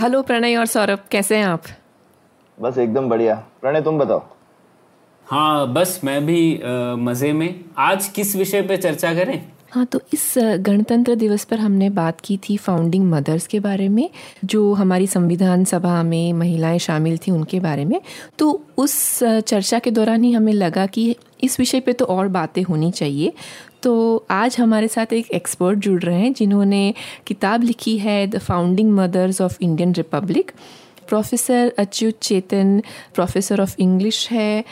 Hello 0.00 0.20
Pranay 0.22 0.56
और 0.56 0.66
सौरभ 0.66 0.98
कैसे 1.10 1.36
हैं 1.36 1.44
आप? 1.44 1.62
बस 2.58 2.78
एकदम 2.78 3.08
बढ़िया। 3.08 3.34
प्रणय 3.34 3.82
तुम 3.82 3.98
बताओ। 3.98 4.22
हाँ 5.26 5.72
बस 5.72 6.00
मैं 6.04 6.26
भी 6.26 6.60
आ, 6.60 6.96
मज़े 6.96 7.32
में। 7.32 7.64
आज 7.78 8.08
किस 8.08 8.36
विषय 8.36 8.62
पे 8.62 8.76
चर्चा 8.76 9.14
करें? 9.14 9.42
हाँ 9.70 9.84
तो 9.86 10.00
इस 10.12 10.34
गणतंत्र 10.38 11.14
दिवस 11.14 11.44
पर 11.44 11.58
हमने 11.58 11.90
बात 11.90 12.20
की 12.20 12.36
थी 12.36 12.56
फाउंडिंग 12.56 13.10
मदर्स 13.10 13.46
के 13.46 13.60
बारे 13.60 13.88
में 13.88 14.10
जो 14.44 14.72
हमारी 14.74 15.06
संविधान 15.06 15.64
सभा 15.64 16.02
में 16.02 16.32
महिलाएँ 16.32 16.78
शामिल 16.78 17.18
थी 17.18 17.30
उनके 17.30 17.60
बारे 17.60 17.84
में। 17.84 18.00
तो 18.38 18.62
उस 18.78 19.18
चर्चा 19.22 19.78
के 19.78 19.90
दौरान 19.90 20.24
ही 20.24 20.32
हमें 20.32 20.52
लगा 20.52 20.86
कि 20.86 21.16
इस 21.42 21.58
विषय 21.58 21.80
पे 21.80 21.92
तो 21.92 22.04
और 22.04 22.28
बातें 22.28 22.62
होनी 22.62 22.90
चाहिए। 22.90 23.32
तो 23.82 24.26
आज 24.30 24.56
हमारे 24.58 24.88
साथ 24.88 25.12
एक 25.12 25.30
एक्सपर्ट 25.30 25.78
जुड़ 25.78 26.02
रहे 26.02 26.20
हैं, 26.20 26.32
जिन्होंने 26.32 26.94
किताब 27.26 27.62
लिखी 27.62 27.98
है 27.98 28.26
the 28.26 28.38
founding 28.38 28.92
mothers 28.92 29.40
of 29.40 29.56
Indian 29.62 29.92
republic 29.92 30.50
professor 31.08 31.72
Achyut 31.78 32.14
Chetan 32.22 32.82
professor 33.14 33.60
of 33.60 33.76
English 33.78 34.28
है 34.30 34.64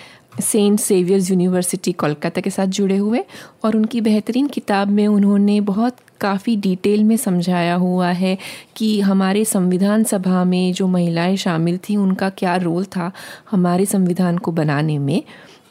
सेंट 0.42 0.80
सेवियर्स 0.80 1.30
यूनिवर्सिटी 1.30 1.92
कोलकाता 1.92 2.40
के 2.40 2.50
साथ 2.50 2.66
जुड़े 2.66 2.96
हुए 2.96 3.24
और 3.64 3.76
उनकी 3.76 4.00
बेहतरीन 4.00 4.46
किताब 4.46 4.88
में 4.88 5.06
उन्होंने 5.06 5.60
बहुत 5.60 5.96
काफ़ी 6.20 6.56
डिटेल 6.56 7.04
में 7.04 7.16
समझाया 7.16 7.74
हुआ 7.74 8.08
है 8.08 8.38
कि 8.76 9.00
हमारे 9.00 9.44
संविधान 9.44 10.04
सभा 10.04 10.44
में 10.44 10.72
जो 10.72 10.86
महिलाएँ 10.86 11.36
शामिल 11.36 11.78
थीं, 11.78 11.96
उनका 11.96 12.30
क्या 12.30 12.56
रोल 12.56 12.84
था 12.84 13.12
हमारे 13.50 13.86
संविधान 13.86 14.38
को 14.38 14.52
बनाने 14.52 14.98
में। 14.98 15.22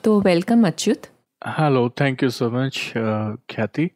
तो 0.04 0.20
welcome 0.22 0.68
Achyut 0.68 1.08
hello 1.48 1.90
thank 1.90 2.24
you 2.24 2.30
so 2.30 2.50
much 2.50 2.94
Khyati 3.56 3.90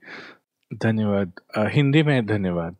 धन्यवाद। 0.73 1.31
हिंदी 1.58 2.04
में 2.04 2.26
धन्यवाद। 2.26 2.76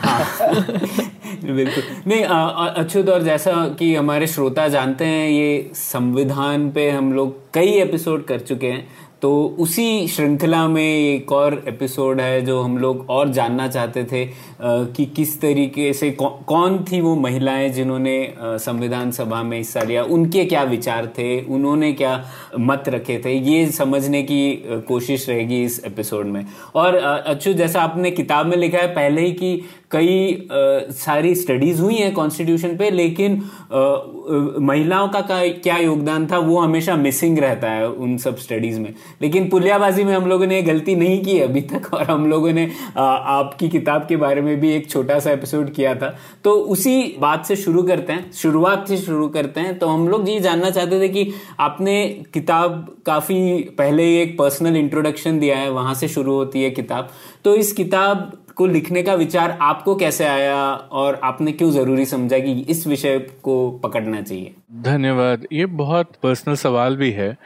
हाँ। 0.00 0.24
बिल्कुल। 1.54 1.82
नहीं 2.06 2.24
अच्छुत 2.24 3.08
और 3.08 3.22
जैसा 3.22 3.68
कि 3.68 3.94
हमारे 3.94 4.26
श्रोता 4.26 4.68
जानते 4.68 5.04
हैं, 5.04 5.28
ये 5.30 5.70
संविधान 5.74 6.70
पे 6.70 6.90
हम 6.90 7.12
लोग 7.12 7.52
कई 7.54 7.68
एपिसोड 7.68 8.24
कर 8.24 8.40
चुके 8.40 8.66
हैं। 8.66 8.88
तो 9.22 9.56
उसी 9.58 10.08
श्रृंखला 10.08 10.66
में 10.68 10.82
एक 10.82 11.32
और 11.32 11.54
एपिसोड 11.68 12.20
है 12.20 12.40
जो 12.42 12.60
हम 12.60 12.76
लोग 12.78 13.10
और 13.10 13.28
जानना 13.32 13.66
चाहते 13.68 14.02
थे 14.04 14.24
कि 14.62 15.04
किस 15.06 15.40
तरीके 15.40 15.92
से 15.92 16.10
कौन 16.20 16.78
थी 16.82 17.00
वो 17.00 17.14
महिलाएँ 17.16 17.68
जिन्होंने 17.68 18.16
संविधान 18.40 19.10
सभा 19.10 19.42
में 19.42 19.56
हिस्सा 19.56 19.82
लिया, 19.82 20.02
उनके 20.02 20.44
क्या 20.44 20.62
विचार 20.62 21.06
थे, 21.06 21.40
उन्होंने 21.44 21.92
क्या 21.92 22.24
मत 22.58 22.88
रखे 22.88 23.20
थे, 23.24 23.32
ये 23.32 23.66
समझने 23.70 24.22
की 24.22 24.54
कोशिश 24.88 25.28
रहेगी 25.28 25.62
इस 25.64 25.80
एपिसोड 25.84 26.26
में। 26.26 26.44
और 26.74 26.96
अच्छू 26.96 27.52
जैसा 27.52 27.82
आपने 27.82 28.10
किताब 28.10 28.46
में 28.46 28.56
लिखा 28.56 28.78
है, 28.78 28.88
पहले 28.88 29.20
ही 29.20 29.32
कि 29.32 29.60
कई 29.92 30.48
सारी 30.96 31.34
स्टडीज़ 31.34 31.80
हुई 31.82 31.94
हैं 31.94 32.12
कॉन्स्टिट्यूशन 32.14 32.76
पे 32.76 32.90
लेकिन 32.90 33.42
महिलाओं 34.60 35.08
का 35.08 35.20
क्या 35.30 35.76
योगदान 35.76 36.26
था 36.26 36.38
वो 36.38 36.58
हमेशा 36.60 36.96
मिसिंग 36.96 37.38
रहता 37.38 37.70
है 37.70 37.88
उन 37.88 38.16
सब 38.18 38.36
स्टडीज़ 38.36 38.80
में। 38.80 38.94
लेकिन 39.22 39.48
पुलियाबाजी 39.48 40.04
में 40.04 40.12
हम 40.14 40.26
लोगों 40.26 40.46
ने 40.46 40.60
गलती 40.62 40.94
नहीं 40.96 41.22
की 41.24 41.38
अभी 41.40 41.60
तक 41.60 41.92
और 41.94 42.04
हम 42.04 42.26
लोगों 42.30 42.52
ने 42.52 42.70
आ, 42.96 43.02
आपकी 43.02 43.68
किताब 43.68 44.06
के 44.08 44.16
बारे 44.16 44.40
में 44.40 44.58
भी 44.60 44.72
एक 44.72 44.90
छोटा 44.90 45.18
सा 45.18 45.30
एपिसोड 45.30 45.72
किया 45.72 45.94
था। 45.94 46.14
तो 46.44 46.52
उसी 46.52 47.16
बात 47.20 47.46
से 47.46 47.56
शुरू 47.56 47.82
करते 47.82 48.12
हैं 48.12 48.30
शुरुआत 48.32 48.88
से 48.88 48.96
शुरू 48.96 49.28
करते 49.28 49.60
हैं। 49.60 49.78
तो 49.78 49.86
हम 49.86 50.08
लोग 50.08 50.28
ये 50.28 50.38
जानना 50.40 50.70
चाहते 50.70 51.00
थे 51.00 51.08
कि 51.08 51.32
आपने 51.60 52.24
किताब 52.34 52.94
काफ़ी 53.06 53.58
पहले 53.78 54.04
एक 54.22 54.38
पर्सनल 54.38 54.76
इंट्रोडक्शन 54.76 55.38
दिया 55.38 55.56
है 55.58 55.70
वहाँ 55.70 55.94
से 55.94 56.08
शुरू 56.08 56.34
होती 56.34 56.62
है 56.62 56.70
किताब। 56.70 57.10
तो 57.44 57.54
इस 57.56 57.72
किताब 57.72 58.32
को 58.56 58.66
लिखने 58.66 59.02
का 59.02 59.14
विचार 59.14 59.58
आपको 59.62 59.94
कैसे 59.96 60.24
आया 60.24 60.72
और 60.74 61.20
आपने 61.24 61.52
क्यों 61.52 61.70
ज़रूरी 61.70 62.06
समझा 62.06 62.38
कि 62.38 62.52
इस 62.60 62.86
विषय 62.86 63.18
को 63.18 63.70
पकड़ना 63.70 64.22
चाहिए? 64.22 64.54
धन्यवाद। 64.72 65.46
ये 65.52 65.64
बहुत 65.66 66.12
पर्सनल 66.22 66.54
सवाल 66.54 66.96
भी 66.96 67.10
है 67.12 67.36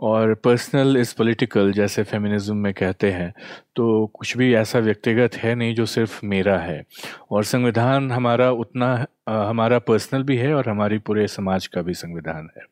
और 0.00 0.34
पर्सनल 0.34 0.96
इज़ 0.96 1.14
पॉलिटिकल 1.18 1.72
जैसे 1.72 2.02
फेमिनिज्म 2.02 2.56
में 2.56 2.72
कहते 2.74 3.10
हैं। 3.12 3.32
तो 3.76 4.06
कुछ 4.14 4.36
भी 4.36 4.52
ऐसा 4.54 4.78
व्यक्तिगत 4.78 5.34
है 5.36 5.54
नहीं 5.54 5.74
जो 5.74 5.86
सिर्फ़ 5.86 6.20
मेरा 6.26 6.58
है। 6.58 6.82
और 7.30 7.44
संविधान 7.44 8.10
हमारा 8.12 8.50
उतना 8.52 8.94
आ, 9.28 9.34
हमारा 9.48 9.78
पर्सनल 9.78 10.22
भी 10.22 10.36
है 10.36 10.52
और 10.54 10.68
हमारी 10.68 10.98
पूरे 10.98 11.26
समाज 11.28 11.66
का 11.66 11.82
भी 11.82 11.94
संविधान 11.94 12.48
है। 12.56 12.62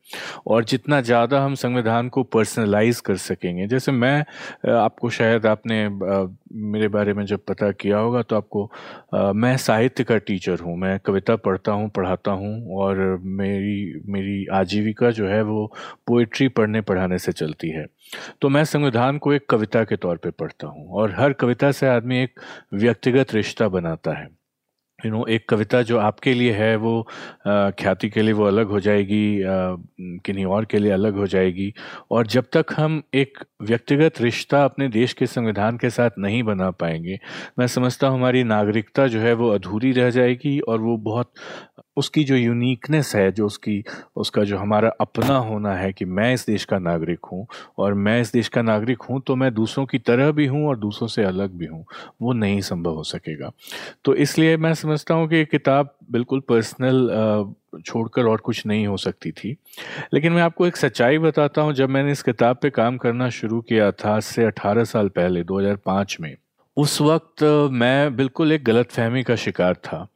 और 0.47 0.63
जितना 0.63 0.99
ज़्यादा 1.01 1.39
हम 1.41 1.55
संविधान 1.55 2.09
को 2.09 2.23
पर्सनलाइज 2.25 2.99
कर 2.99 3.15
सकेंगे 3.17 3.65
जैसे 3.67 3.91
मैं 3.91 4.19
आपको 4.73 5.09
शायद 5.09 5.45
आपने 5.45 5.83
आ, 5.85 6.25
मेरे 6.53 6.87
बारे 6.87 7.13
में 7.13 7.25
जब 7.25 7.39
पता 7.47 7.71
किया 7.73 7.97
होगा 7.97 8.21
तो 8.21 8.35
आपको 8.35 8.65
आ, 9.13 9.31
मैं 9.33 9.55
साहित्य 9.57 10.03
का 10.03 10.17
टीचर 10.19 10.59
हूँ। 10.59 10.77
मैं 10.77 10.97
कविता 10.99 11.35
पढ़ता 11.37 11.71
हूँ 11.71 11.89
पढ़ाता 11.89 12.31
हूँ 12.33 12.77
और 12.77 12.97
मेरी 13.23 14.02
मेरी 14.05 14.45
आजीविका 14.53 15.11
जो 15.11 15.27
है 15.27 15.41
वो 15.43 15.65
पोइट्री 16.07 16.47
पढ़ने 16.49 16.81
पढ़ाने 16.81 17.17
से 17.19 17.31
चलती 17.31 17.69
है। 17.69 17.85
तो 18.41 18.49
मैं 18.49 18.63
संविधान 18.65 19.17
को 19.17 19.33
एक 19.33 19.49
कविता 19.49 19.83
के 19.83 19.95
तौर 19.97 20.17
पे 20.17 20.29
पढ़ता 20.31 20.67
हूँ 20.67 20.87
और 20.91 21.15
हर 21.17 21.33
कविता 21.33 21.71
से 21.71 21.87
आदमी 21.87 22.21
एक 22.23 22.39
व्यक्तिगत 22.75 23.33
रिश्ता 23.33 23.67
बनाता 23.69 24.13
है। 24.13 24.29
यू 24.99 25.11
नो 25.11 25.25
एक 25.27 25.47
कविता 25.49 25.81
जो 25.81 25.97
आपके 25.99 26.33
लिए 26.33 26.51
है 26.53 26.75
वो 26.75 27.01
ख्याति 27.47 28.09
के 28.09 28.21
लिए 28.21 28.33
वो 28.33 28.45
अलग 28.45 28.67
हो 28.67 28.79
जाएगी 28.79 29.39
किन्हीं 30.25 30.45
और 30.47 30.65
के 30.65 30.79
लिए 30.79 30.91
अलग 30.91 31.15
हो 31.15 31.25
जाएगी। 31.27 31.73
और 32.11 32.27
जब 32.27 32.45
तक 32.53 32.73
हम 32.77 33.01
एक 33.13 33.39
व्यक्तिगत 33.61 34.21
रिश्ता 34.21 34.63
अपने 34.65 34.87
देश 34.89 35.13
के 35.13 35.27
संविधान 35.27 35.77
के 35.77 35.89
साथ 35.89 36.09
नहीं 36.19 36.41
बना 36.43 36.69
पाएँगे, 36.71 37.19
मैं 37.59 37.67
समझता 37.67 38.07
हूँ 38.07 38.17
हमारी 38.17 38.43
नागरिकता 38.45 39.07
जो 39.07 39.19
है 39.19 39.33
वो 39.33 39.49
अधूरी 39.49 39.91
रह 39.91 40.09
जाएगी 40.09 40.59
और 40.59 40.79
वो 40.79 40.97
बहुत 41.03 41.33
उसकी 41.97 42.23
जो 42.23 42.35
यूनिकनेस 42.35 43.15
है, 43.15 43.31
जो 43.31 43.45
उसकी, 43.45 43.83
उसका 44.15 44.43
जो 44.43 44.57
हमारा 44.57 44.89
अपना 45.01 45.37
होना 45.39 45.73
है 45.75 45.91
कि 45.93 46.05
मैं 46.05 46.33
इस 46.33 46.45
देश 46.45 46.65
का 46.65 46.79
नागरिक 46.79 47.25
हूँ 47.25 47.45
और 47.77 47.93
मैं 47.93 48.19
इस 48.21 48.31
देश 48.31 48.47
का 48.47 48.61
नागरिक 48.61 49.01
हूँ 49.01 49.21
तो 49.21 49.35
मैं 49.35 49.53
दूसरों 49.53 49.85
की 49.85 49.99
तरह 49.99 50.31
भी 50.31 50.45
हूँ 50.47 50.67
और 50.67 50.77
दूसरों 50.77 51.07
से 51.07 51.23
अलग 51.23 51.57
भी 51.57 51.65
हूँ, 51.65 51.85
वो 52.21 52.33
नहीं 52.33 52.61
संभव 52.61 52.95
हो 52.95 53.03
सकेगा। 53.03 53.51
तो 54.05 54.15
इसलिए 54.15 54.57
मैं 54.57 54.73
समझता 54.73 55.13
हूँ 55.13 55.27
कि 55.27 55.35
ये 55.35 55.45
किताब 55.45 55.95
बिल्कुल 56.11 56.39
पर्सनल 56.49 57.53
छोड़कर 57.85 58.25
और 58.25 58.37
कुछ 58.37 58.65
नहीं 58.65 58.85
हो 58.87 58.97
सकती 58.97 59.31
थी। 59.31 59.55
लेकिन 60.13 60.31
मैं 60.33 60.41
आपको 60.41 60.67
एक 60.67 60.77
सच्चाई 60.77 61.17
बताता 61.17 61.61
हूँ, 61.61 61.73
जब 61.73 61.89
मैंने 61.89 62.11
इस 62.11 62.21
किताब 62.23 62.57
पे 62.61 62.69
काम 62.69 62.97
करना 62.97 63.29
शुरू 63.31 63.61
किया 63.61 63.91
था 63.93 64.19
से 64.21 64.45
18 64.45 64.83
साल 64.83 65.09
पहले 65.09 65.43
2005 65.43 66.17
में, 66.21 66.35
उस 66.77 67.01
वक्त 67.01 67.43
मैं 67.71 68.15
बिल्कुल 68.15 68.51
एक 68.51 68.63
गलत 68.63 68.91
फहमी 68.91 69.23
का 69.23 69.35
शिकार 69.35 69.75
था। 69.75 70.07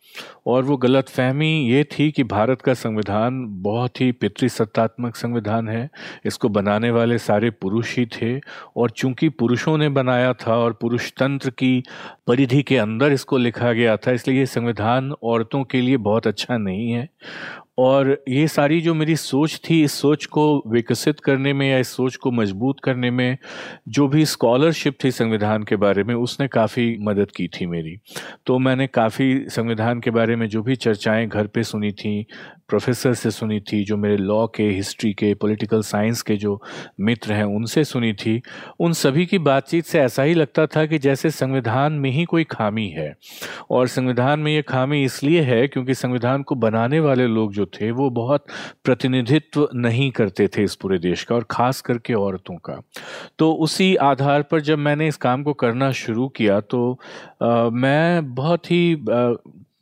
और 0.47 0.63
वो 0.63 0.78
गलत 0.78 1.09
फहमी 1.09 1.50
ये 1.69 1.84
थी 1.84 2.09
कि 2.12 2.23
भारत 2.23 2.62
का 2.62 2.73
संविधान 2.73 3.45
बहुत 3.62 4.01
ही 4.01 4.12
पितृसत्तात्मक 4.12 5.16
संविधान 5.16 5.69
है। 5.69 5.90
इसको 6.25 6.50
बनाने 6.50 6.91
वाले 6.91 7.18
सारे 7.18 7.50
पुरुष 7.51 7.97
ही 7.97 8.06
थे 8.06 8.40
और 8.78 8.90
चूँकि 8.90 9.29
पुरुषों 9.29 9.78
ने 9.78 9.90
बनाया 9.90 10.34
था 10.34 10.56
और 10.56 10.73
पुरुष 10.73 11.12
तंत्र 11.12 11.50
की 11.50 11.84
परिधि 12.28 12.63
के 12.63 12.78
अंदर 12.78 13.12
इसको 13.12 13.38
लिखा 13.38 13.73
गया 13.73 13.97
था, 13.97 14.12
इसलिए 14.12 14.40
ये 14.40 14.45
संविधान 14.45 15.13
औरतों 15.23 15.63
के 15.63 15.81
लिए 15.81 15.97
बहुत 15.97 16.28
अच्छा 16.28 16.57
नहीं 16.57 16.91
है। 16.91 17.09
और 17.79 18.24
ये 18.30 18.48
सारी 18.48 18.81
जो 18.81 18.94
मेरी 18.94 19.15
सोच 19.15 19.60
थी, 19.69 19.83
इस 19.83 19.94
सोच 19.94 20.25
को 20.25 20.63
विकसित 20.68 21.19
करने 21.19 21.53
में 21.53 21.69
या 21.69 21.77
इस 21.77 21.88
सोच 21.88 22.15
को 22.15 22.31
मज़बूत 22.31 22.80
करने 22.83 23.12
में, 23.12 23.38
जो 23.88 24.07
भी 24.07 24.25
स्कॉलरशिप 24.25 24.98
थी 25.03 25.12
संविधान 25.12 25.63
के 25.63 25.75
बारे 25.75 26.03
में, 26.03 26.15
उसने 26.15 26.48
काफ़ी 26.48 26.98
मदद 27.01 27.31
की 27.31 27.48
थी 27.48 27.65
मेरी। 27.65 27.95
तो 28.45 28.57
मैंने 28.60 28.88
काफ़ी 28.88 29.45
संविधान 29.50 29.97
के 30.00 30.12
बारे 30.12 30.36
में 30.36 30.48
जो 30.50 30.62
भी 30.64 30.76
चर्चाएँ 30.76 31.28
घर 31.28 31.48
पे 31.48 31.64
सुनी 31.64 31.92
थी 31.92 32.26
प्रोफेसर 32.68 33.14
से 33.14 33.32
सुनी 33.32 33.60
थी 33.60 33.84
जो 33.84 33.98
मेरे 33.98 34.18
लॉ 34.18 34.46
के 34.48 34.64
हिस्ट्री 34.64 35.14
के 35.14 35.34
पॉलिटिकल 35.34 35.82
साइंस 35.82 36.22
के 36.22 36.36
जो 36.36 36.62
मित्र 37.00 37.34
हैं 37.34 37.44
उनसे 37.44 37.84
सुनी 37.84 38.14
थी 38.14 38.42
उन 38.80 38.94
सभी 38.94 39.26
की 39.26 39.38
बातचीत 39.40 39.86
से 39.86 40.00
ऐसा 40.00 40.24
ही 40.24 40.34
लगता 40.34 40.66
था 40.66 40.86
कि 40.86 41.00
जैसे 41.00 41.30
संविधान 41.30 41.94
में 41.94 42.10
ही 42.12 42.26
कोई 42.26 42.44
खामी 42.44 42.88
है। 42.88 43.14
और 43.70 43.88
संविधान 43.88 44.40
में 44.40 44.52
ये 44.52 44.62
खामी 44.62 45.04
इसलिए 45.04 45.42
है 45.42 45.68
क्योंकि 45.68 45.94
संविधान 45.94 46.44
को 46.44 46.56
बनाने 46.56 47.00
वाले 47.00 47.28
लोग 47.28 47.54
जो 47.54 47.66
थे 47.66 47.92
वो 47.92 48.10
बहुत 48.10 48.46
प्रतिनिधित्व 48.84 49.70
नहीं 49.76 50.12
करते 50.12 50.48
थे 50.48 50.64
इस 50.64 50.76
पूरे 50.76 50.98
देश 50.98 51.24
का 51.24 51.36
और 51.36 51.46
ख़ास 51.52 51.82
करके 51.82 52.14
औरतों 52.14 52.56
का। 52.56 52.82
तो 53.40 53.52
उसी 53.54 53.96
आधार 53.96 54.42
पर 54.42 54.62
जब 54.62 54.78
मैंने 54.78 55.08
इस 55.08 55.18
काम 55.18 55.44
को 55.44 55.54
करना 55.54 55.92
शुरू 55.92 56.28
किया 56.28 56.60
तो 56.62 57.00
आ, 57.44 57.70
मैं 57.70 58.36
बहुत 58.36 58.72
ही 58.72 58.94
आ, 58.94 59.34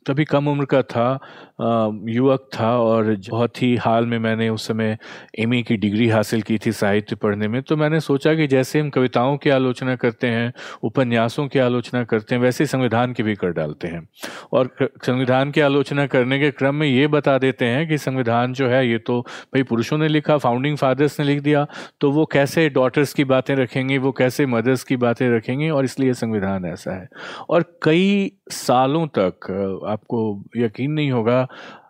तभी 0.06 0.24
कम 0.24 0.48
उम्र 0.48 0.64
का 0.64 0.82
था। 0.82 1.18
युवक 1.58 2.48
था 2.54 2.70
और 2.78 3.14
बहुत 3.30 3.62
ही 3.62 3.74
हाल 3.76 4.06
में 4.06 4.18
मैंने 4.18 4.48
उस 4.48 4.66
समय 4.66 4.96
एम 5.38 5.52
की 5.62 5.76
डिग्री 5.76 6.08
हासिल 6.08 6.42
की 6.42 6.58
थी 6.58 6.72
साहित्य 6.72 7.16
पढ़ने 7.16 7.48
में। 7.48 7.60
तो 7.62 7.76
मैंने 7.76 8.00
सोचा 8.00 8.34
कि 8.34 8.46
जैसे 8.46 8.80
हम 8.80 8.90
कविताओं 8.90 9.36
की 9.36 9.50
आलोचना 9.50 9.94
करते 9.96 10.26
हैं, 10.26 10.52
उपन्यासों 10.82 11.46
की 11.48 11.58
आलोचना 11.58 12.02
करते 12.04 12.34
हैं, 12.34 12.42
वैसे 12.42 12.66
संविधान 12.66 13.12
की 13.12 13.22
भी 13.22 13.34
कर 13.34 13.52
डालते 13.52 13.88
हैं। 13.88 14.06
और 14.52 14.68
संविधान 15.06 15.50
की 15.50 15.60
आलोचना 15.60 16.06
करने 16.06 16.38
के 16.38 16.50
क्रम 16.50 16.74
में 16.74 16.86
ये 16.86 17.06
बता 17.08 17.36
देते 17.38 17.64
हैं 17.64 17.88
कि 17.88 17.98
संविधान 17.98 18.52
जो 18.52 18.68
है, 18.68 18.86
ये 18.88 18.98
तो 18.98 19.20
भाई 19.20 19.62
पुरुषों 19.62 19.98
ने 19.98 20.08
लिखा 20.08 20.36
फाउंडिंग 20.38 20.76
फादर्स 20.76 21.18
ने 21.20 21.26
लिख 21.26 21.40
दिया 21.42 21.66
तो 22.00 22.10
वो 22.10 22.24
कैसे 22.26 22.68
डॉटर्स 22.68 23.14
की 23.14 23.24
बातें 23.24 23.54
रखेंगे, 23.56 23.98
वो 23.98 24.12
कैसे 24.12 24.46
मदर्स 24.46 24.84
की 24.84 24.96
बातें 24.98 25.28
रखेंगे 25.30 25.70
और 25.70 25.84
इसलिए 25.84 26.12
संविधान 26.14 26.64
ऐसा 26.66 26.92
है। 26.92 27.08
और 27.48 27.64
कई 27.82 28.32
सालों 28.50 29.06
तक, 29.08 29.82
आपको 29.88 30.42
यकीन 30.56 30.92
नहीं 30.92 31.10
होगा 31.10 31.45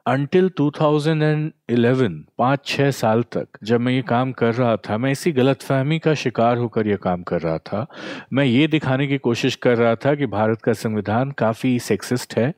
अनटिल 0.06 0.50
2011 0.60 2.12
पाँच 2.38 2.64
छः 2.66 2.90
साल 2.90 3.22
तक 3.32 3.58
जब 3.64 3.80
मैं 3.80 3.92
ये 3.92 4.02
काम 4.02 4.32
कर 4.32 4.54
रहा 4.54 4.76
था, 4.76 4.98
मैं 4.98 5.10
इसी 5.12 5.32
गलत 5.32 5.62
फहमी 5.62 5.98
का 5.98 6.14
शिकार 6.14 6.58
होकर 6.58 6.86
ये 6.86 6.96
काम 6.96 7.22
कर 7.22 7.40
रहा 7.40 7.58
था। 7.58 7.86
मैं 8.32 8.44
ये 8.44 8.66
दिखाने 8.66 9.06
की 9.06 9.18
कोशिश 9.18 9.56
कर 9.56 9.76
रहा 9.76 9.94
था 9.96 10.14
कि 10.14 10.26
भारत 10.26 10.60
का 10.62 10.72
संविधान 10.74 11.30
काफ़ी 11.38 11.78
सेक्सिस्ट 11.80 12.38
है 12.38 12.52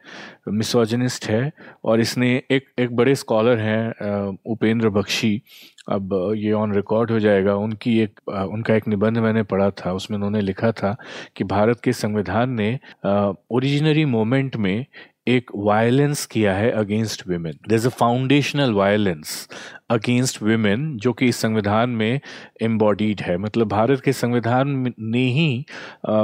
मिसोजनिस्ट 0.49 1.27
है, 1.27 1.51
और 1.85 2.01
इसने 2.01 2.31
एक 2.51 2.69
एक 2.79 2.95
बड़े 2.97 3.15
स्कॉलर 3.15 3.59
हैं 3.59 4.39
उपेंद्र 4.47 4.89
बख्शी। 4.91 5.41
अब 5.89 6.33
ये 6.37 6.53
ऑन 6.53 6.75
रिकॉर्ड 6.75 7.11
हो 7.11 7.19
जाएगा। 7.21 7.55
उनकी 7.57 7.99
एक 8.01 8.21
उनका 8.29 8.75
एक 8.75 8.89
निबंध 8.89 9.19
मैंने 9.19 9.43
पढ़ा 9.43 9.71
था। 9.71 9.93
उसमें 9.93 10.17
उन्होंने 10.17 10.41
लिखा 10.41 10.73
था 10.73 10.97
कि 11.37 11.45
भारत 11.47 11.81
के 11.85 11.93
संविधान 11.95 12.51
ने 12.51 12.79
ओरिजिनरी 13.51 14.05
मोमेंट 14.07 14.57
में 14.57 14.85
एक 15.29 15.51
वायलेंस 15.57 16.25
किया 16.27 16.55
है 16.55 16.71
against 16.73 17.27
women 17.29 17.59
there 17.69 17.75
is 17.75 17.87
a 17.87 17.91
foundational 17.91 18.73
violence 18.75 19.49
against 19.91 20.43
women 20.43 20.97
जो 20.99 21.13
कि 21.13 21.27
इस 21.29 21.37
संविधान 21.37 21.91
में 21.91 22.21
एम्बॉडीड 22.63 23.21
है। 23.21 23.37
मतलब 23.39 23.69
भारत 23.69 24.01
के 24.01 24.13
संविधान 24.13 24.93
ने 25.01 25.25
ही 25.33 25.65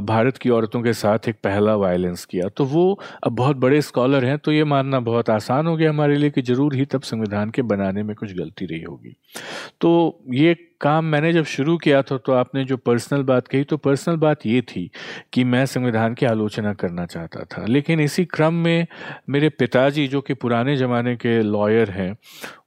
भारत 0.04 0.36
की 0.38 0.50
औरतों 0.50 0.82
के 0.82 0.92
साथ 0.92 1.28
एक 1.28 1.36
पहला 1.44 1.74
वायलेंस 1.76 2.24
किया। 2.24 2.48
तो 2.48 2.64
वो 2.64 3.00
अब 3.24 3.32
बहुत 3.32 3.56
बड़े 3.56 3.80
स्कॉलर 3.82 4.24
हैं 4.24 4.36
तो 4.38 4.52
ये 4.52 4.64
मानना 4.66 5.00
बहुत 5.02 5.30
आसान 5.30 5.66
हो 5.66 5.76
गया 5.76 5.90
हमारे 5.90 6.16
लिए 6.16 6.30
कि 6.30 6.42
ज़रूर 6.42 6.74
ही 6.74 6.84
तब 6.86 7.02
संविधान 7.02 7.50
के 7.50 7.62
बनाने 7.64 8.02
में 8.02 8.14
कुछ 8.16 8.34
गलती 8.34 8.66
रही 8.66 8.82
होगी। 8.82 9.16
तो 9.80 10.22
ये 10.34 10.54
काम 10.84 11.04
मैंने 11.04 11.32
जब 11.32 11.44
शुरू 11.44 11.76
किया 11.76 12.02
था 12.02 12.16
तो 12.16 12.32
आपने 12.32 12.64
जो 12.64 12.76
पर्सनल 12.76 13.22
बात 13.22 13.48
कही 13.48 13.64
तो 13.64 13.76
पर्सनल 13.76 14.16
बात 14.16 14.46
ये 14.46 14.60
थी 14.62 14.90
कि 15.32 15.44
मैं 15.44 15.66
संविधान 15.66 16.14
की 16.14 16.26
आलोचना 16.26 16.72
करना 16.74 17.06
चाहता 17.06 17.44
था। 17.44 17.66
लेकिन 17.66 18.00
इसी 18.00 18.24
क्रम 18.24 18.54
में 18.54 18.86
मेरे 19.28 19.48
पिताजी, 19.48 20.06
जो 20.08 20.20
कि 20.20 20.34
पुराने 20.34 20.76
ज़माने 20.76 21.16
के 21.16 21.42
लॉयर 21.42 21.90
हैं, 21.90 22.16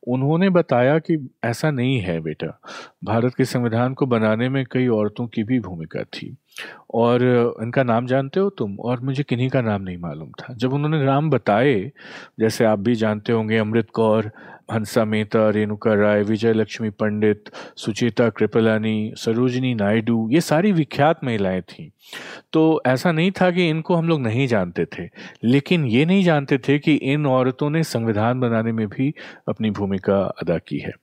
उन्होंने 0.08 0.50
बताया 0.50 0.98
कि 1.00 1.30
ऐसा 1.44 1.72
नहीं 1.72 2.00
है 2.00 2.20
बेटा। 2.20 2.60
भारत 3.04 3.36
के 3.36 3.46
संविधान 3.46 3.94
को 3.94 4.06
बनाने 4.06 4.50
में 4.50 4.66
कई 4.72 4.88
औरतों 4.88 5.28
की 5.28 5.44
भी 5.44 5.60
भूमिका 5.60 6.04
थी। 6.04 6.36
और 6.94 7.24
इनका 7.64 7.84
नाम 7.84 8.06
जानते 8.08 8.40
हो 8.40 8.50
तुम? 8.50 8.78
और 8.80 9.00
मुझे 9.00 9.24
किन्हीं 9.24 9.50
का 9.50 9.62
नाम 9.62 9.82
नहीं 9.82 9.98
मालूम 9.98 10.32
था। 10.32 10.54
जब 10.54 10.74
उन्होंने 10.74 11.06
नाम 11.06 11.30
बताए, 11.30 11.92
जैसे 12.40 12.66
आप 12.66 12.80
भी 12.80 12.96
जानते 12.96 13.34
होंगे, 13.34 13.58
अमृत 13.58 13.90
कौर 13.94 14.32
हंसा 14.72 15.06
मेहता 15.06 15.52
रेणुका 15.52 15.96
राय 15.96 16.24
विजय 16.24 16.54
लक्ष्मी 16.54 16.90
पंडित, 16.90 17.44
सुचेता 17.78 18.30
कृपलानी, 18.30 19.12
सरोजनी 19.18 19.74
नायडू, 19.74 20.30
ये 20.30 20.42
सारी 20.42 20.72
विख्यात 20.72 21.16
महिलाएँ 21.24 21.62
थीं। 21.62 21.90
तो 22.54 22.82
ऐसा 22.86 23.12
नहीं 23.12 23.32
था 23.32 23.50
कि 23.52 23.68
इनको 23.70 23.96
हम 23.96 24.08
लोग 24.08 24.22
नहीं 24.22 24.48
जानते 24.48 24.86
थे, 24.88 25.08
लेकिन 25.44 25.86
ये 25.86 26.06
नहीं 26.06 26.24
जानते 26.24 26.58
थे 26.58 26.78
कि 26.80 26.94
इन 26.94 27.26
औरतों 27.26 27.70
ने 27.70 27.84
संविधान 27.84 28.40
बनाने 28.40 28.72
में 28.72 28.88
भी 28.88 29.14
अपनी 29.50 29.72
भूमिका 29.72 30.18
अदा 30.42 30.58
की 30.58 30.80
है। 30.80 30.94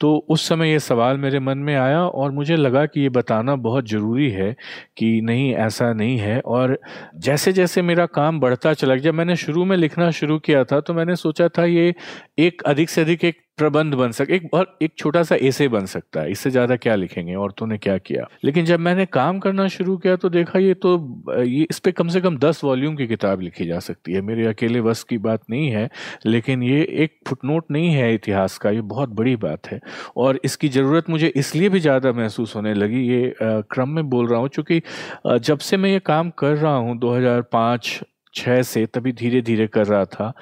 तो 0.00 0.16
उस 0.28 0.48
समय 0.48 0.70
ये 0.70 0.78
सवाल 0.80 1.18
मेरे 1.18 1.40
मन 1.40 1.58
में 1.58 1.74
आया 1.76 2.00
और 2.00 2.30
मुझे 2.30 2.56
लगा 2.56 2.84
कि 2.86 3.00
ये 3.00 3.08
बताना 3.08 3.56
बहुत 3.56 3.88
ज़रूरी 3.88 4.30
है 4.30 4.54
कि 4.96 5.20
नहीं, 5.20 5.54
ऐसा 5.54 5.92
नहीं 5.92 6.18
है। 6.18 6.40
और 6.40 6.78
जैसे 7.16 7.52
जैसे 7.52 7.82
मेरा 7.82 8.06
काम 8.06 8.40
बढ़ता 8.40 8.72
चला 8.74 8.96
जब 8.96 9.14
मैंने 9.14 9.36
शुरू 9.36 9.64
में 9.64 9.76
लिखना 9.76 10.10
शुरू 10.10 10.38
किया 10.38 10.64
था 10.64 10.80
तो 10.80 10.94
मैंने 10.94 11.16
सोचा 11.16 11.48
था 11.48 11.64
ये 11.64 11.94
एक 12.38 12.62
अधिक 12.62 12.90
से 12.90 13.00
अधिक 13.00 13.24
एक 13.24 13.38
प्रबंध 13.58 13.94
बन 13.94 14.10
सके, 14.12 14.34
एक 14.34 14.48
बहुत, 14.52 14.76
एक 14.82 14.92
छोटा 14.98 15.22
सा 15.22 15.34
ऐसे 15.38 15.66
बन 15.68 15.84
सकता 15.86 16.20
है। 16.20 16.30
इससे 16.30 16.50
ज़्यादा 16.50 16.76
क्या 16.76 16.94
लिखेंगे? 16.94 17.34
औरतों 17.34 17.66
ने 17.66 17.78
क्या 17.78 17.96
किया? 17.98 18.26
लेकिन 18.44 18.64
जब 18.64 18.80
मैंने 18.80 19.06
काम 19.08 19.38
करना 19.38 19.66
शुरू 19.68 19.96
किया 19.96 20.16
तो 20.16 20.28
देखा 20.28 20.58
ये 20.58 20.74
तो 20.76 20.94
ये 21.38 21.66
इस 21.70 21.78
पर 21.78 21.90
कम 21.92 22.08
से 22.08 22.20
कम 22.20 22.36
दस 22.38 22.62
वॉल्यूम 22.64 22.96
की 22.96 23.06
किताब 23.06 23.40
लिखी 23.40 23.66
जा 23.66 23.78
सकती 23.80 24.12
है। 24.12 24.20
मेरे 24.22 24.46
अकेले 24.46 24.80
बस 24.82 25.02
की 25.02 25.18
बात 25.20 25.42
नहीं 25.50 25.70
है, 25.70 25.88
लेकिन 26.26 26.62
ये 26.62 26.82
एक 26.94 27.18
फुटनोट 27.28 27.70
नहीं 27.70 27.90
है 27.90 28.12
इतिहास 28.14 28.58
का, 28.58 28.70
ये 28.70 28.80
बहुत 28.82 29.08
बड़ी 29.10 29.36
बात 29.38 29.66
है। 29.66 29.80
और 30.16 30.40
इसकी 30.44 30.68
ज़रूरत 30.68 31.10
मुझे 31.10 31.32
इसलिए 31.36 31.68
भी 31.68 31.80
ज़्यादा 31.80 32.12
महसूस 32.12 32.56
होने 32.56 32.74
लगी, 32.74 33.06
ये 33.08 33.34
क्रम 33.42 33.88
में 33.88 34.08
बोल 34.10 34.28
रहा 34.28 34.40
हूँ, 34.40 34.48
चूँकि 34.48 34.82
जब 35.26 35.58
से 35.58 35.76
मैं 35.76 35.90
ये 35.90 35.98
काम 36.00 36.30
कर 36.38 36.56
रहा 36.56 36.76
हूँ, 36.76 36.98
दो 36.98 37.92
छः 38.34 38.62
से, 38.62 38.84
तभी 38.86 39.12
धीरे 39.12 39.40
धीरे 39.42 39.66
कर 39.66 39.86
रहा 39.86 40.04
था। 40.04 40.32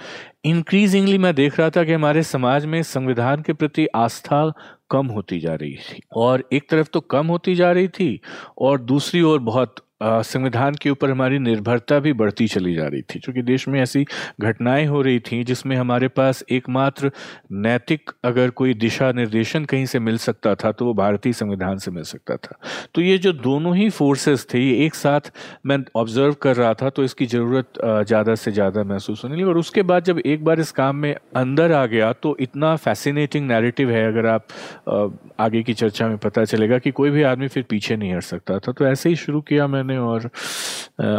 इंक्रीजिंगली 0.45 1.19
मैं 1.19 1.35
देख 1.35 1.59
रहा 1.59 1.71
था 1.71 1.83
कि 1.85 1.93
हमारे 1.93 2.23
समाज 2.23 2.65
में 2.67 2.83
संविधान 2.83 3.43
के 3.43 3.53
प्रति 3.53 3.87
आस्था 3.97 4.43
कम 4.91 5.07
होती 5.07 5.39
जा 5.41 5.55
रही 5.55 5.75
थी 5.75 6.01
और 6.17 6.45
एक 6.53 6.69
तरफ़ 6.71 6.89
तो 6.93 7.01
कम 7.01 7.27
होती 7.27 7.55
जा 7.55 7.71
रही 7.73 7.89
थी 7.89 8.21
और 8.59 8.81
दूसरी 8.81 9.23
ओर 9.23 9.39
बहुत 9.41 9.82
संविधान 10.03 10.75
के 10.75 10.91
ऊपर 10.91 11.11
हमारी 11.11 11.39
निर्भरता 11.41 11.99
भी 11.99 12.13
बढ़ती 12.15 12.47
चली 12.49 12.75
जा 12.75 12.87
रही 12.87 13.03
थी, 13.05 13.19
क्योंकि 13.19 13.43
देश 13.43 13.67
में 13.69 13.81
ऐसी 13.81 14.05
घटनाएँ 14.41 14.87
हो 14.87 15.03
रही 15.03 15.19
थी 15.23 15.43
जिसमें 15.45 15.77
हमारे 15.77 16.09
पास 16.11 16.43
एकमात्र 16.51 17.11
नैतिक 17.53 18.11
अगर 18.25 18.51
कोई 18.53 18.75
दिशा 18.77 19.11
निर्देशन 19.13 19.65
कहीं 19.65 19.87
से 19.87 19.99
मिल 20.01 20.17
सकता 20.19 20.55
था 20.55 20.73
तो 20.73 20.87
वो 20.87 20.95
भारतीय 20.95 21.33
संविधान 21.33 21.79
से 21.79 21.91
मिल 21.91 22.03
सकता 22.05 22.37
था। 22.37 22.59
तो 22.95 23.01
ये 23.01 23.19
जो 23.19 23.33
दोनों 23.35 23.75
ही 23.77 23.89
फोर्सेस 23.91 24.47
थे, 24.55 24.59
ये 24.61 24.85
एक 24.87 24.95
साथ 24.95 25.31
मैं 25.67 25.79
ऑब्ज़र्व 25.97 26.35
कर 26.43 26.57
रहा 26.57 26.75
था 26.75 26.91
तो 26.91 27.05
इसकी 27.05 27.27
ज़रूरत 27.27 27.79
ज़्यादा 28.07 28.35
से 28.37 28.53
ज़्यादा 28.53 28.85
महसूस 28.85 29.25
होने 29.25 29.35
लगी। 29.35 29.45
और 29.45 29.59
उसके 29.59 29.83
बाद 29.85 30.05
जब 30.05 30.19
एक 30.21 30.45
बार 30.45 30.61
इस 30.61 30.73
काम 30.73 30.97
में 30.97 31.15
अंदर 31.37 31.73
आ 31.73 31.85
गया 31.87 32.13
तो 32.15 32.37
इतना 32.41 32.75
फैसिनेटिंग 32.79 33.47
नैरेटिव 33.49 33.91
है, 33.91 34.07
अगर 34.07 34.27
आप 34.27 34.47
आगे 35.41 35.63
की 35.63 35.75
चर्चा 35.75 36.09
में 36.09 36.17
पता 36.19 36.45
चलेगा 36.45 36.79
कि 36.79 36.91
कोई 36.93 37.11
भी 37.11 37.23
आदमी 37.25 37.49
फिर 37.49 37.65
पीछे 37.71 37.97
नहीं 37.97 38.15
हट 38.15 38.23
सकता 38.25 38.59
था। 38.59 38.73
तो 38.73 38.87
ऐसे 38.87 39.09
ही 39.09 39.17
शुरू 39.17 39.41
किया 39.43 39.67
मैंने। 39.67 39.92
मैंने 39.93 39.99
और 39.99 40.31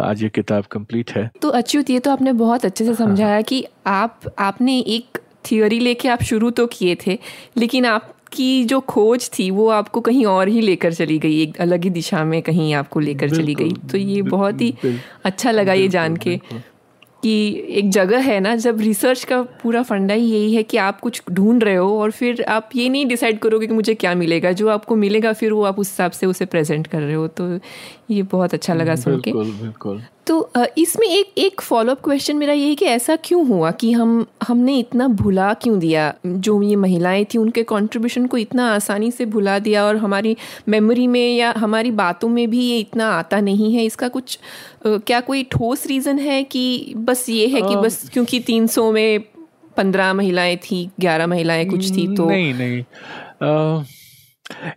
आज 0.03 0.23
ये 0.23 0.29
किताब 0.29 0.63
कंप्लीट 0.63 1.11
है। 1.11 1.29
तो 1.41 1.49
अच्युत 1.49 1.89
ये 1.89 1.99
तो 1.99 2.11
आपने 2.11 2.33
बहुत 2.33 2.65
अच्छे 2.65 2.85
से 2.85 2.95
समझाया 2.95 3.41
कि 3.41 3.65
आप 3.87 4.19
आपने 4.39 4.79
एक 4.79 5.17
थियोरी 5.51 5.79
लेके 5.79 6.07
आप 6.07 6.23
शुरू 6.23 6.49
तो 6.49 6.67
किए 6.67 6.97
थे 7.07 7.17
लेकिन 7.57 7.85
आप 7.85 8.13
की 8.31 8.63
जो 8.63 8.79
खोज 8.79 9.29
थी 9.29 9.49
वो 9.51 9.67
आपको 9.69 10.01
कहीं 10.01 10.25
और 10.25 10.47
ही 10.47 10.61
लेकर 10.61 10.93
चली 10.93 11.17
गई 11.19 11.41
एक 11.41 11.57
अलग 11.61 11.83
ही 11.83 11.89
दिशा 11.89 12.23
में 12.23 12.41
कहीं 12.41 12.73
आपको 12.73 12.99
लेकर 12.99 13.29
चली 13.29 13.55
गई। 13.55 13.71
तो 13.91 13.97
ये 13.97 14.21
बहुत 14.21 14.61
ही 14.61 14.73
अच्छा 15.23 15.51
लगा 15.51 15.73
ये 15.73 15.87
जान 15.87 16.15
के 16.17 16.39
कि 17.23 17.33
एक 17.69 17.89
जगह 17.89 18.19
है 18.19 18.39
ना 18.39 18.55
जब 18.55 18.79
रिसर्च 18.81 19.23
का 19.23 19.41
पूरा 19.41 19.83
फंडा 19.83 20.13
ही 20.13 20.25
यही 20.25 20.55
है 20.55 20.63
कि 20.63 20.77
आप 20.77 20.99
कुछ 20.99 21.21
ढूंढ 21.31 21.63
रहे 21.63 21.75
हो 21.75 21.99
और 22.01 22.11
फिर 22.11 22.43
आप 22.43 22.69
ये 22.75 22.89
नहीं 22.89 23.05
डिसाइड 23.05 23.39
करोगे 23.39 23.67
कि 23.67 23.73
मुझे 23.73 23.93
क्या 23.93 24.15
मिलेगा 24.15 24.51
जो 24.51 24.67
आपको 24.69 24.95
मिलेगा 24.95 25.33
फिर 25.33 25.53
वो 25.53 25.63
आप 25.63 25.79
उस 25.79 25.89
हिसाब 25.89 26.11
से 26.11 26.25
उसे 26.25 26.45
प्रेजेंट 26.45 26.87
कर 26.87 27.01
रहे 27.01 27.13
हो। 27.13 27.27
तो 27.27 27.59
ये 28.09 28.23
बहुत 28.23 28.53
अच्छा 28.53 28.73
लगा 28.73 28.95
सुन 28.95 29.19
के। 29.21 29.31
बिल्कुल 29.33 30.01
तो 30.27 30.51
इसमें 30.77 31.07
एक 31.07 31.37
एक 31.37 31.61
फॉलोअप 31.61 32.01
क्वेश्चन 32.03 32.35
मेरा 32.37 32.53
ये 32.53 32.67
है 32.67 32.75
कि 32.75 32.85
ऐसा 32.85 33.15
क्यों 33.15 33.45
हुआ 33.47 33.71
कि 33.71 33.91
हम 33.91 34.25
हमने 34.47 34.77
इतना 34.79 35.07
भुला 35.07 35.53
क्यों 35.53 35.79
दिया? 35.79 36.13
जो 36.25 36.61
ये 36.61 36.75
महिलाएँ 36.75 37.25
थी 37.25 37.37
उनके 37.37 37.63
कंट्रीब्यूशन 37.63 38.25
को 38.25 38.37
इतना 38.37 38.69
आसानी 38.75 39.11
से 39.11 39.25
भुला 39.25 39.57
दिया 39.59 39.83
और 39.85 39.97
हमारी 39.97 40.35
मेमोरी 40.67 41.07
में 41.07 41.35
या 41.37 41.53
हमारी 41.57 41.91
बातों 41.93 42.29
में 42.29 42.49
भी 42.49 42.61
ये 42.61 42.77
इतना 42.79 43.09
आता 43.09 43.39
नहीं 43.41 43.73
है? 43.75 43.85
इसका 43.85 44.07
कुछ 44.07 44.39
क्या 44.85 45.19
कोई 45.21 45.43
ठोस 45.51 45.85
रीज़न 45.87 46.19
है 46.19 46.43
कि 46.43 46.93
बस 46.97 47.29
ये 47.29 47.47
है 47.47 47.61
कि 47.61 47.75
बस 47.75 48.09
क्योंकि 48.13 48.39
तीन 48.39 48.67
सौ 48.67 48.91
में 48.91 49.23
पंद्रह 49.77 50.13
महिलाएँ 50.13 50.55
थी 50.61 50.89
ग्यारह 50.99 51.27
महिलाएँ 51.27 51.65
कुछ 51.65 51.91
थी 51.91 52.07
तो 52.15 52.29
नहीं 52.29 52.53
नहीं। 52.53 52.81
आ... 53.43 53.83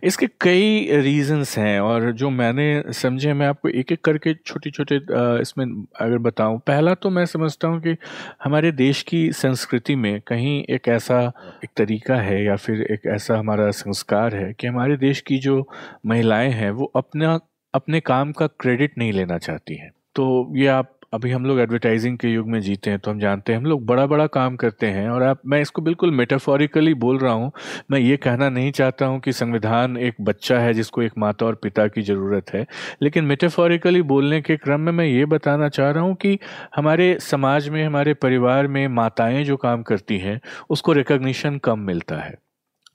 इसके 0.03 0.27
कई 0.41 0.99
रीजंस 1.01 1.57
हैं 1.57 1.79
और 1.79 2.11
जो 2.11 2.29
मैंने 2.29 2.93
समझे, 2.93 3.33
मैं 3.33 3.47
आपको 3.47 3.69
एक 3.69 3.91
एक 3.91 4.03
करके 4.05 4.33
छोटे 4.35 4.69
छोटे 4.71 4.95
इसमें 5.41 5.65
अगर 6.01 6.17
बताऊँ। 6.17 6.59
पहला 6.67 6.93
तो 6.93 7.09
मैं 7.09 7.25
समझता 7.25 7.67
हूँ 7.67 7.79
कि 7.81 7.95
हमारे 8.43 8.71
देश 8.71 9.01
की 9.03 9.31
संस्कृति 9.31 9.95
में 9.95 10.19
कहीं 10.27 10.63
एक 10.69 10.87
ऐसा 10.87 11.21
एक 11.63 11.69
तरीका 11.77 12.15
है 12.15 12.43
या 12.43 12.55
फिर 12.55 12.81
एक 12.91 13.05
ऐसा 13.15 13.37
हमारा 13.37 13.69
संस्कार 13.71 14.35
है 14.35 14.51
कि 14.53 14.67
हमारे 14.67 14.97
देश 14.97 15.21
की 15.21 15.37
जो 15.39 15.61
महिलाएँ 16.05 16.51
हैं, 16.51 16.71
वो 16.71 16.91
अपना, 16.95 17.39
अपने 17.73 17.99
काम 18.01 18.31
का 18.31 18.47
क्रेडिट 18.59 18.97
नहीं 18.97 19.13
लेना 19.13 19.37
चाहती 19.37 19.75
हैं। 19.75 19.91
तो 20.15 20.53
ये 20.57 20.67
आप 20.67 20.96
अभी 21.13 21.31
हम 21.31 21.45
लोग 21.45 21.59
एडवर्टाइजिंग 21.59 22.17
के 22.17 22.27
युग 22.27 22.47
में 22.47 22.59
जीते 22.61 22.89
हैं 22.89 22.99
तो 22.99 23.11
हम 23.11 23.19
जानते 23.19 23.51
हैं, 23.51 23.59
हम 23.59 23.65
लोग 23.65 23.85
बड़ा 23.85 24.05
बड़ा 24.05 24.25
काम 24.27 24.55
करते 24.55 24.87
हैं 24.87 25.07
और 25.09 25.23
आप, 25.23 25.41
मैं 25.45 25.59
इसको 25.61 25.81
बिल्कुल 25.81 26.11
मेटाफोरिकली 26.11 26.93
बोल 26.95 27.17
रहा 27.19 27.33
हूँ। 27.33 27.51
मैं 27.91 27.99
ये 27.99 28.17
कहना 28.17 28.49
नहीं 28.49 28.71
चाहता 28.71 29.05
हूँ 29.05 29.19
कि 29.19 29.31
संविधान 29.33 29.97
एक 29.97 30.15
बच्चा 30.21 30.59
है 30.59 30.73
जिसको 30.73 31.01
एक 31.01 31.13
माता 31.17 31.45
और 31.45 31.55
पिता 31.55 31.87
की 31.87 32.01
ज़रूरत 32.01 32.53
है, 32.53 32.65
लेकिन 33.01 33.25
मेटाफोरिकली 33.25 34.01
बोलने 34.03 34.41
के 34.41 34.57
क्रम 34.57 34.81
में 34.81 34.91
मैं 34.91 35.05
ये 35.05 35.25
बताना 35.27 35.69
चाह 35.69 35.91
रहा 35.91 36.03
हूँ 36.03 36.15
कि 36.15 36.37
हमारे 36.75 37.17
समाज 37.21 37.69
में, 37.69 37.83
हमारे 37.85 38.13
परिवार 38.15 38.67
में 38.67 38.87
माताएँ 38.87 39.43
जो 39.43 39.57
काम 39.57 39.83
करती 39.83 40.17
हैं, 40.17 40.39
उसको 40.69 40.93
रिकग्निशन 40.93 41.57
कम 41.57 41.79
मिलता 41.79 42.15
है। 42.15 42.35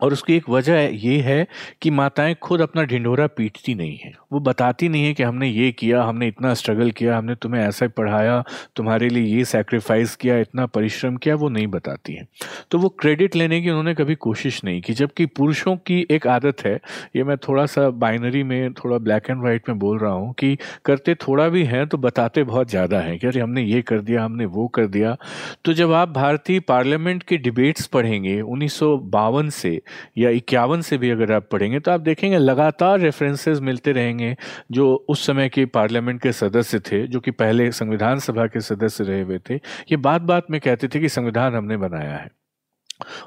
और 0.02 0.12
उसकी 0.12 0.36
एक 0.36 0.48
वजह 0.50 0.88
ये 0.92 1.18
है 1.20 1.46
कि 1.82 1.90
माताएँ 1.90 2.34
खुद 2.42 2.60
अपना 2.60 2.82
ढिंढोरा 2.82 3.26
पीटती 3.26 3.74
नहीं 3.74 3.96
हैं। 3.96 4.14
वो 4.32 4.40
बताती 4.40 4.88
नहीं 4.88 5.04
है 5.04 5.14
कि 5.14 5.22
हमने 5.22 5.48
ये 5.48 5.70
किया, 5.72 6.02
हमने 6.02 6.28
इतना 6.28 6.54
स्ट्रगल 6.54 6.90
किया, 6.90 7.18
हमने 7.18 7.34
तुम्हें 7.34 7.62
ऐसा 7.62 7.88
पढ़ाया, 7.88 8.42
तुम्हारे 8.76 9.08
लिए 9.08 9.36
ये 9.36 9.44
सेक्रीफाइस 9.44 10.16
किया, 10.16 10.38
इतना 10.38 10.66
परिश्रम 10.66 11.16
किया, 11.16 11.34
वो 11.34 11.48
नहीं 11.48 11.66
बताती 11.66 12.14
हैं। 12.14 12.26
तो 12.70 12.78
वो 12.78 12.88
क्रेडिट 12.88 13.36
लेने 13.36 13.60
की 13.60 13.70
उन्होंने 13.70 13.94
कभी 13.94 14.14
कोशिश 14.14 14.64
नहीं 14.64 14.80
की, 14.80 14.92
जबकि 14.92 15.26
पुरुषों 15.26 15.76
की 15.76 16.06
एक 16.10 16.26
आदत 16.26 16.64
है, 16.64 16.74
ये 17.16 17.24
मैं 17.24 17.36
थोड़ा 17.38 17.66
सा 17.66 17.88
बाइनरी 17.90 18.42
में, 18.42 18.72
थोड़ा 18.74 18.98
ब्लैक 18.98 19.30
एंड 19.30 19.42
वाइट 19.42 19.68
में 19.68 19.78
बोल 19.78 19.98
रहा 19.98 20.12
हूँ 20.12 20.32
कि 20.32 20.56
करते 20.84 21.14
थोड़ा 21.14 21.48
भी 21.48 21.64
हैं 21.64 21.86
तो 21.86 21.98
बताते 21.98 22.42
बहुत 22.44 22.70
ज़्यादा 22.70 23.00
हैं 23.00 23.18
कि 23.18 23.26
अरे 23.26 23.40
हमने 23.40 23.62
ये 23.62 23.82
कर 23.82 24.00
दिया, 24.00 24.24
हमने 24.24 24.44
वो 24.46 24.66
कर 24.68 24.86
दिया। 24.86 25.16
तो 25.64 25.72
जब 25.72 25.92
आप 25.92 26.08
भारतीय 26.08 26.60
पार्लियामेंट 26.60 27.22
के 27.22 27.36
डिबेट्स 27.36 27.86
पढ़ेंगे, 27.86 28.40
उन्नीस 28.40 28.74
सौ 28.74 28.96
बावन 28.96 29.48
से 29.50 29.80
या 30.18 30.30
इक्यावन 30.30 30.80
से 30.80 30.98
भी 30.98 31.10
अगर 31.10 31.32
आप 31.32 31.48
पढ़ेंगे 31.52 31.80
तो 31.80 31.90
आप 31.90 32.00
देखेंगे 32.00 32.38
लगातार 32.38 32.98
रेफरेंसेस 33.00 33.60
मिलते 33.60 33.92
रहेंगे, 33.92 34.36
जो 34.72 35.06
उस 35.08 35.26
समय 35.26 35.48
के 35.48 35.66
पार्लियामेंट 35.66 36.22
के 36.22 36.32
सदस्य 36.32 36.78
थे, 36.78 37.06
जो 37.06 37.20
कि 37.20 37.30
पहले 37.30 37.70
संविधान 37.72 38.18
सभा 38.18 38.46
के 38.46 38.60
सदस्य 38.60 39.04
रहे 39.04 39.22
हुए 39.22 39.38
थे, 39.50 39.54
ये 39.54 39.96
बात 39.96 40.22
बात 40.22 40.50
में 40.50 40.60
कहते 40.60 40.88
थे 40.88 41.00
कि 41.00 41.08
संविधान 41.08 41.54
हमने 41.54 41.76
बनाया 41.76 42.16
है। 42.16 42.41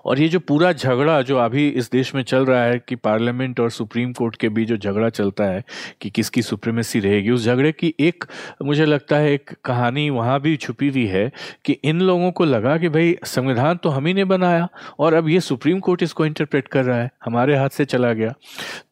और 0.06 0.20
ये 0.20 0.28
जो 0.28 0.40
पूरा 0.40 0.72
झगड़ा 0.72 1.22
जो 1.22 1.38
अभी 1.38 1.68
इस 1.70 1.90
देश 1.92 2.14
में 2.16 2.22
चल 2.24 2.46
रहा 2.46 2.64
है 2.64 2.80
कि 2.88 2.96
पार्लियामेंट 2.96 3.60
और 3.60 3.70
सुप्रीम 3.72 4.14
कोर्ट 4.14 4.36
के 4.36 4.50
बीच 4.50 4.68
जो 4.68 4.78
झगड़ा 4.78 5.10
चलता 5.10 5.44
है 5.44 5.64
कि 6.02 6.10
किसकी 6.10 6.42
सुप्रीमेसी 6.42 7.00
रहेगी, 7.00 7.30
उस 7.30 7.46
झगड़े 7.46 7.72
की 7.72 7.94
एक, 8.00 8.26
मुझे 8.64 8.86
लगता 8.86 9.16
है 9.16 9.34
एक 9.34 9.52
कहानी 9.66 10.10
वहाँ 10.10 10.40
भी 10.42 10.56
छुपी 10.58 10.90
हुई 10.90 11.06
है 11.06 11.32
कि 11.66 11.74
इन 11.84 12.02
लोगों 12.02 12.32
को 12.32 12.46
लगा 12.46 12.78
कि 12.78 12.90
भाई 12.90 13.16
संविधान 13.26 13.78
तो 13.78 13.90
हम 13.90 14.06
ही 14.06 14.14
ने 14.14 14.26
बनाया 14.26 14.68
और 15.00 15.14
अब 15.14 15.30
ये 15.30 15.40
सुप्रीम 15.42 15.80
कोर्ट 15.80 16.04
इसको 16.04 16.26
इंटरप्रेट 16.26 16.68
कर 16.68 16.84
रहा 16.84 17.02
है, 17.02 17.10
हमारे 17.26 17.56
हाथ 17.56 17.70
से 17.70 17.86
चला 17.86 18.14
गया। 18.14 18.34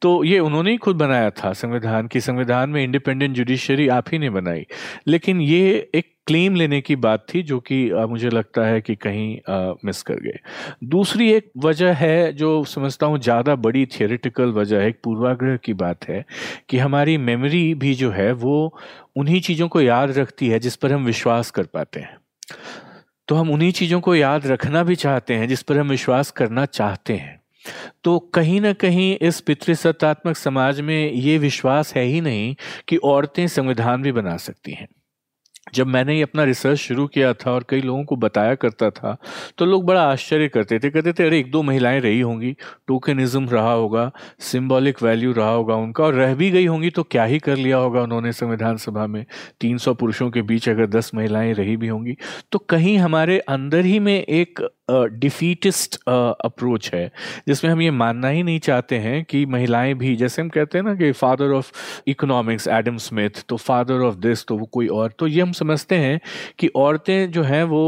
तो 0.02 0.24
ये 0.24 0.40
उन्होंने 0.40 0.72
ही 0.72 0.78
खुद 0.78 0.96
बनाया 0.96 1.30
था 1.30 1.54
संविधान 1.54 2.08
की 2.08 2.22
संविधान 2.22 2.70
में 2.70 2.84
इंडिपेंडेंट 2.84 3.36
जुडिशरी 3.36 3.88
आप 3.90 4.06
ही 4.12 4.20
ने 4.20 4.30
बनाई। 4.30 4.66
लेकिन 5.08 5.42
ये 5.42 5.90
एक 5.96 6.12
क्लेम 6.28 6.56
लेने 6.56 6.80
की 6.82 6.96
बात 6.96 7.26
थी 7.34 7.42
जो 7.44 7.60
कि 7.60 7.78
मुझे 8.10 8.30
लगता 8.30 8.66
है 8.66 8.82
कि 8.82 8.96
कहीं 8.96 9.38
आ, 9.50 9.74
मिस 9.86 10.02
कर 10.04 10.20
गए। 10.20 10.40
दूसरी 10.86 11.30
एक 11.32 11.52
वजह 11.58 11.94
है 11.94 12.32
जो 12.34 12.64
समझता 12.66 13.06
हूँ 13.06 13.20
ज़्यादा 13.20 13.56
बड़ी 13.58 13.86
थियोरिटिकल 13.86 14.52
वजह 14.52 14.82
है 14.82 14.88
एक 14.90 15.00
पूर्वाग्रह 15.04 15.58
की 15.58 15.74
बात 15.76 16.08
है 16.10 16.24
कि 16.70 16.78
हमारी 16.78 17.18
मेमोरी 17.20 17.74
भी 17.76 17.94
जो 17.94 18.12
है 18.12 18.32
वो 18.34 18.56
उन्हीं 19.16 19.42
चीज़ों 19.42 19.68
को 19.68 19.82
याद 19.82 20.18
रखती 20.18 20.48
है 20.48 20.60
जिस 20.60 20.76
पर 20.76 20.94
हम 20.94 21.06
विश्वास 21.06 21.52
कर 21.52 21.64
पाते 21.64 22.00
हैं। 22.00 22.18
तो 23.28 23.36
हम 23.36 23.52
उन्हीं 23.52 23.72
चीज़ों 23.72 24.00
को 24.02 24.16
याद 24.16 24.48
रखना 24.48 24.84
भी 24.84 24.96
चाहते 24.96 25.34
हैं 25.34 25.48
जिस 25.48 25.62
पर 25.62 25.78
हम 25.78 25.90
विश्वास 25.90 26.32
करना 26.32 26.66
चाहते 26.66 27.14
हैं। 27.14 27.42
तो 28.04 28.18
कहीं 28.34 28.60
ना 28.62 28.74
कहीं 28.74 29.16
इस 29.18 29.40
पितृसत्तात्मक 29.42 30.38
समाज 30.38 30.82
में 30.82 31.12
ये 31.12 31.38
विश्वास 31.38 31.94
है 31.96 32.04
ही 32.04 32.20
नहीं 32.22 32.56
कि 32.88 32.98
औरतें 32.98 33.48
संविधान 33.48 34.02
भी 34.02 34.12
बना 34.12 34.38
सकती 34.38 34.72
हैं। 34.72 34.88
जब 35.74 35.88
मैंने 35.88 36.16
ये 36.16 36.22
अपना 36.24 36.44
रिसर्च 36.44 36.78
शुरू 36.80 37.08
किया 37.08 37.34
था 37.34 37.52
और 37.52 37.66
कई 37.70 37.82
लोगों 37.82 38.04
को 38.04 38.16
बताया 38.16 38.56
करता 38.56 38.90
था 38.90 39.16
तो 39.58 39.66
लोग 39.66 39.86
बड़ा 39.86 40.02
आश्चर्य 40.04 40.48
करते 40.48 40.80
थे। 40.80 40.90
कहते 40.90 41.14
थे, 41.14 41.24
अरे, 41.28 41.40
एक 41.40 41.52
दो 41.52 41.62
महिलाएँ 41.64 42.00
रही 42.00 42.20
होंगी 42.20 42.56
टोकनिज्म 42.88 43.50
रहा 43.50 43.74
होगा 43.74 44.12
सिंबॉलिक 44.40 45.04
वैल्यू 45.04 45.34
रहा 45.34 45.50
होगा 45.50 45.76
उनका 45.76 46.04
और 46.04 46.14
रह 46.14 46.36
भी 46.36 46.50
गई 46.52 46.66
होंगी 46.66 46.90
तो 46.90 47.04
क्या 47.04 47.24
ही 47.24 47.40
कर 47.40 47.56
लिया 47.56 47.78
होगा 47.78 48.02
उन्होंने 48.02 48.32
संविधान 48.32 48.78
सभा 48.78 49.08
में? 49.08 49.26
300 49.62 49.96
पुरुषों 49.96 50.30
के 50.32 50.42
बीच 50.42 50.70
अगर 50.70 50.88
10 50.88 51.12
महिलाएँ 51.16 51.54
रही 51.54 51.78
भी 51.78 51.88
होंगी 51.88 52.16
तो 52.52 52.60
कहीं 52.60 52.98
हमारे 52.98 53.40
अंदर 53.40 53.86
ही 53.86 54.00
में 54.00 54.24
एक 54.24 54.60
डिफीटिस्ट 54.92 55.96
अप्रोच 56.10 56.90
है, 56.94 57.12
जिसमें 57.48 57.72
हम 57.72 57.82
ये 57.82 57.92
मानना 57.92 58.28
ही 58.28 58.44
नहीं 58.44 58.60
चाहते 58.60 58.98
हैं 58.98 59.24
कि 59.26 59.46
महिलाएँ 59.46 59.94
भी, 59.94 60.16
जैसे 60.16 60.42
हम 60.42 60.50
कहते 60.50 60.78
हैं 60.78 60.86
ना 60.86 60.96
कि 60.96 61.12
father 61.12 61.52
of 61.52 61.72
economics 62.08 62.68
Adam 62.68 62.98
Smith 62.98 63.44
तो 63.50 63.58
फादर 63.58 64.02
ऑफ़ 64.02 64.16
दिस 64.18 64.46
तो 64.46 64.58
वो 64.58 64.66
कोई 64.66 64.88
और 64.88 65.14
तो 65.20 65.28
ये 65.28 65.42
हम 65.42 65.52
समझते 65.52 65.96
हैं 65.96 66.20
कि 66.60 66.68
औरतें 66.76 67.32
जो 67.32 67.44
हैं 67.44 67.64
वो 67.64 67.84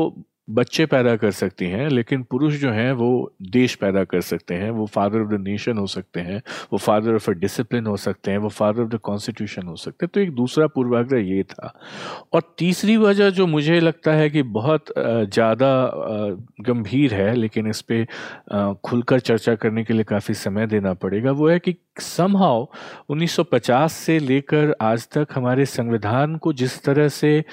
बच्चे 0.48 0.86
पैदा 0.86 1.16
कर 1.16 1.32
सकती 1.32 1.66
हैं, 1.66 1.88
लेकिन 1.90 2.24
पुरुष 2.24 2.56
जो 2.56 2.72
हैं, 2.72 2.92
वो 2.94 3.32
देश 3.52 3.76
पैदा 3.76 4.04
कर 4.04 4.22
सकते 4.22 4.54
हैं, 4.54 4.70
वो 4.72 4.86
फादर 4.86 5.22
ऑफ़ 5.22 5.30
द 5.30 5.40
नेशन 5.42 5.78
हो 5.78 5.86
सकते 5.88 6.20
हैं, 6.20 6.42
वो 6.74 6.78
फादर 6.78 7.16
ऑफ़ 7.16 7.30
अ 7.32 7.34
डिसिप्लिन 7.36 7.86
हो 7.88 7.96
सकते 7.98 8.32
हैं, 8.32 8.38
वो 8.38 8.50
फादर 8.50 8.82
ऑफ़ 8.82 8.90
द 8.90 9.00
कॉन्स्टिट्यूशन 9.04 9.68
हो 9.68 9.76
सकते 9.76 10.06
हैं। 10.06 10.12
तो 10.14 10.20
एक 10.20 10.32
दूसरा 10.36 10.68
पूर्वाग्रह 10.68 11.22
ये 11.22 11.44
था। 11.44 11.74
और 12.34 12.42
तीसरी 12.58 12.98
वजह 12.98 13.30
जो 13.30 13.48
मुझे 13.48 13.80
लगता 13.80 14.14
है 14.14 14.30
कि 14.30 14.44
बहुत 14.44 14.94
ज़्यादा 14.98 15.92
गंभीर 16.62 17.14
है, 17.14 17.34
लेकिन 17.36 17.68
इस 17.68 17.82
पर 17.92 18.76
खुलकर 18.86 19.20
चर्चा 19.22 19.56
करने 19.56 19.84
के 19.84 19.94
लिए 19.94 20.04
काफ़ी 20.04 20.34
समय 20.34 20.68
देना 20.68 20.94
पड़ेगा, 20.96 21.32
वो 21.32 21.50
है 21.50 21.60
कि 21.60 21.76
समहाउ 22.00 22.66
1950 23.10 23.94
से 23.96 24.20
लेकर 24.20 24.76
आज 24.82 25.08
तक 25.08 25.28
हमारे 25.36 25.66
संविधान 25.66 26.36
को 26.38 26.54
जिस 26.54 26.84
तरह 26.84 27.08
से 27.10 27.44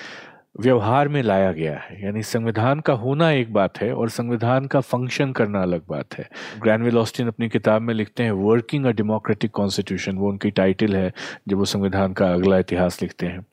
व्यवहार 0.57 1.09
में 1.09 1.23
लाया 1.23 1.53
गया 1.53 1.77
है। 1.79 2.03
यानी 2.05 2.23
संविधान 2.23 2.81
का 2.81 2.93
होना 2.93 3.31
एक 3.31 3.53
बात 3.53 3.79
है 3.79 3.93
और 3.95 4.11
संविधान 4.11 4.67
का 4.67 4.81
फ़ंक्शन 4.81 5.33
करना 5.33 5.63
अलग 5.63 5.83
बात 5.89 6.15
है। 6.15 6.29
ग्रैनविल 6.63 6.99
ऑस्टिन 6.99 7.29
अपनी 7.29 7.49
किताब 7.49 7.83
में 7.83 7.93
लिखते 7.95 8.23
हैं 8.23 8.33
वर्किंग 8.33 8.87
अ 8.87 8.91
डेमोक्रेटिक 8.91 9.51
कॉन्स्टिट्यूशन 9.51 10.17
वो 10.17 10.29
उनकी 10.29 10.51
टाइटल 10.51 10.97
है, 10.97 11.13
जब 11.49 11.57
वो 11.57 11.65
संविधान 11.65 12.13
का 12.13 12.33
अगला 12.33 12.59
इतिहास 12.59 13.01
लिखते 13.03 13.27
हैं। 13.27 13.45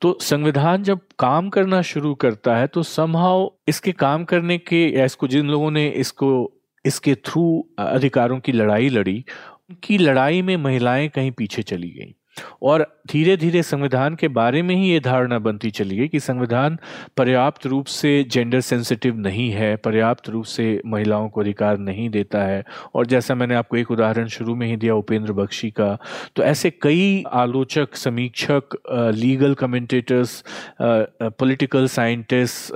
तो 0.00 0.16
संविधान 0.20 0.82
जब 0.82 1.00
काम 1.18 1.48
करना 1.48 1.80
शुरू 1.82 2.14
करता 2.14 2.56
है 2.56 2.66
तो 2.66 2.82
समहाउ 2.82 3.48
इसके 3.68 3.92
काम 3.92 4.24
करने 4.24 4.58
के, 4.58 4.86
या 4.88 5.04
इसको 5.04 5.28
जिन 5.28 5.48
लोगों 5.48 5.70
ने 5.70 5.88
इसको, 5.88 6.52
इसके 6.84 7.14
थ्रू 7.14 7.66
अधिकारों 7.78 8.38
की 8.40 8.52
लड़ाई 8.52 8.88
लड़ी, 8.88 9.24
उनकी 9.70 9.98
लड़ाई 9.98 10.42
में 10.42 10.56
महिलाएँ 10.56 11.08
कहीं 11.08 11.30
पीछे 11.30 11.62
चली 11.62 11.90
गई। 11.90 12.14
और 12.62 12.86
धीरे 13.12 13.36
धीरे 13.36 13.62
संविधान 13.62 14.14
के 14.14 14.28
बारे 14.28 14.62
में 14.62 14.74
ही 14.74 14.88
ये 14.90 15.00
धारणा 15.00 15.38
बनती 15.38 15.70
चली 15.70 15.96
गई 15.96 16.08
कि 16.08 16.20
संविधान 16.20 16.78
पर्याप्त 17.16 17.66
रूप 17.66 17.86
से 17.86 18.22
जेंडर 18.30 18.60
सेंसिटिव 18.60 19.18
नहीं 19.18 19.50
है, 19.50 19.74
पर्याप्त 19.76 20.28
रूप 20.28 20.44
से 20.44 20.80
महिलाओं 20.86 21.28
को 21.28 21.40
अधिकार 21.40 21.78
नहीं 21.78 22.08
देता 22.10 22.42
है। 22.42 22.62
और 22.94 23.06
जैसा 23.06 23.34
मैंने 23.34 23.54
आपको 23.54 23.76
एक 23.76 23.90
उदाहरण 23.90 24.26
शुरू 24.28 24.54
में 24.54 24.66
ही 24.66 24.76
दिया, 24.76 24.94
उपेंद्र 24.94 25.32
बख्शी 25.32 25.70
का 25.70 25.96
तो 26.36 26.42
ऐसे 26.42 26.70
कई 26.82 27.22
आलोचक, 27.32 27.94
समीक्षक 27.94 28.76
legal 29.14 29.54
commentators 29.54 30.42
political 30.82 31.86
scientists 31.88 32.72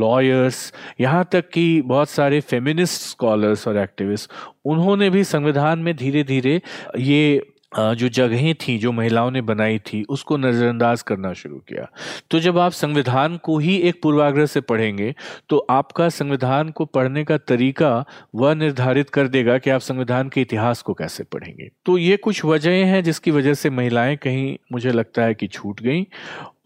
lawyers 0.00 0.72
यहाँ 1.00 1.28
तक 1.32 1.48
कि 1.50 1.80
बहुत 1.82 2.10
सारे 2.10 2.40
फेमिनिस्ट 2.40 3.02
स्कॉलर्स 3.02 3.66
और 3.68 3.76
एक्टिविस्ट 3.78 4.30
उन्होंने 4.64 5.08
भी 5.10 5.24
संविधान 5.24 5.78
में 5.78 5.94
धीरे 5.96 6.22
धीरे 6.24 6.60
ये 6.98 7.40
जो 7.72 8.08
जगहें 8.10 8.54
थी, 8.58 8.76
जो 8.78 8.92
महिलाओं 8.92 9.30
ने 9.30 9.40
बनाई 9.42 9.78
थी, 9.78 10.02
उसको 10.04 10.36
नज़रअंदाज 10.36 11.02
करना 11.02 11.32
शुरू 11.32 11.56
किया। 11.58 11.86
तो 12.30 12.40
जब 12.40 12.58
आप 12.58 12.72
संविधान 12.72 13.36
को 13.36 13.58
ही 13.58 13.76
एक 13.78 14.00
पूर्वाग्रह 14.02 14.46
से 14.46 14.60
पढ़ेंगे 14.62 15.14
तो 15.50 15.58
आपका 15.70 16.08
संविधान 16.08 16.70
को 16.70 16.84
पढ़ने 16.86 17.24
का 17.24 17.36
तरीका 17.38 18.04
वह 18.34 18.54
निर्धारित 18.54 19.10
कर 19.10 19.28
देगा 19.28 19.58
कि 19.58 19.70
आप 19.70 19.80
संविधान 19.80 20.28
के 20.28 20.40
इतिहास 20.40 20.82
को 20.82 20.94
कैसे 20.94 21.24
पढ़ेंगे। 21.24 21.70
तो 21.86 21.98
ये 21.98 22.16
कुछ 22.16 22.44
वजहें 22.44 22.84
हैं 22.84 23.02
जिसकी 23.04 23.30
वजह 23.30 23.54
से 23.54 23.70
महिलाएँ 23.70 24.16
कहीं, 24.16 24.56
मुझे 24.72 24.92
लगता 24.92 25.22
है 25.22 25.34
कि 25.34 25.46
छूट 25.46 25.82
गई। 25.82 26.06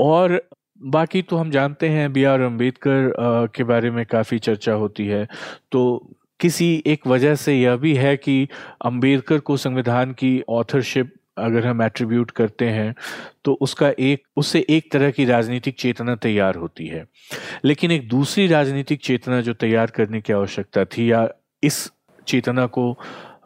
और 0.00 0.40
बाकी 0.82 1.22
तो 1.22 1.36
हम 1.36 1.50
जानते 1.50 1.88
हैं, 1.88 2.12
बी 2.12 2.24
आर 2.24 2.40
अंबेडकर 2.40 3.12
के 3.56 3.64
बारे 3.64 3.90
में 3.90 4.04
काफ़ी 4.06 4.38
चर्चा 4.38 4.72
होती 4.74 5.06
है। 5.06 5.26
तो 5.72 6.10
किसी 6.44 6.82
एक 6.86 7.06
वजह 7.06 7.34
से 7.34 7.54
यह 7.54 7.76
भी 7.76 7.94
है 7.94 8.16
कि 8.16 8.48
अंबेडकर 8.84 9.38
को 9.40 9.56
संविधान 9.56 10.12
की 10.12 10.42
ऑथरशिप 10.48 11.14
अगर 11.38 11.66
हम 11.66 11.82
एट्रीब्यूट 11.82 12.30
करते 12.30 12.68
हैं 12.68 12.94
तो 13.44 13.52
उसका 13.60 13.90
एक, 13.98 14.22
उससे 14.36 14.66
एक 14.70 14.92
तरह 14.92 15.10
की 15.10 15.24
राजनीतिक 15.24 15.78
चेतना 15.78 16.14
तैयार 16.16 16.54
होती 16.54 16.86
है। 16.86 17.04
लेकिन 17.64 17.90
एक 17.90 18.08
दूसरी 18.08 18.46
राजनीतिक 18.46 19.00
चेतना 19.00 19.40
जो 19.40 19.54
तैयार 19.54 19.90
करने 19.90 20.20
की 20.20 20.32
आवश्यकता 20.32 20.84
थी 20.84 21.10
या 21.12 21.28
इस 21.62 21.90
चेतना 22.26 22.66
को 22.66 22.98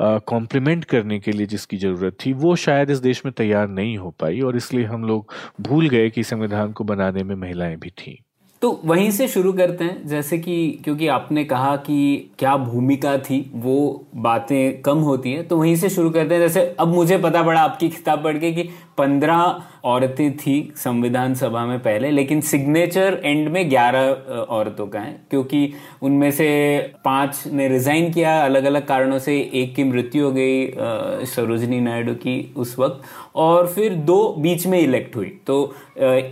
कॉम्प्लीमेंट 0.02 0.84
करने 0.84 1.18
के 1.18 1.32
लिए 1.32 1.46
जिसकी 1.46 1.76
ज़रूरत 1.76 2.16
थी, 2.26 2.32
वो 2.32 2.56
शायद 2.56 2.90
इस 2.90 2.98
देश 2.98 3.24
में 3.24 3.32
तैयार 3.36 3.68
नहीं 3.68 3.96
हो 3.98 4.10
पाई 4.10 4.40
और 4.40 4.56
इसलिए 4.56 4.84
हम 4.84 5.04
लोग 5.04 5.32
भूल 5.60 5.88
गए 5.88 6.10
कि 6.10 6.22
संविधान 6.22 6.72
को 6.72 6.84
बनाने 6.84 7.22
में 7.22 7.34
महिलाएँ 7.34 7.76
भी 7.76 7.90
थीं। 7.90 8.16
तो 8.62 8.70
वहीं 8.84 9.10
से 9.10 9.26
शुरू 9.28 9.52
करते 9.52 9.84
हैं, 9.84 10.06
जैसे 10.08 10.38
कि 10.38 10.80
क्योंकि 10.84 11.06
आपने 11.08 11.44
कहा 11.44 11.74
कि 11.76 12.30
क्या 12.38 12.56
भूमिका 12.56 13.16
थी, 13.18 13.38
वो 13.54 14.04
बातें 14.16 14.80
कम 14.82 14.98
होती 15.00 15.32
हैं 15.32 15.46
तो 15.48 15.56
वहीं 15.56 15.76
से 15.76 15.88
शुरू 15.88 16.10
करते 16.10 16.34
हैं। 16.34 16.40
जैसे 16.40 16.62
अब 16.80 16.88
मुझे 16.88 17.18
पता 17.18 17.42
पड़ा 17.42 17.60
आपकी 17.60 17.88
किताब 17.88 18.24
पढ़ 18.24 18.38
के 18.38 18.52
कि 18.52 18.68
पंद्रह 18.98 19.62
औरतें 19.84 20.36
थी 20.36 20.72
संविधान 20.76 21.34
सभा 21.34 21.64
में 21.66 21.78
पहले, 21.78 22.10
लेकिन 22.10 22.40
सिग्नेचर 22.40 23.20
एंड 23.24 23.48
में 23.48 23.68
ग्यारह 23.70 24.08
औरतों 24.50 24.86
का 24.86 25.00
है, 25.00 25.12
क्योंकि 25.30 25.72
उनमें 26.02 26.30
से 26.30 26.78
पाँच 27.04 27.42
ने 27.46 27.68
रिजाइन 27.68 28.12
किया 28.12 28.38
अलग 28.44 28.64
अलग 28.64 28.86
कारणों 28.86 29.18
से। 29.18 29.38
एक 29.54 29.74
की 29.74 29.84
मृत्यु 29.84 30.24
हो 30.24 30.32
गई 30.32 31.26
सरोजनी 31.26 31.80
नायडू 31.80 32.14
की 32.16 32.36
उस 32.56 32.78
वक्त 32.78 33.27
और 33.38 33.66
फिर 33.66 33.94
दो 34.06 34.18
बीच 34.38 34.66
में 34.66 34.78
इलेक्ट 34.80 35.16
हुई। 35.16 35.30
तो 35.46 35.74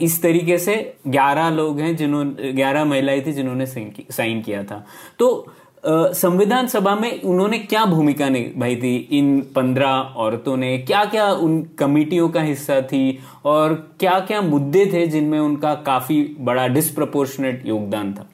इस 0.02 0.22
तरीके 0.22 0.58
से 0.58 0.74
ग्यारह 1.08 1.50
लोग 1.50 1.80
हैं 1.80 1.94
जिन्होंने 1.96 2.52
ग्यारह 2.52 2.84
महिलाएँ 2.84 3.20
थी 3.26 3.32
जिन्होंने 3.32 3.66
साइन 3.66 4.42
किया 4.42 4.62
था। 4.64 4.84
तो 5.18 5.46
संविधान 5.84 6.66
सभा 6.66 6.94
में 6.94 7.22
उन्होंने 7.22 7.58
क्या 7.58 7.84
भूमिका 7.86 8.28
निभाई 8.28 8.76
थी? 8.76 8.96
इन 9.12 9.40
पंद्रह 9.56 10.14
औरतों 10.22 10.56
ने 10.56 10.76
क्या 10.78 11.04
क्या 11.04 11.30
उन 11.32 11.60
कमिटियों 11.78 12.28
का 12.28 12.40
हिस्सा 12.42 12.80
थी? 12.82 13.18
और 13.44 13.74
क्या 14.00 14.18
क्या 14.20 14.40
मुद्दे 14.42 14.86
थे 14.92 15.06
जिनमें 15.06 15.38
उनका 15.38 15.74
काफ़ी 15.86 16.22
बड़ा 16.40 16.66
डिस्प्रपोर्शनेट 16.68 17.62
योगदान 17.66 18.12
था? 18.12 18.28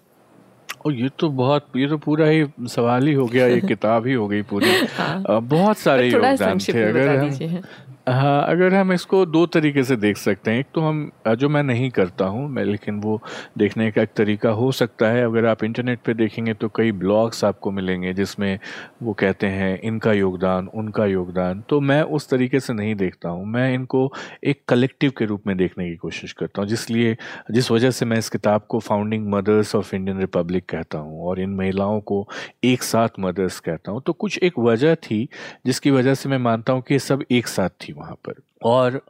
और 0.87 0.93
ये 0.93 1.09
तो 1.19 1.29
बहुत 1.31 1.67
ये 1.77 1.87
तो 1.89 1.97
पूरा 1.99 2.27
ही 2.27 2.45
सवाल 2.69 3.07
ही 3.07 3.13
हो 3.15 3.27
गया 3.27 3.47
ये 3.47 3.61
किताब 3.69 4.07
ही 4.07 4.13
हो 4.13 4.27
गई 4.29 4.43
पूरी। 4.43 4.71
हाँ। 4.97 5.41
बहुत 5.43 5.79
सारे 5.79 6.09
योगदान 6.09 6.59
थे 6.59 6.83
अगर 6.83 7.09
हम 7.09 7.61
हाँ 8.07 8.43
अगर 8.49 8.75
हम 8.75 8.93
इसको 8.93 9.25
दो 9.27 9.45
तरीके 9.47 9.83
से 9.85 9.97
देख 9.97 10.17
सकते 10.17 10.51
हैं। 10.51 10.59
एक 10.61 10.67
तो 10.75 10.81
हम 10.81 11.11
जो 11.39 11.49
मैं 11.49 11.63
नहीं 11.63 11.91
करता 11.91 12.25
हूँ, 12.25 12.49
मैं, 12.49 12.65
लेकिन 12.65 12.99
वो 13.01 13.21
देखने 13.59 13.91
का 13.91 14.03
एक 14.03 14.13
तरीका 14.17 14.51
हो 14.51 14.71
सकता 14.73 15.09
है। 15.09 15.25
अगर 15.25 15.47
आप 15.47 15.63
इंटरनेट 15.65 15.99
पे 16.07 16.15
देखेंगे 16.15 16.55
तो 16.55 16.69
कई 16.77 16.93
ब्लॉग्स 16.93 17.45
आपको 17.45 17.71
मिलेंगे 17.71 18.13
जिसमें 18.13 18.59
वो 19.03 19.13
कहते 19.13 19.47
हैं, 19.47 19.79
इनका 19.81 20.13
योगदान, 20.13 20.69
उनका 20.75 21.07
योगदान। 21.07 21.63
तो 21.69 21.81
मैं 21.83 22.01
उस 22.03 22.29
तरीके 22.31 22.61
से 22.61 22.73
नहीं 22.73 22.95
देखता 22.95 23.29
हूँ। 23.29 23.47
मैं 23.47 23.73
इनको 23.75 24.11
एक 24.45 24.63
कलेक्टिव 24.69 25.13
के 25.19 25.25
रूप 25.25 25.47
में 25.47 25.57
देखने 25.57 25.89
की 25.91 25.97
कोशिश 25.97 26.33
करता 26.33 26.63
हूँ। 26.63 26.69
जिसलिए, 26.69 27.17
जिस 27.51 27.71
वजह 27.71 27.91
से 27.91 28.07
मैं 28.07 28.19
इस 28.19 28.29
किताब 28.31 28.67
को 28.69 28.79
founding 28.81 29.29
mothers 29.35 29.75
of 29.77 29.95
Indian 29.95 30.21
republic 30.21 30.67
कहता 30.71 30.99
हूँ 30.99 31.23
और 31.27 31.41
इन 31.41 31.55
महिलाओं 31.55 32.01
को 32.03 32.27
एक 32.65 32.83
साथ 32.83 33.21
मदर्स 33.21 33.61
कहता 33.61 33.93
हूँ। 33.93 34.03
तो 34.07 34.13
कुछ 34.13 34.39
एक 34.43 34.59
वजह 34.59 34.95
थी 35.03 35.27
जिसकी 35.67 35.91
वजह 35.91 36.15
से 36.15 36.29
मैं 36.29 36.39
मानता 36.41 36.73
हूँ 36.73 36.83
कि 36.83 36.99
सब 36.99 37.25
एक 37.31 37.47
साथ 37.47 37.69
थी। 37.81 37.92
थी 37.93 38.01
वहाँ 38.01 38.15
पर। 38.15 38.35
और 38.63 39.07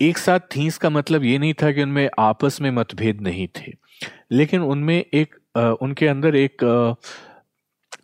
एक 0.00 0.18
साथ 0.18 0.40
थी 0.40 0.70
का 0.80 0.90
मतलब 0.90 1.24
ये 1.24 1.38
नहीं 1.38 1.54
था 1.54 1.72
कि 1.72 1.82
उनमें 1.82 2.10
आपस 2.18 2.60
में 2.60 2.70
मतभेद 2.70 3.20
नहीं 3.20 3.48
थे 3.48 3.72
लेकिन 4.30 4.60
उनमें 4.60 5.04
एक 5.14 5.34
आ, 5.56 5.70
उनके 5.70 6.06
अंदर 6.06 6.36
एक 6.36 6.64
आ, 6.64 6.94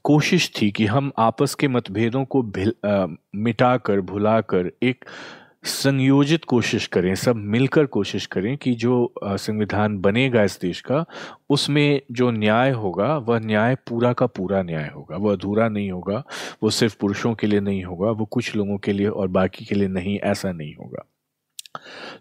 कोशिश 0.05 0.53
थी 0.63 0.71
कि 0.71 0.87
हम 0.87 1.13
आपस 1.19 1.55
के 1.55 1.69
मतभेदों 1.69 2.25
को 2.25 2.43
मिटाकर 3.35 4.01
भुलाकर 4.01 4.73
एक 4.83 5.05
संयोजित 5.69 6.45
कोशिश 6.45 6.87
करें, 6.87 7.15
सब 7.15 7.37
मिलकर 7.37 7.87
कोशिश 7.87 8.27
करें 8.27 8.57
कि 8.57 8.75
जो 8.75 9.13
संविधान 9.25 9.99
बनेगा 9.99 10.43
इस 10.43 10.59
देश 10.63 10.81
का, 10.81 11.05
उसमें 11.51 12.01
जो 12.13 12.31
न्याय 12.31 12.71
होगा, 12.71 13.17
वह 13.17 13.39
न्याय 13.39 13.75
पूरा 13.89 14.13
का 14.13 14.27
पूरा 14.27 14.63
न्याय 14.63 14.91
होगा। 14.97 15.17
वह 15.17 15.33
अधूरा 15.33 15.69
नहीं 15.69 15.91
होगा, 15.91 16.23
वो 16.63 16.71
सिर्फ़ 16.71 16.97
पुरुषों 17.01 17.35
के 17.35 17.47
लिए 17.47 17.61
नहीं 17.61 17.85
होगा, 17.85 18.11
वो 18.11 18.25
कुछ 18.25 18.55
लोगों 18.57 18.79
के 18.79 18.93
लिए 18.93 19.09
और 19.09 19.29
बाकी 19.29 19.65
के 19.65 19.75
लिए 19.75 19.89
नहीं, 19.89 20.19
ऐसा 20.19 20.53
नहीं 20.53 20.75
होगा। 20.75 21.05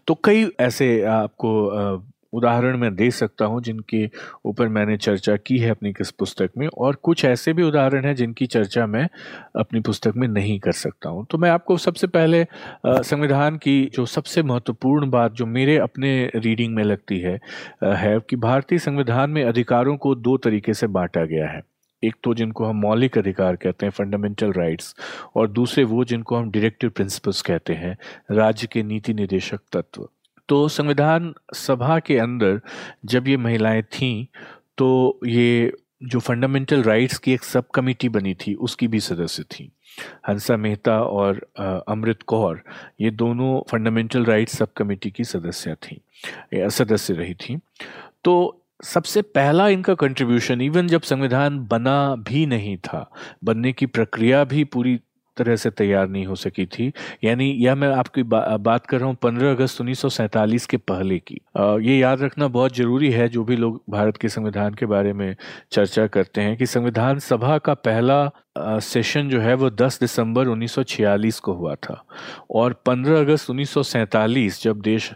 तो 0.06 0.14
कई 0.24 0.48
ऐसे 0.60 1.02
आपको 1.02 1.50
उदाहरण 2.32 2.76
मैं 2.76 2.94
दे 2.96 3.10
सकता 3.10 3.44
हूँ 3.44 3.60
जिनके 3.62 4.04
ऊपर 4.44 4.68
मैंने 4.68 4.96
चर्चा 4.98 5.36
की 5.36 5.58
है 5.58 5.70
अपनी 5.70 5.92
किस 5.92 6.10
पुस्तक 6.12 6.50
में, 6.58 6.66
और 6.68 6.94
कुछ 6.94 7.24
ऐसे 7.24 7.52
भी 7.52 7.62
उदाहरण 7.62 8.04
हैं 8.04 8.14
जिनकी 8.14 8.46
चर्चा 8.48 8.86
मैं 8.86 9.08
अपनी 9.56 9.80
पुस्तक 9.80 10.16
में 10.16 10.26
नहीं 10.28 10.58
कर 10.60 10.72
सकता 10.74 11.08
हूँ। 11.08 11.24
तो 11.30 11.38
मैं 11.38 11.50
आपको 11.50 11.76
सबसे 11.78 12.06
पहले 12.08 12.44
संविधान 12.86 13.56
की 13.58 13.80
जो 13.94 14.06
सबसे 14.06 14.42
महत्वपूर्ण 14.42 15.10
बात 15.10 15.32
जो 15.32 15.46
मेरे 15.46 15.76
अपने 15.78 16.10
रीडिंग 16.36 16.74
में 16.74 16.82
लगती 16.84 17.18
है 17.20 17.38
है 17.84 18.18
कि 18.20 18.36
भारतीय 18.38 18.78
संविधान 18.78 19.30
में 19.30 19.42
अधिकारों 19.44 19.96
को 19.96 20.14
दो 20.14 20.36
तरीके 20.38 20.74
से 20.74 20.86
बांटा 20.88 21.24
गया 21.24 21.48
है। 21.48 21.62
एक 22.02 22.14
तो 22.24 22.34
जिनको 22.34 22.64
हम 22.64 22.76
मौलिक 22.76 23.16
अधिकार 23.18 23.56
कहते 23.56 23.86
हैं 23.86 23.90
फंडामेंटल 23.90 24.52
राइट्स 24.52 24.94
और 25.36 25.48
दूसरे 25.48 25.84
वो 25.84 26.04
जिनको 26.04 26.36
हम 26.36 26.50
डायरेक्टिव 26.50 26.90
प्रिंसिपल्स 26.90 27.42
कहते 27.42 27.74
हैं, 27.74 27.96
राज्य 28.30 28.68
के 28.72 28.82
नीति 28.82 29.14
निदेशक 29.14 29.60
तत्व। 29.72 30.08
तो 30.48 30.66
संविधान 30.68 31.32
सभा 31.54 31.98
के 31.98 32.18
अंदर 32.18 32.60
जब 33.04 33.28
ये 33.28 33.36
महिलाएँ 33.36 33.82
थीं 33.82 34.26
तो 34.78 35.18
ये 35.26 35.72
जो 36.02 36.18
फंडामेंटल 36.20 36.82
राइट्स 36.82 37.18
की 37.18 37.32
एक 37.32 37.44
सब 37.44 37.68
कमेटी 37.74 38.08
बनी 38.08 38.34
थी, 38.34 38.54
उसकी 38.54 38.88
भी 38.88 39.00
सदस्य 39.00 39.42
थी। 39.44 39.70
हंसा 40.28 40.56
मेहता 40.56 41.00
और 41.02 41.40
अमृत 41.88 42.22
कौर, 42.22 42.62
ये 43.00 43.10
दोनों 43.10 43.60
फंडामेंटल 43.70 44.24
राइट्स 44.24 44.56
सब 44.58 44.72
कमेटी 44.72 45.10
की 45.10 45.24
सदस्य 45.24 45.74
थी 45.82 46.00
सदस्य 46.54 47.14
रही 47.14 47.34
थी। 47.34 47.58
तो 48.24 48.62
सबसे 48.84 49.22
पहला 49.22 49.68
इनका 49.68 49.94
कंट्रीब्यूशन 49.94 50.60
इवन 50.60 50.88
जब 50.88 51.02
संविधान 51.02 51.58
बना 51.66 52.14
भी 52.18 52.44
नहीं 52.46 52.76
था, 52.76 53.10
बनने 53.44 53.72
की 53.72 53.86
प्रक्रिया 53.86 54.44
भी 54.44 54.64
पूरी 54.64 54.98
तरह 55.38 55.56
से 55.56 55.70
तैयार 55.72 56.08
नहीं 56.08 56.26
हो 56.26 56.34
सकी 56.36 56.66
थी। 56.68 56.92
यानी 57.24 57.50
यह 57.54 57.74
मैं 57.74 57.88
आपकी 57.94 58.22
बा, 58.24 58.56
बात 58.58 58.86
कर 58.86 58.98
रहा 58.98 59.08
हूँ 59.08 59.16
पंद्रह 59.22 59.50
अगस्त 59.50 59.80
उन्नीस 59.80 60.66
के 60.66 60.76
पहले 60.78 61.18
की। 61.18 61.40
आ, 61.56 61.76
ये 61.78 61.98
याद 61.98 62.22
रखना 62.22 62.48
बहुत 62.48 62.76
ज़रूरी 62.76 63.10
है 63.12 63.28
जो 63.28 63.44
भी 63.44 63.56
लोग 63.56 63.82
भारत 63.90 64.16
के 64.16 64.28
संविधान 64.28 64.74
के 64.74 64.86
बारे 64.86 65.12
में 65.12 65.34
चर्चा 65.72 66.06
करते 66.08 66.40
हैं 66.40 66.56
कि 66.56 66.66
संविधान 66.66 67.18
सभा 67.20 67.58
का 67.58 67.74
पहला 67.74 68.30
सेशन 68.58 69.28
जो 69.28 69.40
है 69.40 69.54
वो 69.54 69.68
10 69.72 69.98
दिसंबर 70.00 70.48
1946 70.48 71.38
को 71.40 71.52
हुआ 71.54 71.74
था। 71.74 72.02
और 72.50 72.72
15 72.86 73.20
अगस्त 73.20 73.50
उन्नीस 73.50 74.62
जब 74.62 74.80
देश 74.80 75.10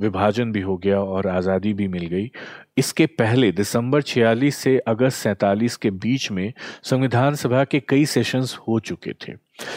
विभाजन 0.00 0.52
भी 0.52 0.60
हो 0.60 0.76
गया 0.76 1.00
और 1.00 1.26
आज़ादी 1.28 1.72
भी 1.74 1.88
मिल 1.88 2.06
गई 2.06 2.30
इसके 2.78 3.06
पहले 3.18 3.50
दिसंबर 3.52 4.02
46 4.02 4.54
से 4.54 4.76
अगस्त 4.88 5.16
सैतालीस 5.16 5.76
के 5.76 5.90
बीच 5.90 6.30
में 6.30 6.52
संविधान 6.84 7.34
सभा 7.34 7.64
के 7.64 7.80
कई 7.80 8.06
सेशंस 8.06 8.56
हो 8.68 8.78
चुके 8.80 9.12
थे। 9.12 9.32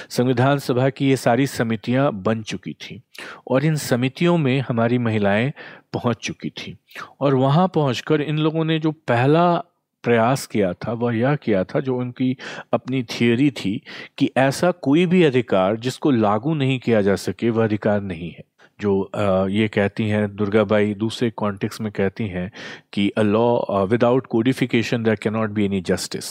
संविधान 0.09 0.57
सभा 0.57 0.89
की 0.89 1.09
ये 1.09 1.15
सारी 1.15 1.47
समितियाँ 1.47 2.13
बन 2.13 2.41
चुकी 2.41 2.73
थी 2.73 3.01
और 3.47 3.65
इन 3.65 3.75
समितियों 3.75 4.37
में 4.37 4.59
हमारी 4.61 4.97
महिलाएँ 4.97 5.53
पहुँच 5.93 6.17
चुकी 6.17 6.49
थी। 6.49 6.77
और 7.21 7.35
वहाँ 7.35 7.67
पहुंचकर 7.67 8.21
इन 8.21 8.37
लोगों 8.37 8.65
ने 8.65 8.79
जो 8.79 8.91
पहला 8.91 9.63
प्रयास 10.03 10.45
किया 10.47 10.73
था, 10.73 10.93
वह 10.93 11.15
यह 11.15 11.35
किया 11.35 11.63
था 11.63 11.79
जो 11.79 11.97
उनकी 11.97 12.37
अपनी 12.73 13.03
थियोरी 13.03 13.51
थी 13.51 13.81
कि 14.17 14.31
ऐसा 14.37 14.71
कोई 14.71 15.05
भी 15.05 15.23
अधिकार 15.23 15.77
जिसको 15.77 16.11
लागू 16.11 16.53
नहीं 16.53 16.79
किया 16.79 17.01
जा 17.01 17.15
सके, 17.15 17.49
वह 17.49 17.63
अधिकार 17.63 18.01
नहीं 18.01 18.31
है। 18.31 18.48
जो 18.81 19.11
ये 19.47 19.67
कहती 19.67 20.07
हैं, 20.09 20.35
दुर्गा 20.35 20.63
बाई 20.63 20.93
दूसरे 20.93 21.29
कॉन्टेक्स 21.29 21.81
में 21.81 21.91
कहती 21.91 22.27
हैं 22.27 22.51
कि 22.93 23.09
a 23.09 23.21
law 23.21 23.85
without 23.85 24.27
codification 24.27 25.03
there 25.03 25.15
cannot 25.15 25.49
be 25.49 25.65
any 25.65 25.81
justice 25.81 26.25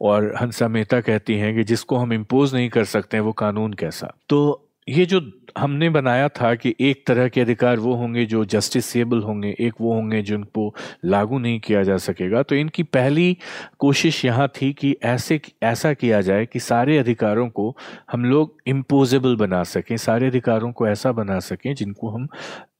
और 0.00 0.34
हंसा 0.40 0.68
मेहता 0.68 1.00
कहती 1.00 1.34
हैं 1.34 1.54
कि 1.54 1.64
जिसको 1.64 1.96
हम 1.96 2.12
इम्पोज 2.12 2.54
नहीं 2.54 2.68
कर 2.68 2.84
सकते 2.84 3.16
हैं 3.16 3.24
वो 3.24 3.32
कानून 3.32 3.72
कैसा? 3.72 4.14
तो 4.28 4.68
ये 4.88 5.06
जो 5.06 5.20
हमने 5.58 5.88
बनाया 5.90 6.28
था 6.28 6.54
कि 6.54 6.74
एक 6.80 7.06
तरह 7.06 7.28
के 7.28 7.40
अधिकार 7.40 7.78
वो 7.78 7.94
होंगे 7.94 8.24
जो 8.26 8.44
जस्टिसेबल 8.44 9.22
होंगे 9.22 9.54
एक 9.60 9.74
वो 9.80 9.92
होंगे 9.94 10.22
जिनको 10.22 10.74
लागू 11.04 11.38
नहीं 11.38 11.60
किया 11.60 11.82
जा 11.82 11.96
सकेगा। 11.96 12.42
तो 12.42 12.54
इनकी 12.54 12.82
पहली 12.82 13.36
कोशिश 13.78 14.24
यहाँ 14.24 14.48
थी 14.48 14.72
कि 14.72 14.96
ऐसे 15.02 15.40
ऐसा 15.62 15.92
किया 15.94 16.20
जाए 16.20 16.46
कि 16.46 16.60
सारे 16.60 16.98
अधिकारों 16.98 17.48
को 17.48 17.76
हम 18.12 18.24
लोग 18.24 18.56
इम्पोजेबल 18.66 19.36
बना 19.36 19.62
सकें 19.62 19.96
सारे 19.96 20.26
अधिकारों 20.26 20.72
को 20.72 20.88
ऐसा 20.88 21.12
बना 21.12 21.38
सकें 21.40 21.74
जिनको 21.74 22.10
हम 22.10 22.28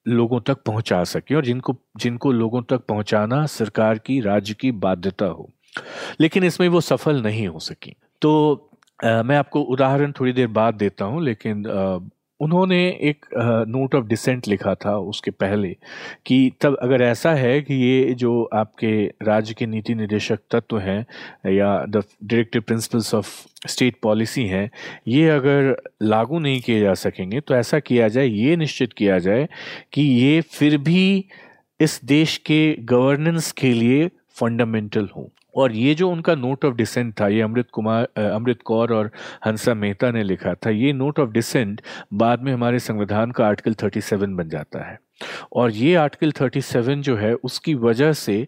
लोगों 0.09 0.41
तक 0.41 0.63
पहुँचा 0.63 1.05
सकें 1.05 1.37
और 1.37 1.45
जिनको 1.45 1.77
जिनको 1.97 2.33
लोगों 2.33 2.63
तक 2.63 2.85
पहुंचाना 2.89 3.45
सरकार 3.47 3.99
की 3.99 4.21
राज्य 4.21 4.55
की 4.55 4.71
बाध्यता 4.73 5.27
हो। 5.27 5.51
लेकिन 6.21 6.45
इसमें 6.45 6.69
वो 6.69 6.81
सफल 6.81 7.23
नहीं 7.23 7.47
हो 7.49 7.59
सकी। 7.59 7.95
तो 8.23 8.71
आ, 9.05 9.23
मैं 9.23 9.37
आपको 9.37 9.61
उदाहरण 9.61 10.13
थोड़ी 10.13 10.33
देर 10.33 10.47
बाद 10.47 10.75
देता 10.75 11.05
हूँ 11.05 11.23
लेकिन 11.25 11.67
आ, 11.67 11.99
उन्होंने 12.45 12.79
एक 13.11 13.27
नोट 13.69 13.95
ऑफ़ 13.95 14.05
डिसेंट 14.07 14.49
लिखा 14.49 14.75
था 14.77 14.97
उसके 15.09 15.31
पहले 15.33 15.69
कि 16.27 16.39
तब 16.61 16.77
अगर 16.83 17.03
ऐसा 17.03 17.33
है 17.35 17.61
कि 17.63 17.75
ये 17.77 18.15
जो 18.15 18.43
आपके 18.55 18.93
राज्य 19.23 19.55
के 19.55 19.67
नीति 19.67 19.95
निर्देशक 19.95 20.39
तत्व 20.51 20.79
हैं 20.79 21.01
या 21.53 21.75
the 21.87 22.03
directive 22.25 22.63
principles 22.63 23.15
of 23.15 23.29
state 23.69 23.97
policy 24.03 24.47
हैं, 24.47 24.71
ये 25.09 25.29
अगर 25.29 25.77
लागू 26.03 26.39
नहीं 26.39 26.61
किए 26.61 26.81
जा 26.81 26.95
सकेंगे 26.97 27.41
तो 27.41 27.55
ऐसा 27.55 27.79
किया 27.81 28.09
जाए, 28.09 28.27
ये 28.27 28.57
निश्चित 28.57 28.93
किया 28.93 29.19
जाए 29.19 29.49
कि 29.93 30.03
ये 30.03 30.41
फिर 30.41 30.77
भी 30.81 31.25
इस 31.81 32.01
देश 32.05 32.37
के 32.47 32.61
गवर्नेंस 32.85 33.51
के 33.53 33.73
लिए 33.73 34.09
फंडामेंटल 34.37 35.09
हों। 35.17 35.27
और 35.57 35.73
ये 35.73 35.95
जो 35.95 36.11
उनका 36.11 36.35
नोट 36.35 36.65
ऑफ़ 36.65 36.75
डिसेंट 36.75 37.13
था, 37.21 37.29
ये 37.29 37.41
अमृत 37.41 37.69
कुमार 37.73 38.09
अमृत 38.23 38.63
कौर 38.65 38.93
और 38.93 39.11
हंसा 39.47 39.75
मेहता 39.75 40.11
ने 40.11 40.23
लिखा 40.23 40.55
था, 40.57 40.71
ये 40.71 40.93
नोट 40.93 41.21
ऑफ़ 41.21 41.31
डिसेंट 41.31 41.81
बाद 42.15 42.43
में 42.43 42.53
हमारे 42.53 42.79
संविधान 42.79 43.31
का 43.31 43.47
आर्टिकल 43.47 43.75
37 43.77 44.37
बन 44.37 44.49
जाता 44.49 44.85
है। 44.91 44.99
और 45.53 45.71
ये 45.73 45.95
आर्टिकल 45.97 46.33
37 46.33 47.01
जो 47.03 47.17
है, 47.17 47.35
उसकी 47.35 47.75
वजह 47.77 48.13
से 48.15 48.47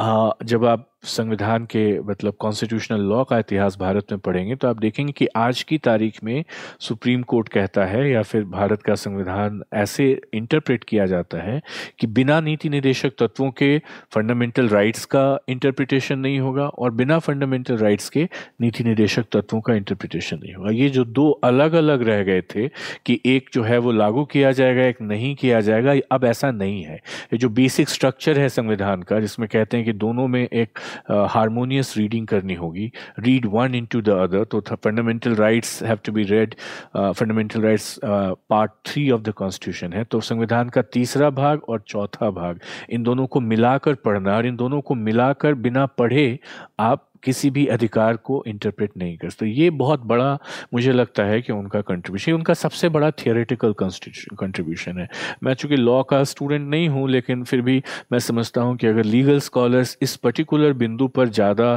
जब 0.00 0.64
आप 0.64 0.86
संविधान 1.02 1.64
के 1.64 2.00
मतलब 2.00 2.34
कॉन्स्टिट्यूशनल 2.38 3.00
लॉ 3.00 3.22
का 3.24 3.38
इतिहास 3.38 3.76
भारत 3.80 4.06
में 4.12 4.18
पढ़ेंगे 4.20 4.54
तो 4.54 4.68
आप 4.68 4.78
देखेंगे 4.78 5.12
कि 5.12 5.26
आज 5.36 5.62
की 5.62 5.78
तारीख 5.78 6.18
में 6.24 6.44
सुप्रीम 6.80 7.22
कोर्ट 7.22 7.48
कहता 7.48 7.84
है 7.84 8.10
या 8.10 8.22
फिर 8.22 8.44
भारत 8.44 8.82
का 8.82 8.94
संविधान 8.94 9.62
ऐसे 9.74 10.20
इंटरप्रेट 10.34 10.84
किया 10.84 11.06
जाता 11.06 11.38
है 11.38 11.60
कि 11.98 12.06
बिना 12.06 12.40
नीति 12.40 12.68
निदेशक 12.68 13.12
तत्वों 13.18 13.50
के 13.50 13.78
फंडामेंटल 14.14 14.68
राइट्स 14.68 15.04
का 15.04 15.24
इंटरप्रिटेशन 15.48 16.18
नहीं 16.18 16.38
होगा 16.40 16.66
और 16.66 16.90
बिना 16.90 17.18
फंडामेंटल 17.18 17.76
राइट्स 17.76 18.08
के 18.08 18.28
नीति 18.60 18.84
निदेशक 18.84 19.24
तत्वों 19.32 19.60
का 19.60 19.74
इंटरप्रिटेशन 19.74 20.38
नहीं 20.38 20.54
होगा। 20.54 20.70
ये 20.70 20.88
जो 20.88 21.04
दो 21.04 21.30
अलग 21.30 21.72
अलग 21.72 22.02
रह 22.02 22.22
गए 22.22 22.42
थे 22.54 22.68
कि 23.06 23.20
एक 23.26 23.48
जो 23.52 23.62
है 23.62 23.78
वो 23.78 23.92
लागू 23.92 24.24
किया 24.24 24.52
जाएगा, 24.52 24.82
एक 24.82 25.02
नहीं 25.02 25.34
किया 25.34 25.60
जाएगा, 25.60 25.94
अब 26.12 26.24
ऐसा 26.24 26.50
नहीं 26.50 26.82
है। 26.82 26.96
ये 26.96 27.38
जो 27.38 27.48
बेसिक 27.48 27.88
स्ट्रक्चर 27.88 28.38
है 28.38 28.48
संविधान 28.48 29.02
का, 29.02 29.20
जिसमें 29.20 29.48
कहते 29.48 29.76
हैं 29.76 29.86
कि 29.86 29.92
दोनों 29.92 30.28
में 30.28 30.42
एक 30.42 30.78
हारमोनियस 31.10 31.96
रीडिंग 31.96 32.26
करनी 32.26 32.54
होगी। 32.54 32.90
Read 33.18 33.46
one 33.52 33.74
in 33.74 33.86
to 33.86 34.00
the 34.02 34.08
other 34.20 34.44
तो 34.44 34.60
fundamental 34.60 35.34
rights 35.36 35.82
have 35.82 35.98
to 36.04 36.12
be 36.12 36.22
read 36.24 36.54
fundamental 36.96 37.62
rights 37.62 37.98
part 38.04 38.70
three 38.86 39.10
of 39.10 39.22
the 39.22 39.32
constitution 39.32 39.92
है। 39.92 40.04
तो 40.04 40.20
संविधान 40.22 40.68
का 40.68 40.82
तीसरा 40.92 41.30
भाग 41.32 41.62
और 41.68 41.84
चौथा 41.88 42.30
भाग, 42.30 42.60
इन 42.90 43.02
दोनों 43.02 43.26
को 43.26 43.40
मिलाकर 43.42 43.94
पढ़ना 44.04 44.36
और 44.36 44.46
इन 44.46 44.56
दोनों 44.56 44.80
को 44.80 44.94
मिलाकर 44.96 45.54
बिना 45.56 45.86
पढ़े 45.88 46.38
आप 46.80 47.06
किसी 47.22 47.50
भी 47.50 47.66
अधिकार 47.68 48.16
को 48.18 48.42
इंटरप्रेट 48.46 48.96
नहीं 48.96 49.16
कर। 49.16 49.30
सकते 49.30 49.46
ये 49.48 49.70
बहुत 49.72 50.04
बड़ा 50.06 50.38
मुझे 50.74 50.92
लगता 50.92 51.24
है 51.24 51.40
कि 51.42 51.52
उनका 51.52 51.80
कंट्रीब्यूशन 51.82 52.32
उनका 52.32 52.54
सबसे 52.54 52.88
बड़ा 52.90 53.10
थियोरेटिकल 53.16 53.74
कंट्रीब्यूशन 53.80 54.98
है। 54.98 55.08
मैं 55.42 55.54
चूँकि 55.54 55.76
लॉ 55.76 56.02
का 56.04 56.22
स्टूडेंट 56.24 56.68
नहीं 56.70 56.88
हूँ, 56.88 57.08
लेकिन 57.10 57.44
फिर 57.44 57.60
भी 57.62 57.82
मैं 58.12 58.18
समझता 58.20 58.60
हूँ 58.60 58.76
कि 58.76 58.86
अगर 58.86 59.04
लीगल 59.04 59.38
स्कॉलर्स 59.40 59.96
इस 60.02 60.16
पर्टिकुलर 60.18 60.72
बिंदु 60.74 61.08
पर 61.08 61.28
ज़्यादा 61.30 61.70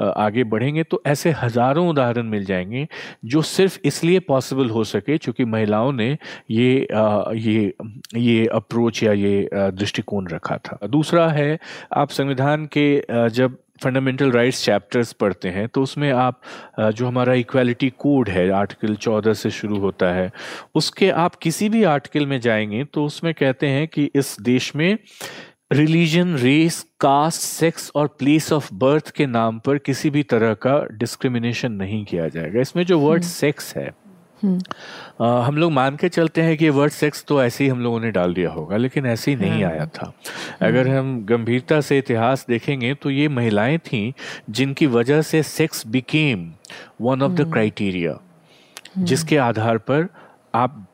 आगे 0.00 0.44
बढ़ेंगे 0.46 0.82
तो 0.84 1.02
ऐसे 1.06 1.30
हज़ारों 1.38 1.88
उदाहरण 1.88 2.26
मिल 2.28 2.44
जाएँगे, 2.44 2.86
जो 3.24 3.42
सिर्फ़ 3.44 3.78
इसलिए 3.84 4.20
पॉसिबल 4.28 4.70
हो 4.70 4.84
सके 4.86 5.18
चूँकि 5.18 5.44
महिलाओं 5.46 5.92
ने 5.92 6.16
ये 6.50 6.86
ये 7.38 7.72
ये 8.16 8.46
अप्रोच 8.48 9.02
या 9.02 9.12
ये 9.12 9.48
दृष्टिकोण 9.52 10.28
रखा 10.28 10.56
था। 10.58 10.78
दूसरा 10.88 11.28
है, 11.28 11.58
आप 11.92 12.10
संविधान 12.10 12.66
के 12.76 13.28
जब 13.30 13.56
फंडामेंटल 13.80 14.30
राइट्स 14.32 14.64
चैप्टर्स 14.64 15.12
पढ़ते 15.14 15.48
हैं 15.48 15.66
तो 15.68 15.82
उसमें 15.82 16.10
आप 16.12 16.40
जो 16.80 17.06
हमारा 17.06 17.34
इक्वालिटी 17.36 17.90
कोड 17.98 18.28
है 18.28 18.48
आर्टिकल 18.52 18.94
चौदह 18.98 19.32
से 19.34 19.50
शुरू 19.50 19.78
होता 19.78 20.12
है 20.14 20.30
उसके 20.74 21.10
आप 21.18 21.34
किसी 21.38 21.68
भी 21.68 21.82
आर्टिकल 21.86 22.26
में 22.26 22.40
जाएँगे 22.40 22.84
तो 22.84 23.04
उसमें 23.04 23.32
कहते 23.34 23.66
हैं 23.66 23.86
कि 23.88 24.10
इस 24.14 24.36
देश 24.42 24.74
में 24.76 24.98
रिलीजन 25.72 26.34
रेस 26.36 26.82
कास्ट 27.00 27.40
सेक्स 27.40 27.90
और 27.94 28.06
प्लेस 28.18 28.52
ऑफ़ 28.52 28.68
बर्थ 28.74 29.10
के 29.10 29.26
नाम 29.28 29.58
पर 29.58 29.78
किसी 29.80 30.10
भी 30.10 30.22
तरह 30.24 30.54
का 30.56 30.80
डिस्क्रिमिनेशन 30.92 31.72
नहीं 31.74 32.04
किया 32.04 32.28
जाएगा 32.28 32.60
इसमें 32.60 32.84
जो 32.84 32.98
वर्ड 32.98 33.24
सेक्स 33.24 33.74
हम्म। 33.76 33.84
है 33.84 34.07
आ, 34.44 35.40
हम 35.40 35.56
लोग 35.56 35.72
मान 35.72 35.96
के 35.96 36.08
चलते 36.08 36.42
हैं 36.42 36.56
कि 36.56 36.68
वर्ड 36.70 36.92
सेक्स 36.92 37.24
तो 37.28 37.42
ऐसे 37.42 37.64
ही 37.64 37.70
हम 37.70 37.80
लोगों 37.80 38.00
ने 38.00 38.10
डाल 38.10 38.34
दिया 38.34 38.50
होगा 38.50 38.76
लेकिन 38.76 39.06
ऐसे 39.06 39.30
ही 39.30 39.36
नहीं 39.36 39.64
आया 39.64 39.86
था। 39.86 40.12
अगर 40.60 40.88
हम 40.88 41.24
गंभीरता 41.24 41.80
से 41.80 41.98
इतिहास 41.98 42.46
देखेंगे 42.48 42.94
तो 42.94 43.10
ये 43.10 43.28
महिलाएँ 43.28 43.78
थीं 43.78 44.12
जिनकी 44.50 44.86
वजह 44.86 45.22
से 45.22 45.42
sex 45.42 45.86
became 45.86 46.52
one 47.00 47.22
of 47.22 47.32
the 47.32 47.50
criteria 47.52 48.18
जिसके 48.98 49.36
आधार 49.36 49.78
पर 49.78 50.06
आप 50.54 50.84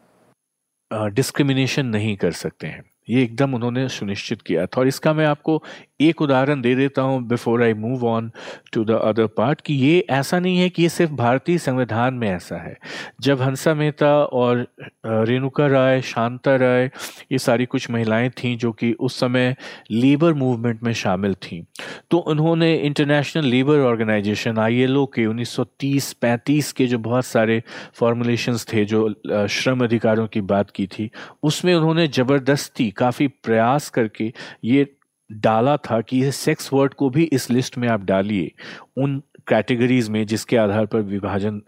डिस्क्रिमिनेशन 0.91 1.87
नहीं 1.87 2.17
कर 2.17 2.33
सकते 2.33 2.67
हैं। 2.67 2.85
ये 3.11 3.23
एकदम 3.23 3.55
उन्होंने 3.55 3.89
सुनिश्चित 3.89 4.43
किया 4.43 4.67
था। 4.67 4.81
और 4.81 4.89
इसका 4.89 5.13
मैं 5.13 5.27
आपको 5.27 5.63
एक 6.01 6.21
उदाहरण 6.23 6.61
दे 6.61 6.75
देता 6.75 7.03
हूँ 7.03 7.23
before 7.29 7.63
I 7.63 7.75
move 7.75 8.05
on 8.09 8.31
to 8.73 8.85
the 8.85 8.91
other 8.91 9.27
part 9.37 9.61
कि 9.61 9.75
ये 9.75 9.99
ऐसा 10.11 10.39
नहीं 10.39 10.59
है 10.59 10.69
कि 10.71 10.83
ये 10.83 10.89
सिर्फ़ 10.89 11.13
भारतीय 11.13 11.59
संविधान 11.59 12.15
में 12.15 12.29
ऐसा 12.29 12.57
है। 12.57 12.77
जब 13.21 13.41
हंसा 13.43 13.75
मेहता 13.75 14.09
और 14.17 14.67
रेणुका 15.07 15.67
राय, 15.67 16.01
शांता 16.03 16.55
राय, 16.57 16.91
ये 17.33 17.39
सारी 17.39 17.67
कुछ 17.67 17.91
महिलाएँ 17.91 18.31
थीं 18.39 18.57
जो 18.59 18.73
कि 18.73 18.93
उस 18.93 19.19
समय 19.21 19.55
लेबर 19.91 20.33
मूवमेंट 20.35 20.83
में 20.83 20.93
शामिल 20.93 21.35
थीं। 21.43 21.63
तो 22.11 22.19
उन्होंने 22.19 22.75
इंटरनेशनल 22.77 23.45
लेबर 23.45 23.81
ऑर्गेनाइजेशन 23.81 24.59
आईएलओ 24.59 25.05
के 25.07 25.27
1930-35 25.27 26.73
के 26.73 26.87
जो 26.87 26.99
बहुत 26.99 27.27
सारे 27.27 27.63
फॉर्मुलेशंस 27.95 28.67
थे 28.73 28.85
जो 28.85 29.09
श्रम 29.51 29.85
अधिकारों 29.85 30.27
की 30.27 30.41
बात 30.43 30.71
की 30.71 30.87
थी, 30.87 31.11
उसमें 31.43 31.75
उन्होंने 31.75 32.07
ज़बरदस्ती 32.09 32.91
काफ़ी 32.91 33.29
प्रयास 33.29 33.89
करके 33.91 34.33
ये 34.65 34.87
डाला 35.33 35.77
था 35.77 36.01
कि 36.01 36.23
ये 36.23 36.31
सेक्स 36.33 36.73
वर्ड 36.73 36.95
को 36.95 37.11
भी 37.11 37.23
इस 37.23 37.51
लिस्ट 37.51 37.79
में 37.79 37.89
आप 37.89 38.05
डालिए, 38.05 38.51
उन 38.97 39.23
कैटेगरीज 39.49 40.09
में 40.09 40.25
जिसके 40.27 40.57
आधार 40.57 40.87
पर 40.87 41.01
विभाजन 41.01 41.61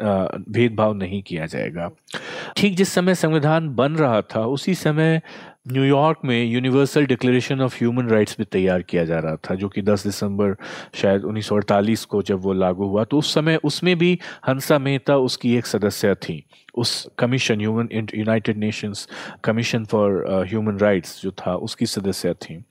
भेदभाव 0.48 0.94
नहीं 0.94 1.22
किया 1.22 1.46
जाएगा। 1.46 1.90
ठीक 2.56 2.76
जिस 2.76 2.92
समय 2.92 3.14
संविधान 3.14 3.68
बन 3.74 3.92
रहा 3.92 4.20
था, 4.22 4.40
उसी 4.40 4.74
समय 4.74 5.20
न्यूयॉर्क 5.72 6.18
में 6.24 6.44
universal 6.44 7.06
declaration 7.06 7.60
of 7.60 7.76
human 7.76 8.08
rights 8.08 8.36
भी 8.38 8.44
तैयार 8.44 8.82
किया 8.82 9.04
जा 9.04 9.18
रहा 9.18 9.36
था 9.36 9.54
जो 9.54 9.68
कि 9.68 9.82
10 9.82 10.04
दिसंबर 10.04 10.56
शायद 10.94 11.22
1948 11.22 12.04
को 12.04 12.22
जब 12.22 12.40
वो 12.40 12.52
लागू 12.52 12.84
हुआ 12.86 13.04
तो 13.04 13.18
उस 13.18 13.34
समय 13.34 13.56
उसमें 13.64 13.98
भी 13.98 14.18
हंसा 14.48 14.78
मेहता 14.78 15.16
उसकी 15.16 15.56
एक 15.56 15.66
सदस्य 15.66 16.14
थी। 16.14 16.46
उस 16.74 17.08
commission 17.18 17.60
human 17.60 17.88
United 18.14 18.56
Nations 18.56 19.08
commission 19.44 19.84
for 19.84 20.24
human 20.48 20.78
rights 20.78 21.22
जो 21.22 21.30
था 21.30 21.54
उसकी 21.56 21.86
सदस्य 21.86 22.34
थी। 22.34 22.64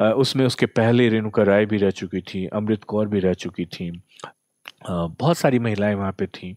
uh, 0.00 0.04
उसमें 0.04 0.46
उसके 0.46 0.66
पहले 0.66 1.08
रेणुका 1.08 1.42
राय 1.42 1.66
भी 1.66 1.76
रह 1.76 1.90
चुकी 1.90 2.20
थी 2.20 2.46
अमृत 2.46 2.84
कौर 2.84 3.08
भी 3.08 3.20
रह 3.20 3.32
चुकी 3.32 3.64
थी। 3.64 4.02
बहुत 4.90 5.38
सारी 5.38 5.58
महिलाएँ 5.58 5.94
वहाँ 5.94 6.12
पे 6.12 6.26
थीं। 6.26 6.54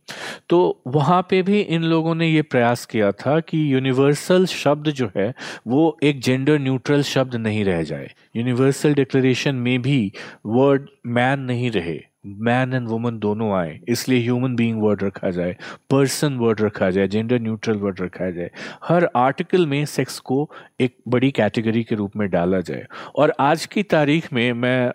तो 0.50 0.82
वहाँ 0.88 1.22
पे 1.30 1.42
भी 1.42 1.62
इन 1.62 1.84
लोगों 1.84 2.16
ने 2.16 2.28
ये 2.28 2.42
प्रयास 2.42 2.86
किया 2.86 3.12
था 3.12 3.40
कि 3.40 3.74
यूनिवर्सल 3.74 4.46
शब्द 4.46 4.90
जो 4.90 5.12
है, 5.18 5.34
वो 5.68 5.98
एक 6.04 6.22
जेंडर 6.22 6.60
न्यूट्रल 6.60 7.02
शब्द 7.02 7.36
नहीं 7.36 7.66
रह 7.66 7.84
जाए। 7.84 8.12
यूनिवर्सल 8.36 8.94
डिक्लेरेशन 8.94 9.56
में 9.56 9.82
भी 9.82 10.12
वर्ड 10.46 10.90
मैन 11.06 11.40
नहीं 11.40 11.72
रहे। 11.72 12.02
मैन 12.26 12.74
एंड 12.74 12.88
वुमन 12.88 13.18
दोनों 13.20 13.52
आए 13.54 13.80
इसलिए 13.88 14.20
ह्यूमन 14.20 14.56
बीइंग 14.56 14.82
वर्ड 14.84 15.04
रखा 15.04 15.30
जाए 15.32 15.56
पर्सन 15.90 16.38
वर्ड 16.38 16.62
रखा 16.62 16.90
जाए 16.90 17.08
जेंडर 17.08 17.40
न्यूट्रल 17.40 17.78
वर्ड 17.78 18.02
रखा 18.02 18.30
जाए 18.32 18.50
हर 18.84 19.10
आर्टिकल 19.16 19.66
में 19.68 19.86
सेक्स 19.86 20.20
को 20.20 20.50
एक 20.82 20.96
बड़ी 21.08 21.32
कैटेगरी 21.32 21.84
के 21.84 21.96
रूप 21.96 22.16
में 22.16 22.30
डाला 22.30 22.60
जाए। 22.60 22.86
और 23.16 23.34
आज 23.40 23.66
की 23.66 23.84
तारीख 23.84 24.32
में 24.34 24.54
मैं 24.54 24.92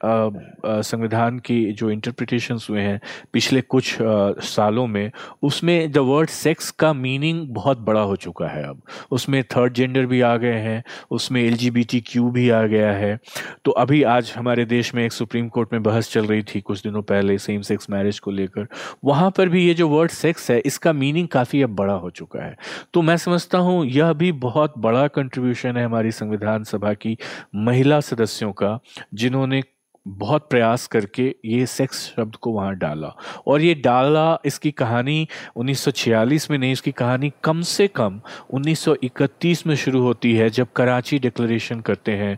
संविधान 0.83 1.39
की 1.39 1.73
जो 1.73 1.91
इंटरप्रिटेशंस 1.91 2.67
हुए 2.71 2.81
हैं 2.81 3.01
पिछले 3.33 3.61
कुछ 3.61 4.01
आ, 4.03 4.33
सालों 4.33 4.87
में 4.87 5.11
उसमें 5.43 5.91
द 5.93 5.99
वर्ड 5.99 6.29
सेक्स 6.29 6.71
का 6.71 6.93
मीनिंग 6.93 7.47
बहुत 7.49 7.79
बड़ा 7.79 8.01
हो 8.01 8.17
चुका 8.17 8.49
है 8.49 8.65
अब। 8.65 8.83
उसमें 9.11 9.43
थर्ड 9.45 9.73
जेंडर 9.73 10.07
भी 10.07 10.21
आ 10.21 10.37
गए 10.37 10.59
हैं 10.59 10.83
उसमें 11.11 11.43
एल 11.43 11.57
भी 11.71 12.49
आ 12.51 12.63
गया 12.63 12.93
है। 12.93 13.19
तो 13.65 13.71
अभी 13.71 14.03
आज 14.03 14.33
हमारे 14.37 14.65
देश 14.65 14.95
में 14.95 15.05
एक 15.05 15.13
सुप्रीम 15.13 15.49
कोर्ट 15.49 15.73
में 15.73 15.83
बहस 15.83 16.13
चल 16.13 16.27
रही 16.27 16.43
थी 16.45 16.61
कुछ 16.61 16.83
दिनों 16.83 17.03
पहले 17.03 17.20
पहले 17.21 17.39
सेम 17.39 17.63
सेक्स 17.63 17.91
मैरिज 17.91 18.19
को 18.19 18.31
लेकर। 18.31 18.67
वहाँ 19.05 19.31
पर 19.31 19.49
भी 19.49 19.65
ये 19.67 19.75
जो 19.75 19.89
वर्ड 19.89 20.11
सेक्स 20.11 20.51
है, 20.51 20.59
इसका 20.59 20.93
मीनिंग 20.93 21.29
काफ़ी 21.29 21.63
अब 21.63 21.75
बड़ा 21.77 21.95
हो 21.95 22.11
चुका 22.11 22.43
है। 22.43 22.57
तो 22.95 23.03
मैं 23.03 23.17
समझता 23.17 23.59
हूँ, 23.59 23.85
यह 23.87 24.13
भी 24.13 24.33
बहुत 24.33 24.79
बड़ा 24.79 25.07
कंट्रीब्यूशन 25.09 25.77
है 25.77 25.85
हमारी 25.85 26.11
संविधान 26.11 26.65
सभा 26.65 26.93
की 26.95 27.17
महिला 27.55 28.01
सदस्यों 28.01 28.53
का, 28.53 28.79
जिन्होंने 29.15 29.63
बहुत 30.07 30.49
प्रयास 30.51 30.87
करके 30.87 31.25
ये 31.45 31.67
सेक्स 31.67 31.99
शब्द 32.07 32.37
को 32.37 32.53
वहाँ 32.53 32.75
डाला। 32.77 33.09
और 33.47 33.61
ये 33.61 33.75
डाला 33.75 34.39
इसकी 34.45 34.71
कहानी 34.71 35.27
1946 35.57 36.51
में 36.51 36.57
नहीं, 36.59 36.73
इसकी 36.73 36.93
कहानी 36.93 37.33
कम 37.45 37.61
से 37.63 37.87
कम 37.89 38.21
1931 38.51 39.67
में 39.67 39.75
शुरू 39.75 40.03
होती 40.03 40.35
है, 40.35 40.49
जब 40.51 40.73
कराची 40.77 41.19
डिक्लेरेशन 41.19 41.81
करते 41.81 42.13
हैं 42.13 42.33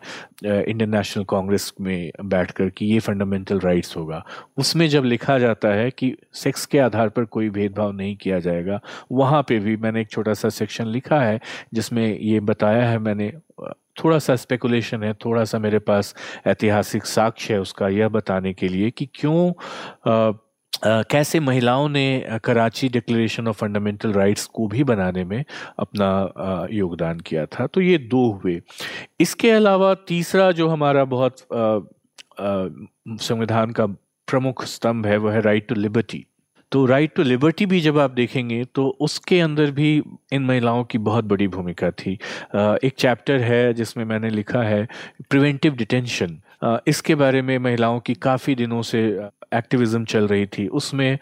इंडियन 0.45 0.91
नेशनल 0.91 1.25
कांग्रेस 1.25 1.73
में 1.81 2.11
बैठकर 2.25 2.69
कि 2.69 2.87
ये 2.87 2.99
फंडामेंटल 2.99 3.61
राइट्स 3.61 3.97
होगा। 3.97 4.25
उसमें 4.59 4.89
जब 4.89 5.05
लिखा 5.05 5.39
जाता 5.39 5.69
है 5.69 5.91
कि 5.91 6.15
सेक्स 6.35 6.67
के 6.67 6.79
आधार 6.79 7.09
पर 7.09 7.25
कोई 7.27 7.51
भेदभाव 7.51 7.93
नहीं 7.93 8.17
किया 8.17 8.39
जाएगा, 8.39 8.81
वहाँ 9.13 9.43
पे 9.49 9.59
भी 9.59 9.77
मैंने 9.77 10.01
एक 10.01 10.11
छोटा 10.11 10.35
सा 10.35 10.49
सेक्शन 10.49 10.87
लिखा 10.89 11.21
है, 11.21 11.41
जिसमें 11.75 12.19
ये 12.19 12.41
बताया 12.43 12.89
है 12.89 12.99
मैंने 12.99 13.33
थोड़ा 14.05 14.19
सा 14.19 14.37
स्पेकुलेशन 14.37 15.03
है 15.03 15.15
थोड़ा 15.15 15.45
सा 15.45 15.59
मेरे 15.59 15.79
पास 15.79 16.15
ऐतिहासिक 16.47 17.05
साक्ष्य 17.05 17.55
है 17.55 17.61
उसका 17.61 17.89
यह 17.89 18.09
बताने 18.09 18.55
के 18.55 18.69
लिए 18.69 18.91
कि 18.91 19.09
क्यों 19.15 19.51
आ, 20.11 20.33
कैसे 20.85 21.41
महिलाओं 21.41 21.89
ने 21.89 22.27
Karachi 22.45 22.89
declaration 22.89 23.49
of 23.49 23.57
fundamental 23.57 24.13
rights 24.13 24.47
को 24.47 24.67
भी 24.67 24.85
बनाने 24.85 25.25
में 25.25 25.45
अपना 25.79 26.33
योगदान 26.71 27.21
किया 27.21 27.47
था। 27.47 27.67
तो 27.67 27.81
ये 27.81 27.99
दो 27.99 28.31
हुए। 28.31 28.63
इसके 29.21 29.51
अलावा 29.51 29.95
तीसरा 29.95 30.51
जो 30.53 30.69
हमारा 30.69 31.05
बहुत 31.05 31.37
संविधान 33.09 33.71
का 33.71 33.87
प्रमुख 34.29 34.65
स्तंभ 34.65 35.07
है 35.07 35.17
वह 35.17 35.33
है 35.33 35.41
राइट 35.41 35.69
टू 35.69 35.75
लिबर्टी 35.75 36.27
तो 36.73 36.85
राइट 36.87 37.15
टू 37.15 37.23
लिबर्टी 37.23 37.67
भी 37.67 37.81
जब 37.81 37.99
आप 37.99 38.11
देखेंगे 38.11 38.65
तो 38.65 38.87
उसके 39.01 39.41
अंदर 39.41 39.71
भी 39.71 40.03
इन 40.33 40.43
महिलाओं 40.43 40.85
की 40.85 40.99
बहुत 40.99 41.25
बड़ी 41.25 41.49
भूमिका 41.49 41.91
थी। 41.91 42.13
एक 42.85 42.93
चैप्टर 42.99 43.41
है 43.41 43.75
जिसमें 43.75 44.05
मैंने 44.05 44.31
लिखा 44.31 44.63
है 44.63 44.89
प्रिवेंटिव 45.31 45.75
डिटेंशन 45.75 46.39
इसके 46.87 47.15
बारे 47.15 47.43
में 47.43 47.59
महिलाओं 47.59 48.01
की 48.01 48.15
काफ़ी 48.15 48.55
दिनों 48.55 48.83
से 48.83 49.29
एक्टिविज्म 49.55 50.05
चल 50.05 50.27
रही 50.29 50.47
थी। 50.47 50.67
उसमें 50.69 51.19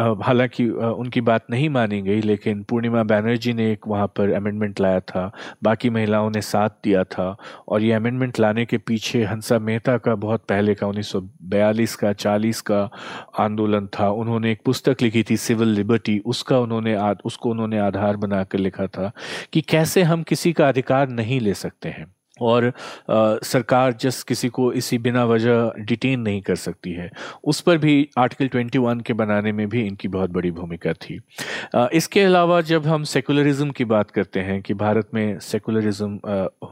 हालाँकि 0.00 0.68
उनकी 0.68 1.20
बात 1.20 1.46
नहीं 1.50 1.68
मानी 1.68 2.00
गई, 2.02 2.20
लेकिन 2.20 2.62
पूर्णिमा 2.62 3.02
बैनर्जी 3.02 3.52
ने 3.52 3.70
एक 3.72 3.88
वहाँ 3.88 4.06
पर 4.06 4.32
अमेंडमेंट 4.32 4.80
लाया 4.80 5.00
था। 5.00 5.30
बाकी 5.62 5.90
महिलाओं 5.90 6.30
ने 6.30 6.40
साथ 6.40 6.70
दिया 6.84 7.04
था। 7.04 7.36
और 7.68 7.82
ये 7.82 7.92
अमेंडमेंट 7.92 8.40
लाने 8.40 8.64
के 8.64 8.78
पीछे 8.78 9.24
हंसा 9.24 9.58
मेहता 9.58 9.98
का 9.98 10.14
बहुत 10.14 10.44
पहले 10.48 10.74
का 10.74 10.86
1942 10.86 11.94
का 11.96 12.12
40 12.12 12.60
का 12.60 12.88
आंदोलन 13.38 13.86
था। 13.98 14.08
उन्होंने 14.10 14.52
एक 14.52 14.62
पुस्तक 14.64 15.02
लिखी 15.02 15.22
थी, 15.30 15.36
सिविल 15.36 15.68
लिबर्टी। 15.68 16.18
उसका 16.26 16.58
उन्होंने 16.58 16.96
उसको 17.24 17.50
उन्होंने 17.50 17.78
आधार 17.78 18.16
बनाकर 18.16 18.58
लिखा 18.58 18.86
था 18.86 19.10
कि 19.52 19.60
कैसे 19.60 20.02
हम 20.02 20.22
किसी 20.22 20.52
का 20.52 20.68
अधिकार 20.68 21.08
नहीं 21.08 21.40
ले 21.40 21.54
सकते 21.54 21.88
हैं। 21.88 22.13
और 22.40 22.66
आ, 22.66 22.72
सरकार 23.42 23.92
जस्ट 23.92 24.28
किसी 24.28 24.48
को 24.48 24.72
इसी 24.72 24.98
बिना 24.98 25.24
वजह 25.24 25.72
डिटेन 25.78 26.20
नहीं 26.20 26.40
कर 26.42 26.56
सकती 26.56 26.92
है 26.92 27.10
उस 27.44 27.60
पर 27.60 27.78
भी 27.78 28.08
आर्टिकल 28.18 28.48
21 28.48 29.02
के 29.02 29.12
बनाने 29.12 29.52
में 29.52 29.68
भी 29.68 29.86
इनकी 29.86 30.08
बहुत 30.08 30.30
बड़ी 30.30 30.50
भूमिका 30.50 30.92
थी। 30.92 31.20
आ, 31.74 31.88
इसके 31.92 32.20
अलावा 32.20 32.60
जब 32.60 32.86
हम 32.86 33.04
सेकुलरिज्म 33.04 33.70
की 33.70 33.84
बात 33.84 34.10
करते 34.10 34.40
हैं 34.40 34.62
कि 34.62 34.74
भारत 34.74 35.08
में 35.14 35.38
सेकुलरिज्म 35.38 36.20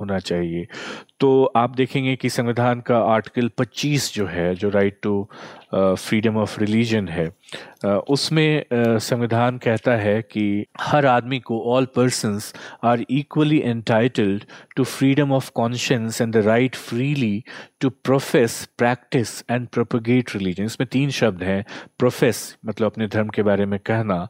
होना 0.00 0.18
चाहिए 0.18 0.66
तो 1.20 1.44
आप 1.56 1.74
देखेंगे 1.76 2.16
कि 2.16 2.28
संविधान 2.28 2.80
का 2.80 2.98
आर्टिकल 2.98 3.50
25 3.60 4.14
जो 4.14 4.26
है 4.26 4.54
जो 4.54 4.68
right 4.68 4.98
to 5.02 5.28
freedom 5.74 6.36
of 6.36 6.58
religion 6.60 7.08
है। 7.08 7.26
उसमें 8.10 8.64
संविधान 8.72 9.58
कहता 9.58 9.96
है 9.96 10.20
कि 10.22 10.44
हर 10.80 11.06
आदमी 11.06 11.38
को 11.40 11.60
all 11.74 11.86
persons 11.96 12.52
are 12.84 13.04
equally 13.10 13.58
entitled 13.60 14.44
to 14.76 14.84
freedom 14.84 15.32
of 15.32 15.50
conscience 15.54 16.20
and 16.20 16.32
the 16.34 16.44
right 16.46 16.76
freely 16.76 17.44
to 17.80 17.90
profess 18.04 18.64
practise 18.78 19.38
and 19.50 19.68
propagate 19.68 20.34
religion 20.36 20.64
इसमें 20.64 20.88
तीन 20.92 21.10
शब्द 21.20 21.42
हैं 21.42 21.64
प्रोफेस 21.98 22.44
मतलब 22.66 22.90
अपने 22.90 23.06
धर्म 23.06 23.28
के 23.28 23.42
बारे 23.42 23.66
में 23.66 23.78
कहना 23.86 24.26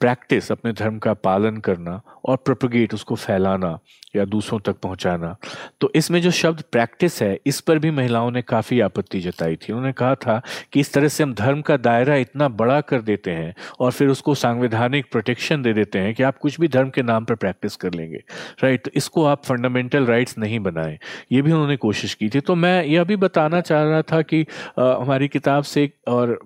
प्रैक्टिस 0.00 0.50
अपने 0.52 0.72
धर्म 0.72 0.98
का 0.98 1.12
पालन 1.24 1.56
करना 1.56 2.00
और 2.24 2.36
प्रोपोगेट 2.36 2.94
उसको 2.94 3.14
फैलाना 3.14 3.78
या 4.16 4.24
दूसरों 4.24 4.58
तक 4.58 4.76
पहुंचाना। 4.76 5.36
तो 5.80 5.90
इसमें 5.94 6.20
जो 6.22 6.30
शब्द 6.30 6.62
प्रैक्टिस 6.72 7.22
है 7.22 7.38
इस 7.46 7.60
पर 7.60 7.78
भी 7.78 7.90
महिलाओं 7.90 8.30
ने 8.30 8.42
काफ़ी 8.42 8.80
आपत्ति 8.80 9.20
जताई 9.20 9.56
थी। 9.56 9.72
उन्होंने 9.72 9.92
कहा 9.92 10.14
था 10.14 10.40
कि 10.72 10.80
इस 10.80 10.92
तरह 10.92 11.08
से 11.08 11.22
हम 11.22 11.32
धर्म 11.34 11.60
का 11.60 11.76
दायरा 11.76 12.16
इतना 12.16 12.48
बड़ा 12.48 12.80
कर 12.80 13.02
देते 13.02 13.30
हैं 13.30 13.54
और 13.80 13.92
फिर 13.92 14.08
उसको 14.08 14.34
सांविधानिक 14.34 15.10
प्रोटेक्शन 15.12 15.62
दे 15.62 15.72
देते 15.72 15.98
हैं 15.98 16.14
कि 16.14 16.22
आप 16.22 16.38
कुछ 16.38 16.60
भी 16.60 16.68
धर्म 16.68 16.90
के 16.90 17.02
नाम 17.02 17.24
पर 17.24 17.34
प्रैक्टिस 17.34 17.76
कर 17.76 17.94
लेंगे। 17.94 18.22
राइट 18.64 18.84
तो 18.84 18.90
इसको 18.94 19.24
आप 19.24 19.44
फंडामेंटल 19.44 20.06
राइट्स 20.06 20.38
नहीं 20.38 20.60
बनाएँ। 20.60 20.98
ये 21.32 21.42
भी 21.42 21.52
उन्होंने 21.52 21.76
कोशिश 21.76 22.14
की 22.14 22.28
थी। 22.28 22.40
तो 22.40 22.54
मैं 22.54 22.84
यह 22.84 23.04
भी 23.04 23.16
बताना 23.16 23.60
चाह 23.60 23.82
रहा 23.82 24.02
था 24.02 24.22
कि 24.22 24.46
आ, 24.78 24.94
हमारी 24.94 25.28
किताब 25.28 25.62
से 25.62 25.90
और 26.08 26.38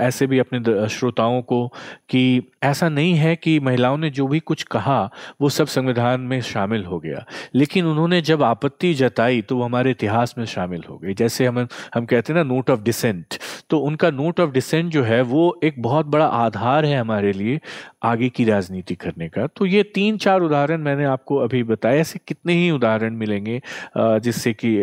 ऐसे 0.00 0.26
भी 0.26 0.38
अपने 0.38 0.88
श्रोताओं 0.88 1.42
को 1.42 1.66
कि 2.08 2.42
ऐसा 2.62 2.88
नहीं 2.88 3.14
है 3.14 3.34
कि 3.36 3.58
महिलाओं 3.60 3.96
ने 3.98 4.10
जो 4.10 4.26
भी 4.26 4.40
कुछ 4.40 4.62
कहा 4.62 5.10
वो 5.40 5.48
सब 5.48 5.66
संविधान 5.68 6.20
में 6.22 6.40
शामिल 6.42 6.84
हो 6.84 6.98
गया। 7.00 7.24
लेकिन 7.54 7.86
उन्होंने 7.86 8.20
जब 8.22 8.42
आपत्ति 8.42 8.92
जताई 8.94 9.42
तो 9.42 9.56
वो 9.56 9.62
हमारे 9.62 9.90
इतिहास 9.90 10.34
में 10.38 10.44
शामिल 10.46 10.84
हो 10.90 10.98
गई 10.98 11.14
जैसे 11.14 11.46
हम 11.46 11.66
हम 11.94 12.06
कहते 12.06 12.32
हैं 12.32 12.38
ना, 12.38 12.42
नोट 12.44 12.70
ऑफ़ 12.70 12.82
डिसेंट 12.82 13.38
तो 13.70 13.78
उनका 13.80 14.10
नोट 14.10 14.40
ऑफ़ 14.40 14.50
डिसेंट 14.50 14.90
जो 14.92 15.02
है, 15.02 15.20
वो 15.22 15.58
एक 15.64 15.82
बहुत 15.82 16.06
बड़ा 16.06 16.26
आधार 16.26 16.84
है 16.84 16.98
हमारे 16.98 17.32
लिए 17.32 17.60
आगे 18.02 18.28
की 18.28 18.44
राजनीति 18.44 18.94
करने 18.94 19.28
का। 19.28 19.46
तो 19.48 19.66
ये 19.66 19.82
तीन 19.94 20.16
चार 20.18 20.40
उदाहरण 20.40 20.82
मैंने 20.82 21.04
आपको 21.06 21.36
अभी 21.38 21.62
बताया 21.64 22.00
ऐसे 22.00 22.20
कितने 22.28 22.52
ही 22.54 22.70
उदाहरण 22.70 23.14
मिलेंगे 23.16 23.60
जिससे 23.96 24.52
कि 24.54 24.82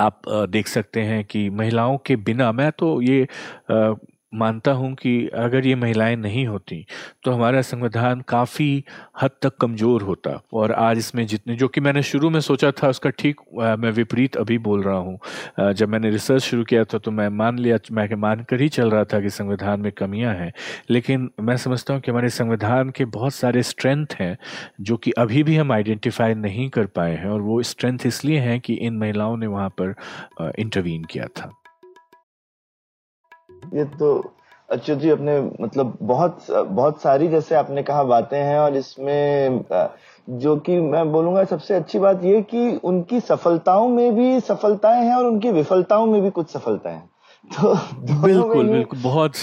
आप 0.00 0.22
देख 0.50 0.68
सकते 0.68 1.00
हैं 1.02 1.24
कि 1.24 1.48
महिलाओं 1.50 1.96
के 2.06 2.16
बिना, 2.18 2.50
मैं 2.52 2.70
तो 2.72 3.00
ये 3.02 3.26
मानता 4.32 4.72
हूँ 4.72 4.94
कि 4.94 5.26
अगर 5.36 5.66
ये 5.66 5.74
महिलाएँ 5.74 6.16
नहीं 6.16 6.46
होती 6.46 6.84
तो 7.24 7.32
हमारा 7.32 7.62
संविधान 7.62 8.20
काफ़ी 8.28 8.84
हद 9.22 9.30
तक 9.42 9.56
कमज़ोर 9.60 10.02
होता। 10.02 10.40
और 10.52 10.72
आज 10.72 10.98
इसमें 10.98 11.26
जितने, 11.26 11.54
जो 11.56 11.68
कि 11.68 11.80
मैंने 11.80 12.02
शुरू 12.02 12.30
में 12.30 12.40
सोचा 12.40 12.70
था, 12.72 12.88
उसका 12.88 13.10
ठीक 13.10 13.40
मैं 13.78 13.90
विपरीत 13.92 14.36
अभी 14.36 14.58
बोल 14.60 14.82
रहा 14.82 14.96
हूँ। 14.96 15.72
जब 15.72 15.88
मैंने 15.88 16.10
रिसर्च 16.10 16.42
शुरू 16.42 16.64
किया 16.64 16.84
था 16.84 16.98
तो 16.98 17.10
मैं 17.10 17.28
मान 17.30 17.58
लिया, 17.58 17.78
मैं 17.92 18.08
मान 18.16 18.44
कर 18.50 18.60
ही 18.60 18.68
चल 18.70 18.90
रहा 18.90 19.04
था 19.04 19.20
कि 19.20 19.30
संविधान 19.30 19.80
में 19.80 19.90
कमियाँ 19.92 20.34
हैं। 20.34 20.52
लेकिन 20.90 21.30
मैं 21.40 21.56
समझता 21.56 21.94
हूँ 21.94 22.00
कि 22.02 22.10
हमारे 22.10 22.28
संविधान 22.30 22.90
के 22.90 23.04
बहुत 23.06 23.34
सारे 23.34 23.62
स्ट्रेंथ 23.62 24.14
हैं, 24.20 24.36
जो 24.80 24.96
कि 24.96 25.10
अभी 25.18 25.42
भी 25.42 25.56
हम 25.56 25.72
आइडेंटिफाई 25.72 26.34
नहीं 26.36 26.68
कर 26.70 26.86
पाए 26.88 27.16
हैं, 27.16 27.26
और 27.26 27.40
वो 27.40 27.62
स्ट्रेंथ 27.64 28.06
इसलिए 28.06 28.38
हैं 28.40 28.60
कि 28.60 28.74
इन 28.74 28.96
महिलाओं 28.98 29.36
ने 29.36 29.46
वहाँ 29.46 29.68
पर 29.80 29.94
इंटरवीन 30.58 31.04
किया 31.04 31.26
था। 31.38 31.52
ये 33.74 33.84
तो 33.84 34.32
अच्युत 34.68 34.98
जी 34.98 35.10
अपने 35.10 35.40
मतलब 35.60 35.96
बहुत 36.02 36.46
बहुत 36.50 37.00
सारी 37.02 37.28
जैसे 37.28 37.54
आपने 37.54 37.82
कहा 37.82 38.02
बातें 38.04 38.38
हैं 38.38 38.58
और 38.58 38.76
इसमें 38.76 39.64
जो 40.28 40.56
कि 40.56 40.78
मैं 40.80 41.10
बोलूँगा 41.12 41.44
सबसे 41.44 41.74
अच्छी 41.74 41.98
बात 41.98 42.24
ये 42.24 42.42
कि 42.42 42.68
उनकी 42.84 43.20
सफलताओं 43.20 43.88
में 43.88 44.14
भी 44.14 44.40
सफलताएँ 44.40 45.04
हैं 45.04 45.14
और 45.14 45.24
उनकी 45.24 45.50
विफलताओं 45.50 46.06
में 46.06 46.20
भी 46.22 46.30
कुछ 46.30 46.50
सफलताएँ 46.50 46.94
हैं। 46.94 47.08
तो 47.50 47.74
बिल्कुल 48.22 48.68
बिल्कुल 48.68 48.98
बहुत 49.02 49.36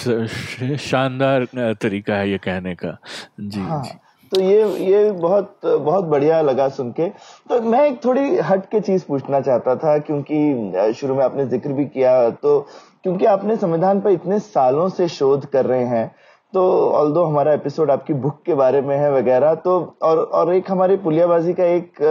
शानदार 0.82 1.48
तरीका 1.82 2.16
है 2.16 2.30
ये 2.30 2.38
कहने 2.38 2.76
का। 2.76 2.98
जी, 3.40 3.60
हाँ, 3.60 3.82
जी। 3.84 3.98
तो 4.32 4.42
ये 4.42 4.64
ये 4.86 5.12
बहुत 5.12 5.60
बहुत 5.66 6.06
बढ़िया 6.06 6.42
लगा 6.42 6.68
सुन 6.70 6.92
के। 6.92 7.08
तो 7.50 7.62
मैं 7.62 7.86
एक 7.88 8.04
थोड़ी 8.06 8.38
हट 8.38 8.66
के 8.66 8.80
चीज़ 8.80 9.06
पूछना 9.08 9.40
चाहता 9.42 9.76
था 9.76 9.98
क्योंकि 10.00 10.94
शुरू 10.94 11.16
में 11.16 11.24
आपने 11.24 11.46
ज़िक्र 11.46 11.74
भी 11.74 11.86
किया 11.86 12.30
तो 12.30 12.60
क्योंकि 13.08 13.26
आपने 13.26 13.56
संविधान 13.56 14.00
पर 14.02 14.10
इतने 14.10 14.40
सालों 14.40 14.88
से 14.90 15.08
शोध 15.08 15.46
कर 15.46 15.66
रहे 15.66 15.84
हैं 15.84 16.08
तो 16.54 16.64
ऑल 16.90 17.12
दो 17.14 17.24
हमारा 17.24 17.54
एपिसोड 17.54 17.92
आपकी 17.92 18.14
बुक 18.14 18.42
के 18.46 18.54
बारे 18.54 18.82
में 18.82 18.96
है 18.98 19.12
वगैरह 19.14 19.54
तो 19.56 19.76
और 20.02 20.18
और 20.18 20.54
एक 20.54 20.72
हमारी 20.72 20.96
पुलियाबाजी 20.96 21.54
का 21.54 21.66
एक 21.66 22.02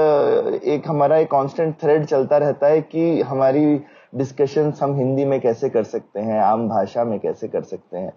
एक 0.64 0.88
हमारा 0.88 1.16
एक 1.16 1.30
कांस्टेंट 1.30 1.74
थ्रेड 1.82 2.04
चलता 2.04 2.38
रहता 2.38 2.66
है 2.66 2.80
कि 2.80 3.20
हमारी 3.20 3.80
डिस्कशन 4.14 4.72
हम 4.82 4.94
हिंदी 4.96 5.24
में 5.24 5.40
कैसे 5.40 5.68
कर 5.68 5.82
सकते 5.82 6.20
हैं, 6.20 6.40
आम 6.40 6.68
भाषा 6.68 7.04
में 7.04 7.18
कैसे 7.20 7.48
कर 7.48 7.62
सकते 7.62 7.98
हैं। 7.98 8.12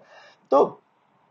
तो 0.50 0.80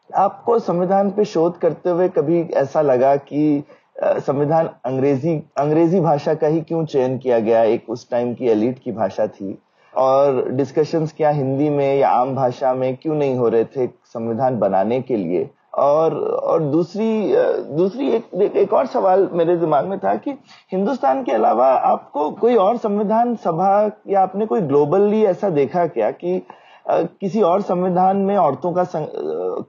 आपको 0.09 0.59
संविधान 0.59 1.09
पे 1.11 1.25
शोध 1.25 1.57
करते 1.57 1.89
हुए 1.89 2.09
कभी 2.09 2.41
ऐसा 2.41 2.81
लगा 2.81 3.15
कि 3.15 3.63
संविधान 4.03 4.69
अंग्रेज़ी 4.85 5.35
अंग्रेज़ी 5.57 5.99
भाषा 5.99 6.33
का 6.33 6.47
ही 6.47 6.61
क्यों 6.61 6.85
चयन 6.85 7.17
किया 7.17 7.39
गया? 7.39 7.63
एक 7.63 7.89
उस 7.89 8.09
टाइम 8.09 8.33
की 8.33 8.47
एलिट 8.47 8.79
की 8.79 8.91
भाषा 8.91 9.27
थी। 9.27 9.57
और 9.93 10.43
डिस्कशंस 10.51 11.13
क्या 11.17 11.29
हिंदी 11.29 11.69
में 11.69 11.95
या 11.97 12.09
आम 12.09 12.35
भाषा 12.35 12.73
में 12.73 12.95
क्यों 12.95 13.15
नहीं 13.15 13.35
हो 13.37 13.47
रहे 13.49 13.65
थे 13.65 13.87
संविधान 14.13 14.59
बनाने 14.59 15.01
के 15.01 15.17
लिए? 15.17 15.49
और 15.73 16.13
और 16.13 16.63
दूसरी 16.63 17.35
दूसरी 17.75 18.09
एक 18.09 18.55
एक 18.55 18.73
और 18.73 18.85
सवाल 18.87 19.27
मेरे 19.33 19.55
दिमाग 19.57 19.85
में 19.85 19.97
था 19.99 20.15
कि 20.15 20.31
हिंदुस्तान 20.71 21.23
के 21.23 21.31
अलावा 21.31 21.67
आपको 21.67 22.29
कोई 22.31 22.55
और 22.55 22.77
संविधान 22.77 23.35
सभा 23.35 23.69
या 24.09 24.21
आपने 24.21 24.45
कोई 24.45 24.61
ग्लोबली 24.61 25.23
ऐसा 25.25 25.49
देखा 25.49 25.85
क्या 25.87 26.09
कि 26.13 26.41
किसी 26.89 27.41
और 27.41 27.61
संविधान 27.61 28.17
में 28.17 28.35
औरतों 28.37 28.71
का 28.73 28.83
संग, 28.83 29.07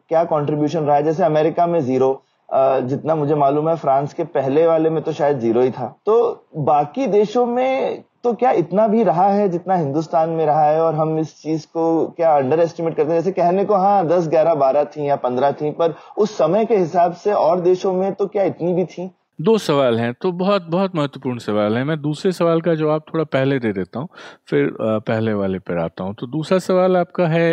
क्या 0.09 0.25
कंट्रीब्यूशन 0.25 0.81
रहा 0.81 0.97
है? 0.97 1.03
जैसे 1.03 1.25
अमेरिका 1.25 1.67
में 1.67 1.81
ज़ीरो 1.81 2.21
जितना 2.49 3.15
मुझे 3.15 3.35
मालूम 3.35 3.69
है 3.69 3.75
फ्रांस 3.77 4.15
के 4.15 4.25
पहले 4.27 4.67
वाले 4.67 4.91
में 4.91 5.03
तो 5.03 5.13
शायद 5.13 5.39
ज़ीरो 5.41 5.61
ही 5.61 5.71
था। 5.71 5.95
तो 6.07 6.47
बाकी 6.57 7.07
देशों 7.07 7.45
में 7.47 8.03
तो 8.25 8.33
क्या 8.35 8.51
इतना 8.53 8.87
भी 8.89 9.03
रहा 9.03 9.29
है 9.29 9.49
जितना 9.49 9.75
हिंदुस्तान 9.77 10.31
में 10.31 10.45
रहा 10.47 10.65
है 10.65 10.81
और 10.83 10.95
हम 10.95 11.19
इस 11.19 11.35
चीज़ 11.43 11.67
को 11.67 11.85
क्या 12.17 12.35
अंडर 12.37 12.61
एस्टिमेट 12.61 12.97
करते 12.97 13.11
हैं? 13.11 13.19
जैसे 13.19 13.33
कहने 13.33 13.65
को 13.65 13.75
हाँ 13.77 14.07
दस, 14.09 14.29
ग्यारह, 14.29 14.55
बारह 14.57 14.85
थी 14.87 15.09
या 15.09 15.17
पंद्रह 15.19 15.53
थी, 15.53 15.71
पर 15.71 15.95
उस 16.19 16.37
समय 16.39 16.65
के 16.65 16.77
हिसाब 16.77 17.13
से 17.15 17.33
और 17.35 17.61
देशों 17.61 17.93
में 17.93 18.13
तो 18.15 18.27
क्या 18.27 18.45
इतनी 18.45 18.73
भी 18.75 18.85
थी? 18.87 19.11
दो 19.39 19.57
सवाल 19.59 19.99
हैं 19.99 20.13
तो 20.23 20.31
बहुत 20.35 20.63
बहुत 20.71 20.97
महत्वपूर्ण 20.97 21.39
सवाल 21.39 21.77
है। 21.77 21.85
मैं 21.85 22.01
दूसरे 22.03 22.33
सवाल 22.33 22.61
का 22.61 22.75
जवाब 22.75 23.03
थोड़ा 23.05 23.25
पहले 23.27 23.59
दे 23.59 23.73
देता 23.73 23.99
हूँ, 23.99 24.09
फिर 24.49 24.71
पहले 24.81 25.33
वाले 25.35 25.59
पर 25.61 25.79
आता 25.79 26.05
हूँ। 26.05 26.15
तो 26.15 26.27
दूसरा 26.29 26.59
सवाल 26.61 26.97
आपका 26.97 27.27
है 27.29 27.51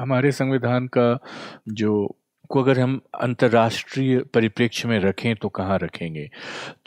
हमारे 0.00 0.32
संविधान 0.32 0.86
का 0.88 1.18
जो 1.70 2.06
को 2.48 2.62
अगर 2.62 2.80
हम 2.80 3.00
अंतर्राष्ट्रीय 3.20 4.18
परिप्रेक्ष्य 4.34 4.88
में 4.88 4.98
रखें 5.00 5.34
तो 5.36 5.48
कहाँ 5.48 5.78
रखेंगे? 5.78 6.30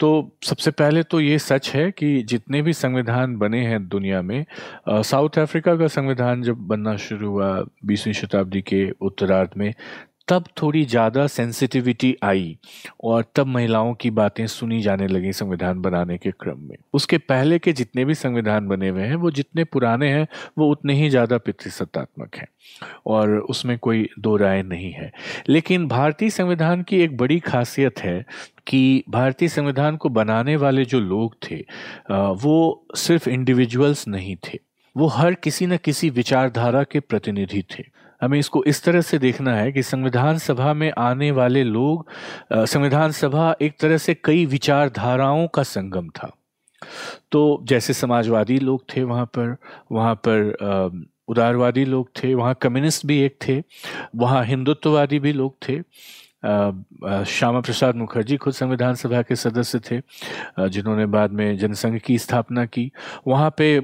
तो 0.00 0.36
सबसे 0.44 0.70
पहले 0.70 1.02
तो 1.02 1.20
ये 1.20 1.38
सच 1.38 1.70
है 1.70 1.90
कि 1.90 2.22
जितने 2.22 2.62
भी 2.62 2.72
संविधान 2.72 3.36
बने 3.36 3.60
हैं 3.66 3.88
दुनिया 3.88 4.22
में 4.22 4.44
साउथ 4.88 5.38
अफ्रीका 5.38 5.76
का 5.76 5.86
संविधान 5.86 6.42
जब 6.42 6.66
बनना 6.66 6.96
शुरू 6.96 7.30
हुआ 7.30 7.64
बीसवीं 7.84 8.14
शताब्दी 8.14 8.62
के 8.62 8.90
उत्तरार्ध 9.00 9.50
में 9.56 9.74
तब 10.30 10.44
थोड़ी 10.62 10.84
ज़्यादा 10.84 11.26
सेंसिटिविटी 11.26 12.14
आई 12.24 12.56
और 13.04 13.24
तब 13.36 13.46
महिलाओं 13.46 13.92
की 13.94 14.10
बातें 14.12 14.46
सुनी 14.46 14.80
जाने 14.82 15.06
लगी 15.06 15.32
संविधान 15.32 15.80
बनाने 15.82 16.18
के 16.18 16.30
क्रम 16.32 16.58
में। 16.60 16.76
उसके 16.94 17.18
पहले 17.18 17.58
के 17.58 17.72
जितने 17.72 18.04
भी 18.04 18.14
संविधान 18.14 18.68
बने 18.68 18.88
हुए 18.88 19.02
हैं, 19.02 19.14
वो 19.16 19.30
जितने 19.30 19.64
पुराने 19.64 20.08
हैं, 20.08 20.26
वो 20.58 20.70
उतने 20.70 20.94
ही 20.94 21.10
ज़्यादा 21.10 21.38
पितृसत्तात्मक 21.38 22.36
हैं 22.36 22.46
और 23.06 23.38
उसमें 23.40 23.76
कोई 23.78 24.08
दो 24.18 24.36
राय 24.36 24.62
नहीं 24.62 24.92
है। 24.92 25.10
लेकिन 25.48 25.86
भारतीय 25.88 26.30
संविधान 26.30 26.82
की 26.82 27.02
एक 27.02 27.16
बड़ी 27.16 27.38
खासियत 27.40 28.00
है 28.00 28.24
कि 28.66 29.04
भारतीय 29.10 29.48
संविधान 29.48 29.96
को 29.96 30.08
बनाने 30.10 30.56
वाले 30.56 30.84
जो 30.84 31.00
लोग 31.00 31.36
थे 31.44 31.64
वो 32.10 32.86
सिर्फ़ 32.96 33.28
इंडिविजुअल्स 33.28 34.08
नहीं 34.08 34.36
थे। 34.46 34.58
वो 34.96 35.06
हर 35.08 35.34
किसी 35.34 35.66
न 35.66 35.76
किसी 35.76 36.10
विचारधारा 36.10 36.82
के 36.82 37.00
प्रतिनिधि 37.00 37.62
थे। 37.70 37.84
हमें 38.20 38.38
इसको 38.38 38.62
इस 38.64 38.82
तरह 38.84 39.00
से 39.00 39.18
देखना 39.18 39.54
है 39.54 39.72
कि 39.72 39.82
संविधान 39.82 40.38
सभा 40.38 40.72
में 40.74 40.90
आने 40.98 41.30
वाले 41.30 41.62
लोग 41.64 42.06
संविधान 42.52 43.10
सभा 43.12 43.54
एक 43.62 43.78
तरह 43.80 43.98
से 43.98 44.14
कई 44.24 44.44
विचारधाराओं 44.46 45.46
का 45.48 45.62
संगम 45.62 46.08
था। 46.08 46.30
तो 47.32 47.60
जैसे 47.64 47.92
समाजवादी 47.92 48.58
लोग 48.58 48.84
थे 48.88 49.02
वहाँ 49.04 49.24
पर 49.26 49.56
वहाँ 49.92 50.14
पर 50.28 51.08
उदारवादी 51.28 51.84
लोग 51.84 52.08
थे, 52.16 52.34
वहाँ 52.34 52.54
कम्युनिस्ट 52.62 53.06
भी 53.06 53.18
एक 53.22 53.36
थे, 53.46 53.62
वहाँ 54.16 54.44
हिंदुत्ववादी 54.44 55.18
भी 55.18 55.32
लोग 55.32 55.56
थे। 55.62 55.78
श्यामा 56.42 57.60
प्रसाद 57.60 57.96
मुखर्जी 57.96 58.36
खुद 58.36 58.54
संविधान 58.54 58.94
सभा 58.94 59.20
के 59.22 59.36
सदस्य 59.36 59.78
थे 59.80 60.00
जिन्होंने 60.68 61.06
बाद 61.06 61.32
में 61.32 61.56
जनसंघ 61.58 61.98
की 61.98 62.18
स्थापना 62.18 62.64
की। 62.66 62.90
वहाँ 63.26 63.54
पे 63.58 63.78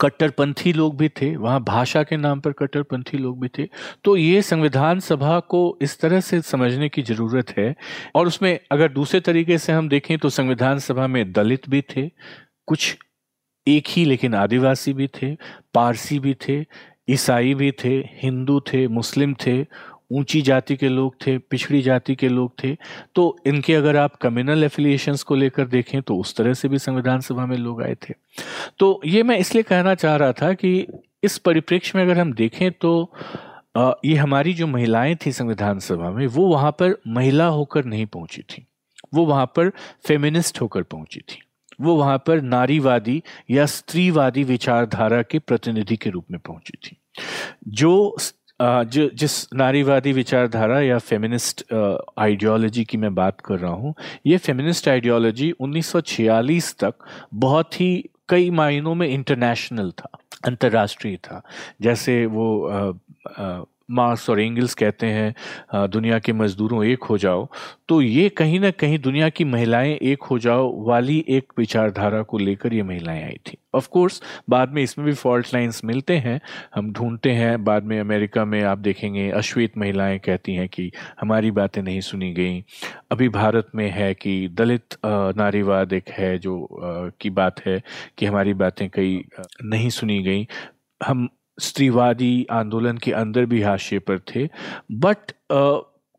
कट्टरपंथी 0.00 0.72
लोग 0.72 0.96
भी 0.96 1.08
थे, 1.10 1.34
वहाँ 1.36 1.62
भाषा 1.64 2.02
के 2.02 2.16
नाम 2.16 2.40
पर 2.40 2.52
कट्टरपंथी 2.52 3.18
लोग 3.18 3.40
भी 3.40 3.48
थे। 3.58 3.68
तो 4.04 4.16
ये 4.16 4.42
संविधान 4.42 5.00
सभा 5.00 5.38
को 5.40 5.78
इस 5.82 5.98
तरह 6.00 6.20
से 6.20 6.40
समझने 6.42 6.88
की 6.88 7.02
ज़रूरत 7.02 7.50
है 7.58 7.74
और 8.14 8.26
उसमें 8.26 8.58
अगर 8.72 8.92
दूसरे 8.92 9.20
तरीके 9.20 9.58
से 9.58 9.72
हम 9.72 9.88
देखें 9.88 10.16
तो 10.18 10.30
संविधान 10.30 10.78
सभा 10.78 11.06
में 11.06 11.32
दलित 11.32 11.68
भी 11.68 11.82
थे, 11.96 12.08
कुछ 12.68 12.96
एक 13.66 13.88
ही 13.88 14.04
लेकिन 14.04 14.34
आदिवासी 14.34 14.92
भी 14.92 15.08
थे, 15.14 15.34
पारसी 15.74 16.18
भी 16.18 16.34
थे, 16.48 16.64
ईसाई 17.08 17.54
भी 17.54 17.70
थे, 17.84 17.96
हिंदू 18.22 18.60
थे, 18.62 18.86
मुस्लिम 18.88 19.34
थे 19.46 19.62
ऊँची 20.14 20.40
जाति 20.42 20.76
के 20.76 20.88
लोग 20.88 21.14
थे, 21.16 21.36
पिछड़ी 21.38 21.80
जाति 21.82 22.14
के 22.14 22.28
लोग 22.28 22.52
थे 22.62 22.74
तो 23.14 23.36
इनके 23.46 23.74
अगर 23.74 23.96
आप 23.96 24.16
कम्युनल 24.16 24.64
एफिलिएशंस 24.64 25.22
को 25.22 25.34
लेकर 25.34 25.66
देखें 25.66 26.00
तो 26.02 26.16
उस 26.16 26.36
तरह 26.36 26.54
से 26.54 26.68
भी 26.68 26.78
संविधान 26.78 27.20
सभा 27.20 27.46
में 27.46 27.56
लोग 27.56 27.82
आए 27.82 27.94
थे। 28.02 28.14
तो 28.78 29.00
ये 29.06 29.22
मैं 29.22 29.38
इसलिए 29.38 29.62
कहना 29.62 29.94
चाह 29.94 30.16
रहा 30.16 30.32
था 30.32 30.52
कि 30.54 30.86
इस 31.22 31.38
परिप्रेक्ष्य 31.38 31.98
में 31.98 32.04
अगर 32.04 32.20
हम 32.20 32.32
देखें 32.34 32.70
तो 32.72 33.12
ये 33.78 34.14
हमारी 34.14 34.52
जो 34.54 34.66
महिलाएँ 34.66 35.14
थी 35.16 35.32
संविधान 35.32 35.78
सभा 35.78 36.10
में, 36.10 36.26
वो 36.26 36.46
वहाँ 36.46 36.70
पर 36.72 36.96
महिला 37.08 37.46
होकर 37.46 37.84
नहीं 37.84 38.06
पहुँची 38.06 38.42
थी। 38.42 38.66
वो 39.14 39.24
वहाँ 39.26 39.46
पर 39.46 39.70
फेमिनिस्ट 40.06 40.60
होकर 40.60 40.82
पहुँची 40.82 41.20
थी। 41.20 41.38
वो 41.80 41.94
वहाँ 41.96 42.18
पर 42.18 42.40
नारीवादी 42.42 43.22
या 43.50 43.64
स्त्रीवादी 43.66 44.44
विचारधारा 44.44 45.22
के 45.22 45.38
प्रतिनिधि 45.38 45.96
के 45.96 46.10
रूप 46.10 46.26
में 46.30 46.40
पहुँची 46.40 46.78
थी। 46.84 46.96
जो 47.68 48.16
जो, 48.60 49.08
जिस 49.14 49.46
नारीवादी 49.54 50.12
विचारधारा 50.12 50.80
या 50.80 50.98
फेमिनिस्ट 50.98 51.64
आइडियोलॉजी 52.18 52.84
की 52.84 52.96
मैं 52.96 53.14
बात 53.14 53.40
कर 53.40 53.58
रहा 53.58 53.72
हूँ, 53.72 53.94
ये 54.26 54.38
फेमिनिस्ट 54.38 54.88
आइडियोलॉजी 54.88 55.52
1946 55.60 56.74
तक 56.80 56.94
बहुत 57.34 57.80
ही 57.80 58.10
कई 58.28 58.50
मायनों 58.50 58.94
में 58.94 59.08
इंटरनेशनल 59.08 59.90
था, 59.90 60.10
अंतर्राष्ट्रीय 60.46 61.16
था। 61.16 61.42
जैसे 61.80 62.24
वो 62.26 62.68
मार्क्स 63.88 64.28
और 64.30 64.40
एंगल्स 64.40 64.74
कहते 64.74 65.06
हैं 65.06 65.88
दुनिया 65.90 66.18
के 66.18 66.32
मजदूरों 66.32 66.84
एक 66.84 67.04
हो 67.04 67.18
जाओ। 67.18 67.48
तो 67.88 68.00
ये 68.02 68.28
कहीं 68.30 68.60
ना 68.60 68.70
कहीं 68.72 68.98
दुनिया 68.98 69.28
की 69.28 69.44
महिलाएँ 69.44 69.92
एक 69.92 70.22
हो 70.22 70.38
जाओ 70.38 70.72
वाली 70.86 71.24
एक 71.28 71.52
विचारधारा 71.58 72.22
को 72.22 72.38
लेकर 72.38 72.74
ये 72.74 72.82
महिलाएँ 72.82 73.22
आई 73.24 73.36
थी। 73.46 73.56
ऑफ़ 73.74 73.88
कोर्स 73.88 74.20
बाद 74.50 74.72
में 74.72 74.82
इसमें 74.82 75.06
भी 75.06 75.12
फॉल्ट 75.14 75.52
लाइंस 75.54 75.80
मिलते 75.84 76.16
हैं। 76.16 76.40
हम 76.74 76.92
ढूंढते 76.92 77.30
हैं, 77.30 77.64
बाद 77.64 77.84
में 77.84 77.98
अमेरिका 78.00 78.44
में 78.44 78.62
आप 78.62 78.78
देखेंगे, 78.78 79.28
अश्वेत 79.32 79.78
महिलाएँ 79.78 80.18
कहती 80.18 80.54
हैं 80.54 80.68
कि 80.68 80.90
हमारी 81.20 81.50
बातें 81.52 81.82
नहीं 81.82 82.00
सुनी 82.00 82.32
गई। 82.34 82.64
अभी 83.10 83.28
भारत 83.30 83.70
में 83.74 83.88
है 83.90 84.12
कि 84.14 84.36
दलित 84.52 84.96
नारीवाद 85.06 85.92
एक 85.92 86.10
है 86.10 86.36
जो 86.38 86.66
की 87.20 87.30
बात 87.32 87.60
है 87.66 87.80
कि 88.18 88.26
हमारी 88.26 88.54
बातें 88.56 88.88
कई 88.90 89.24
नहीं 89.64 89.88
सुनी 89.90 90.22
गई। 90.22 90.46
हम 91.00 91.28
स्त्रीवादी 91.60 92.46
आंदोलन 92.50 92.98
के 92.98 93.12
अंदर 93.12 93.46
भी 93.46 93.62
हाशिए 93.62 93.98
पर 93.98 94.18
थे। 94.18 94.48
बट 94.92 95.32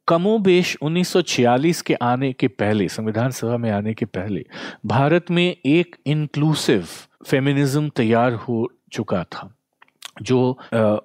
कमोबेश 0.07 0.77
1946 0.81 1.81
के 1.81 1.93
आने 1.93 2.33
के 2.33 2.47
पहले, 2.47 2.87
संविधान 2.87 3.31
सभा 3.31 3.57
में 3.57 3.71
आने 3.71 3.93
के 3.93 4.05
पहले, 4.05 4.45
भारत 4.85 5.31
में 5.31 5.57
एक 5.65 5.95
इंक्लूसिव 6.05 6.87
फेमिनिज्म 7.25 7.89
तैयार 7.89 8.33
हो 8.33 8.71
चुका 8.91 9.23
था। 9.23 9.54
जो 10.21 10.57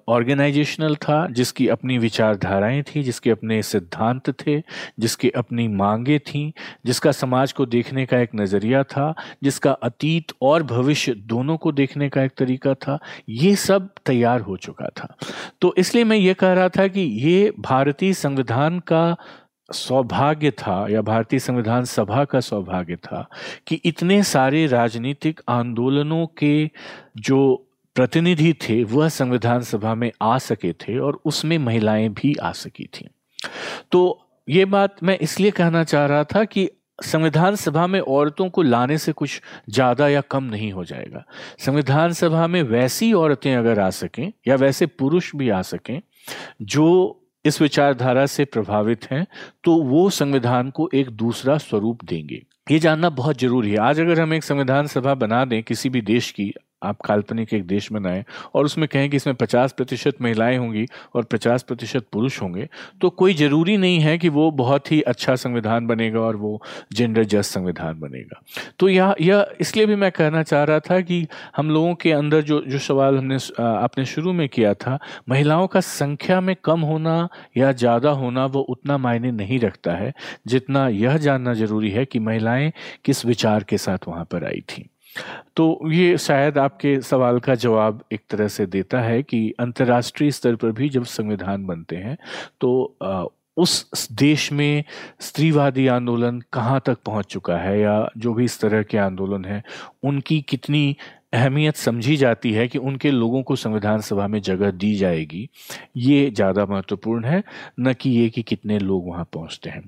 ऑर्गेनाइजेशनल 0.07 0.95
था, 0.95 1.27
जिसकी 1.27 1.67
अपनी 1.67 1.97
विचारधाराएँ 1.97 2.81
थी, 2.81 3.03
जिसके 3.03 3.29
अपने 3.29 3.61
सिद्धांत 3.61 4.29
थे, 4.29 4.59
जिसकी 4.99 5.29
अपनी 5.29 5.67
मांगे 5.67 6.19
थीं, 6.19 6.51
जिसका 6.85 7.11
समाज 7.11 7.51
को 7.51 7.65
देखने 7.65 8.05
का 8.05 8.19
एक 8.19 8.29
नज़रिया 8.35 8.83
था, 8.83 9.13
जिसका 9.43 9.71
अतीत 9.71 10.31
और 10.41 10.63
भविष्य 10.63 11.13
दोनों 11.13 11.57
को 11.57 11.71
देखने 11.71 12.09
का 12.09 12.23
एक 12.23 12.31
तरीका 12.37 12.73
था, 12.73 12.99
ये 13.29 13.55
सब 13.55 13.89
तैयार 14.05 14.41
हो 14.41 14.57
चुका 14.57 14.87
था। 14.87 15.15
तो 15.61 15.73
इसलिए 15.77 16.03
मैं 16.03 16.17
ये 16.17 16.33
कह 16.33 16.53
रहा 16.53 16.69
था 16.69 16.87
कि 16.87 17.01
ये 17.01 17.53
भारतीय 17.59 18.13
संविधान 18.13 18.79
का 18.79 19.15
सौभाग्य 19.73 20.51
था, 20.51 20.87
या 20.89 21.01
भारतीय 21.01 21.39
संविधान 21.39 21.85
सभा 21.85 22.23
का 22.25 22.39
सौभाग्य 22.39 22.95
था, 22.95 23.29
कि 23.67 23.75
इतने 23.75 24.23
सारे 24.23 24.65
राजनीतिक 24.67 25.41
आंदोलनों 25.49 26.25
के 26.37 26.69
जो 27.17 27.67
प्रतिनिधि 27.95 28.53
थे, 28.61 28.83
वह 28.83 29.09
संविधान 29.09 29.61
सभा 29.63 29.95
में 29.95 30.11
आ 30.21 30.37
सके 30.39 30.71
थे 30.73 30.97
और 30.97 31.19
उसमें 31.25 31.57
महिलाएँ 31.59 32.09
भी 32.11 32.33
आ 32.35 32.51
सकी 32.53 32.85
थी। 32.93 33.07
तो 33.91 34.19
ये 34.47 34.65
बात 34.67 35.03
मैं 35.03 35.17
इसलिए 35.19 35.51
कहना 35.51 35.83
चाह 35.83 36.05
रहा 36.05 36.23
था 36.25 36.43
कि 36.45 36.69
संविधान 37.03 37.55
सभा 37.55 37.85
में 37.87 37.99
औरतों 37.99 38.49
को 38.49 38.61
लाने 38.61 38.97
से 38.97 39.11
कुछ 39.11 39.41
ज़्यादा 39.69 40.07
या 40.07 40.21
कम 40.21 40.43
नहीं 40.43 40.71
हो 40.71 40.83
जाएगा। 40.85 41.23
संविधान 41.59 42.13
सभा 42.13 42.47
में 42.47 42.61
वैसी 42.63 43.11
औरतें 43.13 43.55
अगर 43.55 43.79
आ 43.79 43.89
सकें 43.91 44.31
या 44.47 44.55
वैसे 44.55 44.85
पुरुष 44.85 45.35
भी 45.35 45.49
आ 45.49 45.61
सकें 45.63 45.99
जो 46.63 47.17
इस 47.45 47.61
विचारधारा 47.61 48.25
से 48.25 48.45
प्रभावित 48.45 49.05
हैं 49.11 49.25
तो 49.63 49.75
वो 49.83 50.09
संविधान 50.11 50.69
को 50.69 50.89
एक 50.93 51.09
दूसरा 51.11 51.57
स्वरूप 51.59 52.03
देंगे। 52.03 52.41
ये 52.71 52.79
जानना 52.79 53.09
बहुत 53.11 53.39
ज़रूरी 53.39 53.71
है। 53.71 53.77
आज 53.79 53.99
अगर 53.99 54.19
हम 54.19 54.33
एक 54.33 54.43
संविधान 54.43 54.87
सभा 54.87 55.13
बना 55.15 55.43
दें 55.45 55.61
किसी 55.63 55.89
भी 55.89 56.01
देश 56.03 56.31
की 56.31 56.53
आप 56.83 57.01
काल्पनिक 57.05 57.53
एक 57.53 57.65
देश 57.67 57.91
बनाएँ 57.91 58.23
और 58.55 58.65
उसमें 58.65 58.87
कहें 58.87 59.09
कि 59.09 59.17
इसमें 59.17 59.33
50 59.35 59.71
प्रतिशत 59.71 60.21
महिलाएँ 60.21 60.57
होंगी 60.57 60.85
और 61.15 61.23
50 61.25 61.63
प्रतिशत 61.63 62.05
पुरुष 62.13 62.41
होंगे 62.41 62.67
तो 63.01 63.09
कोई 63.11 63.33
ज़रूरी 63.33 63.77
नहीं 63.77 63.99
है 63.99 64.17
कि 64.17 64.29
वो 64.29 64.49
बहुत 64.53 64.91
ही 64.91 65.01
अच्छा 65.03 65.35
संविधान 65.37 65.87
बनेगा 65.87 66.19
और 66.19 66.35
वो 66.35 66.61
जेंडर 66.93 67.23
जस्ट 67.25 67.53
संविधान 67.53 67.99
बनेगा। 67.99 68.41
तो 68.79 68.89
यह 68.89 69.15
यह 69.21 69.51
इसलिए 69.61 69.85
भी 69.85 69.95
मैं 69.95 70.11
कहना 70.11 70.43
चाह 70.43 70.63
रहा 70.63 70.79
था 70.79 70.99
कि 71.01 71.25
हम 71.57 71.69
लोगों 71.69 71.93
के 71.95 72.11
अंदर 72.11 72.41
जो 72.41 72.59
जो 72.61 72.79
सवाल 72.79 73.17
हमने 73.17 73.37
आपने 73.61 74.05
शुरू 74.05 74.33
में 74.33 74.47
किया 74.49 74.73
था, 74.73 74.97
महिलाओं 75.29 75.67
का 75.67 75.79
संख्या 75.81 76.39
में 76.41 76.55
कम 76.65 76.81
होना 76.81 77.27
या 77.57 77.71
ज़्यादा 77.73 78.09
होना 78.13 78.45
वो 78.47 78.61
उतना 78.61 78.97
मायने 78.97 79.31
नहीं 79.31 79.59
रखता 79.59 79.93
है, 79.93 80.13
जितना 80.47 80.87
यह 80.89 81.17
जानना 81.17 81.53
ज़रूरी 81.53 81.89
है 81.91 82.05
कि 82.05 82.19
महिलाएँ 82.21 82.71
किस 83.05 83.25
विचार 83.25 83.63
के 83.63 83.77
साथ 83.77 84.07
वहाँ 84.07 84.25
पर 84.25 84.45
आई 84.45 84.61
थी। 84.69 84.87
तो 85.55 85.91
ये 85.91 86.17
शायद 86.17 86.57
आपके 86.57 86.99
सवाल 87.01 87.39
का 87.39 87.55
जवाब 87.55 88.03
एक 88.13 88.21
तरह 88.29 88.47
से 88.47 88.65
देता 88.65 89.01
है 89.01 89.23
कि 89.23 89.53
अंतर्राष्ट्रीय 89.59 90.31
स्तर 90.31 90.55
पर 90.55 90.71
भी 90.71 90.89
जब 90.89 91.03
संविधान 91.05 91.65
बनते 91.65 91.95
हैं 91.95 92.17
तो 92.61 92.95
उस 93.57 94.07
देश 94.11 94.51
में 94.51 94.83
स्त्रीवादी 95.19 95.87
आंदोलन 95.87 96.41
कहाँ 96.53 96.81
तक 96.85 96.97
पहुँच 97.05 97.25
चुका 97.25 97.57
है 97.57 97.79
या 97.79 98.09
जो 98.17 98.33
भी 98.33 98.45
इस 98.45 98.59
तरह 98.61 98.83
के 98.83 98.97
आंदोलन 98.97 99.45
हैं, 99.45 99.63
उनकी 100.03 100.41
कितनी 100.41 100.95
अहमियत 101.33 101.75
समझी 101.75 102.15
जाती 102.17 102.51
है 102.53 102.67
कि 102.67 102.77
उनके 102.77 103.11
लोगों 103.11 103.43
को 103.43 103.55
संविधान 103.55 104.01
सभा 104.01 104.27
में 104.27 104.41
जगह 104.41 104.71
दी 104.71 104.95
जाएगी? 104.95 105.49
ये 105.97 106.29
ज़्यादा 106.31 106.65
महत्वपूर्ण 106.65 107.25
है, 107.25 107.43
न 107.79 107.93
कि 107.93 108.09
ये 108.09 108.29
कि 108.29 108.43
कितने 108.43 108.79
लोग 108.79 109.07
वहाँ 109.07 109.27
पहुँचते 109.33 109.69
हैं। 109.69 109.83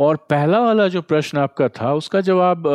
और 0.00 0.16
पहला 0.30 0.60
वाला 0.60 0.88
जो 0.88 1.02
प्रश्न 1.02 1.38
आपका 1.38 1.68
था, 1.68 1.94
उसका 1.94 2.20
जवाब 2.20 2.66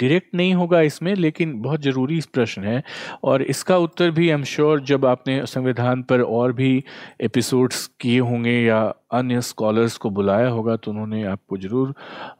डायरेक्ट 0.00 0.34
नहीं 0.34 0.54
होगा 0.54 0.80
इसमें, 0.82 1.14
लेकिन 1.14 1.52
बहुत 1.62 1.82
ज़रूरी 1.82 2.20
प्रश्न 2.34 2.62
है। 2.64 2.82
और 3.24 3.42
इसका 3.44 3.76
उत्तर 3.78 4.10
भी 4.10 4.28
आई 4.28 4.34
एम 4.34 4.44
श्योर 4.44 4.80
जब 4.82 5.06
आपने 5.06 5.44
संविधान 5.46 6.02
पर 6.02 6.22
और 6.22 6.52
भी 6.52 6.82
एपिसोड्स 7.20 7.86
किए 8.00 8.18
होंगे 8.20 8.58
या 8.60 8.80
अन्य 9.12 9.40
स्कॉलर्स 9.42 9.96
को 9.96 10.10
बुलाया 10.10 10.48
होगा 10.48 10.76
तो 10.76 10.90
उन्होंने 10.90 11.22
आपको 11.24 11.56
ज़रूर 11.58 11.94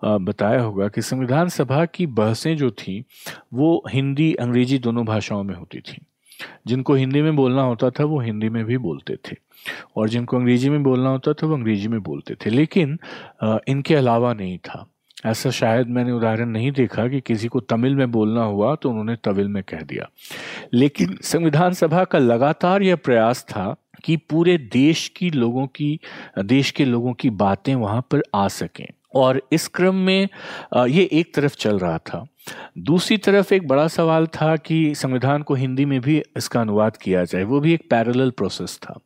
बताया 0.04 0.60
होगा 0.60 0.88
कि 0.88 1.02
संविधान 1.02 1.48
सभा 1.50 1.84
की 1.86 2.06
बहसें 2.08 2.56
जो 2.56 2.70
थी, 2.72 3.04
वो 3.54 3.82
हिंदी, 3.90 4.32
अंग्रेज़ी 4.34 4.78
दोनों 4.78 5.04
भाषाओं 5.04 5.42
में 5.42 5.54
होती 5.54 5.80
थी। 5.80 5.98
जिनको 6.66 6.94
हिंदी 6.94 7.22
में 7.22 7.36
बोलना 7.36 7.62
होता 7.62 7.90
था, 7.90 8.04
वो 8.04 8.18
हिंदी 8.20 8.48
में 8.48 8.64
भी 8.64 8.78
बोलते 8.78 9.16
थे। 9.16 9.36
और 9.96 10.08
जिनको 10.08 10.36
अंग्रेज़ी 10.36 10.70
में 10.70 10.82
बोलना 10.82 11.10
होता 11.10 11.32
था, 11.32 11.46
वो 11.46 11.54
अंग्रेज़ी 11.54 11.88
में 11.88 12.02
बोलते 12.02 12.34
थे। 12.34 12.50
लेकिन 12.50 12.98
इनके 13.68 13.94
अलावा 13.94 14.32
नहीं 14.34 14.58
था। 14.58 14.86
ऐसा 15.24 15.50
शायद 15.50 15.88
मैंने 15.88 16.12
उदाहरण 16.12 16.48
नहीं 16.48 16.70
देखा 16.72 17.08
कि 17.08 17.20
किसी 17.20 17.48
को 17.48 17.60
तमिल 17.60 17.94
में 17.94 18.10
बोलना 18.10 18.44
हुआ 18.44 18.74
तो 18.74 18.90
उन्होंने 18.90 19.16
तमिल 19.24 19.48
में 19.48 19.62
कह 19.62 19.80
दिया। 19.80 20.08
लेकिन 20.72 21.18
संविधान 21.22 21.72
सभा 21.72 22.04
का 22.04 22.18
लगातार 22.18 22.82
यह 22.82 22.96
प्रयास 22.96 23.42
था 23.42 23.74
कि 24.04 24.16
पूरे 24.16 24.58
देश 24.72 25.08
की 25.08 25.30
लोगों 25.30 25.66
की, 25.66 25.98
देश 26.38 26.70
के 26.70 26.84
लोगों 26.84 27.12
की 27.12 27.30
बातें 27.30 27.74
वहाँ 27.74 28.00
पर 28.10 28.22
आ 28.34 28.48
सकें। 28.48 28.86
और 29.14 29.40
इस 29.52 29.68
क्रम 29.68 29.94
में 29.94 30.28
ये 30.76 31.08
एक 31.12 31.34
तरफ़ 31.34 31.56
चल 31.56 31.78
रहा 31.78 31.98
था। 31.98 32.26
दूसरी 32.78 33.16
तरफ़ 33.16 33.52
एक 33.54 33.66
बड़ा 33.68 33.86
सवाल 33.88 34.26
था 34.34 34.54
कि 34.56 34.94
संविधान 34.94 35.42
को 35.42 35.54
हिंदी 35.54 35.84
में 35.84 36.00
भी 36.00 36.22
इसका 36.36 36.60
अनुवाद 36.60 36.96
किया 36.96 37.24
जाए, 37.24 37.42
वो 37.44 37.60
भी 37.60 37.74
एक 37.74 37.88
पैरेलल 37.90 38.30
प्रोसेस 38.30 38.78
था। 38.82 38.98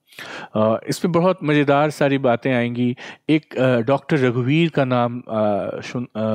इसमें 0.88 1.12
बहुत 1.12 1.38
मज़ेदार 1.44 1.90
सारी 1.90 2.18
बातें 2.18 2.52
आएँगी। 2.52 2.94
एक 3.28 3.54
डॉक्टर 3.86 4.18
रघुवीर 4.18 4.70
का 4.76 4.84
नाम 4.84 5.22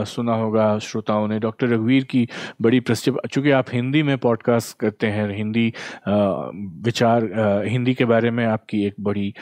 सुना 0.06 0.36
होगा 0.36 0.78
श्रोताओं 0.80 1.28
ने। 1.28 1.40
डॉक्टर 1.40 1.68
रघुवीर 1.70 2.04
की 2.04 2.28
बड़ी 2.62 2.80
प्रसिद्ध, 2.80 3.18
चूँकि 3.28 3.52
आप 3.52 3.74
हिंदी 3.74 4.04
में 4.04 4.18
पॉडकास्ट 4.18 4.78
करते 4.80 5.08
हैं, 5.08 5.30
हिंदी 5.38 5.74
विचार 6.08 7.30
हिंदी 7.68 7.94
के 7.94 8.06
बारे 8.06 8.32
में 8.32 8.46
आपकी 8.46 8.86
एक 8.86 8.96
बड़ी 9.00 9.34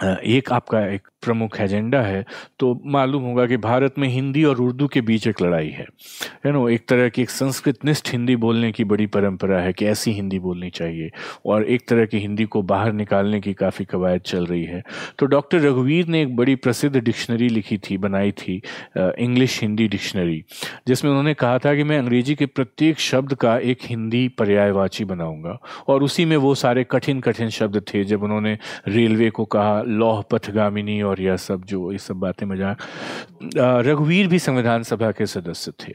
एक 0.00 0.52
आपका 0.52 0.80
एक 0.86 1.08
प्रमुख 1.22 1.60
एजेंडा 1.60 2.00
है 2.00 2.24
तो 2.60 2.80
मालूम 2.86 3.22
होगा 3.22 3.46
कि 3.46 3.56
भारत 3.58 3.94
में 3.98 4.08
हिंदी 4.08 4.44
और 4.44 4.60
उर्दू 4.60 4.86
के 4.86 5.00
बीच 5.00 5.26
एक 5.28 5.42
लड़ाई 5.42 5.68
है। 5.68 5.86
है 6.44 6.52
नो 6.52 6.68
एक 6.68 6.86
तरह 6.88 7.08
की 7.08 7.22
एक 7.22 7.30
संस्कृत 7.30 7.84
निष्ठ 7.84 8.12
हिंदी 8.12 8.36
बोलने 8.36 8.70
की 8.72 8.84
बड़ी 8.84 9.06
परंपरा 9.08 9.60
है 9.60 9.72
कि 9.72 9.86
ऐसी 9.86 10.12
हिंदी 10.12 10.38
बोलनी 10.38 10.70
चाहिए, 10.70 11.10
और 11.46 11.64
एक 11.64 11.88
तरह 11.88 12.06
की 12.06 12.18
हिंदी 12.18 12.44
को 12.44 12.62
बाहर 12.64 12.92
निकालने 12.92 13.40
की 13.40 13.52
काफ़ी 13.54 13.84
कवायद 13.84 14.20
चल 14.22 14.46
रही 14.46 14.64
है। 14.64 14.82
तो 15.18 15.26
डॉक्टर 15.26 15.60
रघुवीर 15.60 16.06
ने 16.06 16.22
एक 16.22 16.36
बड़ी 16.36 16.54
प्रसिद्ध 16.56 16.96
डिक्शनरी 16.96 17.48
लिखी 17.48 17.78
थी, 17.78 17.96
बनाई 17.98 18.32
थी 18.32 18.60
इंग्लिश 18.98 19.60
हिंदी 19.62 19.88
डिक्शनरी, 19.88 20.42
जिसमें 20.88 21.10
उन्होंने 21.10 21.34
कहा 21.34 21.58
था 21.58 21.74
कि 21.74 21.82
मैं 21.82 21.98
अंग्रेज़ी 21.98 22.34
के 22.34 22.46
प्रत्येक 22.46 23.00
शब्द 23.00 23.34
का 23.34 23.56
एक 23.60 23.78
हिंदी 23.84 24.26
पर्यायवाची 24.28 25.04
बनाऊँगा, 25.04 25.58
और 25.88 26.02
उसी 26.02 26.24
में 26.24 26.36
वो 26.36 26.54
सारे 26.54 26.84
कठिन 26.90 27.20
कठिन 27.20 27.48
शब्द 27.50 27.82
थे, 27.88 28.04
जब 28.04 28.22
उन्होंने 28.22 28.56
रेलवे 28.88 29.30
को 29.30 29.44
कहा, 29.46 29.82
लौह 29.82 30.22
पथगामिनी 30.30 31.00
और 31.08 31.20
यह 31.20 31.36
सब 31.38 31.64
जो, 31.64 31.92
ये 31.92 31.98
सब 31.98 32.16
बातें 32.16 32.46
मज़ाक। 32.46 32.82
रघुवीर 33.86 34.28
भी 34.28 34.38
संविधान 34.40 34.82
सभा 34.82 35.10
के 35.12 35.26
सदस्य 35.28 35.72
थे 35.80 35.94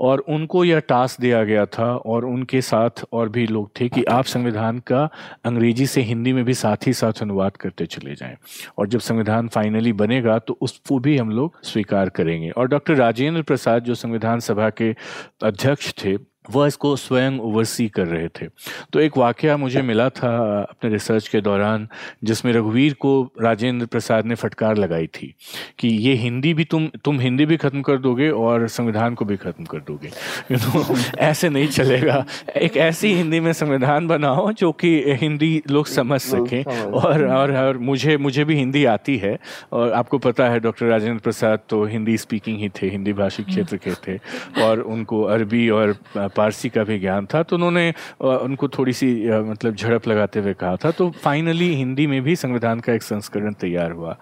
और 0.00 0.18
उनको 0.28 0.64
यह 0.64 0.78
टास्क 0.80 1.20
दिया 1.20 1.42
गया 1.44 1.64
था 1.68 1.84
और 1.96 2.24
उनके 2.24 2.60
साथ 2.62 3.04
और 3.12 3.28
भी 3.28 3.46
लोग 3.46 3.70
थे 3.80 3.88
कि 3.88 4.02
आप 4.04 4.24
संविधान 4.24 4.78
का 4.86 5.08
अंग्रेज़ी 5.44 5.86
से 5.86 6.02
हिंदी 6.02 6.32
में 6.32 6.44
भी 6.44 6.54
साथ 6.54 6.86
ही 6.86 6.92
साथ 6.92 7.22
अनुवाद 7.22 7.56
करते 7.56 7.86
चले 7.86 8.14
जाएँ। 8.14 8.36
और 8.78 8.88
जब 8.88 9.00
संविधान 9.00 9.48
फाइनली 9.48 9.92
बनेगा 9.94 10.38
तो 10.38 10.58
उसको 10.60 10.98
भी 10.98 11.16
हम 11.18 11.30
लोग 11.30 11.62
स्वीकार 11.64 12.08
करेंगे। 12.10 12.50
और 12.50 12.68
डॉक्टर 12.68 12.94
राजेंद्र 12.94 13.42
प्रसाद 13.42 13.84
जो 13.84 13.94
संविधान 13.94 14.40
सभा 14.40 14.70
के 14.72 14.94
अध्यक्ष 15.42 15.92
थे 16.04 16.16
वह 16.50 16.66
इसको 16.66 16.96
स्वयं 16.96 17.38
ओवरसी 17.38 17.88
कर 17.88 18.06
रहे 18.06 18.28
थे। 18.28 18.46
तो 18.92 19.00
एक 19.00 19.18
वाक़ 19.18 19.46
मुझे 19.46 19.82
मिला 19.82 20.08
था 20.08 20.60
अपने 20.60 20.90
रिसर्च 20.90 21.28
के 21.28 21.40
दौरान 21.40 21.88
जिसमें 22.24 22.52
रघुवीर 22.52 22.94
को 22.94 23.32
राजेंद्र 23.42 23.86
प्रसाद 23.86 24.26
ने 24.26 24.34
फटकार 24.34 24.76
लगाई 24.76 25.06
थी 25.06 25.34
कि 25.78 25.88
ये 25.88 26.14
हिंदी 26.14 26.54
भी 26.54 26.64
तुम 26.64 26.88
तुम 27.04 27.20
हिंदी 27.20 27.46
भी 27.46 27.56
ख़त्म 27.56 27.82
कर 27.82 27.98
दोगे 27.98 28.30
और 28.30 28.68
संविधान 28.68 29.14
को 29.14 29.24
भी 29.24 29.36
ख़त्म 29.36 29.64
कर 29.64 29.78
दोगे। 29.78 30.10
यू 30.50 30.56
नो 30.56 30.96
ऐसे 31.18 31.48
नहीं 31.48 31.68
चलेगा। 31.68 32.24
एक 32.56 32.76
ऐसी 32.76 33.12
हिंदी 33.14 33.40
में 33.40 33.52
संविधान 33.52 34.08
बनाओ 34.08 34.52
जो 34.52 34.72
कि 34.72 35.16
हिंदी 35.20 35.62
लोग 35.70 35.86
समझ 35.86 36.20
सकें 36.20 36.64
और 36.64 37.24
और 37.24 37.56
और 37.56 37.78
मुझे 37.78 38.16
मुझे 38.16 38.44
भी 38.44 38.54
हिंदी 38.54 38.84
आती 38.84 39.16
है 39.16 39.38
और 39.72 39.92
आपको 39.92 40.18
पता 40.18 40.48
है 40.48 40.60
डॉक्टर 40.60 40.86
राजेंद्र 40.86 41.20
प्रसाद 41.20 41.58
तो 41.68 41.84
हिंदी 41.84 42.16
स्पीकिंग 42.16 42.58
ही 42.58 42.68
थे 42.68 42.88
हिंदी 42.88 43.12
भाषी 43.12 43.42
क्षेत्र 43.42 43.76
के 43.76 43.94
थे 44.06 44.18
और 44.62 44.80
उनको 44.80 45.22
अरबी 45.22 45.68
और 45.68 45.96
पारसी 46.36 46.68
का 46.68 46.84
भी 46.84 46.98
ज्ञान 46.98 47.26
था 47.26 47.42
तो 47.42 47.56
उन्होंने 47.56 47.92
उनको 48.20 48.68
थोड़ी 48.68 48.92
सी 48.92 49.12
मतलब 49.42 49.74
झड़प 49.74 50.08
लगाते 50.08 50.40
हुए 50.40 50.54
कहा 50.54 50.76
था। 50.76 50.90
तो 50.90 51.10
फाइनली 51.22 51.72
हिंदी 51.74 52.06
में 52.06 52.20
भी 52.22 52.36
संविधान 52.36 52.80
का 52.80 52.92
एक 52.92 53.02
संस्करण 53.02 53.52
तैयार 53.54 53.92
हुआ। 53.92 54.16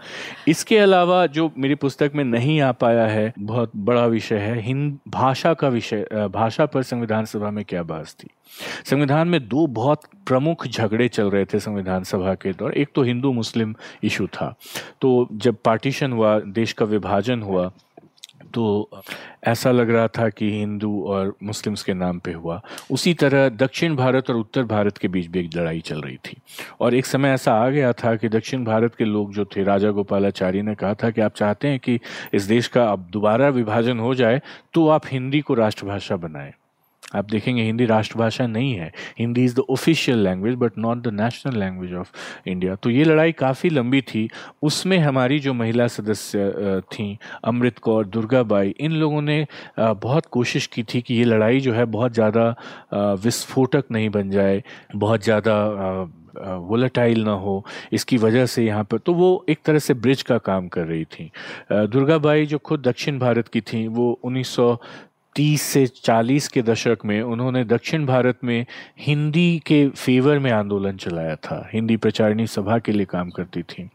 इसके 0.49 0.79
अलावा 0.79 1.27
जो 1.29 1.51
मेरी 1.59 1.75
पुस्तक 1.77 2.13
में 2.15 2.25
नहीं 2.25 2.61
आ 2.61 2.71
पाया 2.75 3.07
है, 3.07 3.33
बहुत 3.39 3.71
बड़ा 3.77 4.07
विषय 4.07 4.39
है, 4.39 4.61
हिंद, 4.63 4.99
भाषा 5.09 5.55
का 5.55 5.69
विषय 5.69 6.07
भाषा 6.33 6.67
पर 6.67 6.83
संविधान 6.83 7.25
सभा 7.25 7.51
में 7.51 7.65
क्या 7.65 7.83
बहस 7.83 8.17
थी? 8.21 8.29
संविधान 8.85 9.29
में 9.29 9.41
दो 9.49 9.67
बहुत 9.69 10.01
प्रमुख 10.27 10.67
झगड़े 10.67 11.09
चल 11.09 11.31
रहे 11.31 11.45
थे 11.45 11.59
संविधान 11.61 12.05
सभा 12.05 12.35
के 12.35 12.53
दौर। 12.53 12.75
एक 12.75 12.89
तो 12.95 13.03
हिंदू 13.03 13.33
मुस्लिम 13.33 13.75
इशू 14.03 14.27
था। 14.27 14.55
तो 15.01 15.29
जब 15.33 15.57
पार्टीशन 15.65 16.13
हुआ, 16.13 16.39
देश 16.41 16.73
का 16.73 16.85
विभाजन 16.87 17.43
हुआ 17.43 17.71
तो 18.55 19.03
ऐसा 19.45 19.71
लग 19.71 19.91
रहा 19.91 20.09
था 20.09 20.29
कि 20.29 20.51
हिंदू 20.51 21.03
और 21.07 21.35
मुस्लिम्स 21.43 21.83
के 21.83 21.95
नाम 21.95 22.19
पे 22.19 22.33
हुआ। 22.33 22.61
उसी 22.91 23.15
तरह 23.15 23.49
दक्षिण 23.49 23.97
भारत 23.97 24.31
और 24.31 24.37
उत्तर 24.37 24.65
भारत 24.65 24.99
के 24.99 25.09
बीच 25.09 25.27
भी 25.27 25.41
एक 25.41 25.51
लड़ाई 25.57 25.81
चल 25.81 26.01
रही 26.01 26.17
थी। 26.17 26.37
और 26.81 26.95
एक 26.95 27.07
समय 27.07 27.29
ऐसा 27.29 27.55
आ 27.55 27.69
गया 27.69 27.93
था 27.95 28.15
कि 28.17 28.29
दक्षिण 28.29 28.65
भारत 28.65 28.95
के 28.95 29.05
लोग 29.05 29.33
जो 29.35 29.45
थे, 29.45 29.65
राजा 29.65 29.91
गोपालाचार्य 29.91 30.63
ने 30.63 30.75
कहा 30.75 30.95
था 30.95 31.11
कि 31.11 31.21
आप 31.21 31.35
चाहते 31.35 31.69
हैं 31.69 31.79
कि 31.79 31.99
इस 32.35 32.43
देश 32.45 32.69
का 32.69 32.89
अब 32.93 33.09
दोबारा 33.11 33.49
विभाजन 33.49 33.99
हो 33.99 34.15
जाए 34.15 34.41
तो 34.75 34.89
आप 34.89 35.07
हिंदी 35.07 35.41
को 35.41 35.55
राष्ट्रभाषा 35.55 36.17
बनाएँ। 36.17 36.53
आप 37.15 37.31
देखेंगे 37.31 37.63
हिंदी 37.63 37.87
राष्ट्रभाषा 37.87 38.47
नहीं 38.47 38.73
है। 38.75 38.91
Hindi 39.19 39.45
is 39.45 39.55
the 39.57 39.65
official 39.71 40.19
language 40.19 40.55
but 40.59 40.79
not 40.79 40.99
the 40.99 41.13
national 41.13 41.59
language 41.61 41.93
of 41.95 42.13
India 42.47 42.75
तो 42.75 42.91
ये 42.91 43.05
लड़ाई 43.05 43.33
काफ़ी 43.35 43.71
लंबी 43.71 44.01
थी। 44.05 44.29
उसमें 44.63 44.99
हमारी 44.99 45.39
जो 45.41 45.55
महिला 45.55 45.87
सदस्य 45.89 46.81
थीं, 46.93 47.17
अमृत 47.45 47.79
कौर 47.81 48.07
दुर्गाबाई 48.07 48.75
इन 48.81 48.93
लोगों 48.95 49.23
ने 49.23 49.47
बहुत 49.79 50.27
कोशिश 50.29 50.67
की 50.67 50.83
थी 50.85 51.01
कि 51.01 51.15
ये 51.15 51.25
लड़ाई 51.25 51.61
जो 51.61 51.73
है 51.73 51.85
बहुत 51.87 52.15
ज़्यादा 52.15 52.49
विस्फोटक 53.25 53.85
नहीं 53.91 54.09
बन 54.11 54.31
जाए, 54.31 54.63
बहुत 54.97 55.25
ज़्यादा 55.25 56.11
वोलेटाइल 56.35 57.23
ना 57.25 57.33
हो। 57.35 57.65
इसकी 57.93 58.17
वजह 58.17 58.47
से 58.47 58.65
यहाँ 58.65 58.85
पर 58.85 58.99
तो 58.99 59.13
वो 59.15 59.45
एक 59.49 59.59
तरह 59.65 59.79
से 59.79 59.95
ब्रिज 59.97 60.23
का 60.23 60.39
काम 60.41 60.69
कर 60.69 60.87
रही 60.87 61.05
थी। 61.07 61.31
दुर्गाबाई 61.73 62.47
जो 62.47 62.59
खुद 62.59 62.83
दक्षिण 62.83 63.19
भारत 63.19 63.49
की 63.49 63.61
थी, 63.63 63.87
वो 63.89 64.21
उन्नीस 64.25 64.49
सौ 64.49 64.77
तीस 65.37 65.63
से 65.63 65.87
चालीस 65.87 66.49
के 66.49 66.63
दशक 66.63 66.99
में 67.05 67.21
उन्होंने 67.23 67.65
दक्षिण 67.65 68.05
भारत 68.07 68.39
में 68.45 68.65
हिंदी 69.01 69.63
के 69.67 69.89
फेवर 69.89 70.39
में 70.39 70.51
आंदोलन 70.51 70.97
चलाया 70.97 71.37
था। 71.37 71.69
हिंदी 71.73 71.97
प्रचारिणी 71.97 72.47
सभा 72.47 72.79
के 72.79 72.93
लिए 72.93 73.07
काम 73.07 73.31
करती 73.31 73.63
थी। 73.63 73.89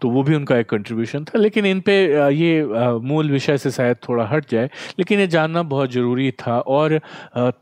तो 0.00 0.10
वो 0.10 0.22
भी 0.22 0.34
उनका 0.34 0.56
एक 0.56 0.68
कंट्रीब्यूशन 0.70 1.24
था। 1.24 1.38
लेकिन 1.38 1.66
इन 1.66 1.80
पे 1.80 1.96
ये 2.34 2.64
मूल 3.02 3.30
विषय 3.30 3.58
से 3.58 3.70
शायद 3.70 3.96
थोड़ा 4.08 4.26
हट 4.26 4.50
जाए, 4.50 4.70
लेकिन 4.98 5.20
ये 5.20 5.26
जानना 5.26 5.62
बहुत 5.64 5.92
ज़रूरी 5.92 6.30
था। 6.40 6.58
और 6.58 7.00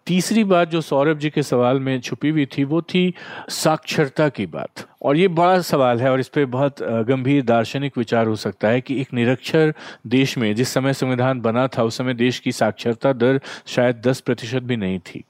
तीसरी 0.07 0.45
बात 0.45 0.71
जो 0.71 0.81
सौरभ 0.81 1.19
जी 1.19 1.31
के 1.31 1.43
सवाल 1.43 1.81
में 1.81 2.01
छुपी 2.01 2.29
हुई 2.29 2.47
थी, 2.47 2.65
वो 2.65 2.83
थी 2.83 3.13
साक्षरता 3.51 4.29
की 4.29 4.47
बात। 4.47 4.87
और 5.03 5.17
ये 5.17 5.29
बड़ा 5.31 5.61
सवाल 5.63 6.01
है 6.01 6.11
और 6.11 6.21
इस 6.21 6.29
पर 6.29 6.45
बहुत 6.47 6.83
गंभीर 7.09 7.43
दार्शनिक 7.45 7.99
विचार 7.99 8.27
हो 8.27 8.37
सकता 8.37 8.69
है 8.69 8.81
कि 8.81 9.01
एक 9.01 9.13
निरक्षर 9.15 9.73
देश 10.07 10.37
में 10.39 10.55
जिस 10.55 10.69
समय 10.69 10.93
संविधान 10.95 11.41
बना 11.41 11.67
था, 11.69 11.83
उस 11.83 11.99
समय 11.99 12.15
देश 12.15 12.39
की 12.39 12.53
साक्षरता 12.53 13.13
दर 13.13 13.41
शायद 13.67 14.01
दस 14.07 14.21
प्रतिशत 14.21 14.63
भी 14.63 14.77
नहीं 14.77 14.99
थी। 15.01 15.23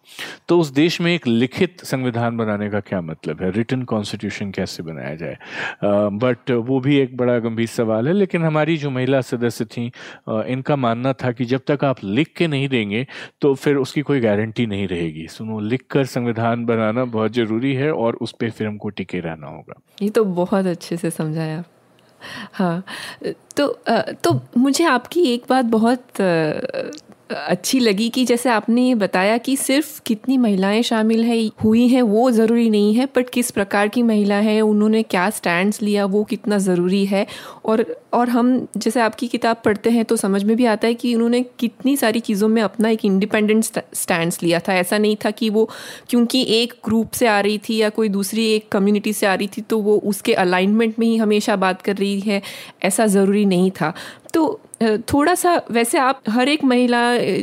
तो 0.48 0.58
उस 0.60 0.70
देश 0.72 1.00
में 1.00 1.12
एक 1.14 1.26
लिखित 1.26 1.84
संविधान 1.84 2.36
बनाने 2.36 2.68
का 2.70 2.80
क्या 2.80 3.00
मतलब 3.00 3.42
है? 3.42 3.50
रिटर्न 3.50 3.82
कॉन्स्टिट्यूशन 3.84 4.50
कैसे 4.50 4.82
बनाया 4.82 5.14
जाए? 5.14 5.36
बट 5.84 6.50
वो 6.50 6.80
भी 6.80 6.96
एक 6.98 7.16
बड़ा 7.16 7.38
गंभीर 7.38 7.66
सवाल 7.66 8.08
है, 8.08 8.14
लेकिन 8.14 8.44
हमारी 8.44 8.76
जो 8.76 8.90
महिला 8.90 9.20
सदस्य 9.22 9.64
थी 9.66 9.90
इनका 10.28 10.76
मानना 10.76 11.12
था 11.14 11.32
कि 11.32 11.44
जब 11.44 11.60
तक 11.66 11.84
आप 11.84 12.04
लिख 12.04 12.32
के 12.36 12.46
नहीं 12.46 12.68
देंगे 12.68 13.06
तो 13.40 13.54
फिर 13.54 13.76
उसकी 13.76 14.00
कोई 14.02 14.20
गारंटी 14.20 14.66
नहीं 14.66 14.88
रहेगी। 14.88 15.26
सुनो 15.28 15.60
लिख 15.60 15.84
कर 15.90 16.04
संविधान 16.06 16.64
बनाना 16.64 17.04
बहुत 17.06 17.32
ज़रूरी 17.32 17.74
है 17.74 17.92
और 17.92 18.16
उस 18.16 18.34
पर 18.40 18.50
फिर 18.50 18.66
हमको 18.66 18.88
टिके 18.88 19.20
रहना 19.20 19.46
होगा। 19.46 19.65
ये 20.02 20.10
तो 20.10 20.24
बहुत 20.24 20.66
अच्छे 20.66 20.96
से 20.96 21.10
समझाया। 21.10 21.64
हाँ 22.52 22.84
तो 23.56 23.66
तो 24.24 24.40
मुझे 24.58 24.84
आपकी 24.84 25.22
एक 25.34 25.44
बात 25.50 25.64
बहुत 25.64 26.06
अच्छी 27.30 27.78
लगी 27.80 28.08
कि 28.08 28.24
जैसे 28.24 28.48
आपने 28.50 28.82
ये 28.82 28.94
बताया 28.94 29.36
कि 29.38 29.56
सिर्फ़ 29.56 30.00
कितनी 30.06 30.36
महिलाएँ 30.38 30.82
शामिल 30.82 31.22
है, 31.24 31.38
हुई 31.64 31.86
हैं, 31.88 32.02
वो 32.02 32.30
ज़रूरी 32.30 32.68
नहीं 32.70 32.92
है 32.94 33.06
बट 33.16 33.30
किस 33.30 33.50
प्रकार 33.50 33.88
की 33.88 34.02
महिला 34.02 34.34
है, 34.36 34.60
उन्होंने 34.60 35.02
क्या 35.04 35.28
स्टैंड्स 35.30 35.80
लिया, 35.82 36.04
वो 36.04 36.22
कितना 36.24 36.58
ज़रूरी 36.58 37.04
है? 37.06 37.26
और 37.64 37.84
और 38.12 38.28
हम 38.28 38.66
जैसे 38.76 39.00
आपकी 39.00 39.26
किताब 39.28 39.56
पढ़ते 39.64 39.90
हैं 39.90 40.04
तो 40.04 40.16
समझ 40.16 40.42
में 40.44 40.56
भी 40.56 40.64
आता 40.66 40.86
है 40.88 40.94
कि 40.94 41.14
उन्होंने 41.14 41.42
कितनी 41.60 41.96
सारी 41.96 42.20
चीज़ों 42.20 42.48
में 42.48 42.60
अपना 42.62 42.88
एक 42.88 43.04
इंडिपेंडेंट 43.04 43.64
स्टैंड्स 43.64 44.42
लिया 44.42 44.60
था। 44.68 44.74
ऐसा 44.74 44.98
नहीं 44.98 45.16
था 45.24 45.30
कि 45.30 45.50
वो 45.50 45.68
क्योंकि 46.10 46.44
एक 46.52 46.74
ग्रुप 46.84 47.10
से 47.12 47.26
आ 47.26 47.40
रही 47.40 47.58
थी 47.68 47.76
या 47.76 47.88
कोई 47.90 48.08
दूसरी 48.08 48.46
एक 48.50 48.68
कम्युनिटी 48.72 49.12
से 49.12 49.26
आ 49.26 49.34
रही 49.34 49.48
थी 49.48 49.62
तो 49.62 49.78
वो 49.78 49.96
उसके 50.04 50.34
अलाइनमेंट 50.36 50.98
में 50.98 51.06
ही 51.06 51.16
हमेशा 51.16 51.56
बात 51.56 51.82
कर 51.82 51.96
रही 51.96 52.20
है, 52.20 52.40
ऐसा 52.82 53.06
ज़रूरी 53.08 53.44
नहीं 53.46 53.70
था। 53.70 53.92
तो 54.34 54.60
थोड़ा 54.80 55.34
सा 55.34 55.54
वैसे 55.70 55.98
आप 55.98 56.20
हर 56.30 56.48
एक 56.48 56.64
महिला 56.64 57.00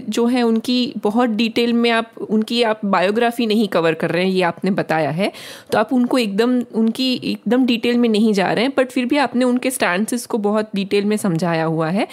जो 0.10 0.26
है 0.26 0.42
उनकी 0.44 0.94
बहुत 1.04 1.30
डिटेल 1.30 1.74
में 1.74 1.90
आप, 1.92 2.12
उनकी 2.30 2.62
आप 2.64 2.80
बायोग्राफी 2.86 3.46
नहीं 3.46 3.68
कवर 3.68 3.94
कर 3.94 4.12
रहे 4.12 4.24
हैं, 4.24 4.32
ये 4.32 4.42
आपने 4.42 4.72
बताया 4.72 5.10
है। 5.12 5.32
तो 5.72 5.78
आप 5.78 5.94
उनको 5.94 6.18
एकदम, 6.18 6.60
उनकी 6.74 7.14
एकदम 7.14 7.66
डिटेल 7.66 7.98
में 7.98 8.08
नहीं 8.10 8.34
जा 8.34 8.52
रहे 8.52 8.64
हैं, 8.64 8.74
बट 8.78 8.92
फिर 8.92 9.06
भी 9.06 9.18
आपने 9.18 9.46
उनके 9.46 9.72
स्टैंडसेस 9.72 10.26
को 10.26 10.38
बहुत 10.40 10.70
डिटेल 10.76 11.06
में 11.06 11.16
समझाया 11.18 11.64
हुआ 11.66 11.90
है। 11.90 12.08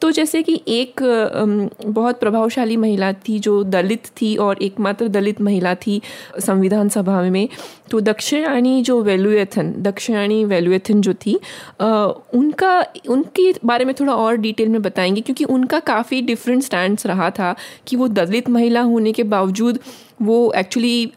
तो 0.00 0.10
जैसे 0.10 0.42
कि 0.42 0.60
एक 0.68 1.00
बहुत 1.86 2.20
प्रभावशाली 2.20 2.76
महिला 2.76 3.12
थी 3.28 3.38
जो 3.38 3.62
दलित 3.64 4.06
थी 4.20 4.34
और 4.36 4.62
एकमात्र 4.62 5.08
दलित 5.08 5.40
महिला 5.40 5.74
थी 5.76 6.00
संविधान 6.38 6.88
सभा 6.88 7.22
में। 7.22 7.48
तो 7.90 8.00
दक्षिणाणी 8.00 8.82
जो 8.82 9.00
वैल्यूएथन 9.02 9.72
दक्षिणाणी 9.78 10.44
वैल्यूएथन 10.44 11.00
जो 11.00 11.12
थी 11.16 11.34
उनका, 11.34 12.78
उनके 13.08 13.52
बारे 13.64 13.84
में 13.84 13.94
थोड़ा 13.94 14.14
और 14.14 14.36
डिटेल 14.36 14.65
डिटेल 14.66 14.72
में 14.72 14.82
बताएँगे 14.82 15.20
क्योंकि 15.20 15.44
उनका 15.44 15.80
काफ़ी 15.80 16.20
डिफरेंट 16.22 16.62
स्टैंड 16.62 16.98
रहा 17.06 17.30
था 17.30 17.54
कि 17.86 17.96
वो 17.96 18.08
दलित 18.08 18.48
महिला 18.50 18.80
होने 18.82 19.12
के 19.12 19.22
बावजूद 19.22 19.78
वो 20.22 20.52
एक्चुअली 20.56 21.12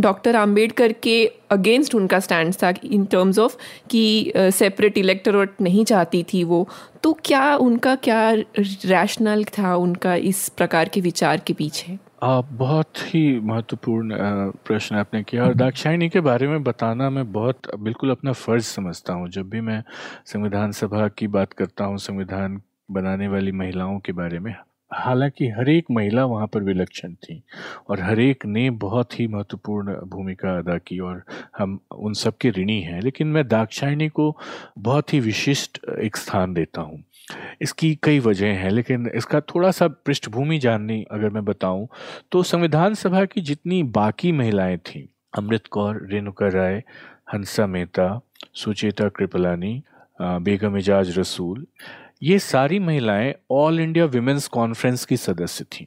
डॉक्टर 0.00 0.36
आम्बेडकर 0.36 0.92
के 1.02 1.14
अगेंस्ट 1.50 1.94
उनका 1.94 2.20
स्टैंड 2.20 2.54
था 2.62 2.72
इन 2.84 3.04
टर्म्स 3.04 3.38
ऑफ़ 3.38 3.56
कि 3.90 4.32
सेपरेट 4.36 4.98
इलेक्टोरेट 4.98 5.60
नहीं 5.60 5.84
चाहती 5.84 6.22
थी 6.32 6.44
वो। 6.44 6.66
तो 7.02 7.12
क्या 7.24 7.56
उनका 7.56 7.94
क्या 7.96 8.30
रैशनल 8.58 9.44
था 9.58 9.74
उनका 9.76 10.14
इस 10.14 10.48
प्रकार 10.48 10.88
के 10.88 11.00
विचार 11.00 11.40
के 11.46 11.52
पीछे? 11.52 11.98
आप 12.22 12.48
बहुत 12.52 12.98
ही 13.04 13.40
महत्वपूर्ण 13.40 14.16
प्रश्न 14.66 14.96
आपने 14.96 15.22
किया 15.22 15.44
और 15.44 15.54
दाक्षायणी 15.54 16.08
के 16.08 16.20
बारे 16.20 16.48
में 16.48 16.62
बताना 16.64 17.08
मैं 17.10 17.30
बहुत 17.32 17.74
बिल्कुल 17.78 18.10
अपना 18.10 18.32
फ़र्ज़ 18.32 18.64
समझता 18.64 19.12
हूँ। 19.12 19.28
जब 19.28 19.48
भी 19.50 19.60
मैं 19.60 19.82
संविधान 20.26 20.72
सभा 20.72 21.08
की 21.18 21.26
बात 21.26 21.52
करता 21.52 21.84
हूँ 21.84 21.98
संविधान 21.98 22.60
बनाने 22.90 23.28
वाली 23.28 23.52
महिलाओं 23.52 23.98
के 23.98 24.12
बारे 24.12 24.38
में। 24.38 24.54
हालाँकि 24.90 25.48
हर 25.48 25.68
एक 25.68 25.90
महिला 25.90 26.24
वहाँ 26.24 26.46
पर 26.46 26.62
विलक्षण 26.62 27.12
थी 27.14 27.42
और 27.88 28.00
हर 28.00 28.20
एक 28.20 28.46
ने 28.46 28.68
बहुत 28.80 29.18
ही 29.20 29.26
महत्वपूर्ण 29.26 29.94
भूमिका 30.06 30.56
अदा 30.58 30.76
की 30.78 30.98
और 30.98 31.22
हम 31.58 31.78
उन 31.92 32.12
सब 32.12 32.36
के 32.36 32.50
ऋणी 32.50 32.80
हैं, 32.80 33.00
लेकिन 33.00 33.26
मैं 33.26 33.46
दाक्षायणी 33.48 34.08
को 34.08 34.36
बहुत 34.78 35.12
ही 35.14 35.20
विशिष्ट 35.20 35.80
एक 36.00 36.16
स्थान 36.16 36.54
देता 36.54 36.80
हूँ। 36.80 37.02
इसकी 37.62 37.94
कई 38.02 38.18
वजह 38.18 38.52
हैं, 38.54 38.70
लेकिन 38.70 39.06
इसका 39.14 39.40
थोड़ा 39.44 39.70
सा 39.70 39.88
पृष्ठभूमि 39.88 40.58
जाननी 40.58 41.02
अगर 41.10 41.30
मैं 41.30 41.44
बताऊँ 41.44 41.86
तो 42.32 42.42
संविधान 42.42 42.94
सभा 42.94 43.24
की 43.24 43.40
जितनी 43.40 43.82
बाकी 43.92 44.32
महिलाएँ 44.32 44.76
थीं, 44.78 45.06
अमृत 45.38 45.66
कौर, 45.66 46.06
रेणुका 46.10 46.48
राय, 46.48 46.82
हंसा 47.34 47.66
मेहता, 47.66 48.20
सुचेता 48.54 49.08
कृपलानी 49.08 49.82
बेगम 50.18 50.76
एजाज 50.76 51.18
रसूल 51.18 51.66
ये 52.22 52.38
सारी 52.38 52.78
महिलाएँ 52.78 53.34
ऑल 53.50 53.80
इंडिया 53.80 54.04
विमेंस 54.04 54.48
कॉन्फ्रेंस 54.48 55.04
की 55.04 55.16
सदस्य 55.16 55.64
थीं। 55.64 55.86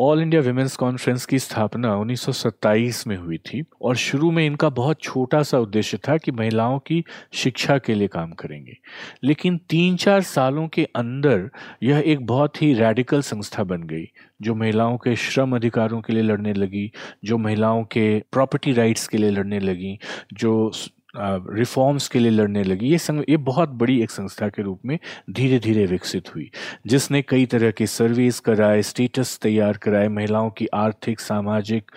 ऑल 0.00 0.20
इंडिया 0.20 0.42
विमेंस 0.42 0.76
कॉन्फ्रेंस 0.76 1.26
की 1.26 1.38
स्थापना 1.38 1.96
1927 1.96 3.06
में 3.06 3.16
हुई 3.16 3.38
थी 3.38 3.64
और 3.82 3.96
शुरू 3.96 4.30
में 4.30 4.46
इनका 4.46 4.68
बहुत 4.68 5.00
छोटा 5.02 5.42
सा 5.42 5.58
उद्देश्य 5.58 5.96
था 5.96 6.16
कि 6.16 6.32
महिलाओं 6.32 6.78
की 6.78 7.04
शिक्षा 7.32 7.78
के 7.78 7.94
लिए 7.94 8.08
काम 8.08 8.32
करेंगे। 8.32 8.76
लेकिन 9.24 9.58
तीन 9.58 9.96
चार 9.96 10.20
सालों 10.20 10.68
के 10.68 10.84
अंदर 10.84 11.50
यह 11.82 12.02
एक 12.06 12.26
बहुत 12.26 12.62
ही 12.62 12.74
रेडिकल 12.74 13.22
संस्था 13.22 13.64
बन 13.64 13.82
गई, 13.82 14.08
जो 14.42 14.54
महिलाओं 14.54 14.96
के 14.96 15.16
श्रम 15.16 15.56
अधिकारों 15.56 16.00
के 16.00 16.12
लिए 16.12 16.22
लड़ने 16.22 16.52
लगी, 16.52 16.92
जो 17.24 17.38
महिलाओं 17.38 17.84
के 17.84 18.22
प्रॉपर्टी 18.32 18.72
राइट्स 18.72 19.08
के 19.08 19.18
लिए 19.18 19.30
लड़ने 19.30 19.60
लगी, 19.60 19.98
जो 20.32 20.72
रिफॉर्म्स 21.18 22.08
के 22.08 22.18
लिए 22.18 22.30
लड़ने 22.30 22.62
लगी। 22.64 22.88
ये 22.88 22.98
संग, 22.98 23.22
ये 23.28 23.36
बहुत 23.38 23.68
बड़ी 23.70 24.00
एक 24.02 24.10
संस्था 24.10 24.48
के 24.48 24.62
रूप 24.62 24.80
में 24.84 24.98
धीरे 25.30 25.58
धीरे 25.58 25.84
विकसित 25.86 26.34
हुई, 26.34 26.50
जिसने 26.86 27.22
कई 27.22 27.46
तरह 27.46 27.70
के 27.70 27.86
सर्वेस 27.86 28.40
कराए 28.40 28.82
स्टेटस 28.82 29.38
तैयार 29.42 29.76
कराए, 29.76 30.08
महिलाओं 30.08 30.50
की 30.50 30.66
आर्थिक, 30.74 31.20
सामाजिक 31.20 31.90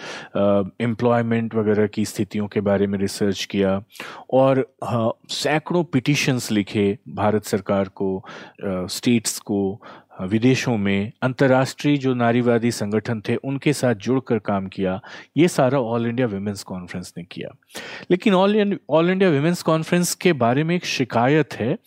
एम्प्लॉयमेंट 0.81 1.55
वगैरह 1.55 1.87
की 1.87 2.05
स्थितियों 2.05 2.47
के 2.47 2.61
बारे 2.61 2.87
में 2.87 2.97
रिसर्च 2.99 3.45
किया 3.45 3.81
और 4.33 4.65
सैकड़ों 5.29 5.83
पिटिशंस 5.83 6.51
लिखे 6.51 6.97
भारत 7.09 7.45
सरकार 7.45 7.89
को 7.95 8.23
स्टेट्स 8.65 9.39
को 9.39 9.61
विदेशों 10.21 10.77
में 10.77 11.11
अंतर्राष्ट्रीय 11.21 11.97
जो 11.97 12.13
नारीवादी 12.13 12.71
संगठन 12.71 13.21
थे, 13.29 13.35
उनके 13.35 13.73
साथ 13.73 13.95
जुड़कर 13.95 14.39
काम 14.39 14.67
किया। 14.67 14.99
ये 15.37 15.47
सारा 15.47 15.79
ऑल 15.79 16.07
इंडिया 16.07 16.27
वुमेंस 16.27 16.63
कॉन्फ्रेंस 16.63 17.13
ने 17.17 17.23
किया। 17.23 17.49
लेकिन 18.11 18.33
all 18.33 18.77
all 18.89 19.09
India 19.09 19.29
women's 19.29 19.61
conference 19.61 20.13
के 20.15 20.33
बारे 20.33 20.63
में 20.63 20.75
एक 20.75 20.85
शिकायत 20.85 21.53
है, 21.53 21.77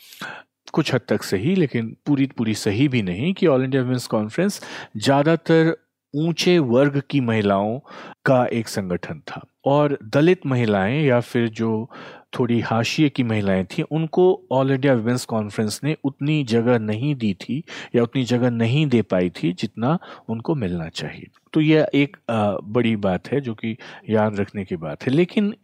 कुछ 0.73 0.95
हद 0.95 1.01
तक 1.09 1.23
सही, 1.23 1.55
लेकिन 1.55 1.97
पूरी 2.07 2.27
पूरी 2.27 2.55
सही 2.55 2.89
भी 2.89 3.03
नहीं 3.03 3.33
कि 3.35 3.47
ऑल 3.47 3.65
इंडिया 3.65 3.83
वुमेंस 3.83 4.07
कॉन्फ्रेंस 4.07 4.61
ज़्यादातर 4.97 5.77
ऊँचे 6.15 6.59
वर्ग 6.59 7.03
की 7.11 7.21
महिलाओं 7.21 7.79
का 8.25 8.45
एक 8.47 8.69
संगठन 8.69 9.21
था। 9.21 9.47
और 9.65 9.99
दलित 10.05 10.47
महिलाएँ 10.47 11.03
या 11.05 11.21
फिर 11.21 11.49
जो 11.49 11.91
थोड़ी 12.39 12.61
हाशिए 12.61 13.09
की 13.09 13.23
महिलाएँ 13.23 13.65
थीं, 13.65 13.85
उनको 13.91 14.43
ऑल 14.53 14.71
इंडिया 14.71 14.95
वुमेंस 14.95 15.25
कॉन्फ्रेंस 15.25 15.81
ने 15.85 15.97
उतनी 16.05 16.43
जगह 16.45 16.79
नहीं 16.79 17.15
दी 17.15 17.35
थी 17.35 17.63
या 17.97 18.03
उतनी 18.03 18.25
जगह 18.25 18.51
नहीं 18.51 18.87
दे 18.87 19.03
पाई 19.03 19.31
थी 19.31 19.53
जितना 19.53 19.99
उनको 20.29 20.55
मिलना 20.55 20.89
चाहिए। 20.89 21.27
तो 21.53 21.61
यह 21.61 21.87
एक 21.95 22.17
बड़ी 22.65 22.97
बात 22.97 23.29
है 23.33 23.41
जो 23.41 23.55
कि 23.55 23.77
याद 24.11 24.41
रखने 24.41 24.65
की 24.65 24.77
बात 24.77 25.03
है। 25.03 25.13
लेकिन, 25.13 25.55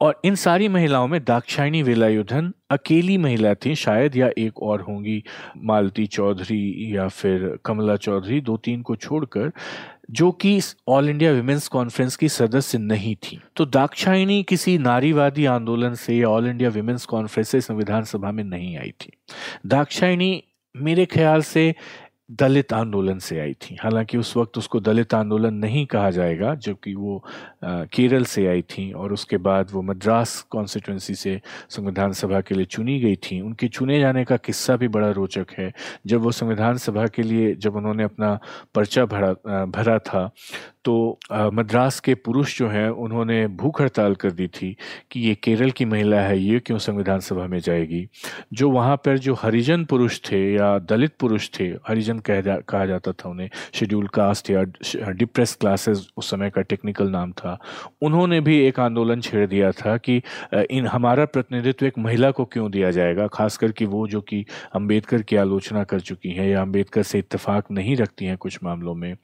और 0.00 0.20
इन 0.24 0.34
सारी 0.34 0.68
महिलाओं 0.68 1.06
में 1.08 1.24
दाक्षायणी 1.24 1.82
वेलायुधन 1.82 2.52
अकेली 2.70 3.18
महिला 3.18 3.54
थी, 3.54 3.74
शायद 3.74 4.16
या 4.16 4.30
एक 4.38 4.62
और 4.62 4.80
होंगी, 4.80 5.22
मालती 5.56 6.06
चौधरी 6.06 6.96
या 6.96 7.08
फिर 7.08 7.58
कमला 7.64 7.96
चौधरी 7.96 8.40
दो 8.40 8.56
तीन 8.56 8.82
को 8.82 8.96
छोड़कर 8.96 9.52
जो 10.10 10.30
कि 10.30 10.60
ऑल 10.88 11.08
इंडिया 11.08 11.32
वुमेन्स 11.32 11.68
कॉन्फ्रेंस 11.68 12.16
की 12.16 12.28
सदस्य 12.28 12.78
नहीं 12.78 13.16
थी। 13.16 13.40
तो 13.56 13.66
दाक्षायणी 13.66 14.42
किसी 14.42 14.78
नारीवादी 14.78 15.44
आंदोलन 15.44 15.94
से 15.94 16.16
या 16.16 16.28
ऑल 16.28 16.46
इंडिया 16.46 16.70
वुमेन्स 16.70 17.06
कॉन्फ्रेंस 17.06 17.48
से 17.48 17.60
संविधान 17.60 18.04
सभा 18.04 18.32
में 18.32 18.44
नहीं 18.44 18.78
आई 18.78 18.90
थी। 18.90 19.12
दाक्षायणी 19.66 20.44
मेरे 20.76 21.06
ख्याल 21.06 21.42
से 21.42 21.74
दलित 22.30 22.72
आंदोलन 22.72 23.18
से 23.18 23.38
आई 23.40 23.52
थी। 23.54 23.76
हालाँकि 23.82 24.18
उस 24.18 24.36
वक्त 24.36 24.58
उसको 24.58 24.80
दलित 24.80 25.14
आंदोलन 25.14 25.54
नहीं 25.54 25.84
कहा 25.86 26.10
जाएगा, 26.10 26.54
जबकि 26.54 26.94
वो 26.94 27.22
केरल 27.64 28.24
से 28.24 28.46
आई 28.46 28.62
थी 28.62 28.90
और 28.92 29.12
उसके 29.12 29.36
बाद 29.38 29.70
वो 29.72 29.82
मद्रास 29.82 30.40
कॉन्स्टिट्यूंसी 30.50 31.14
से 31.14 31.40
संविधान 31.70 32.12
सभा 32.12 32.40
के 32.40 32.54
लिए 32.54 32.64
चुनी 32.66 32.98
गई 33.00 33.16
थी। 33.16 33.40
उनके 33.40 33.68
चुने 33.68 34.00
जाने 34.00 34.24
का 34.24 34.36
किस्सा 34.36 34.76
भी 34.76 34.88
बड़ा 34.88 35.10
रोचक 35.10 35.46
है। 35.58 35.72
जब 36.06 36.20
वो 36.20 36.32
संविधान 36.32 36.76
सभा 36.78 37.06
के 37.06 37.22
लिए, 37.22 37.54
जब 37.54 37.76
उन्होंने 37.76 38.04
अपना 38.04 38.38
पर्चा 38.74 39.04
भरा 39.06 39.32
भरा 39.66 39.98
था 39.98 40.30
तो 40.84 41.18
मद्रास 41.52 41.98
के 42.00 42.14
पुरुष 42.14 42.58
जो 42.58 42.68
हैं 42.68 42.88
उन्होंने 42.88 43.46
भूख 43.48 43.80
हड़ताल 43.82 44.14
कर 44.14 44.30
दी 44.30 44.46
थी 44.48 44.76
कि 45.10 45.20
ये 45.20 45.34
केरल 45.34 45.70
की 45.70 45.84
महिला 45.84 46.20
है 46.20 46.38
ये 46.38 46.58
क्यों 46.60 46.78
संविधान 46.78 47.20
सभा 47.20 47.46
में 47.46 47.58
जाएगी? 47.60 48.06
जो 48.52 48.70
वहाँ 48.70 48.96
पर 48.96 49.18
जो 49.18 49.34
हरिजन 49.34 49.84
पुरुष 49.84 50.18
थे 50.30 50.40
या 50.54 50.78
दलित 50.78 51.12
पुरुष 51.20 51.48
थे 51.60 51.64
हरिजन 51.88 52.18
कह 52.18 52.40
जा, 52.40 52.56
कहा 52.58 52.86
जाता 52.86 53.12
था 53.12 53.28
उन्हें 53.28 53.48
शेड्यूल 53.74 54.06
कास्ट 54.14 54.50
या 54.50 54.62
डिप्रेस 55.10 55.54
क्लासेस 55.60 56.06
उस 56.16 56.30
समय 56.30 56.50
का 56.50 56.62
टेक्निकल 56.62 57.08
नाम 57.10 57.32
था 57.32 57.56
उन्होंने 58.02 58.40
भी 58.40 58.58
एक 58.66 58.80
आंदोलन 58.80 59.20
छेड़ 59.20 59.46
दिया 59.46 59.70
था 59.72 59.96
कि 59.96 60.20
इन 60.70 60.86
हमारा 60.86 61.24
प्रतिनिधित्व 61.24 61.86
एक 61.86 61.98
महिला 61.98 62.30
को 62.30 62.44
क्यों 62.44 62.70
दिया 62.70 62.90
जाएगा? 62.90 63.26
खासकर 63.26 63.72
कि 63.72 63.84
वो 63.84 64.06
जो 64.08 64.20
कि 64.20 64.44
अंबेडकर 64.74 65.22
की 65.22 65.36
आलोचना 65.36 65.84
कर 65.84 66.00
चुकी 66.00 66.30
हैं 66.30 66.48
या 66.48 66.62
अंबेडकर 66.62 67.02
से 67.02 67.18
इतफाक 67.18 67.70
नहीं 67.70 67.96
रखती 67.96 68.24
हैं 68.24 68.36
कुछ 68.36 68.58
मामलों 68.64 68.94
में। 68.94 69.14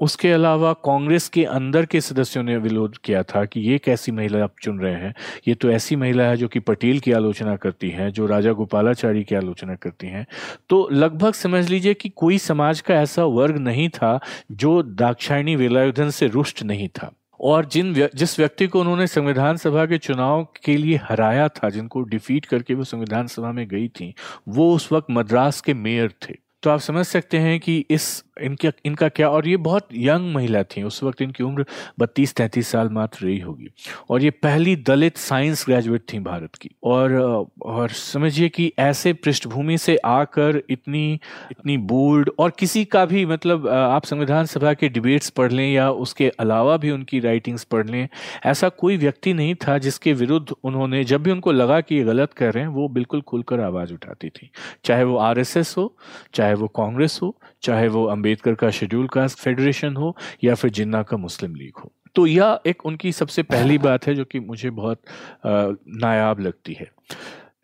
उसके 0.00 0.32
अलावा 0.32 0.67
कांग्रेस 0.72 1.28
के 1.28 1.44
अंदर 1.44 1.86
के 1.86 2.00
सदस्यों 2.00 2.42
ने 2.42 2.56
विरोध 2.56 2.98
किया 2.98 3.22
था 3.22 3.44
कि 3.44 3.60
ये 3.60 3.78
कैसी 3.78 4.12
महिला 4.12 4.44
आप 4.44 4.54
चुन 4.62 4.80
रहे 4.80 4.94
हैं? 4.94 5.14
ये 5.48 5.54
तो 5.54 5.70
ऐसी 5.70 5.96
महिला 5.96 6.24
है 6.24 6.36
जो 6.36 6.48
कि 6.48 6.60
पटेल 6.60 7.00
की 7.00 7.12
आलोचना 7.12 7.56
करती 7.56 7.90
हैं, 7.90 8.10
जो 8.10 8.26
राजा 8.26 8.52
गोपालाचारी 8.52 9.24
की 9.24 9.34
आलोचना 9.34 9.74
करती 9.74 10.06
हैं। 10.06 10.26
तो 10.68 10.88
लगभग 10.92 11.32
समझ 11.32 11.70
लीजिए 11.70 11.94
कि 11.94 12.08
कोई 12.08 12.38
समाज 12.38 12.80
का 12.80 12.94
ऐसा 12.94 13.24
वर्ग 13.24 13.56
नहीं 13.56 13.88
था 13.88 14.20
जो 14.52 14.82
दाक्षायणी 14.82 15.56
वेलायुधन 15.56 16.10
से 16.10 16.26
रुष्ट 16.26 16.62
नहीं 16.62 16.88
था। 16.88 17.12
और 17.40 17.64
जिन 17.64 18.08
जिस 18.14 18.38
व्यक्ति 18.38 18.66
को 18.66 18.80
उन्होंने 18.80 19.06
संविधान 19.06 19.56
सभा 19.56 19.86
के 19.86 19.98
चुनाव 19.98 20.48
के 20.64 20.76
लिए 20.76 20.96
हराया 20.96 21.48
था, 21.48 21.70
जिनको 21.70 22.02
डिफीट 22.02 22.46
करके 22.46 22.74
वो 22.74 22.84
संविधान 22.84 23.26
सभा 23.26 23.52
में 23.52 23.68
गई 23.68 23.88
थी, 23.88 24.14
वो 24.48 24.74
उस 24.74 24.92
वक्त 24.92 25.06
मद्रास 25.10 25.60
के 25.60 25.74
मेयर 25.74 26.10
थे। 26.10 26.34
तो 26.62 26.70
आप 26.70 26.80
समझ 26.80 27.06
सकते 27.06 27.38
हैं 27.38 27.60
कि 27.60 27.84
इस 27.90 28.24
इनका 28.42 28.70
इनका 28.84 29.08
क्या, 29.08 29.28
और 29.28 29.48
ये 29.48 29.56
बहुत 29.58 29.88
यंग 29.94 30.34
महिला 30.34 30.62
थी, 30.62 30.82
उस 30.82 31.02
वक्त 31.02 31.22
इनकी 31.22 31.44
उम्र 31.44 31.64
बत्तीस, 31.98 32.34
तैंतीस 32.34 32.68
साल 32.68 32.88
मात्र 32.90 33.24
रही 33.26 33.38
होगी। 33.38 33.68
और 34.10 34.22
ये 34.22 34.30
पहली 34.32 34.74
दलित 34.78 35.16
साइंस 35.18 35.64
ग्रेजुएट 35.66 36.02
थी 36.12 36.18
भारत 36.20 36.54
की। 36.54 36.70
और 36.84 37.46
और 37.62 37.88
समझिए 37.90 38.48
कि 38.48 38.72
ऐसे 38.78 39.12
पृष्ठभूमि 39.12 39.78
से 39.78 39.96
आकर 39.96 40.62
इतनी 40.70 41.12
इतनी 41.50 41.76
बोल्ड 41.78 42.30
और 42.38 42.50
किसी 42.58 42.84
का 42.84 43.04
भी 43.06 43.24
मतलब 43.26 43.68
आप 43.68 44.04
संविधान 44.04 44.46
सभा 44.46 44.72
के 44.74 44.88
डिबेट्स 44.88 45.30
पढ़ 45.30 45.52
लें 45.52 45.72
या 45.72 45.90
उसके 45.92 46.28
अलावा 46.40 46.76
भी 46.76 46.90
उनकी 46.90 47.20
राइटिंग्स 47.20 47.64
पढ़ 47.64 47.86
लें, 47.86 48.08
ऐसा 48.46 48.68
कोई 48.68 48.96
व्यक्ति 48.96 49.32
नहीं 49.32 49.54
था 49.54 49.76
जिसके 49.78 50.12
विरुद्ध 50.12 50.54
उन्होंने 50.64 51.02
जब 51.04 51.22
भी 51.22 51.30
उनको 51.30 51.52
लगा 51.52 51.80
कि 51.80 51.94
ये 51.94 52.04
गलत 52.04 52.32
कर 52.32 52.52
रहे 52.52 52.64
हैं, 52.64 52.70
वो 52.70 52.88
बिल्कुल 52.88 53.20
खुलकर 53.22 53.60
आवाज़ 53.60 53.92
उठाती 53.92 54.28
थी। 54.28 54.50
चाहे 54.84 55.04
वो 55.04 55.16
आरएसएस 55.18 55.74
हो, 55.78 55.94
चाहे 56.34 56.54
वो 56.54 56.68
कांग्रेस 56.68 57.18
हो 57.22 57.34
चाहे 57.62 57.88
वो 57.88 58.04
अंबेडकर 58.06 58.54
का 58.54 58.70
शेड्यूल 58.70 59.06
कास्ट 59.08 59.38
फेडरेशन 59.38 59.96
हो 59.96 60.16
या 60.44 60.54
फिर 60.54 60.70
जिन्ना 60.70 61.02
का 61.02 61.16
मुस्लिम 61.16 61.54
लीग 61.54 61.78
हो। 61.78 61.92
तो 62.14 62.26
यह 62.26 62.58
एक 62.66 62.84
उनकी 62.86 63.12
सबसे 63.12 63.42
पहली 63.44 63.78
बात 63.78 64.06
है 64.06 64.14
जो 64.14 64.24
कि 64.24 64.40
मुझे 64.40 64.70
बहुत 64.70 65.00
नायाब 65.46 66.40
लगती 66.40 66.72
है। 66.72 66.90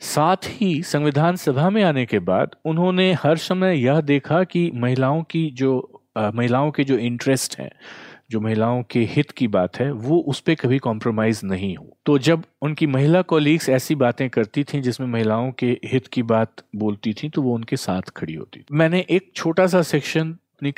साथ 0.01 0.37
ही 0.47 0.83
संविधान 0.83 1.37
सभा 1.37 1.69
में 1.71 1.83
आने 1.83 2.05
के 2.07 2.19
बाद 2.19 2.57
उन्होंने 2.65 3.13
हर 3.15 3.37
समय 3.37 3.79
यह 3.85 4.01
देखा 4.01 4.43
कि 4.45 4.71
महिलाओं 4.75 5.23
की 5.23 5.51
जो 5.51 6.03
महिलाओं 6.19 6.71
के 6.71 6.85
जो 6.85 6.99
इंटरेस्ट 6.99 7.59
हैं 7.59 7.71
जो 8.31 8.41
महिलाओं 8.41 8.83
के 8.91 9.01
हित 9.07 9.31
की 9.31 9.49
बात 9.49 9.77
है, 9.77 9.91
वो 9.93 10.19
उस 10.19 10.41
पर 10.41 10.55
कभी 10.55 10.79
कॉम्प्रोमाइज 10.81 11.41
नहीं 11.45 11.75
हो। 11.77 11.97
तो 12.07 12.19
जब 12.21 12.43
उनकी 12.63 12.87
महिला 12.89 13.23
कोलीग्स 13.25 13.69
ऐसी 13.71 13.95
बातें 13.97 14.29
करती 14.31 14.65
थी, 14.65 14.81
जिसमें 14.81 15.07
महिलाओं 15.09 15.51
के 15.53 15.67
हित 15.85 16.07
की 16.07 16.23
बात 16.25 16.63
बोलती 16.77 17.13
थी 17.15 17.29
तो 17.29 17.43
वो 17.43 17.55
उनके 17.55 17.77
साथ 17.79 18.11
खड़ी 18.17 18.35
होती 18.35 18.65
मैंने 18.73 19.05
एक 19.11 19.31
छोटा 19.37 19.67
सा 19.67 19.83
सेक्शन 19.85 20.37
अपनी 20.55 20.73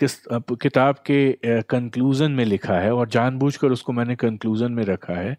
किताब 0.59 0.95
के 1.07 1.63
कंक्लूजन 1.65 2.33
में 2.33 2.45
लिखा 2.45 2.75
है, 2.75 2.93
और 2.93 3.09
जानबूझकर 3.09 3.73
उसको 3.73 3.93
मैंने 3.93 4.17
कंक्लूजन 4.17 4.73
में 4.73 4.83
रखा 4.85 5.15
है, 5.15 5.37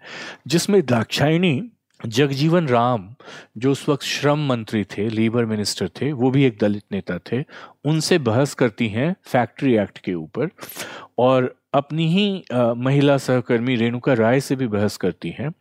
जिसमें 0.48 0.82
दाक्षायणी 0.86 1.62
जगजीवन 2.00 2.68
राम, 2.68 3.10
जो 3.58 3.72
उस 3.72 3.88
वक्त 3.90 4.04
श्रम 4.04 4.46
मंत्री 4.48 4.84
थे 4.84 5.08
लेबर 5.10 5.46
मिनिस्टर 5.46 5.90
थे, 6.02 6.12
वो 6.12 6.32
भी 6.32 6.44
एक 6.44 6.58
दलित 6.62 6.84
नेता 6.92 7.18
थे, 7.32 7.44
उनसे 7.86 8.18
बहस 8.20 8.54
करती 8.54 8.88
हैं 8.88 9.16
फैक्ट्री 9.24 9.76
एक्ट 9.78 9.98
के 9.98 10.14
ऊपर 10.14 10.50
और 11.20 11.54
अपनी 11.74 12.08
ही 12.08 12.44
महिला 12.54 13.18
सहकर्मी 13.18 13.76
रेणुका 13.76 14.14
राय 14.14 14.40
से 14.40 14.56
भी 14.56 14.68
बहस 14.68 14.98
करती 14.98 15.30
हैं। 15.30 15.52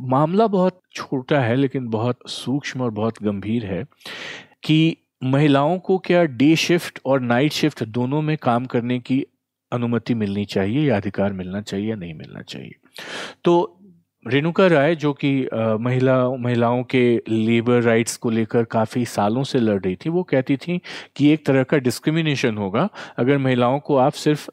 मामला 0.00 0.46
बहुत 0.46 0.80
छोटा 0.92 1.40
है, 1.40 1.56
लेकिन 1.56 1.88
बहुत 1.88 2.18
सूक्ष्म 2.26 2.80
और 2.80 2.90
बहुत 2.90 3.22
गंभीर 3.22 3.66
है 3.66 3.84
कि 4.62 4.96
महिलाओं 5.24 5.78
को 5.78 5.98
क्या 5.98 6.22
डे 6.24 6.54
शिफ्ट 6.56 6.98
और 7.06 7.20
नाइट 7.20 7.52
शिफ्ट 7.52 7.82
दोनों 7.84 8.22
में 8.22 8.36
काम 8.36 8.64
करने 8.64 8.98
की 8.98 9.24
अनुमति 9.72 10.14
मिलनी 10.14 10.44
चाहिए 10.44 10.88
या 10.88 10.96
अधिकार 10.96 11.32
मिलना 11.32 11.60
चाहिए 11.60 11.90
या 11.90 11.96
नहीं 11.96 12.14
मिलना 12.14 12.42
चाहिए? 12.42 12.74
तो 13.44 13.78
रेणुका 14.26 14.66
राय, 14.66 14.94
जो 14.94 15.12
कि 15.12 15.48
महिला, 15.80 16.28
महिलाओं 16.30 16.82
के 16.84 17.22
लेबर 17.28 17.80
राइट्स 17.82 18.16
को 18.16 18.30
लेकर 18.30 18.64
काफ़ी 18.64 19.04
सालों 19.04 19.42
से 19.42 19.58
लड़ 19.58 19.80
रही 19.80 19.96
थी, 19.96 20.10
वो 20.10 20.22
कहती 20.22 20.56
थी 20.56 20.80
कि 21.16 21.32
एक 21.32 21.44
तरह 21.46 21.62
का 21.62 21.78
डिस्क्रिमिनेशन 21.78 22.58
होगा। 22.58 22.88
अगर 23.18 23.38
महिलाओं 23.38 23.78
को 23.80 23.96
आप 23.96 24.12
सिर्फ़ 24.14 24.48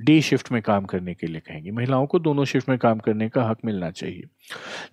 डे 0.00 0.20
शिफ्ट 0.20 0.52
में 0.52 0.62
काम 0.62 0.84
करने 0.84 1.14
के 1.14 1.26
लिए 1.26 1.40
कहेंगे। 1.40 1.70
महिलाओं 1.70 2.06
को 2.06 2.18
दोनों 2.18 2.44
शिफ्ट 2.44 2.68
में 2.68 2.78
काम 2.78 2.98
करने 2.98 3.28
का 3.28 3.44
हक 3.44 3.58
मिलना 3.64 3.90
चाहिए। 3.90 4.24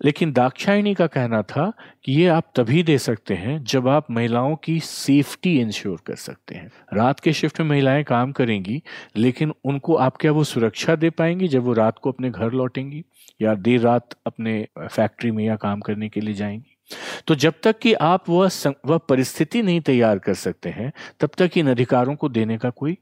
लेकिन 0.06 0.32
दाक्षायणी 0.32 0.94
का 0.94 1.08
कहना 1.08 1.42
था 1.42 1.74
कि 2.04 2.12
ये 2.12 2.28
आप 2.28 2.52
तभी 2.56 2.84
दे 2.84 2.98
सकते 2.98 3.34
हैं 3.34 3.64
जब 3.64 3.88
आप 3.88 4.12
महिलाओं 4.12 4.56
की 4.56 4.80
सेफ्टी 4.80 5.60
इंश्योर 5.60 6.02
कर 6.06 6.16
सकते 6.16 6.56
हैं। 6.56 6.72
रात 6.94 7.20
के 7.20 7.34
शिफ्ट 7.34 7.60
में 7.62 7.68
महिलाएँ 7.68 8.04
काम 8.04 8.32
करेंगी, 8.32 8.84
लेकिन 9.18 9.54
उनको 9.66 9.96
आप 9.96 10.18
क्या 10.18 10.32
वो 10.32 10.44
सुरक्षा 10.44 10.96
दे 10.96 11.10
पाएँगी 11.10 11.48
जब 11.48 11.64
वो 11.64 11.74
रात 11.74 12.00
को 12.00 12.12
अपने 12.12 12.30
घर 12.30 12.52
लौटेंगी? 12.52 13.04
या 13.42 13.56
देर 13.56 13.80
रात 13.82 14.10
अपने 14.26 14.68
फैक्ट्री 14.80 15.32
में 15.32 15.46
या 15.46 15.56
काम 15.56 15.80
करने 15.80 16.10
के 16.10 16.22
लिए 16.22 16.34
जाएँगी? 16.34 16.78
तो 17.28 17.36
जब 17.36 17.54
तक 17.64 17.80
कि 17.80 17.94
आप 17.94 18.30
वह 18.30 18.50
वह 18.86 18.98
परिस्थिति 18.98 19.62
नहीं 19.62 19.82
तैयार 19.82 20.20
कर 20.20 20.34
सकते 20.34 20.70
हैं, 20.70 20.94
तब 21.20 21.30
तक 21.38 21.58
इन 21.58 21.70
अधिकारों 21.70 22.16
को 22.16 22.30
देने 22.30 22.58
का 22.58 22.70
कोई 22.70 22.98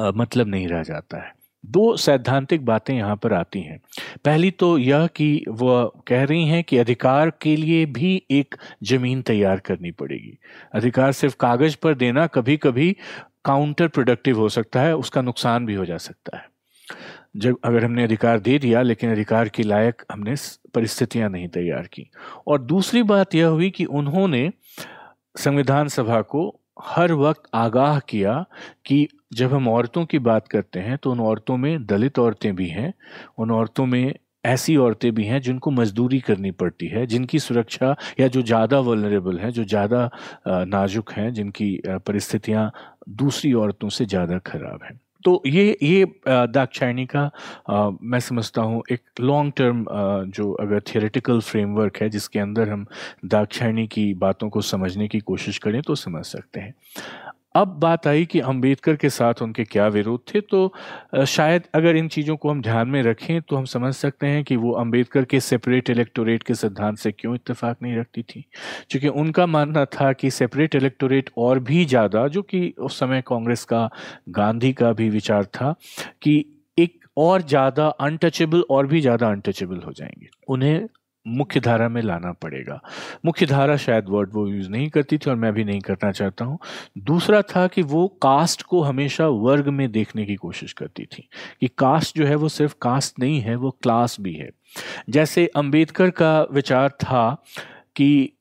मतलब 0.00 0.48
नहीं 0.48 0.68
रह 0.68 0.82
जाता 0.82 1.16
है। 1.16 1.34
दो 1.66 1.96
सैद्धांतिक 1.96 2.64
बातें 2.64 2.94
यहाँ 2.94 3.16
पर 3.16 3.32
आती 3.32 3.60
हैं। 3.60 3.80
पहली 4.24 4.50
तो 4.50 4.78
यह 4.78 5.06
कि 5.06 5.44
वह 5.48 5.92
कह 6.06 6.24
रही 6.24 6.48
हैं 6.48 6.64
कि 6.64 6.78
अधिकार 6.78 7.30
के 7.30 7.56
लिए 7.56 7.86
भी 7.86 8.22
एक 8.30 8.54
ज़मीन 8.82 9.22
तैयार 9.22 9.60
करनी 9.60 9.90
पड़ेगी। 9.90 10.38
अधिकार 10.74 11.12
सिर्फ़ 11.12 11.36
कागज़ 11.40 11.76
पर 11.82 11.94
देना 11.94 12.26
कभी 12.26 12.56
कभी 12.56 12.96
काउंटर 13.44 13.88
प्रोडक्टिव 13.88 14.38
हो 14.38 14.48
सकता 14.48 14.80
है, 14.80 14.96
उसका 14.96 15.22
नुकसान 15.22 15.66
भी 15.66 15.74
हो 15.74 15.84
जा 15.84 15.96
सकता 15.96 16.36
है। 16.36 16.44
जब 17.36 17.56
अगर 17.64 17.84
हमने 17.84 18.04
अधिकार 18.04 18.40
दे 18.40 18.58
दिया, 18.58 18.82
लेकिन 18.82 19.10
अधिकार 19.10 19.48
के 19.48 19.62
लायक 19.62 20.02
हमने 20.12 20.34
परिस्थितियाँ 20.74 21.30
नहीं 21.30 21.48
तैयार 21.48 21.82
की। 21.82 22.10
और 22.46 22.62
दूसरी 22.62 23.02
बात 23.02 23.34
यह 23.34 23.46
हुई 23.46 23.70
कि 23.70 23.84
उन्होंने 23.84 24.52
संविधान 25.36 25.88
सभा 25.88 26.20
को 26.20 26.60
हर 26.82 27.12
वक्त 27.12 27.42
आगाह 27.54 27.98
किया 27.98 28.44
कि 28.86 29.08
जब 29.32 29.52
हम 29.54 29.68
औरतों 29.68 30.04
की 30.04 30.18
बात 30.20 30.48
करते 30.48 30.80
हैं 30.80 30.96
तो 30.98 31.10
उन 31.10 31.20
औरतों 31.20 31.56
में 31.56 31.86
दलित 31.86 32.18
औरतें 32.18 32.54
भी 32.56 32.68
हैं 32.68 32.92
उन 33.38 33.50
औरतों 33.50 33.86
में 33.86 34.14
ऐसी 34.44 34.76
औरतें 34.76 35.10
भी 35.14 35.24
हैं 35.24 35.40
जिनको 35.40 35.70
मजदूरी 35.70 36.18
करनी 36.20 36.50
पड़ती 36.52 36.86
है 36.86 37.06
जिनकी 37.06 37.38
सुरक्षा 37.38 37.94
या 38.20 38.28
जो 38.28 38.42
ज़्यादा 38.42 38.78
वलरेबल 38.80 39.38
हैं 39.38 39.50
जो 39.50 39.64
ज़्यादा 39.64 40.10
नाजुक 40.48 41.12
हैं 41.12 41.32
जिनकी 41.32 41.76
परिस्थितियाँ 41.86 42.70
दूसरी 43.10 43.52
औरतों 43.54 43.88
से 43.88 44.04
ज़्यादा 44.06 44.38
खराब 44.38 44.80
हैं। 44.84 44.98
तो 45.24 45.42
ये 45.46 45.76
ये 45.82 46.04
दाक्षायणी 46.26 47.04
का 47.06 47.20
आ, 47.70 47.90
मैं 48.02 48.20
समझता 48.20 48.62
हूँ 48.62 48.82
एक 48.92 49.00
लॉन्ग 49.20 49.52
टर्म 49.56 49.84
जो 50.28 50.52
अगर 50.52 50.80
थियोरेटिकल 50.86 51.40
फ्रेमवर्क 51.40 51.96
है 52.02 52.08
जिसके 52.10 52.38
अंदर 52.38 52.68
हम 52.68 52.86
दाक्षायणी 53.26 53.86
की 53.86 54.12
बातों 54.16 54.48
को 54.50 54.60
समझने 54.62 55.08
की 55.08 55.20
कोशिश 55.22 55.58
करें 55.58 55.80
तो 55.82 55.94
समझ 55.96 56.24
सकते 56.26 56.60
हैं। 56.60 56.74
अब 57.54 57.68
बात 57.80 58.06
आई 58.06 58.24
कि 58.24 58.40
अंबेडकर 58.40 58.96
के 58.96 59.08
साथ 59.10 59.42
उनके 59.42 59.64
क्या 59.64 59.86
विरोध 59.88 60.20
थे 60.34 60.40
तो 60.40 61.24
शायद 61.26 61.62
अगर 61.74 61.96
इन 61.96 62.08
चीज़ों 62.08 62.36
को 62.36 62.50
हम 62.50 62.62
ध्यान 62.62 62.88
में 62.88 63.02
रखें 63.02 63.40
तो 63.42 63.56
हम 63.56 63.64
समझ 63.64 63.94
सकते 63.94 64.26
हैं 64.26 64.42
कि 64.44 64.56
वो 64.56 64.72
अंबेडकर 64.72 65.24
के 65.24 65.40
सेपरेट 65.40 65.90
इलेक्टोरेट 65.90 66.42
के 66.42 66.54
सिद्धांत 66.54 66.98
से 66.98 67.12
क्यों 67.12 67.34
इत्तेफाक 67.34 67.76
नहीं 67.82 67.96
रखती 67.96 68.22
थी। 68.22 68.44
क्योंकि 68.90 69.08
उनका 69.08 69.46
मानना 69.46 69.84
था 69.90 70.12
कि 70.12 70.30
सेपरेट 70.30 70.74
इलेक्टोरेट 70.74 71.30
और 71.38 71.58
भी 71.60 71.84
ज़्यादा, 71.84 72.26
जो 72.28 72.42
कि 72.42 72.74
उस 72.78 72.98
समय 73.00 73.22
कांग्रेस 73.26 73.64
का, 73.64 73.88
गांधी 74.30 74.72
का 74.72 74.92
भी 74.92 75.08
विचार 75.10 75.44
था, 75.44 75.74
कि 76.22 76.44
और 77.16 77.42
ज़्यादा 77.42 77.86
अनटचेबल 78.00 78.62
और 78.70 78.86
भी 78.86 79.00
ज़्यादा 79.00 79.28
अनटचेबल 79.28 79.80
हो 79.80 79.92
जाएँगे। 79.92 80.28
उन्हें 80.48 80.86
मुख्य 81.26 81.60
धारा 81.60 81.88
में 81.88 82.02
लाना 82.02 82.32
पड़ेगा। 82.32 82.80
मुख्य 83.24 83.46
धारा 83.46 83.76
शायद 83.76 84.04
वर्ड 84.08 84.30
वो 84.32 84.46
यूज़ 84.48 84.68
नहीं 84.68 84.88
करती 84.88 85.18
थी 85.18 85.30
और 85.30 85.36
मैं 85.36 85.52
भी 85.52 85.64
नहीं 85.64 85.80
करना 85.80 86.12
चाहता 86.12 86.44
हूँ। 86.44 86.58
दूसरा 86.98 87.42
था 87.42 87.66
कि 87.66 87.82
वो 87.82 88.08
कास्ट 88.22 88.62
को 88.62 88.82
हमेशा 88.82 89.26
वर्ग 89.26 89.68
में 89.68 89.90
देखने 89.92 90.24
की 90.24 90.34
कोशिश 90.34 90.72
करती 90.72 91.04
थी 91.04 91.28
कि 91.60 91.68
कास्ट 91.68 92.16
जो 92.16 92.26
है 92.26 92.34
वो 92.34 92.48
सिर्फ़ 92.48 92.74
कास्ट 92.82 93.18
नहीं 93.18 93.40
है, 93.40 93.54
वो 93.54 93.70
क्लास 93.70 94.16
भी 94.20 94.34
है। 94.34 94.50
जैसे 95.10 95.46
अंबेडकर 95.46 96.10
का 96.10 96.46
विचार 96.52 96.88
था 96.88 97.44
कि 97.96 98.32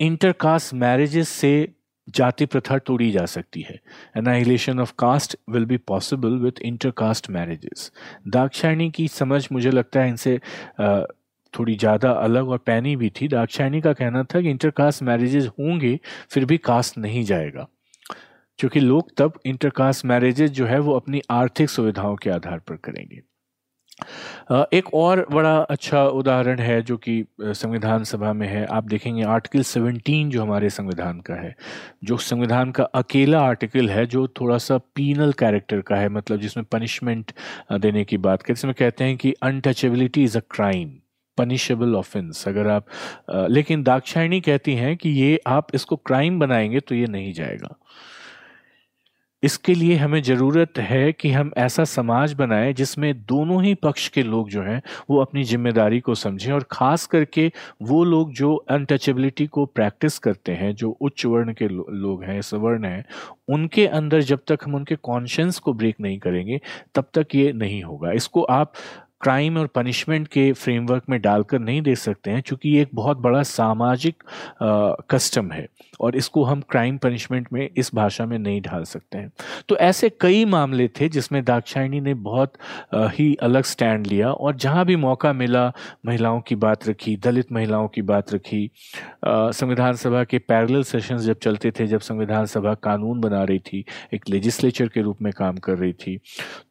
इंटरकास्ट 0.00 0.74
मैरिजेस 0.74 1.28
से 1.28 1.72
जाति 2.08 2.46
प्रथा 2.46 2.78
तोड़ी 2.78 3.10
जा 3.10 3.24
सकती 3.26 3.60
है। 3.60 3.78
Annihilation 4.16 4.80
of 4.80 4.92
caste 4.98 5.36
will 5.50 5.64
be 5.64 5.76
possible 5.76 6.38
with 6.38 6.60
intercaste 6.62 7.30
marriages 7.30 7.92
Dakshayani 8.28 8.90
की 8.90 9.08
समझ 9.08 9.48
मुझे 9.52 9.70
लगता 9.70 10.00
है 10.00 10.08
इनसे 10.08 10.38
थोड़ी 11.54 11.76
ज़्यादा 11.76 12.10
अलग 12.12 12.48
और 12.48 12.58
पैनी 12.58 12.94
भी 12.96 13.10
थी। 13.10 13.28
दाक्षायणी 13.28 13.80
का 13.80 13.92
कहना 13.92 14.22
था 14.24 14.40
कि 14.40 14.50
इंटरकास्ट 14.50 15.02
मैरिजेज 15.02 15.46
होंगे, 15.48 15.98
फिर 16.30 16.44
भी 16.44 16.56
कास्ट 16.58 16.98
नहीं 16.98 17.24
जाएगा। 17.24 17.66
क्योंकि 18.58 18.80
लोग 18.80 19.10
तब 19.16 19.38
इंटरकास्ट 19.46 20.04
मैरिजेज 20.04 20.50
जो 20.52 20.66
है 20.66 20.78
वो 20.80 20.94
अपनी 20.94 21.20
आर्थिक 21.30 21.70
सुविधाओं 21.70 22.16
के 22.16 22.30
आधार 22.30 22.58
पर 22.58 22.76
करेंगे। 22.76 23.22
एक 24.74 24.92
और 24.94 25.24
बड़ा 25.30 25.56
अच्छा 25.60 26.02
उदाहरण 26.08 26.58
है 26.58 26.80
जो 26.82 26.96
कि 26.98 27.24
संविधान 27.40 28.04
सभा 28.04 28.32
में 28.32 28.46
है। 28.48 28.64
आप 28.66 28.84
देखेंगे 28.84 29.22
आर्टिकल 29.24 29.62
17 29.64 30.30
जो 30.30 30.42
हमारे 30.42 30.70
संविधान 30.70 31.20
का 31.20 31.34
है, 31.34 31.54
जो 32.04 32.16
संविधान 32.18 32.70
का 32.70 32.84
अकेला 32.84 33.40
आर्टिकल 33.40 33.90
है, 33.90 34.06
जो 34.06 34.26
थोड़ा 34.40 34.58
सा 34.58 34.78
पीनल 34.78 35.32
कैरेक्टर 35.38 35.80
का 35.80 35.96
है 35.96 36.08
मतलब 36.08 36.40
जिसमें 36.40 36.66
पनिशमेंट 36.72 37.32
देने 37.72 38.04
की 38.04 38.16
बात 38.18 38.42
करें 38.42 38.54
इसमें 38.54 38.74
कहते 38.74 39.04
हैं 39.04 39.16
कि 39.16 39.32
untouchability 39.42 40.24
is 40.24 40.38
a 40.38 40.42
crime. 40.50 40.90
Punishable 41.40 41.96
offence 41.96 42.46
अगर 42.48 42.68
आप 42.68 42.86
आ, 43.30 43.46
लेकिन 43.48 43.82
दाक्षायणी 43.82 44.40
कहती 44.40 44.74
हैं 44.74 44.96
कि 44.96 45.10
ये 45.10 45.40
आप 45.48 45.74
इसको 45.74 45.96
क्राइम 45.96 46.38
बनाएँगे 46.40 46.80
तो 46.80 46.94
ये 46.94 47.06
नहीं 47.08 47.32
जाएगा। 47.32 47.76
इसके 49.42 49.74
लिए 49.74 49.94
हमें 49.96 50.20
ज़रूरत 50.22 50.78
है 50.78 51.12
कि 51.12 51.30
हम 51.32 51.50
ऐसा 51.58 51.84
समाज 51.84 52.32
बनाएँ 52.32 52.72
जिसमें 52.72 53.12
दोनों 53.26 53.62
ही 53.64 53.74
पक्ष 53.74 54.08
के 54.08 54.22
लोग 54.22 54.48
जो 54.50 54.62
हैं 54.62 54.80
वो 55.10 55.20
अपनी 55.20 55.44
ज़िम्मेदारी 55.44 56.00
को 56.00 56.14
समझें 56.14 56.52
और 56.52 56.64
ख़ास 56.72 57.06
करके 57.06 57.50
वो 57.82 58.02
लोग 58.04 58.32
जो 58.32 58.54
अनटचेबिलिटी 58.70 59.46
को 59.46 59.64
प्रैक्टिस 59.66 60.18
करते 60.18 60.52
हैं 60.52 60.74
जो 60.74 60.90
उच्च 61.00 61.26
वर्ण 61.26 61.52
के 61.52 61.68
लो, 61.68 61.86
लोग 61.90 62.24
हैं 62.24 62.40
सवर्ण 62.42 62.84
हैं 62.84 63.04
उनके 63.48 63.86
अंदर 63.88 64.22
जब 64.22 64.40
तक 64.48 64.58
हम 64.64 64.74
उनके 64.74 64.96
कॉन्शंस 65.02 65.58
को 65.58 65.72
ब्रेक 65.72 66.00
नहीं 66.00 66.18
करेंगे 66.18 66.60
तब 66.94 67.04
तक 67.14 67.34
ये 67.34 67.52
नहीं 67.54 67.82
होगा। 67.82 68.12
इसको 68.12 68.42
आप 68.42 68.72
क्राइम 69.20 69.56
और 69.56 69.66
पनिशमेंट 69.66 70.28
के 70.28 70.52
फ्रेमवर्क 70.52 71.02
में 71.08 71.20
डालकर 71.20 71.58
नहीं 71.58 71.82
दे 71.82 71.94
सकते 71.94 72.30
हैं 72.30 72.42
क्योंकि 72.46 72.68
ये 72.68 72.82
एक 72.82 72.88
बहुत 72.94 73.18
बड़ा 73.18 73.42
सामाजिक 73.42 74.22
कस्टम 75.10 75.52
है 75.52 75.66
और 76.00 76.16
इसको 76.16 76.44
हम 76.44 76.60
क्राइम 76.60 76.98
पनिशमेंट 76.98 77.48
में 77.52 77.68
इस 77.76 77.90
भाषा 77.94 78.26
में 78.26 78.38
नहीं 78.38 78.60
ढाल 78.60 78.84
सकते 78.84 79.18
हैं। 79.18 79.32
तो 79.68 79.76
ऐसे 79.76 80.10
कई 80.20 80.44
मामले 80.44 80.88
थे 80.88 81.08
जिसमें 81.08 81.44
दाक्षायणी 81.44 82.00
ने 82.00 82.14
बहुत 82.14 82.52
आ, 82.94 83.08
ही 83.08 83.34
अलग 83.34 83.62
स्टैंड 83.62 84.06
लिया 84.06 84.32
और 84.32 84.56
जहाँ 84.56 84.84
भी 84.84 84.96
मौका 84.96 85.32
मिला 85.32 85.72
महिलाओं 86.06 86.40
की 86.40 86.54
बात 86.54 86.88
रखी 86.88 87.16
दलित 87.16 87.52
महिलाओं 87.52 87.88
की 87.88 88.02
बात 88.02 88.34
रखी 88.34 88.70
संविधान 89.26 89.94
सभा 89.94 90.24
के 90.24 90.38
पैरेलल 90.38 90.82
सेशंस 90.82 91.20
जब 91.20 91.38
चलते 91.38 91.70
थे 91.70 91.86
जब 91.86 92.00
संविधान 92.00 92.46
सभा 92.46 92.74
कानून 92.74 93.20
बना 93.20 93.44
रही 93.44 93.58
थी 93.58 93.84
एक 94.14 94.28
लेजिस्लेचर 94.28 94.88
के 94.88 95.02
रूप 95.02 95.22
में 95.22 95.32
काम 95.32 95.56
कर 95.56 95.78
रही 95.78 95.92
थी 95.92 96.20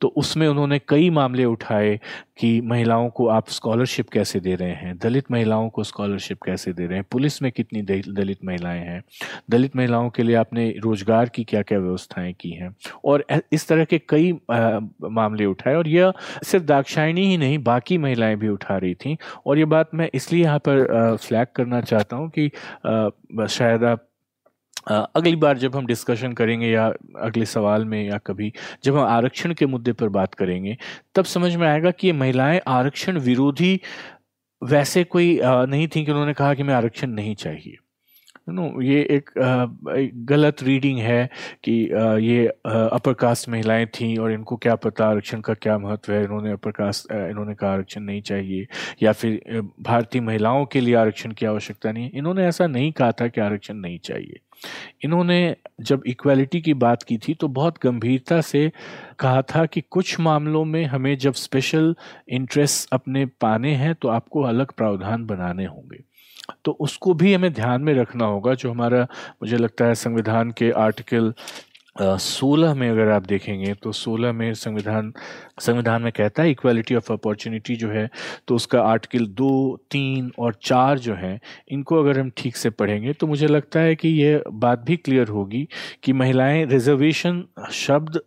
तो 0.02 0.08
उसमें 0.08 0.48
उन्होंने 0.48 0.80
कई 0.88 1.10
मामले 1.10 1.46
उठाए 1.46 2.00
कि 2.40 2.62
महिलाओं 2.66 3.10
को 3.10 3.28
आप 3.28 3.50
स्कॉलरशिप 3.50 4.10
कैसे 4.10 4.40
दे 4.40 4.56
रहे 4.56 4.74
हैं? 4.74 4.98
दलित 4.98 5.32
महिलाओं 5.32 5.70
को 5.70 5.84
स्कॉलरशिप 5.84 6.42
कैसे 6.46 6.74
दे 6.74 6.86
रहे 6.86 6.98
हैं? 6.98 7.06
पुलिस 7.12 7.42
में 7.42 7.52
कितनी 7.52 7.82
दलित 7.82 8.46
महिलाएँ 8.46 8.82
हैं? 8.82 9.02
दलित 9.50 9.76
महिलाओं 9.76 10.10
के 10.10 10.24
लिए 10.24 10.36
आपने 10.36 10.70
रोज़गार 10.84 11.30
की 11.30 11.44
क्या 11.44 11.62
क्या 11.62 11.80
व्यवस्थाएँ 11.80 12.34
की 12.34 12.52
हैं? 12.52 12.76
और 13.06 13.26
इस 13.54 13.68
तरह 13.68 13.86
के 13.86 14.02
कई 14.10 14.32
आ, 14.52 14.80
मामले 15.12 15.46
उठाए 15.46 15.76
और 15.76 15.88
यह 15.88 16.14
सिर्फ़ 16.44 16.66
दाक्षायणी 16.66 17.26
ही 17.28 17.38
नहीं 17.38 17.58
बाकी 17.64 17.98
महिलाएँ 17.98 18.36
भी 18.36 18.48
उठा 18.50 18.78
रही 18.78 18.96
थी। 18.96 19.18
और 19.46 19.58
ये 19.58 19.66
बात 19.66 19.90
मैं 19.94 20.10
इसलिए 20.14 20.44
यहाँ 20.44 20.60
पर 20.68 21.18
फ्लैग 21.22 21.48
करना 21.56 21.82
चाहता 21.82 22.16
हूँ 22.16 22.30
कि 22.30 22.52
आ, 22.86 23.46
शायद 23.48 23.84
आप 23.84 24.06
अगली 24.88 25.36
बार 25.36 25.58
जब 25.58 25.76
हम 25.76 25.86
डिस्कशन 25.86 26.34
करेंगे 26.34 26.68
या 26.68 26.86
अगले 27.20 27.46
सवाल 27.46 27.86
में 27.86 28.04
या 28.04 28.18
कभी 28.18 28.52
जब 28.84 28.98
हम 28.98 29.06
आरक्षण 29.06 29.54
के 29.54 29.66
मुद्दे 29.66 29.94
पर 29.94 30.10
बात 30.10 30.34
करेंगे 30.36 30.78
तब 31.16 31.26
समझ 31.26 31.56
में 31.56 31.68
आएगा 31.68 31.92
कि 31.92 32.08
ये 32.08 32.14
महिलाएँ 32.14 32.60
आरक्षण 32.68 33.20
विरोधी 33.20 33.80
वैसे 34.62 35.04
कोई 35.04 35.40
नहीं 35.44 35.88
थी 35.88 36.04
कि 36.06 36.12
उन्होंने 36.12 36.34
कहा 36.34 36.54
कि 36.54 36.64
मैं 36.64 36.74
आरक्षण 36.74 37.10
नहीं 37.10 37.36
चाहिए। 37.36 37.78
नो 38.50 38.82
ये 38.82 39.02
एक, 39.02 39.30
एक 39.98 40.26
गलत 40.26 40.64
रीडिंग 40.64 41.00
है 41.00 41.30
कि 41.64 41.72
ये 42.26 42.48
अपर 42.48 43.14
कास्ट 43.14 43.50
महिलाएँ 43.50 43.86
थीं 43.96 44.18
और 44.18 44.32
इनको 44.32 44.58
क्या 44.58 44.76
पता 44.76 45.08
आरक्षण 45.08 45.42
का 45.42 45.54
क्या 45.54 45.78
महत्व 45.78 46.14
है 46.14 46.24
इन्होंने 46.24 46.52
अपर 46.52 46.72
कास्ट 46.72 47.12
इन्होंने 47.12 47.56
कहा 47.56 47.72
आरक्षण 47.74 48.02
नहीं 48.02 48.22
चाहिए 48.22 48.68
या 49.04 49.12
फिर 49.12 49.62
भारतीय 49.82 50.22
महिलाओं 50.22 50.66
के 50.66 50.82
लिए 50.82 50.96
आरक्षण 50.96 51.32
की 51.32 51.46
आवश्यकता 51.46 51.92
नहीं 51.92 52.04
है। 52.04 52.12
इन्होंने 52.14 52.48
ऐसा 52.48 52.68
नहीं 52.68 52.92
कहा 52.92 53.12
था 53.12 53.28
कि 53.28 53.42
आरक्षण 53.42 53.76
नहीं 53.76 54.00
चाहिए। 54.00 54.40
इन्होंने 55.04 55.56
जब 55.82 56.04
इक्वालिटी 56.06 56.62
की 56.62 56.74
बात 56.74 57.04
की 57.04 57.18
थी 57.18 57.34
तो 57.34 57.48
बहुत 57.48 57.76
गंभीरता 57.84 58.42
से 58.42 58.72
कहा 59.20 59.42
था 59.42 59.66
कि 59.66 59.82
कुछ 59.82 60.20
मामलों 60.20 60.66
में 60.66 60.86
हमें 60.86 61.18
जब 61.18 61.34
स्पेशल 61.34 61.96
इंटरेस्ट 62.30 62.90
अपने 62.94 63.26
पाने 63.26 63.76
हैं 63.76 63.96
तो 63.96 64.08
आपको 64.08 64.42
अलग 64.42 64.72
प्रावधान 64.72 65.26
बनाने 65.26 65.66
होंगे। 65.66 66.04
तो 66.66 66.72
उसको 66.72 67.14
भी 67.14 67.34
हमें 67.34 67.54
ध्यान 67.54 67.82
में 67.82 67.94
रखना 67.94 68.26
होगा, 68.26 68.54
जो 68.54 68.72
हमारा, 68.72 69.04
मुझे 69.36 69.58
लगता 69.58 69.86
है, 69.86 69.96
संविधान 69.96 70.52
के 70.52 70.72
आर्टिकल 70.72 71.34
सोलह 72.02 72.74
में 72.74 72.90
अगर 72.90 73.10
आप 73.10 73.26
देखेंगे 73.26 73.74
तो 73.74 73.92
सोलह 73.92 74.32
में 74.34 74.54
संविधान 74.54 75.12
संविधान 75.60 76.02
में 76.02 76.12
कहता 76.12 76.44
है 76.44 76.52
इक्वालिटी 76.52 76.96
ऑफ़ 76.96 77.12
अपॉर्चुनिटी 77.14 77.76
जो 77.76 77.90
है 77.90 78.10
तो 78.48 78.56
उसका 78.56 78.82
आर्टिकल 78.82 79.26
दो, 79.26 79.78
तीन 79.92 80.32
और 80.40 80.54
चार 80.64 81.00
जो 81.00 81.16
है, 81.16 81.40
इनको 81.70 82.00
अगर 82.00 82.20
हम 82.20 82.32
ठीक 82.38 82.56
से 82.56 82.70
पढ़ेंगे 82.70 83.14
तो 83.14 83.28
मुझे 83.28 83.48
लगता 83.48 83.80
है 83.80 83.96
कि 83.96 84.10
यह 84.24 84.44
बात 84.52 84.80
भी 84.80 84.98
क्लियर 84.98 85.28
होगी 85.28 85.68
कि 86.04 86.14
महिलाएँ 86.14 86.66
रिजर्वेशन 86.66 87.44
शब्द 87.72 88.20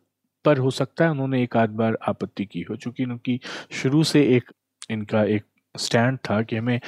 पर 0.45 0.59
हो 0.59 0.71
सकता 0.71 1.05
है, 1.05 1.11
उन्होंने 1.11 1.43
एक 1.43 1.57
आध 1.57 1.71
बार 1.71 1.99
आपत्ति 2.09 2.45
की 2.45 2.61
हो, 2.71 2.77
चूँकि 2.77 3.05
उनकी 3.05 3.41
शुरू 3.73 4.03
से 4.05 4.23
एक, 4.37 4.51
इनका 4.91 5.25
एक 5.25 5.45
स्टैंड 5.75 6.19
था 6.19 6.43
कि 6.43 6.57
हमें 6.57 6.81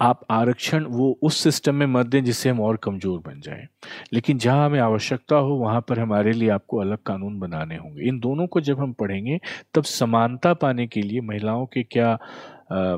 आप 0.00 0.20
आरक्षण 0.30 0.84
वो 0.86 1.18
उस 1.22 1.36
सिस्टम 1.36 1.74
में 1.74 1.86
मत 1.86 2.06
दें 2.06 2.22
जिससे 2.24 2.48
हम 2.48 2.60
और 2.60 2.76
कमज़ोर 2.76 3.18
बन 3.20 3.40
जाएँ। 3.40 3.66
लेकिन 4.12 4.38
जहाँ 4.38 4.66
हमें 4.66 4.78
आवश्यकता 4.80 5.36
हो 5.36 5.54
वहाँ 5.56 5.80
पर 5.80 5.98
हमारे 5.98 6.32
लिए 6.32 6.48
आपको 6.50 6.80
अलग 6.80 6.98
कानून 7.06 7.38
बनाने 7.38 7.76
होंगे। 7.76 8.08
इन 8.08 8.18
दोनों 8.20 8.46
को 8.46 8.60
जब 8.60 8.80
हम 8.80 8.92
पढ़ेंगे 8.92 9.38
तब 9.74 9.84
समानता 9.84 10.54
पाने 10.54 10.86
के 10.86 11.02
लिए 11.02 11.20
महिलाओं 11.22 11.66
के 11.66 11.82
क्या 11.82 12.10
आ, 12.72 12.96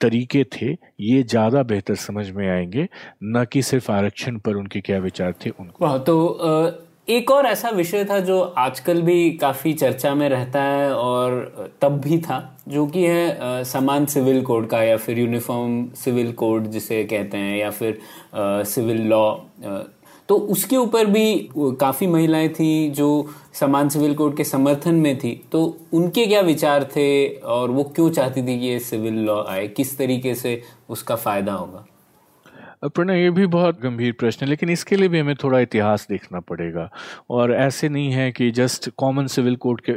तरीके 0.00 0.44
थे 0.52 0.70
ये 1.00 1.22
ज़्यादा 1.22 1.62
बेहतर 1.62 1.94
समझ 1.96 2.30
में 2.30 2.48
आएँगे। 2.50 2.88
न 3.24 3.44
कि 3.52 3.62
सिर्फ़ 3.62 3.90
आरक्षण 3.92 4.38
पर 4.38 4.56
उनके 4.56 4.80
क्या 4.80 4.98
विचार 5.00 5.34
थे 5.44 5.50
उनको। 5.50 5.98
तो 5.98 6.26
आ... 6.26 6.70
एक 7.08 7.30
और 7.30 7.46
ऐसा 7.46 7.70
विषय 7.70 8.04
था 8.04 8.18
जो 8.18 8.40
आजकल 8.40 9.00
भी 9.02 9.30
काफ़ी 9.30 9.72
चर्चा 9.72 10.14
में 10.14 10.28
रहता 10.28 10.62
है 10.62 10.92
और 10.94 11.72
तब 11.82 12.00
भी 12.00 12.18
था, 12.18 12.56
जो 12.68 12.86
कि 12.86 13.02
है 13.06 13.64
समान 13.64 14.06
सिविल 14.06 14.42
कोड 14.42 14.68
का 14.68 14.82
या 14.82 14.96
फिर 14.96 15.18
यूनिफॉर्म 15.18 15.84
सिविल 15.94 16.32
कोड 16.32 16.66
जिसे 16.66 17.02
कहते 17.04 17.38
हैं 17.38 17.56
या 17.58 17.70
फिर 17.70 17.98
सिविल 18.66 19.02
लॉ 19.02 19.34
तो 20.28 20.36
उसके 20.36 20.76
ऊपर 20.76 21.06
भी 21.06 21.48
काफ़ी 21.58 22.06
महिलाएँ 22.06 22.48
थी 22.48 22.90
जो 22.90 23.08
समान 23.54 23.88
सिविल 23.88 24.14
कोड 24.14 24.36
के 24.36 24.44
समर्थन 24.44 24.94
में 24.94 25.16
थी। 25.18 25.40
तो 25.52 25.64
उनके 25.92 26.26
क्या 26.26 26.40
विचार 26.40 26.84
थे 26.96 27.26
और 27.28 27.70
वो 27.70 27.84
क्यों 27.84 28.10
चाहती 28.10 28.42
थी 28.42 28.58
कि 28.60 28.66
ये 28.66 28.78
सिविल 28.80 29.18
लॉ 29.20 29.42
आए? 29.44 29.66
किस 29.68 29.96
तरीके 29.98 30.34
से 30.34 30.60
उसका 30.88 31.16
फ़ायदा 31.16 31.52
होगा? 31.52 31.84
प्रणय 32.82 33.22
ये 33.22 33.30
भी 33.30 33.46
बहुत 33.46 33.80
गंभीर 33.80 34.12
प्रश्न 34.18 34.44
है 34.44 34.48
लेकिन 34.50 34.70
इसके 34.70 34.96
लिए 34.96 35.08
भी 35.08 35.18
हमें 35.18 35.34
थोड़ा 35.42 35.58
इतिहास 35.60 36.06
देखना 36.10 36.40
पड़ेगा। 36.40 36.88
और 37.30 37.52
ऐसे 37.54 37.88
नहीं 37.88 38.10
है 38.12 38.30
कि 38.32 38.50
जस्ट 38.50 38.88
कॉमन 38.98 39.26
सिविल 39.26 39.56
कोड 39.56 39.80
के 39.80 39.92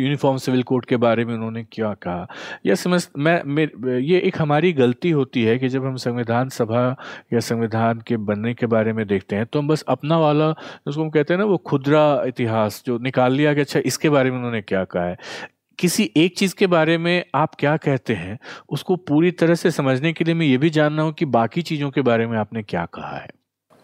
यूनिफॉर्म 0.00 0.36
सिविल 0.38 0.62
कोड 0.62 0.84
के 0.84 0.96
बारे 0.96 1.24
में 1.24 1.34
उन्होंने 1.34 1.64
क्या 1.72 1.92
कहा। 2.02 2.26
या 2.66 2.74
समझ 2.74 3.06
मैं, 3.18 3.42
मैं 3.44 3.98
ये 3.98 4.18
एक 4.20 4.40
हमारी 4.40 4.72
गलती 4.72 5.10
होती 5.10 5.42
है 5.44 5.58
कि 5.58 5.68
जब 5.68 5.84
हम 5.84 5.96
संविधान 5.96 6.48
सभा 6.48 6.84
या 7.32 7.40
संविधान 7.40 8.00
के 8.06 8.16
बनने 8.16 8.54
के 8.54 8.66
बारे 8.66 8.92
में 8.92 9.06
देखते 9.06 9.36
हैं 9.36 9.46
तो 9.46 9.58
हम 9.58 9.68
बस 9.68 9.84
अपना 9.88 10.18
वाला 10.18 10.50
जिसको 10.52 11.02
हम 11.02 11.10
कहते 11.10 11.34
हैं 11.34 11.38
ना 11.38 11.44
वो 11.46 11.56
खुदरा 11.66 12.02
इतिहास 12.26 12.82
जो 12.86 12.98
निकाल 12.98 13.32
लिया 13.32 13.54
कि 13.54 13.60
अच्छा 13.60 13.80
इसके 13.84 14.08
बारे 14.08 14.30
में 14.30 14.38
उन्होंने 14.38 14.60
क्या 14.62 14.84
कहा 14.84 15.04
है? 15.04 15.16
किसी 15.80 16.10
एक 16.16 16.36
चीज़ 16.38 16.54
के 16.54 16.66
बारे 16.66 16.96
में 16.98 17.24
आप 17.34 17.54
क्या 17.54 17.76
कहते 17.76 18.14
हैं 18.14 18.38
उसको 18.68 18.96
पूरी 19.08 19.30
तरह 19.32 19.54
से 19.54 19.70
समझने 19.70 20.12
के 20.12 20.24
लिए 20.24 20.34
मैं 20.34 20.46
ये 20.46 20.58
भी 20.58 20.70
जानना 20.70 21.02
हूँ 21.02 21.12
कि 21.12 21.24
बाकी 21.26 21.62
चीज़ों 21.62 21.90
के 21.90 22.02
बारे 22.02 22.26
में 22.26 22.38
आपने 22.38 22.62
क्या 22.62 22.84
कहा 22.94 23.16
है। 23.16 23.28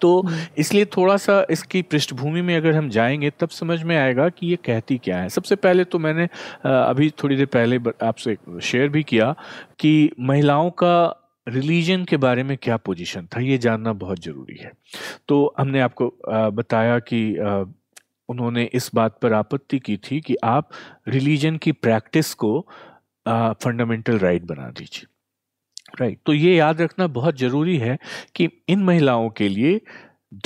तो 0.01 0.21
हम्म। 0.21 0.39
इसलिए 0.59 0.85
थोड़ा 0.97 1.17
सा 1.17 1.45
इसकी 1.51 1.83
पृष्ठभूमि 1.83 2.43
में 2.43 2.57
अगर 2.57 2.75
हम 2.75 2.89
जाएँगे 2.91 3.31
तब 3.41 3.49
समझ 3.49 3.83
में 3.83 3.97
आएगा 3.97 4.29
कि 4.29 4.47
ये 4.47 4.57
कहती 4.57 4.99
क्या 4.99 5.19
है। 5.19 5.29
सबसे 5.29 5.57
पहले 5.57 5.85
तो 5.85 5.99
मैंने 5.99 6.29
अभी 6.65 7.11
थोड़ी 7.23 7.37
देर 7.37 7.47
पहले 7.47 7.79
आपसे 8.07 8.37
शेयर 8.63 8.89
भी 8.89 9.03
किया 9.03 9.35
कि 9.79 10.11
महिलाओं 10.21 10.71
का 10.83 11.23
रिलीजन 11.47 12.05
के 12.05 12.17
बारे 12.17 12.43
में 12.43 12.57
क्या 12.63 12.77
पोजीशन 12.77 13.27
था 13.27 13.41
ये 13.41 13.59
जानना 13.59 13.93
बहुत 13.95 14.23
ज़रूरी 14.23 14.59
है। 14.61 14.73
तो 15.29 15.55
हमने 15.59 15.81
आपको 15.81 16.13
बताया 16.53 16.99
कि 16.99 17.21
उन्होंने 18.29 18.65
इस 18.75 18.91
बात 18.95 19.19
पर 19.23 19.33
आपत्ति 19.33 19.79
की 19.79 19.97
थी 19.97 20.21
कि 20.21 20.37
आप 20.45 20.71
रिलीजन 21.09 21.57
की 21.57 21.73
प्रैक्टिस 21.73 22.33
को 22.35 22.61
फंडामेंटल 23.27 24.19
राइट 24.19 24.43
बना 24.43 24.69
दीजिए। 24.71 25.07
राइट 26.01 26.19
तो 26.27 26.33
ये 26.33 26.55
याद 26.57 26.81
रखना 26.81 27.07
बहुत 27.07 27.39
ज़रूरी 27.39 27.77
है 27.79 27.99
कि 28.35 28.49
इन 28.69 28.83
महिलाओं 28.85 29.29
के 29.31 29.49
लिए 29.49 29.81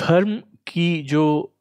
धर्म 0.01 0.37
की 0.67 1.03
जो, 1.03 1.55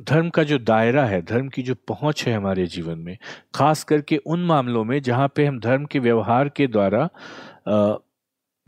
धर्म 0.00 0.28
का 0.30 0.42
जो 0.42 0.58
दायरा 0.58 1.04
है, 1.04 1.20
धर्म 1.22 1.48
की 1.48 1.62
जो 1.62 1.74
पहुँच 1.88 2.26
है 2.26 2.34
हमारे 2.34 2.66
जीवन 2.66 2.98
में, 2.98 3.16
खास 3.54 3.84
करके 3.84 4.16
उन 4.16 4.44
मामलों 4.44 4.84
में 4.84 5.00
जहाँ 5.02 5.28
पे 5.36 5.46
हम 5.46 5.58
धर्म 5.60 5.84
के 5.84 5.98
व्यवहार 5.98 6.48
के 6.48 6.66
द्वारा 6.66 7.08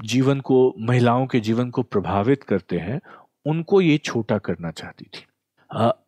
जीवन 0.00 0.40
को, 0.40 0.74
महिलाओं 0.78 1.26
के 1.26 1.40
जीवन 1.40 1.70
को 1.70 1.82
प्रभावित 1.82 2.42
करते 2.42 2.78
हैं, 2.78 3.00
उनको 3.46 3.80
ये 3.80 3.96
छोटा 3.98 4.38
करना 4.38 4.70
चाहती 4.70 5.04
थी। 5.04 5.24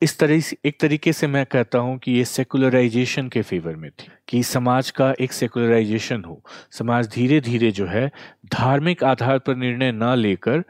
इस 0.03 0.19
तरह 0.19 0.41
से 0.41 0.57
एक 0.65 0.79
तरीके 0.81 1.13
से 1.13 1.27
मैं 1.27 1.45
कहता 1.47 1.79
हूँ 1.79 1.97
कि 1.99 2.13
ये 2.13 2.25
सेकुलराइजेशन 2.25 3.29
के 3.29 3.43
फेवर 3.43 3.77
में 3.77 3.91
थी, 3.91 4.09
कि 4.29 4.43
समाज 4.43 4.91
का 4.91 5.13
एक 5.21 5.33
सेकुलराइजेशन 5.33 6.23
हो। 6.25 6.43
समाज 6.71 7.09
धीरे 7.15 7.41
धीरे 7.41 7.71
जो 7.71 7.87
है, 7.87 8.07
धार्मिक 8.53 9.05
आधार 9.05 9.39
पर 9.39 9.57
निर्णय 9.57 9.93
न 9.93 10.15
लेकर 10.17 10.65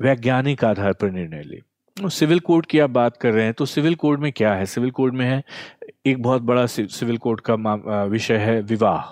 वैज्ञानिक 0.00 0.64
आधार 0.64 0.92
पर 0.92 1.10
निर्णय 1.10 1.42
ले। 1.42 1.60
सिविल 1.96 2.40
कोड 2.40 2.66
की 2.66 2.78
आप 2.78 2.90
बात 2.90 3.16
कर 3.16 3.32
रहे 3.32 3.44
हैं 3.44 3.54
तो 3.54 3.66
सिविल 3.66 3.94
कोड 3.94 4.20
में 4.20 4.30
क्या 4.32 4.54
है? 4.54 4.66
सिविल 4.66 4.90
कोड 4.90 5.14
में 5.14 5.26
है, 5.26 5.42
एक 6.06 6.22
बहुत 6.22 6.42
बड़ा 6.42 6.66
सिविल 6.66 7.16
कोड 7.18 7.40
का 7.40 7.54
विषय 8.04 8.36
है 8.36 8.60
विवाह। 8.62 9.02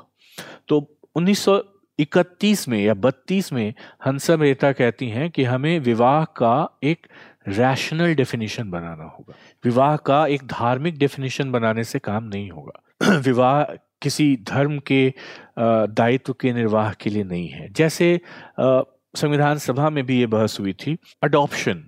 तो 0.68 0.86
1931 1.16 2.66
में 2.68 2.78
या 2.78 2.94
32 2.96 3.52
में 3.52 3.72
हंसा 4.06 4.36
मेहता 4.36 4.72
कहती 4.72 5.08
हैं 5.08 5.30
कि 5.30 5.44
हमें 5.44 5.78
विवाह 5.80 6.24
का 6.36 6.78
एक 6.84 7.06
रैशनल 7.49 8.14
डेफिनेशन 8.14 8.70
बनाना 8.70 9.05
होगा। 9.05 9.34
विवाह 9.64 9.97
का 9.97 10.26
एक 10.26 10.43
धार्मिक 10.47 10.99
डेफिनेशन 10.99 11.51
बनाने 11.53 11.84
से 11.84 11.99
काम 11.99 12.24
नहीं 12.24 12.51
होगा। 12.51 13.16
विवाह 13.18 13.62
किसी 14.03 14.36
धर्म 14.43 14.78
के 14.78 15.14
दायित्व 15.59 16.32
के 16.32 16.53
निर्वाह 16.53 16.93
के 16.93 17.11
लिए 17.11 17.24
नहीं 17.24 17.49
है। 17.49 17.68
जैसे 17.72 18.20
संविधान 18.61 19.59
सभा 19.59 19.90
में 19.90 20.05
भी 20.07 20.18
ये 20.20 20.26
बहस 20.26 20.57
हुई 20.61 20.72
थी 20.72 20.97
अडॉप्शन 21.22 21.84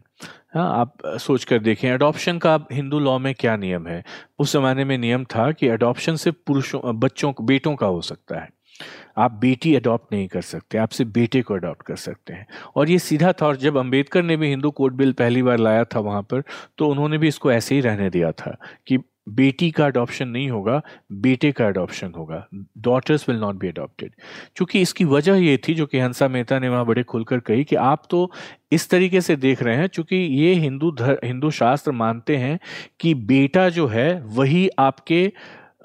हाँ 0.55 0.81
आप 0.81 0.93
सोच 1.07 1.45
कर 1.45 1.59
देखें 1.59 1.91
अडॉप्शन 1.91 2.39
का 2.39 2.59
हिंदू 2.73 2.99
लॉ 2.99 3.19
में 3.19 3.35
क्या 3.35 3.57
नियम 3.57 3.87
है? 3.87 4.05
उस 4.39 4.53
जमाने 4.53 4.85
में 4.85 4.99
नियम 4.99 5.25
था 5.25 5.53
कि 5.53 5.69
अडॉप्शन 5.69 6.17
सिर्फ़ 6.17 6.37
पुरुषों, 6.47 6.81
बच्चों, 7.01 7.33
बेटों 7.43 7.75
का 7.77 7.87
हो 7.87 8.01
सकता 8.01 8.41
है। 8.41 8.49
आप 9.17 9.33
बेटी 9.41 9.75
अडॉप्ट 9.75 10.12
नहीं 10.12 10.29
कर 10.29 10.43
सकते, 10.43 10.79
आप 10.79 10.89
सिर्फ़ 10.91 11.12
बेटे 11.12 11.43
को 11.43 11.55
अडॉप्ट 11.55 11.83
कर 11.83 11.97
सकते 11.99 12.33
हैं। 12.33 12.47
और 12.77 12.91
ये 12.91 12.99
सीधा 13.01 13.33
था 13.33 13.47
और 13.47 13.57
जब 13.57 13.77
अंबेडकर 13.79 14.23
ने 14.23 14.37
भी 14.37 14.49
हिंदू 14.49 14.71
कोड 14.73 14.95
बिल 14.97 15.12
पहली 15.15 15.43
बार 15.43 15.59
लाया 15.59 15.85
था 15.87 16.01
वहाँ 16.01 16.23
पर 16.23 16.43
तो 16.79 16.89
उन्होंने 16.89 17.19
भी 17.19 17.29
इसको 17.29 17.53
ऐसे 17.53 17.75
ही 17.75 17.81
रहने 17.81 18.11
दिया 18.11 18.33
था 18.33 18.57
कि 18.87 18.99
बेटी 19.29 19.71
का 19.71 19.85
अडॉप्शन 19.87 20.29
नहीं 20.29 20.49
होगा, 20.51 20.81
बेटे 21.12 21.51
का 21.53 21.67
अडॉप्शन 21.67 22.12
होगा 22.17 22.47
daughters 22.79 23.29
will 23.29 23.39
not 23.39 23.55
be 23.55 23.69
adopted 23.69 24.11
क्योंकि 24.57 24.81
इसकी 24.81 25.05
वजह 25.05 25.37
ये 25.37 25.57
थी, 25.59 25.75
जो 25.75 25.87
कि 25.87 25.99
हंसा 25.99 26.29
मेहता 26.29 26.59
ने 26.59 26.69
वहाँ 26.69 26.87
बड़े 26.87 27.03
खुलकर 27.05 27.41
कही 27.41 27.65
कि 27.65 27.77
आप 27.77 28.03
तो 28.11 28.31
इस 28.73 28.89
तरीके 28.91 29.21
से 29.21 29.37
देख 29.37 29.62
रहे 29.62 29.77
हैं 29.77 29.89
क्योंकि 29.89 30.17
ये 30.17 30.53
हिंदू 30.55 30.91
धर्म 30.93 31.27
हिंदू 31.27 31.51
शास्त्र 31.53 31.93
मानते 31.93 32.37
हैं 32.37 32.59
कि 33.01 33.15
बेटा 33.15 33.69
जो 33.69 33.87
है, 33.87 34.21
वही 34.21 34.69
आपके 34.79 35.33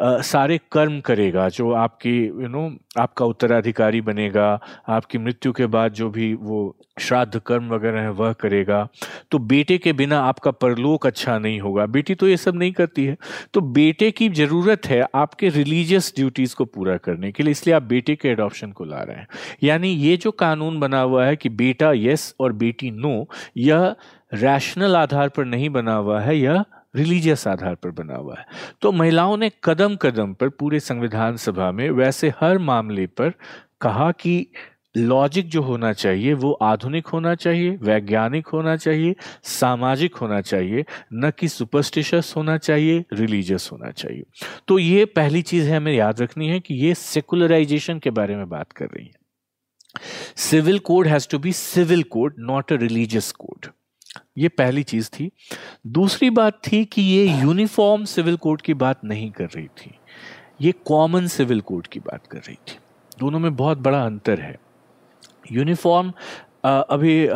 सारे 0.01 0.59
कर्म 0.71 0.99
करेगा, 1.01 1.47
जो 1.49 1.71
आपकी 1.73 2.17
यू 2.17 2.47
नो 2.47 2.69
आपका 2.99 3.25
उत्तराधिकारी 3.25 4.01
बनेगा, 4.01 4.59
आपकी 4.89 5.17
मृत्यु 5.17 5.51
के 5.51 5.65
बाद 5.67 5.93
जो 5.93 6.09
भी 6.09 6.33
वो 6.33 6.75
श्राद्ध 6.99 7.39
कर्म 7.39 7.67
वगैरह 7.69 8.01
है, 8.01 8.09
वह 8.11 8.33
करेगा। 8.33 8.87
तो 9.31 9.39
बेटे 9.39 9.77
के 9.77 9.93
बिना 9.93 10.19
आपका 10.21 10.51
परलोक 10.53 11.05
अच्छा 11.07 11.37
नहीं 11.39 11.59
होगा। 11.59 11.85
बेटी 11.87 12.15
तो 12.15 12.27
ये 12.27 12.37
सब 12.37 12.55
नहीं 12.55 12.71
करती 12.71 13.05
है। 13.05 13.17
तो 13.53 13.61
बेटे 13.61 14.09
की 14.11 14.29
ज़रूरत 14.31 14.87
है 14.87 15.03
आपके 15.15 15.49
रिलीजियस 15.49 16.13
ड्यूटीज़ 16.15 16.55
को 16.55 16.65
पूरा 16.65 16.97
करने 16.97 17.31
के 17.31 17.43
लिए, 17.43 17.51
इसलिए 17.51 17.75
आप 17.75 17.83
बेटे 17.83 18.15
के 18.15 18.29
एडॉप्शन 18.29 18.71
को 18.71 18.85
ला 18.85 19.03
रहे 19.03 19.17
हैं। 19.17 19.27
यानी 19.63 19.89
ये 19.89 20.17
जो 20.17 20.31
कानून 20.33 20.79
बना 20.79 21.01
हुआ 21.01 21.25
है 21.25 21.35
कि 21.35 21.49
बेटा 21.51 21.91
यस 21.95 22.33
और 22.39 22.53
बेटी 22.55 22.91
नो 22.91 23.25
यह 23.57 23.95
रैशनल 24.33 24.95
आधार 24.95 25.29
पर 25.29 25.45
नहीं 25.45 25.69
बना 25.69 25.95
हुआ 25.95 26.19
है, 26.21 26.37
यह 26.37 26.63
रिलीजियस 26.95 27.47
आधार 27.47 27.75
पर 27.75 27.89
बना 27.89 28.15
हुआ 28.15 28.35
है। 28.39 28.45
तो 28.81 28.91
महिलाओं 28.91 29.37
ने 29.37 29.51
कदम 29.63 29.95
कदम 29.95 30.33
पर 30.33 30.49
पूरे 30.49 30.79
संविधान 30.79 31.37
सभा 31.37 31.71
में 31.71 31.89
वैसे 31.89 32.33
हर 32.39 32.57
मामले 32.57 33.07
पर 33.07 33.33
कहा 33.81 34.11
कि 34.11 34.51
लॉजिक 34.97 35.49
जो 35.49 35.61
होना 35.61 35.93
चाहिए 35.93 36.33
वो 36.33 36.51
आधुनिक 36.51 37.07
होना 37.07 37.35
चाहिए, 37.35 37.77
वैज्ञानिक 37.77 38.47
होना 38.47 38.75
चाहिए, 38.75 39.15
सामाजिक 39.43 40.15
होना 40.15 40.41
चाहिए, 40.41 40.85
न 41.13 41.31
कि 41.39 41.47
सुपरस्टिशस 41.47 42.33
होना 42.37 42.57
चाहिए, 42.57 43.05
रिलीजियस 43.13 43.69
होना 43.71 43.91
चाहिए। 43.91 44.23
तो 44.67 44.79
ये 44.79 45.05
पहली 45.05 45.41
चीज़ 45.41 45.69
है 45.69 45.77
हमें 45.77 45.93
याद 45.93 46.21
रखनी 46.21 46.47
है 46.47 46.59
कि 46.59 46.73
ये 46.73 46.93
सेकुलराइजेशन 46.93 47.99
के 47.99 48.09
बारे 48.09 48.35
में 48.35 48.49
बात 48.49 48.71
कर 48.71 48.85
रही 48.85 49.05
है। 49.05 49.19
Civil 50.35 50.79
code 50.79 51.07
has 51.07 51.27
to 51.29 51.39
be 51.39 51.53
civil 51.53 52.03
code, 52.03 52.35
not 52.39 52.73
a 52.73 52.75
religious 52.75 53.31
code. 53.31 53.65
ये 54.39 54.49
पहली 54.49 54.83
चीज़ 54.83 55.09
थी। 55.09 55.31
दूसरी 55.87 56.29
बात 56.29 56.61
थी 56.71 56.85
कि 56.85 57.01
ये 57.01 57.41
यूनिफॉर्म 57.41 58.05
सिविल 58.05 58.37
कोड 58.37 58.61
की 58.61 58.73
बात 58.73 59.05
नहीं 59.05 59.31
कर 59.31 59.45
रही 59.45 59.67
थी। 59.67 59.91
ये 60.61 60.71
कॉमन 60.71 61.27
सिविल 61.27 61.61
कोड 61.61 61.87
की 61.87 61.99
बात 61.99 62.27
कर 62.27 62.37
रही 62.37 62.55
थी। 62.55 62.77
दोनों 63.19 63.39
में 63.39 63.55
बहुत 63.55 63.77
बड़ा 63.77 64.05
अंतर 64.05 64.41
है। 64.41 64.59
यूनिफॉर्म 65.51 66.13
अभी 66.65 67.27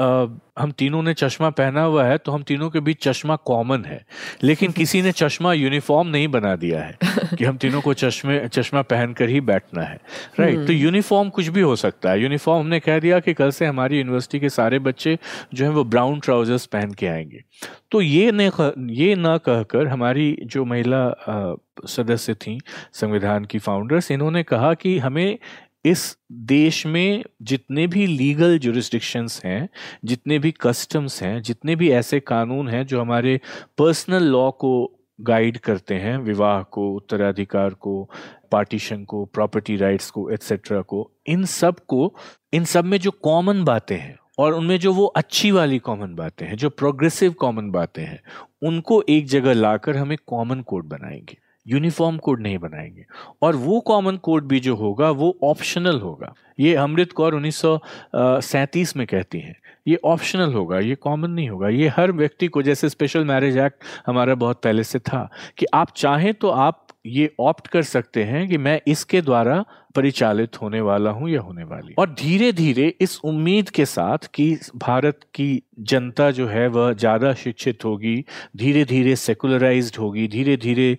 हम 0.59 0.71
तीनों 0.71 1.03
ने 1.03 1.13
चश्मा 1.13 1.49
पहना 1.49 1.83
हुआ 1.83 2.05
है 2.05 2.17
तो 2.17 2.31
हम 2.31 2.43
तीनों 2.43 2.69
के 2.69 2.79
बीच 2.79 3.03
चश्मा 3.03 3.35
कॉमन 3.35 3.85
है। 3.85 4.05
लेकिन 4.43 4.71
किसी 4.77 5.01
ने 5.01 5.11
चश्मा 5.11 5.53
यूनिफॉर्म 5.53 6.07
नहीं 6.07 6.27
बना 6.27 6.55
दिया 6.55 6.81
है 6.81 6.97
कि 7.37 7.45
हम 7.45 7.57
तीनों 7.57 7.81
को 7.81 7.93
चश्मे 7.93 8.47
चश्मा 8.47 8.81
पहनकर 8.81 9.29
ही 9.29 9.41
बैठना 9.41 9.81
है। 9.81 9.99
राइट 10.39 10.67
तो 10.67 10.73
यूनिफॉर्म 10.73 11.29
कुछ 11.29 11.47
भी 11.47 11.61
हो 11.61 11.75
सकता 11.75 12.11
है। 12.11 12.21
यूनिफॉर्म 12.21 12.59
हमने 12.59 12.79
कह 12.79 12.99
दिया 12.99 13.19
कि 13.19 13.33
कल 13.33 13.51
से 13.51 13.65
हमारी 13.65 13.97
यूनिवर्सिटी 13.97 14.39
के 14.39 14.49
सारे 14.49 14.79
बच्चे 14.79 15.17
जो 15.53 15.65
हैं 15.65 15.71
वो 15.71 15.83
ब्राउन 15.83 16.19
ट्राउजर्स 16.19 16.65
पहन 16.65 16.91
के 16.91 17.07
आएँगे। 17.07 17.43
तो 17.91 18.01
ये 18.01 18.31
न 18.33 18.41
ये 18.89 19.15
ना 19.15 19.37
कहकर 19.37 19.87
हमारी 19.87 20.37
जो 20.45 20.65
महिला 20.65 21.55
सदस्य 21.87 22.33
थी 22.33 22.59
संविधान 22.93 23.45
की 23.45 23.59
फाउंडर्स 23.59 24.11
इन्होंने 24.11 24.43
कहा 24.43 24.73
कि 24.73 24.97
हमें 24.99 25.37
इस 25.85 26.17
देश 26.31 26.85
में 26.85 27.23
जितने 27.41 27.87
भी 27.87 28.07
लीगल 28.07 28.59
जुरिस्डिक्शंस 28.59 29.41
हैं, 29.45 29.69
जितने 30.05 30.39
भी 30.39 30.51
कस्टम्स 30.51 31.23
हैं, 31.23 31.41
जितने 31.41 31.75
भी 31.75 31.91
ऐसे 31.91 32.19
कानून 32.19 32.67
हैं 32.67 32.85
जो 32.85 33.01
हमारे 33.01 33.41
पर्सनल 33.77 34.23
लॉ 34.23 34.51
को 34.51 34.99
गाइड 35.21 35.57
करते 35.57 35.95
हैं, 35.95 36.17
विवाह 36.17 36.63
को, 36.63 36.93
उत्तराधिकार 36.93 37.69
को 37.69 38.09
पार्टीशन 38.51 39.03
को 39.03 39.25
प्रॉपर्टी 39.25 39.75
राइट्स 39.75 40.11
को 40.11 40.29
एट्सेट्रा 40.29 40.81
को, 40.81 41.11
इन 41.27 41.45
सबको, 41.45 42.15
इन 42.53 42.65
सब 42.65 42.85
में 42.85 42.97
जो 42.97 43.11
कॉमन 43.11 43.63
बातें 43.63 43.97
हैं 43.97 44.19
और 44.37 44.53
उनमें 44.53 44.79
जो 44.79 44.93
वो 44.93 45.05
अच्छी 45.05 45.51
वाली 45.51 45.79
कॉमन 45.79 46.15
बातें 46.15 46.45
हैं, 46.45 46.57
जो 46.57 46.69
प्रोग्रेसिव 46.69 47.33
कॉमन 47.33 47.71
बातें 47.71 48.03
हैं, 48.03 48.21
उनको 48.63 49.03
एक 49.09 49.25
जगह 49.25 49.53
लाकर 49.53 49.97
हमें 49.97 50.17
कॉमन 50.27 50.61
कोड 50.61 50.85
बनाएँगे। 50.85 51.42
यूनिफॉर्म 51.67 52.17
कोड 52.17 52.41
नहीं 52.41 52.57
बनाएँगे। 52.57 53.05
और 53.41 53.55
वो 53.55 53.79
कॉमन 53.79 54.17
कोड 54.17 54.47
भी 54.47 54.59
जो 54.59 54.75
होगा, 54.75 55.09
वो 55.09 55.37
ऑप्शनल 55.43 55.99
होगा। 55.99 56.33
ये 56.59 56.75
अमृत 56.75 57.11
कौर 57.11 57.35
उन्नीस 57.35 57.55
सौ 57.55 57.79
सैंतीस 58.15 58.97
में 58.97 59.07
कहती 59.07 59.39
हैं। 59.39 59.55
ये 59.87 59.99
ऑप्शनल 60.05 60.53
होगा, 60.53 60.79
ये 60.79 60.95
कॉमन 60.95 61.31
नहीं 61.31 61.49
होगा। 61.49 61.69
ये 61.69 61.87
हर 61.87 62.11
व्यक्ति 62.11 62.47
को, 62.47 62.61
जैसे 62.61 62.89
स्पेशल 62.89 63.25
मैरिज 63.25 63.57
एक्ट 63.57 63.83
हमारा 64.07 64.35
बहुत 64.35 64.61
पहले 64.61 64.83
से 64.83 64.99
था, 64.99 65.29
कि 65.57 65.65
आप 65.73 65.89
चाहें 65.95 66.33
तो 66.33 66.49
आप 66.49 66.82
ये 67.05 67.29
ऑप्ट 67.39 67.67
कर 67.67 67.83
सकते 67.83 68.23
हैं 68.23 68.47
कि 68.49 68.57
मैं 68.57 68.79
इसके 68.87 69.21
द्वारा 69.21 69.63
परिचालित 69.95 70.61
होने 70.61 70.79
वाला 70.81 71.09
हूँ 71.09 71.29
या 71.29 71.41
होने 71.41 71.63
वाली 71.63 71.93
और 71.97 72.09
धीरे 72.09 72.51
धीरे 72.53 72.87
इस 73.01 73.19
उम्मीद 73.23 73.69
के 73.69 73.85
साथ 73.85 74.27
कि 74.33 74.57
भारत 74.75 75.19
की 75.35 75.63
जनता 75.79 76.29
जो 76.31 76.47
है 76.47 76.67
वह 76.67 76.91
ज़्यादा 76.93 77.33
शिक्षित 77.33 77.85
होगी 77.85 78.15
धीरे 78.57 78.85
धीरे 78.85 79.15
सेकुलराइज्ड 79.15 79.97
होगी 79.97 80.27
धीरे 80.27 80.57
धीरे 80.57 80.97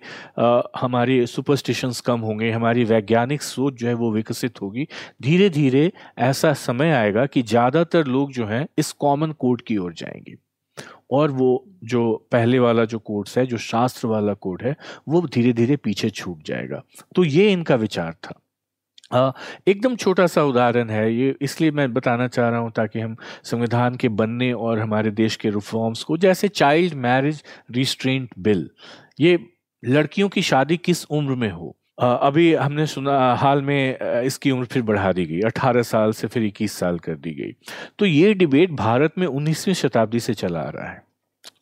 हमारे 0.79 1.25
सुपरस्टिशंस 1.25 2.01
कम 2.01 2.19
होंगे, 2.19 2.51
हमारी 2.51 2.83
वैज्ञानिक 2.83 3.41
सोच 3.41 3.73
जो 3.73 3.87
है 3.87 3.93
वो 3.93 4.11
विकसित 4.11 4.61
होगी। 4.61 4.87
धीरे 5.21 5.49
धीरे 5.49 5.91
ऐसा 6.19 6.53
समय 6.53 6.91
आएगा 6.91 7.25
कि 7.25 7.41
ज़्यादातर 7.41 8.07
लोग 8.07 8.31
जो 8.31 8.45
हैं 8.45 8.65
इस 8.77 8.91
कॉमन 8.91 9.31
कोड 9.31 9.61
की 9.61 9.77
ओर 9.77 9.93
जाएँगे। 9.93 10.35
और 11.09 11.31
वो 11.31 11.63
जो 11.83 12.27
पहले 12.31 12.59
वाला 12.59 12.85
जो 12.85 12.99
कोर्स 12.99 13.37
है, 13.37 13.45
जो 13.45 13.57
शास्त्र 13.57 14.07
वाला 14.07 14.33
कोड 14.35 14.63
है, 14.63 14.75
वो 15.07 15.21
धीरे 15.27 15.53
धीरे 15.53 15.75
पीछे 15.75 16.09
छूट 16.09 16.43
जाएगा। 16.45 16.81
तो 17.15 17.23
ये 17.23 17.51
इनका 17.51 17.75
विचार 17.75 18.13
था। 18.23 18.41
एकदम 19.67 19.95
छोटा 19.95 20.25
सा 20.27 20.43
उदाहरण 20.43 20.89
है 20.89 21.13
ये, 21.13 21.35
इसलिए 21.41 21.71
मैं 21.71 21.91
बताना 21.93 22.27
चाह 22.27 22.49
रहा 22.49 22.59
हूँ 22.59 22.71
ताकि 22.71 22.99
हम 22.99 23.15
संविधान 23.43 23.95
के 23.95 24.09
बनने 24.11 24.51
और 24.53 24.79
हमारे 24.79 25.11
देश 25.11 25.35
के 25.35 25.49
रिफॉर्म्स 25.49 26.03
को, 26.03 26.17
जैसे 26.17 26.47
चाइल्ड 26.47 26.93
मैरिज 26.95 27.43
रिस्ट्रेंट 27.71 28.29
बिल 28.39 28.69
ये 29.19 29.37
लड़कियों 29.83 30.29
की 30.29 30.41
शादी 30.41 30.77
किस 30.77 31.05
उम्र 31.05 31.35
में 31.35 31.49
हो? 31.51 31.75
अभी 31.97 32.53
हमने 32.53 32.85
सुना, 32.85 33.33
हाल 33.35 33.61
में 33.61 34.21
इसकी 34.21 34.51
उम्र 34.51 34.65
फिर 34.65 34.81
बढ़ा 34.81 35.11
दी 35.11 35.25
गई। 35.25 35.39
18 35.41 35.81
साल 35.81 36.11
से 36.11 36.27
फिर 36.27 36.43
21 36.43 36.77
साल 36.77 36.99
कर 36.99 37.15
दी 37.15 37.31
गई। 37.31 37.55
तो 37.99 38.05
ये 38.05 38.33
डिबेट 38.33 38.71
भारत 38.71 39.13
में 39.17 39.27
19वीं 39.27 39.73
शताब्दी 39.73 40.19
से 40.19 40.33
चला 40.33 40.59
आ 40.59 40.69
रहा 40.69 40.89
है। 40.89 41.03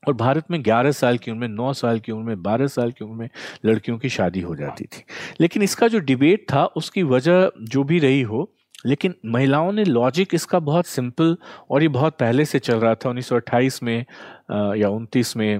और 0.07 0.13
भारत 0.13 0.45
में 0.51 0.61
11 0.63 0.91
साल 0.91 1.17
की 1.17 1.31
उम्र 1.31 1.41
में 1.41 1.55
9 1.55 1.73
साल 1.73 1.99
की 1.99 2.11
उम्र 2.11 2.23
में 2.23 2.41
12 2.43 2.67
साल 2.67 2.91
की 2.91 3.05
उम्र 3.05 3.15
में 3.15 3.29
लड़कियों 3.65 3.97
की 3.97 4.09
शादी 4.09 4.39
हो 4.39 4.55
जाती 4.55 4.85
थी। 4.85 5.03
लेकिन 5.41 5.63
इसका 5.63 5.87
जो 5.87 5.99
डिबेट 5.99 6.45
था, 6.53 6.65
उसकी 6.65 7.03
वजह 7.03 7.49
जो 7.61 7.83
भी 7.83 7.99
रही 7.99 8.21
हो, 8.21 8.49
लेकिन 8.85 9.13
महिलाओं 9.25 9.71
ने 9.71 9.83
लॉजिक 9.83 10.33
इसका 10.33 10.59
बहुत 10.59 10.85
सिंपल 10.85 11.37
और 11.71 11.81
ये 11.81 11.87
बहुत 11.87 12.17
पहले 12.19 12.45
से 12.45 12.59
चल 12.59 12.79
रहा 12.79 12.95
था 12.95 13.09
1928 13.09 13.81
में 13.83 14.05
या 14.51 14.89
29 14.89 15.35
में 15.37 15.59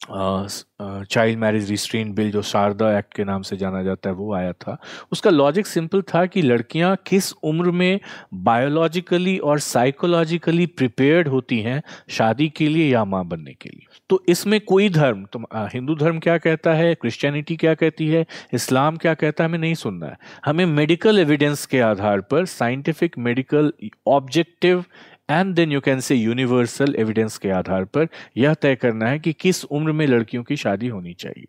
चाइल्ड 0.00 1.38
मैरिज 1.38 1.70
रिस्ट्रेन 1.70 2.12
बिल 2.14 2.30
जो 2.30 2.42
शारदा 2.42 2.90
एक्ट 2.98 3.14
के 3.14 3.24
नाम 3.24 3.42
से 3.42 3.56
जाना 3.56 3.82
जाता 3.82 4.08
है, 4.08 4.14
वो 4.14 4.32
आया 4.34 4.52
था। 4.52 4.76
उसका 5.12 5.30
लॉजिक 5.30 5.66
सिंपल 5.66 6.02
था 6.04 6.24
कि 6.26 6.42
लड़कियाँ 6.42 6.96
किस 7.06 7.32
उम्र 7.44 7.70
में 7.70 8.00
बायोलॉजिकली 8.34 9.36
और 9.38 9.58
साइकोलॉजिकली 9.60 10.66
प्रिपेयर्ड 10.68 11.28
होती 11.28 11.60
हैं 11.60 11.82
शादी 12.10 12.48
के 12.48 12.68
लिए 12.68 12.88
या 12.88 13.04
माँ 13.04 13.24
बनने 13.26 13.52
के 13.52 13.68
लिए। 13.68 13.86
तो 14.10 14.22
इसमें 14.28 14.60
कोई 14.62 14.88
धर्म 14.90 15.24
तो 15.32 15.42
हिंदू 15.54 15.94
धर्म 15.96 16.18
क्या 16.18 16.36
कहता 16.38 16.74
है 16.74 16.94
क्रिश्चियनिटी 16.94 17.56
क्या 17.56 17.74
कहती 17.74 18.08
है 18.08 18.24
इस्लाम 18.54 18.96
क्या 18.96 19.14
कहता 19.14 19.44
है, 19.44 19.48
हमें 19.48 19.58
नहीं 19.58 19.74
सुनना 19.74 20.06
है। 20.06 20.16
हमें 20.46 20.64
मेडिकल 20.66 21.18
एविडेंस 21.18 21.66
के 21.66 21.80
आधार 21.80 22.20
पर 22.22 22.44
scientific 22.46 23.18
medical 23.18 23.72
objective 24.08 24.84
and 25.30 25.54
then 25.54 25.72
you 25.72 25.80
can 25.80 26.00
say 26.00 26.14
universal 26.14 26.94
evidence 26.96 27.38
के 27.38 27.50
आधार 27.50 27.84
पर 27.84 28.08
यह 28.36 28.54
तय 28.54 28.76
करना 28.76 29.08
है 29.08 29.18
कि 29.18 29.32
किस 29.32 29.64
उम्र 29.64 29.92
में 29.92 30.06
लड़कियों 30.06 30.42
की 30.42 30.56
शादी 30.56 30.88
होनी 30.88 31.14
चाहिए। 31.14 31.46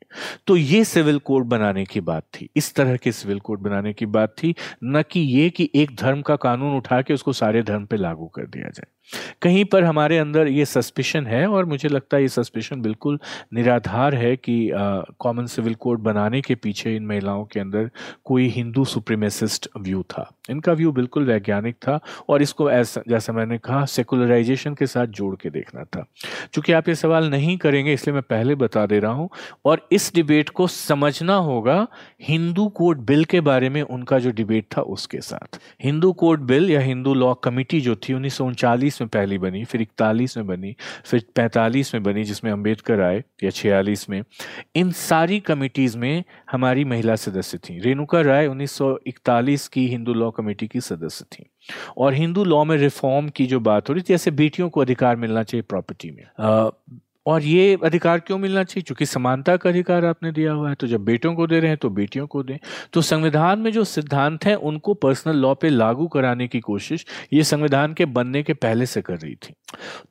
तो 0.47 0.57
ये 0.57 0.83
सिविल 0.83 1.19
कोड 1.19 1.45
बनाने 1.45 1.85
की 1.85 2.01
बात 2.01 2.23
थी। 2.23 2.49
इस 2.55 2.75
तरह 2.75 2.97
के 2.97 3.11
सिविल 3.11 3.39
कोड 3.39 3.59
बनाने 3.59 3.93
की 3.93 4.05
बात 4.05 4.29
थी। 4.29 4.55
न 4.83 5.03
कि 5.11 5.19
ये 5.19 5.49
कि 5.49 5.69
एक 5.75 5.95
धर्म 5.95 6.21
का 6.21 6.35
कानून 6.35 6.77
उठा 6.77 7.01
के 7.01 7.13
उसको 7.13 7.33
सारे 7.33 7.63
धर्म 7.63 7.85
पे 7.85 7.97
लागू 7.97 8.27
कर 8.27 8.45
दिया 8.45 8.69
जाए। 8.69 8.96
कहीं 9.41 9.63
पर 9.65 9.83
हमारे 9.83 10.17
अंदर 10.17 10.47
ये 10.47 10.65
सस्पिशन 10.65 11.25
है 11.27 11.45
और 11.47 11.65
मुझे 11.65 11.89
लगता 11.89 12.17
है 12.17 12.23
ये 12.23 12.29
सस्पिशन 12.29 12.81
बिल्कुल 12.81 13.19
निराधार 13.53 14.15
है 14.15 14.35
कि 14.37 14.57
कॉमन 15.19 15.45
सिविल 15.45 15.75
कोड 15.75 15.99
बनाने 16.03 16.41
के 16.41 16.55
पीछे 16.55 16.95
इन 16.95 17.05
महिलाओं 17.05 17.43
के 17.45 17.59
अंदर 17.59 17.89
कोई 18.25 18.47
हिंदू 18.49 18.85
सुप्रीमेसिस्ट 18.85 19.69
व्यू 19.77 20.03
था। 20.03 20.29
इनका 20.49 20.73
व्यू 20.73 20.91
बिल्कुल 20.91 21.25
वैज्ञानिक 21.25 21.75
था 21.77 21.99
और 22.29 22.41
इसको 22.41 22.69
ऐसा 22.71 23.01
जैसा 23.09 23.33
मैंने 23.33 23.57
कहा 23.57 23.85
सेकुलराइजेशन 23.87 24.73
के 24.73 24.87
साथ 24.87 25.07
जोड़ 25.07 25.35
के 25.35 25.49
देखना 25.49 25.83
था। 25.85 26.05
चूँकि 26.53 26.73
आप 26.73 26.89
ये 26.89 26.95
सवाल 26.95 27.29
नहीं 27.29 27.57
करेंगे, 27.57 27.93
इसलिए 27.93 28.13
मैं 28.13 28.21
पहले 28.23 28.55
बता 28.55 28.85
दे 28.85 28.99
रहा 28.99 29.11
हूँ 29.11 29.29
और 29.65 29.87
इस 29.91 30.11
डिबेट 30.15 30.49
को 30.49 30.67
समझना 30.67 31.35
होगा 31.37 31.87
हिंदू 32.23 32.67
कोड 32.69 33.05
बिल 33.05 33.25
के 33.25 33.41
बारे 33.41 33.69
में 33.69 33.81
उनका 33.81 34.19
जो 34.19 34.31
डिबेट 34.31 34.65
था 34.77 34.81
उसके 34.83 35.21
साथ। 35.21 35.59
हिंदू 35.83 36.11
कोड 36.13 36.41
बिल 36.43 36.69
या 36.71 36.79
हिंदू 36.81 37.13
लॉ 37.13 37.33
कमिटी 37.43 37.81
जो 37.81 37.95
थी, 37.97 38.13
उन्नीस 38.13 38.96
में 39.01 39.09
पहली 39.09 39.37
बनी 39.37 39.65
फिर 39.65 39.81
इकतालीस 39.81 40.37
में 40.37 40.47
बनी 40.47 40.75
फिर 41.05 41.25
पैंतालीस 41.35 41.93
में 41.93 42.03
बनी 42.03 42.23
जिसमें 42.23 42.51
अंबेडकर 42.51 43.01
आए 43.01 43.23
या 43.43 43.49
छियालीस 43.49 44.09
में। 44.09 44.23
इन 44.75 44.91
सारी 44.91 45.39
कमिटीज़ 45.39 45.97
में 45.97 46.23
हमारी 46.51 46.85
महिला 46.85 47.15
सदस्य 47.15 47.57
थी। 47.57 47.79
रेणुका 47.79 48.21
राय 48.21 48.47
1941 48.47 49.67
की 49.67 49.87
हिंदू 49.87 50.13
लॉ 50.13 50.31
कमेटी 50.31 50.67
की 50.67 50.81
सदस्य 50.81 51.25
थी। 51.31 51.49
और 51.97 52.13
हिंदू 52.13 52.43
लॉ 52.43 52.63
में 52.63 52.77
रिफॉर्म 52.77 53.29
की 53.29 53.45
जो 53.45 53.59
बात 53.59 53.89
हो 53.89 53.93
रही 53.93 54.01
थी 54.01 54.05
जैसे 54.09 54.31
बेटियों 54.31 54.69
को 54.69 54.81
अधिकार 54.81 55.15
मिलना 55.15 55.43
चाहिए 55.43 55.61
प्रॉपर्टी 55.61 56.11
में। 56.11 56.23
आ, 56.39 56.69
और 57.27 57.43
ये 57.43 57.77
अधिकार 57.83 58.19
क्यों 58.19 58.37
मिलना 58.37 58.63
चाहिए? 58.63 58.83
क्योंकि 58.83 59.05
समानता 59.05 59.55
का 59.57 59.69
अधिकार 59.69 60.05
आपने 60.05 60.31
दिया 60.31 60.51
हुआ 60.51 60.69
है 60.69 60.75
तो 60.75 60.87
जब 60.87 61.03
बेटों 61.05 61.33
को 61.35 61.47
दे 61.47 61.59
रहे 61.59 61.69
हैं 61.69 61.77
तो 61.77 61.89
बेटियों 61.89 62.27
को 62.27 62.43
दें। 62.43 62.57
तो 62.93 63.01
संविधान 63.01 63.59
में 63.59 63.71
जो 63.71 63.83
सिद्धांत 63.83 64.45
हैं, 64.45 64.55
उनको 64.55 64.93
पर्सनल 64.93 65.35
लॉ 65.35 65.53
पे 65.53 65.69
लागू 65.69 66.07
कराने 66.07 66.47
की 66.47 66.59
कोशिश 66.59 67.05
ये 67.33 67.43
संविधान 67.43 67.93
के 67.93 68.05
बनने 68.05 68.43
के 68.43 68.53
पहले 68.53 68.85
से 68.85 69.01
कर 69.01 69.17
रही 69.17 69.35
थी। 69.35 69.53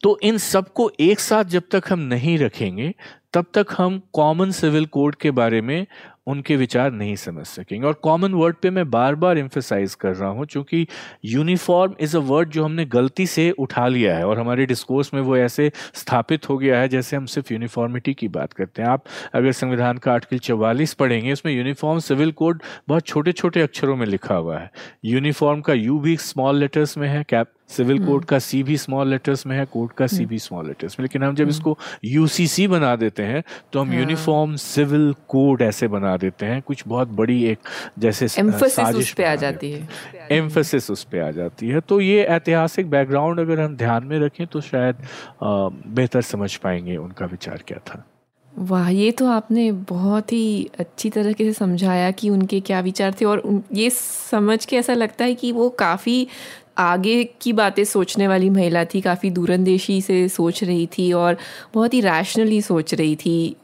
तो 0.03 0.19
इन 0.23 0.39
सबको 0.39 0.91
एक 1.01 1.21
साथ 1.21 1.45
जब 1.45 1.63
तक 1.71 1.83
हम 1.91 1.99
नहीं 1.99 2.39
रखेंगे, 2.39 2.95
तब 3.33 3.47
तक 3.55 3.67
हम 3.79 4.01
कॉमन 4.13 4.51
सिविल 4.51 4.87
कोड 4.87 5.15
के 5.15 5.31
बारे 5.31 5.61
में 5.61 5.87
उनके 6.27 6.57
विचार 6.57 6.93
नहीं 6.93 7.15
समझ 7.17 7.47
सकेंगे। 7.47 7.87
और 7.87 7.93
कॉमन 8.03 8.35
वर्ड 8.35 8.57
पे 8.63 8.71
मैं 8.71 8.89
बार 8.91 9.15
बार 9.15 9.39
एम्फेसाइज 9.39 9.95
कर 9.95 10.15
रहा 10.15 10.29
हूँ 10.29 10.47
क्योंकि 10.47 10.87
यूनिफॉर्म 11.25 11.95
इज़ 12.01 12.17
अ 12.17 12.21
वर्ड 12.21 12.51
जो 12.51 12.65
हमने 12.65 12.85
गलती 12.87 13.27
से 13.27 13.51
उठा 13.51 13.87
लिया 13.89 14.17
है 14.17 14.27
और 14.27 14.39
हमारे 14.39 14.67
डिस्कोर्स 14.67 15.13
में 15.15 15.21
वो 15.21 15.37
ऐसे 15.37 15.71
स्थापित 15.95 16.49
हो 16.49 16.59
गया 16.59 16.81
है 16.81 16.89
जैसे 16.89 17.17
हम 17.17 17.27
सिर्फ़ 17.27 17.53
यूनिफॉर्मिटी 17.53 18.15
की 18.15 18.29
बात 18.29 18.53
करते 18.53 18.83
हैं। 18.83 18.89
आप 18.89 19.05
अगर 19.35 19.53
संविधान 19.53 19.99
का 19.99 20.13
आर्टिकल 20.13 20.39
चवालीस 20.39 20.95
पढ़ेंगे, 20.95 21.33
उसमें 21.33 21.53
यूनिफॉर्म 21.53 21.99
सिविल 21.99 22.33
कोड 22.33 22.63
बहुत 22.89 23.07
छोटे 23.07 23.33
छोटे 23.33 23.61
अक्षरों 23.61 23.97
में 23.97 24.07
लिखा 24.07 24.35
हुआ 24.35 24.59
है। 24.59 24.71
यूनिफॉर्म 25.05 25.61
का 25.61 25.73
यू 25.73 25.99
भी 25.99 26.17
स्मॉल 26.17 26.57
लेटर्स 26.57 26.97
में 26.99 27.09
है 27.09 27.25
कैप 27.29 27.53
सिविल 27.71 28.05
कोड 28.07 28.25
का 28.25 28.39
सी 28.39 28.63
भी 28.63 28.77
स्मॉल 28.79 29.09
लेटर्स 29.09 29.47
में 29.47 29.57
है 29.59 29.65
कोड 29.67 29.93
का 29.93 30.07
सी 30.07 30.27
भी 30.27 30.39
स्मॉल 30.39 30.67
लेटर्स 30.67 30.99
में। 30.99 31.05
लेकिन 31.05 31.23
हम 31.23 31.35
जब 31.35 31.49
इसको 31.49 31.77
यूसीसी 32.05 32.67
बना 32.69 32.95
देते 32.97 33.23
हैं 33.23 33.43
तो 33.73 33.81
हम 33.81 33.93
यूनिफॉर्म 33.93 34.55
सिविल 34.57 35.15
कोड 35.29 35.63
ऐसे 35.63 35.89
बना 35.89 36.17
देते 36.17 36.47
हैं। 36.47 36.61
कुछ 36.63 36.83
बहुत 36.89 37.09
बड़ी 37.13 37.43
एक 37.45 37.69
जैसे 37.99 38.29
साजिश 38.29 39.13
पे 39.13 39.25
आ 39.25 39.35
जाती 39.37 39.73
है। 39.73 39.89
एम्फोसिस 40.33 40.91
उस 40.91 41.05
पे 41.05 41.21
आ 41.21 41.31
जाती 41.31 41.69
है। 41.69 41.81
तो 41.81 42.01
ये 42.01 42.23
ऐतिहासिक 42.25 42.91
बैकग्राउंड 42.91 43.41
अगर 43.41 43.61
हम 43.61 43.77
ध्यान 43.77 44.05
में 44.05 44.19
रखें 44.21 44.47
तो 44.47 44.61
शायद 44.63 45.07
बेहतर 45.43 46.23
समझ 46.25 46.55
पाएँगे 46.57 46.97
उनका 46.97 47.27
विचार 47.27 47.63
क्या 47.69 47.79
था। 47.87 48.05
वाह 48.53 48.89
ये 48.89 49.11
तो 49.13 49.27
आपने 49.27 49.71
बहुत 49.89 50.33
ही 50.33 50.71
अच्छी 50.81 51.11
तरीके 51.11 51.45
से 51.45 51.53
समझाया 51.53 52.11
कि 52.11 52.31
उनके 52.31 52.61
क्या 52.61 52.81
विचार 52.81 53.15
थे 53.21 53.25
और 53.25 53.43
ये 53.73 53.91
समझ 53.91 54.65
के 54.65 54.77
ऐसा 54.77 54.95
लगता 54.95 55.25
है 55.25 55.35
कि 55.35 55.51
वो 55.53 55.69
काफ़ी 55.71 56.27
आगे 56.79 57.23
की 57.41 57.53
बातें 57.53 57.83
सोचने 57.85 58.29
वाली 58.29 58.51
महिला 58.51 58.85
थी, 58.85 59.01
काफ़ी 59.01 59.31
दूरंदेशी 59.31 60.01
से 60.01 60.29
सोच 60.29 60.63
रही 60.65 60.87
थी 60.99 61.13
और 61.13 61.37
बहुत 61.75 61.95
ही 61.95 62.01
रैशनली 62.01 62.61
सोच 62.63 62.95
रही 62.95 63.17
थी। 63.17 63.57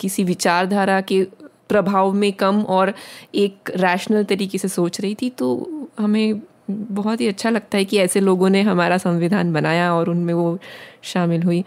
किसी 0.00 0.24
विचारधारा 0.24 1.00
के 1.00 1.22
प्रभाव 1.68 2.12
में 2.12 2.32
कम 2.32 2.62
और 2.68 2.92
एक 3.34 3.70
रैशनल 3.76 4.24
तरीके 4.24 4.58
से 4.58 4.68
सोच 4.68 5.00
रही 5.00 5.14
थी 5.14 5.30
तो 5.30 5.88
हमें 5.98 6.40
बहुत 6.70 7.20
ही 7.20 7.26
अच्छा 7.28 7.50
लगता 7.50 7.78
है 7.78 7.84
कि 7.84 7.98
ऐसे 7.98 8.20
लोगों 8.20 8.48
ने 8.50 8.62
हमारा 8.62 8.98
संविधान 8.98 9.52
बनाया 9.52 9.92
और 9.94 10.10
उनमें 10.10 10.34
वो 10.34 10.58
शामिल 11.02 11.42
हुई। 11.42 11.64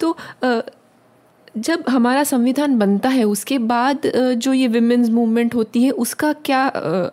तो 0.00 0.16
जब 1.54 1.84
हमारा 1.88 2.22
संविधान 2.24 2.78
बनता 2.78 3.08
है, 3.08 3.22
उसके 3.24 3.58
बाद 3.58 4.02
जो 4.06 4.52
ये 4.52 4.66
विमेंस 4.68 5.08
मूवमेंट 5.10 5.54
होती 5.54 5.82
है, 5.82 5.90
उसका 5.92 6.32
क्या 6.44 6.60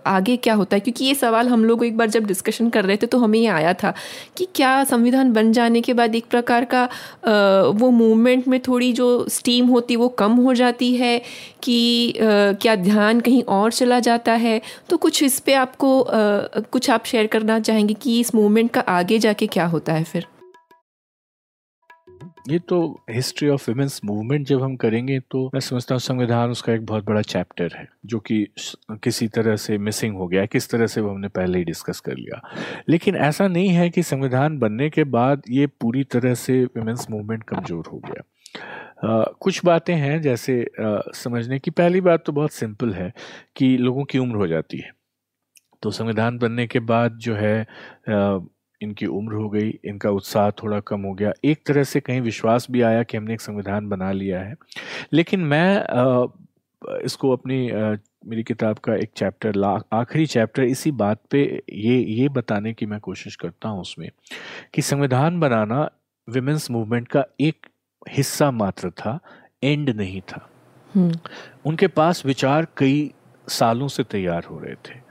आगे 0.07 0.35
क्या 0.37 0.53
होता 0.53 0.75
है? 0.75 0.79
क्योंकि 0.79 1.05
ये 1.05 1.15
सवाल 1.15 1.47
हम 1.49 1.65
लोग 1.65 1.85
एक 1.85 1.97
बार 1.97 2.09
जब 2.09 2.25
डिस्कशन 2.25 2.69
कर 2.69 2.85
रहे 2.85 2.97
थे 2.97 3.05
तो 3.05 3.19
हमें 3.19 3.39
ये 3.39 3.47
आया 3.47 3.73
था 3.73 3.93
कि 4.37 4.47
क्या 4.55 4.83
संविधान 4.83 5.33
बन 5.33 5.51
जाने 5.51 5.81
के 5.81 5.93
बाद 5.93 6.15
एक 6.15 6.25
प्रकार 6.25 6.65
का 6.65 6.83
वो 7.71 7.89
मूवमेंट 7.91 8.47
में 8.47 8.59
थोड़ी 8.59 8.91
जो 8.93 9.07
स्टीम 9.29 9.67
होती 9.67 9.95
वो 9.95 10.07
कम 10.19 10.35
हो 10.37 10.53
जाती 10.53 10.95
है 10.95 11.17
कि 11.63 12.13
क्या 12.21 12.75
ध्यान 12.75 13.19
कहीं 13.19 13.43
और 13.43 13.71
चला 13.71 13.99
जाता 13.99 14.33
है? 14.33 14.61
तो 14.89 14.97
कुछ 14.97 15.23
इस 15.23 15.39
पर 15.39 15.53
आपको 15.53 16.05
कुछ 16.71 16.89
आप 16.89 17.05
शेयर 17.05 17.27
करना 17.27 17.59
चाहेंगे 17.59 17.93
कि 17.93 18.19
इस 18.19 18.35
मूवमेंट 18.35 18.71
का 18.71 18.81
आगे 18.81 19.19
जाके 19.19 19.47
क्या 19.47 19.65
होता 19.65 19.93
है 19.93 20.03
फिर? 20.03 20.27
ये 22.49 22.59
तो 22.59 23.03
हिस्ट्री 23.09 23.49
ऑफ़ 23.49 23.71
वुमेन्स 23.71 24.01
मूवमेंट 24.05 24.47
जब 24.47 24.63
हम 24.63 24.75
करेंगे 24.75 25.19
तो 25.19 25.51
मैं 25.53 25.59
समझता 25.59 25.95
हूँ 25.95 25.99
संविधान 25.99 26.49
उसका 26.49 26.73
एक 26.73 26.85
बहुत 26.85 27.05
बड़ा 27.05 27.21
चैप्टर 27.21 27.75
है 27.75 27.87
जो 28.05 28.19
कि 28.19 28.47
किसी 28.91 29.27
तरह 29.27 29.55
से 29.55 29.77
मिसिंग 29.77 30.15
हो 30.15 30.27
गया 30.27 30.45
किस 30.45 30.69
तरह 30.69 30.87
से 30.87 31.01
वो 31.01 31.09
हमने 31.09 31.27
पहले 31.27 31.57
ही 31.57 31.63
डिस्कस 31.63 31.99
कर 31.99 32.15
लिया। 32.15 32.41
लेकिन 32.89 33.15
ऐसा 33.15 33.47
नहीं 33.47 33.69
है 33.69 33.89
कि 33.89 34.03
संविधान 34.03 34.59
बनने 34.59 34.89
के 34.89 35.03
बाद 35.03 35.41
ये 35.49 35.67
पूरी 35.67 36.03
तरह 36.03 36.33
से 36.33 36.65
वुमेन्स 36.65 37.09
मूवमेंट 37.11 37.43
कमज़ोर 37.43 37.85
हो 37.93 37.97
गया। 37.97 38.23
Uh, 39.05 39.25
कुछ 39.39 39.65
बातें 39.65 39.95
हैं 39.95 40.21
जैसे 40.21 40.67
uh, 40.81 41.13
समझने 41.13 41.59
की। 41.59 41.71
पहली 41.71 42.01
बात 42.01 42.25
तो 42.25 42.31
बहुत 42.31 42.51
सिंपल 42.51 42.93
है 42.93 43.13
कि 43.55 43.77
लोगों 43.77 44.03
की 44.03 44.17
उम्र 44.17 44.35
हो 44.35 44.47
जाती 44.47 44.77
है। 44.77 44.91
तो 45.83 45.91
संविधान 45.91 46.37
बनने 46.37 46.67
के 46.67 46.79
बाद 46.79 47.17
जो 47.17 47.35
है 47.35 47.67
uh, 48.09 48.47
इनकी 48.81 49.05
उम्र 49.05 49.33
हो 49.33 49.49
गई 49.49 49.69
इनका 49.85 50.09
उत्साह 50.09 50.49
थोड़ा 50.51 50.79
कम 50.79 51.01
हो 51.01 51.13
गया। 51.13 51.31
एक 51.45 51.65
तरह 51.67 51.83
से 51.83 51.99
कहीं 51.99 52.21
विश्वास 52.21 52.67
भी 52.71 52.81
आया 52.81 53.03
कि 53.03 53.17
हमने 53.17 53.33
एक 53.33 53.41
संविधान 53.41 53.89
बना 53.89 54.11
लिया 54.11 54.39
है। 54.39 54.55
लेकिन 55.13 55.39
मैं 55.39 55.77
इसको 57.05 57.31
अपनी 57.31 57.71
मेरी 58.27 58.43
किताब 58.43 58.77
का 58.77 58.95
एक 58.95 59.11
चैप्टर 59.15 59.55
ला 59.55 59.69
आखिरी 59.93 60.25
चैप्टर 60.25 60.63
इसी 60.63 60.91
बात 60.91 61.21
पे 61.31 61.41
ये 61.69 61.97
ये 61.99 62.29
बताने 62.29 62.73
की 62.73 62.85
मैं 62.85 62.99
कोशिश 62.99 63.35
करता 63.35 63.69
हूँ 63.69 63.81
उसमें 63.81 64.09
कि 64.73 64.81
संविधान 64.81 65.39
बनाना 65.39 65.89
विमेंस 66.27 66.69
मूवमेंट 66.71 67.07
का 67.07 67.25
एक 67.39 67.67
हिस्सा 68.09 68.51
मात्र 68.51 68.89
था 68.89 69.19
एंड 69.63 69.89
नहीं 69.89 70.21
था। 70.21 70.49
हम्म। 70.95 71.19
उनके 71.65 71.87
पास 71.87 72.25
विचार 72.25 72.67
कई 72.77 73.11
सालों 73.47 73.87
से 73.87 74.03
तैयार 74.03 74.43
हो 74.43 74.59
रहे 74.59 74.75
थे। 74.75 75.06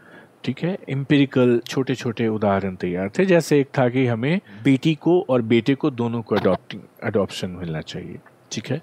ठीक 0.47 0.63
है 0.65 0.77
इम्पेरिकल 0.89 1.59
छोटे 1.69 1.95
छोटे 1.95 2.27
उदाहरण 2.29 2.75
तैयार 2.77 3.09
थे, 3.19 3.25
जैसे 3.27 3.59
एक 3.61 3.69
था 3.79 3.89
कि 3.89 4.07
हमें 4.07 4.41
बेटी 4.65 4.95
को 4.95 5.21
और 5.31 5.43
बेटे 5.45 5.75
को 5.75 5.91
दोनों 5.93 6.21
को 6.23 6.35
अडोप्टिंग 6.37 6.83
अडोप्शन 7.05 7.51
मिलना 7.53 7.81
चाहिए, 7.83 8.19
ठीक 8.53 8.71
है? 8.71 8.81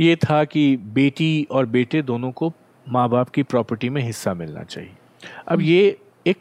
ये 0.00 0.16
था 0.18 0.42
कि 0.44 0.76
बेटी 0.94 1.46
और 1.50 1.66
बेटे 1.68 2.02
दोनों 2.02 2.30
को 2.32 2.52
माँ 2.86 3.08
बाप 3.08 3.28
की 3.28 3.42
प्रॉपर्टी 3.44 3.88
में 3.88 4.02
हिस्सा 4.02 4.34
मिलना 4.34 4.62
चाहिए। 4.64 4.92
अब 5.48 5.60
ये 5.60 5.96
एक 6.26 6.38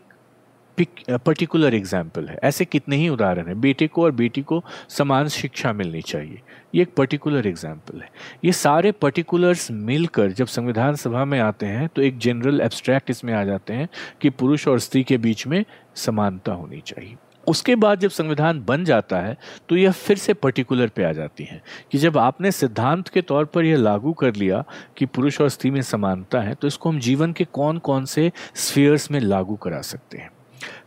पर्टिकुलर 1.25 1.73
एग्ज़ाम्पल 1.75 2.27
है, 2.27 2.37
ऐसे 2.43 2.65
कितने 2.65 2.95
ही 2.95 3.09
उदाहरण 3.09 3.47
हैं, 3.47 3.59
बेटे 3.61 3.87
को 3.87 4.03
और 4.03 4.11
बेटी 4.13 4.41
को 4.43 4.63
समान 4.89 5.27
शिक्षा 5.29 5.73
मिलनी 5.73 6.01
चाहिए। 6.03 6.41
ये 6.73 6.81
एक 6.81 6.93
पर्टिकुलर 6.95 7.47
एग्ज़ाम्पल 7.47 8.01
है। 8.01 8.09
ये 8.45 8.51
सारे 8.53 8.91
पर्टिकुलर्स 8.91 9.69
मिलकर 9.71 10.31
जब 10.31 10.47
संविधान 10.47 10.95
सभा 10.95 11.23
में 11.25 11.39
आते 11.39 11.65
हैं 11.65 11.87
तो 11.95 12.01
एक 12.01 12.17
जनरल 12.19 12.61
एब्स्ट्रैक्ट 12.61 13.09
इसमें 13.09 13.33
आ 13.33 13.43
जाते 13.43 13.73
हैं 13.73 13.87
कि 14.21 14.29
पुरुष 14.31 14.67
और 14.67 14.79
स्त्री 14.79 15.03
के 15.03 15.17
बीच 15.17 15.47
में 15.47 15.63
समानता 15.97 16.51
होनी 16.51 16.81
चाहिए। 16.81 17.15
उसके 17.47 17.75
बाद 17.75 17.99
जब 17.99 18.09
संविधान 18.09 18.59
बन 18.63 18.83
जाता 18.85 19.19
है 19.19 19.37
तो 19.69 19.75
यह 19.75 19.91
फिर 19.91 20.17
से 20.17 20.33
पर्टिकुलर 20.35 20.87
पे 20.87 21.03
आ 21.03 21.11
जाती 21.11 21.43
है 21.43 21.61
कि 21.91 21.97
जब 21.97 22.17
आपने 22.17 22.51
सिद्धांत 22.51 23.07
के 23.07 23.21
तौर 23.21 23.45
पर 23.45 23.65
यह 23.65 23.77
लागू 23.77 24.13
कर 24.13 24.35
लिया 24.35 24.63
कि 24.97 25.05
पुरुष 25.07 25.39
और 25.41 25.49
स्त्री 25.49 25.71
में 25.71 25.81
समानता 25.83 26.41
है 26.41 26.53
तो 26.53 26.67
इसको 26.67 26.89
हम 26.89 26.99
जीवन 26.99 27.33
के 27.33 27.45
कौन 27.45 27.77
कौन 27.79 28.05
से 28.05 28.31
स्फीयर्स 28.55 29.09
में 29.11 29.19
लागू 29.19 29.55
करा 29.55 29.81
सकते 29.83 30.17
हैं। 30.17 30.29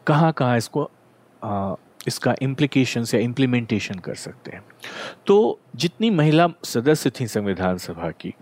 कहाँ 0.07 0.33
कहाँ 0.33 0.57
इसको 0.57 0.91
आ, 1.43 1.75
इसका 2.07 2.35
इम्प्लीकेशन 2.43 3.05
या 3.15 3.21
इम्प्लीमेंटेशन 3.21 3.99
कर 3.99 4.15
सकते 4.15 4.51
हैं। 4.51 4.63
तो 5.27 5.61
जितनी 5.77 6.11
महिला 6.11 6.49
सदस्य 6.65 7.11
थी 7.11 7.27
संविधान 7.27 7.79
सभा 7.79 8.11
की, 8.11 8.35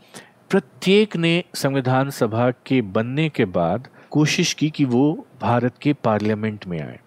प्रत्येक 0.51 1.17
ने 1.17 1.43
संविधान 1.55 2.11
सभा 2.11 2.51
के 2.67 2.81
बनने 2.83 3.29
के 3.29 3.45
बाद 3.45 3.89
कोशिश 4.11 4.53
की 4.53 4.71
कि 4.71 4.85
वो 4.85 5.27
भारत 5.41 5.79
के 5.79 5.93
पार्लियामेंट 5.93 6.67
में 6.67 6.81
आए। 6.81 6.99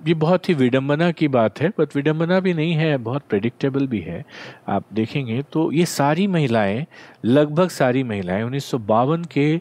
ये 0.00 0.14
बहुत 0.14 0.48
ही 0.48 0.54
विडंबना 0.54 1.10
की 1.12 1.28
बात 1.28 1.60
है 1.60 1.68
बट 1.78 1.96
विडंबना 1.96 2.38
भी 2.40 2.52
नहीं 2.54 2.74
है, 2.74 2.96
बहुत 2.98 3.22
प्रेडिक्टेबल 3.28 3.86
भी 3.86 4.00
है। 4.00 4.24
आप 4.68 4.84
देखेंगे 4.92 5.42
तो 5.42 5.70
ये 5.72 5.86
सारी 5.86 6.26
महिलाएँ, 6.26 6.86
लगभग 7.24 7.68
सारी 7.68 8.02
महिलाएँ 8.02 8.42
उन्नीस 8.42 8.64
सौ 8.64 8.78
बावन 8.78 9.24
के 9.24 9.60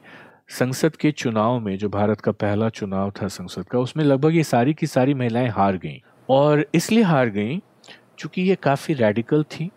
संसद 0.50 0.96
के 0.96 1.12
चुनाव 1.12 1.60
में, 1.60 1.78
जो 1.78 1.90
भारत 1.90 2.22
का 2.22 2.32
पहला 2.32 2.70
चुनाव 2.70 3.12
था 3.12 3.28
संसद 3.28 3.64
का, 3.64 3.80
उसमें 3.80 4.04
लगभग 4.04 4.36
ये 4.36 4.44
सारी 4.44 4.74
की 4.74 4.88
सारी 4.88 5.14
महिलाएँ 5.14 5.48
हार 5.48 5.78
गईं। 5.78 6.00
और 6.30 6.66
इसलिए 6.76 7.04
हार 7.04 7.30
गईं 7.30 7.60
चूँकि 8.20 8.42
ये 8.42 8.56
काफ़ी 8.56 8.94
रेडिकल 8.94 9.44
थी। 9.44 9.70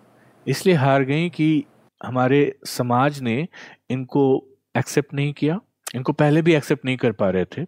इसलिए 0.46 0.74
हार 0.74 1.04
गईं 1.04 1.30
कि 1.30 1.64
हमारे 2.04 2.58
समाज 2.66 3.20
ने 3.20 3.48
इनको 3.90 4.46
एक्सेप्ट 4.76 5.14
नहीं 5.14 5.32
किया। 5.32 5.60
इनको 5.94 6.12
पहले 6.12 6.42
भी 6.42 6.54
एक्सेप्ट 6.54 6.84
नहीं 6.84 6.96
कर 6.96 7.12
पा 7.12 7.28
रहे 7.30 7.44
थे। 7.44 7.64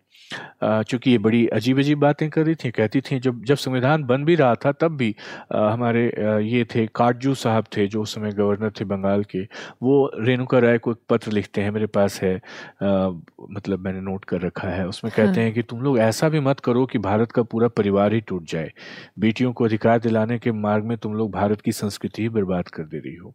चूँकि 0.62 1.10
ये 1.10 1.18
बड़ी 1.18 1.46
अजीब 1.46 1.78
अजीब 1.78 1.98
बातें 2.00 2.28
कर 2.30 2.44
रही 2.46 2.54
थी 2.54 2.70
कहती 2.70 3.00
थी 3.00 3.18
जब 3.20 3.42
जब 3.44 3.56
संविधान 3.56 4.04
बन 4.04 4.24
भी 4.24 4.34
रहा 4.34 4.54
था 4.54 4.72
तब 4.72 4.96
भी 4.96 5.14
आ, 5.52 5.68
हमारे 5.70 6.06
आ, 6.08 6.38
ये 6.38 6.64
थे 6.64 6.86
काटजू 6.94 7.34
साहब 7.34 7.64
थे 7.76 7.86
जो 7.86 8.02
उस 8.02 8.14
समय 8.14 8.32
गवर्नर 8.32 8.70
थे 8.80 8.84
बंगाल 8.84 9.24
के 9.24 9.42
वो 9.82 10.10
रेणुका 10.18 10.58
राय 10.58 10.78
को 10.78 10.92
एक 10.92 10.98
पत्र 11.08 11.32
लिखते 11.32 11.60
हैं 11.60 11.70
मेरे 11.70 11.86
पास 11.86 12.20
है 12.22 12.34
आ, 12.36 13.08
मतलब 13.50 13.84
मैंने 13.84 14.00
नोट 14.00 14.24
कर 14.24 14.40
रखा 14.40 14.68
है 14.68 14.86
उसमें 14.88 15.12
कहते 15.16 15.40
हाँ। 15.40 15.44
हैं 15.44 15.52
कि 15.54 15.62
तुम 15.62 15.82
लोग 15.82 15.98
ऐसा 15.98 16.28
भी 16.28 16.40
मत 16.40 16.60
करो 16.60 16.86
कि 16.86 16.98
भारत 16.98 17.32
का 17.32 17.42
पूरा 17.42 17.68
परिवार 17.68 18.14
ही 18.14 18.20
टूट 18.20 18.48
जाए। 18.48 18.70
बेटियों 19.18 19.52
को 19.52 19.64
अधिकार 19.64 19.98
दिलाने 19.98 20.38
के 20.38 20.52
मार्ग 20.52 20.84
में 20.84 20.96
तुम 20.98 21.14
लोग 21.14 21.30
भारत 21.32 21.60
की 21.60 21.72
संस्कृति 21.72 22.22
ही 22.22 22.28
बर्बाद 22.28 22.68
कर 22.68 22.84
दे 22.84 22.98
रही 22.98 23.16
हो। 23.16 23.34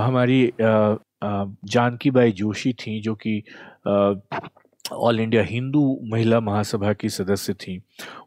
हमारी 0.00 0.52
जानकी 1.22 2.10
बाई 2.10 2.32
जोशी 2.32 2.72
थी 2.72 3.00
जो 3.00 3.14
कि 3.14 3.42
ऑल 3.86 5.20
इंडिया 5.20 5.42
हिंदू 5.42 5.98
महिला 6.04 6.40
महासभा 6.40 6.92
की 6.92 7.08
सदस्य 7.08 7.54
थी। 7.54 7.80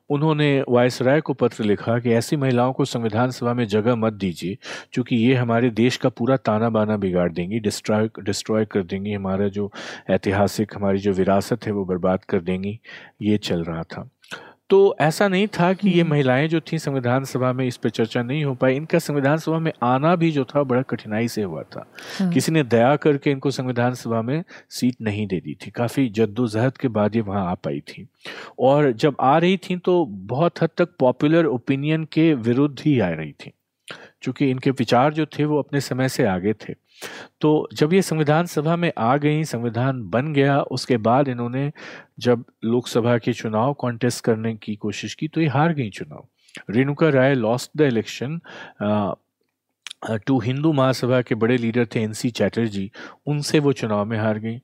उन्होंने 0.10 0.64
वायस 0.70 1.02
राय 1.02 1.22
को 1.22 1.34
पत्र 1.34 1.64
लिखा 1.64 1.98
कि 2.00 2.12
ऐसी 2.12 2.36
महिलाओं 2.36 2.74
को 2.74 2.86
संविधान 2.86 3.32
सभा 3.32 3.54
में 3.54 3.66
जगह 3.68 3.96
मत 3.96 4.14
दीजिए, 4.14 4.58
क्योंकि 4.94 5.16
ये 5.16 5.36
हमारे 5.36 5.70
देश 5.70 5.98
का 5.98 6.10
पूरा 6.10 6.38
ताना 6.38 6.70
बाना 6.70 6.98
बिगाड़ 6.98 7.32
देंगी 7.32 7.60
डिस्ट्रॉय 7.60 8.10
डिस्ट्रॉय 8.20 8.66
कर 8.66 8.84
देंगी, 8.84 9.14
हमारा 9.14 9.48
जो 9.48 9.72
ऐतिहासिक, 10.10 10.76
हमारी 10.76 10.98
जो 10.98 11.12
विरासत 11.12 11.66
है 11.66 11.72
वो 11.72 11.86
बर्बाद 11.86 12.24
कर 12.24 12.42
देंगी। 12.42 12.80
ये 13.22 13.38
चल 13.38 13.64
रहा 13.64 13.84
था। 13.84 14.10
तो 14.70 14.96
ऐसा 15.00 15.28
नहीं 15.28 15.48
था 15.48 15.74
कि 15.74 15.90
ये 15.90 16.02
हम्म। 16.02 16.12
महिलाएँ 16.12 16.48
जो 16.48 16.60
थी 16.60 16.80
संविधान 16.80 17.24
सभा 17.24 17.54
में 17.54 17.68
इस 17.68 17.78
पर 17.78 17.90
चर्चा 17.90 18.24
नहीं 18.24 18.46
हो 18.46 18.56
पाई। 18.56 18.76
इनका 18.76 19.00
संविधान 19.00 19.38
सभा 19.38 19.60
में 19.60 19.72
आना 19.84 20.16
भी 20.16 20.32
जो 20.32 20.46
था 20.46 20.64
बड़ा 20.64 20.82
कठिनाई 20.82 21.28
से 21.28 21.44
हुआ 21.44 21.64
था। 21.64 21.92
हाँ। 22.20 22.32
किसी 22.32 22.52
ने 22.52 22.64
दया 22.64 22.96
करके 22.96 23.32
इनको 23.32 23.52
संविधान 23.52 23.94
सभा 23.94 24.22
में 24.22 24.44
सीट 24.70 24.96
नहीं 25.02 25.28
दे 25.28 25.40
दी 25.40 25.58
थी। 25.66 25.72
काफ़ी 25.72 26.10
जद्दोजहद 26.10 26.78
के 26.78 26.88
बाद 26.88 27.16
ये 27.16 27.22
वहाँ 27.22 27.52
आ 27.52 27.54
पाई 27.54 27.80
थी। 27.80 28.08
और 28.60 28.92
जब 28.92 29.16
आ 29.20 29.38
रही 29.38 29.58
थी 29.58 29.78
तो 29.78 30.06
बहुत 30.06 30.62
हद 30.62 30.70
तक 30.78 30.90
पॉपुलर 31.00 31.46
ओपिनियन 31.46 32.04
के 32.04 32.34
विरुद्ध 32.34 32.80
ही 32.86 33.00
आ 33.00 33.10
रही 33.10 33.32
थी। 33.32 33.52
क्योंकि 33.88 34.50
इनके 34.50 34.72
विचार 34.72 35.14
जो 35.14 35.26
थे 35.28 35.46
वो 35.46 35.60
अपने 35.60 35.82
समय 35.82 36.10
से 36.10 36.26
आगे 36.26 36.54
थे। 36.54 36.74
तो 37.42 37.68
जब 37.74 37.94
ये 37.94 38.02
संविधान 38.02 38.46
सभा 38.46 38.76
में 38.76 38.92
आ 38.98 39.16
गई, 39.18 39.44
संविधान 39.44 40.02
बन 40.10 40.34
गया, 40.34 40.60
उसके 40.62 40.98
बाद 41.00 41.28
इन्होंने 41.28 41.72
जब 42.20 42.44
लोकसभा 42.66 43.18
के 43.18 43.34
चुनाव 43.34 43.74
कॉन्टेस्ट 43.74 44.24
करने 44.26 44.54
की 44.56 44.76
कोशिश 44.76 45.14
की 45.14 45.28
तो 45.28 45.42
ये 45.42 45.48
हार 45.48 45.74
गई 45.74 45.90
चुनाव। 45.90 46.28
Renuka 46.70 47.10
Ray 47.10 47.36
lost 47.36 47.72
the 47.78 47.82
election 47.82 48.40
to 50.26 50.40
Hindu 50.40 50.72
Mahasabha 50.74 51.22
के 51.22 51.36
बड़े 51.36 51.58
लीडर 51.58 51.86
थे 51.86 52.00
एनसी 52.00 52.30
चैटर्जी 52.32 52.90
उनसे 53.28 53.60
वो 53.60 53.72
चुनाव 53.74 54.06
में 54.06 54.18
हार 54.18 54.40
गई। 54.40 54.60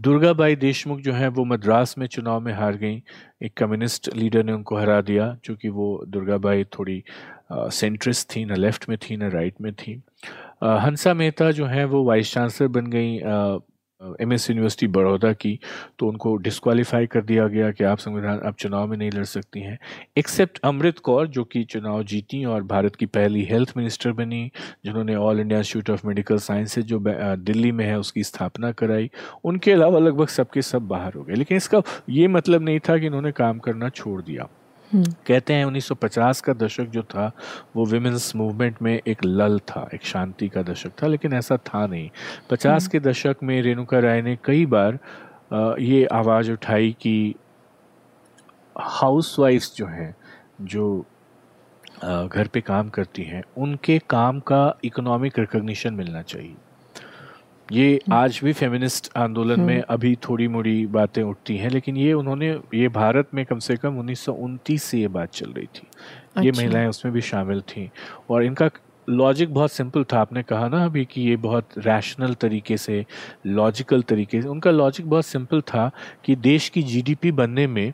दुर्गाबाई 0.00 0.56
देशमुख 0.56 1.00
जो 1.00 1.12
है 1.12 1.28
वो 1.28 1.44
मद्रास 1.44 1.94
में 1.98 2.06
चुनाव 2.06 2.40
में 2.40 2.52
हार 2.52 2.76
गई। 2.76 3.02
एक 3.42 3.56
कम्युनिस्ट 3.56 4.10
लीडर 4.16 4.44
ने 4.44 4.52
उनको 4.52 4.76
हरा 4.76 5.00
दिया 5.00 5.26
क्योंकि 5.44 5.68
वो 5.68 6.04
दुर्गाबाई 6.08 6.64
थोड़ी 6.78 7.02
सेंट्रिस्ट 7.50 8.28
थी, 8.36 8.44
न 8.44 8.56
लेफ़्ट 8.56 8.88
में 8.88 8.98
थी, 8.98 9.16
न 9.16 9.30
राइट 9.30 9.54
में 9.60 9.72
थी। 9.74 10.02
हंसा 10.64 11.14
मेहता 11.14 11.50
जो 11.50 11.66
है, 11.66 11.84
वो 11.84 12.04
वाइस 12.04 12.32
चांसलर 12.32 12.68
बन 12.68 12.86
गई 12.90 13.16
एम 14.20 14.32
एस 14.32 14.48
यूनिवर्सिटी 14.50 14.86
बड़ौदा 14.86 15.32
की 15.32 15.58
तो 15.98 16.06
उनको 16.08 16.34
डिस्कालीफाई 16.36 17.06
कर 17.06 17.20
दिया 17.20 17.46
गया 17.48 17.70
कि 17.70 17.84
आप 17.84 17.98
संविधान, 17.98 18.40
आप 18.46 18.56
चुनाव 18.56 18.86
में 18.86 18.96
नहीं 18.96 19.10
लड़ 19.10 19.24
सकती 19.24 19.60
हैं। 19.60 19.78
एक्सेप्ट 20.18 20.58
अमृत 20.64 20.98
कौर 20.98 21.26
जो 21.28 21.44
कि 21.44 21.62
चुनाव 21.64 22.02
जीती 22.04 22.44
और 22.44 22.62
भारत 22.64 22.96
की 22.96 23.06
पहली 23.06 23.44
हेल्थ 23.44 23.72
मिनिस्टर 23.76 24.12
बनी, 24.12 24.50
जिन्होंने 24.84 25.14
All 25.16 25.40
India 25.40 25.58
Institute 25.58 25.90
of 25.90 26.06
Medical 26.06 26.38
Sciences 26.38 26.84
जो 26.84 27.02
दिल्ली 27.06 27.72
में 27.72 27.84
है, 27.84 27.98
उसकी 27.98 28.24
स्थापना 28.24 28.72
कराई। 28.72 29.10
उनके 29.44 29.72
अलावा 29.72 29.98
लगभग 29.98 30.28
सबके 30.28 30.62
सब 30.62 30.86
बाहर 30.88 31.14
हो 31.14 31.22
गए। 31.22 31.34
लेकिन 31.34 31.56
इसका 31.56 31.82
ये 32.10 32.28
मतलब 32.28 32.62
नहीं 32.62 32.80
था 32.88 32.98
कि 32.98 33.06
इन्होंने 33.06 33.32
काम 33.32 33.58
करना 33.58 33.88
छोड़ 33.90 34.20
दिया। 34.22 34.48
कहते 34.94 35.54
हैं 35.54 35.64
1950 35.66 36.40
का 36.40 36.52
दशक 36.54 36.88
जो 36.88 37.02
था 37.04 37.30
वो 37.76 37.86
विमेंस 37.86 38.32
मूवमेंट 38.36 38.82
में 38.82 38.92
एक 38.98 39.24
लल 39.24 39.58
था 39.68 39.88
एक 39.94 40.04
शांति 40.04 40.48
का 40.48 40.62
दशक 40.62 40.92
था 41.02 41.06
लेकिन 41.06 41.32
ऐसा 41.32 41.56
था 41.66 41.86
नहीं 41.86 42.08
50 42.50 42.66
हम्म। 42.66 42.88
के 42.88 43.00
दशक 43.00 43.42
में 43.42 43.60
रेणुका 43.62 43.98
राय 43.98 44.22
ने 44.22 44.36
कई 44.44 44.66
बार 44.66 44.98
ये 45.80 46.04
आवाज़ 46.12 46.50
उठाई 46.52 46.94
कि 47.00 47.34
हाउस 48.76 49.38
वाइफ्स 49.38 49.74
जो 49.76 49.86
हैं 49.86 50.14
जो 50.62 50.86
घर 52.02 52.48
पे 52.52 52.60
काम 52.60 52.88
करती 52.88 53.22
हैं 53.22 53.42
उनके 53.58 53.98
काम 54.10 54.40
का 54.40 54.78
इकोनॉमिक 54.84 55.38
रिकग्निशन 55.38 55.94
मिलना 55.94 56.22
चाहिए 56.22 56.54
ये 57.72 57.94
हम्म। 57.94 58.14
आज 58.14 58.40
भी 58.44 58.52
फेमिनिस्ट 58.52 59.10
आंदोलन 59.16 59.60
में 59.60 59.74
हम्म। 59.74 59.84
अभी 59.88 60.14
थोड़ी 60.28 60.46
मोड़ी 60.48 60.86
बातें 60.86 61.22
उठती 61.22 61.56
हैं 61.56 61.70
लेकिन 61.70 61.96
ये 61.96 62.12
उन्होंने 62.12 62.50
ये 62.74 62.88
भारत 62.88 63.28
में 63.34 63.44
कम 63.44 63.58
से 63.58 63.76
कम 63.76 63.98
उन्नीस 63.98 64.20
सौ 64.20 64.32
उनतीस 64.32 64.82
से 64.82 64.98
ये 64.98 65.08
बात 65.08 65.32
चल 65.32 65.52
रही 65.52 65.66
थी 65.66 65.86
अच्छा। 65.86 66.42
ये 66.42 66.50
महिलाएँ 66.50 66.88
उसमें 66.88 67.12
भी 67.14 67.20
शामिल 67.20 67.60
थी 67.60 67.90
और 68.30 68.44
इनका 68.44 68.70
लॉजिक 69.08 69.52
बहुत 69.54 69.72
सिंपल 69.72 70.04
था 70.04 70.20
आपने 70.20 70.42
कहा 70.42 70.68
ना 70.68 70.84
अभी 70.84 71.04
कि 71.04 71.20
ये 71.20 71.36
बहुत 71.38 71.78
रैशनल 71.78 72.34
तरीके 72.34 72.76
से 72.76 73.04
लॉजिकल 73.46 74.02
तरीके 74.02 74.42
से 74.42 74.48
उनका 74.48 74.70
लॉजिक 74.70 75.08
बहुत 75.10 75.26
सिंपल 75.26 75.60
था 75.64 75.90
कि 76.24 76.36
देश 76.36 76.68
की 76.68 76.82
जीडीपी 76.82 77.32
बनने 77.32 77.66
में 77.66 77.92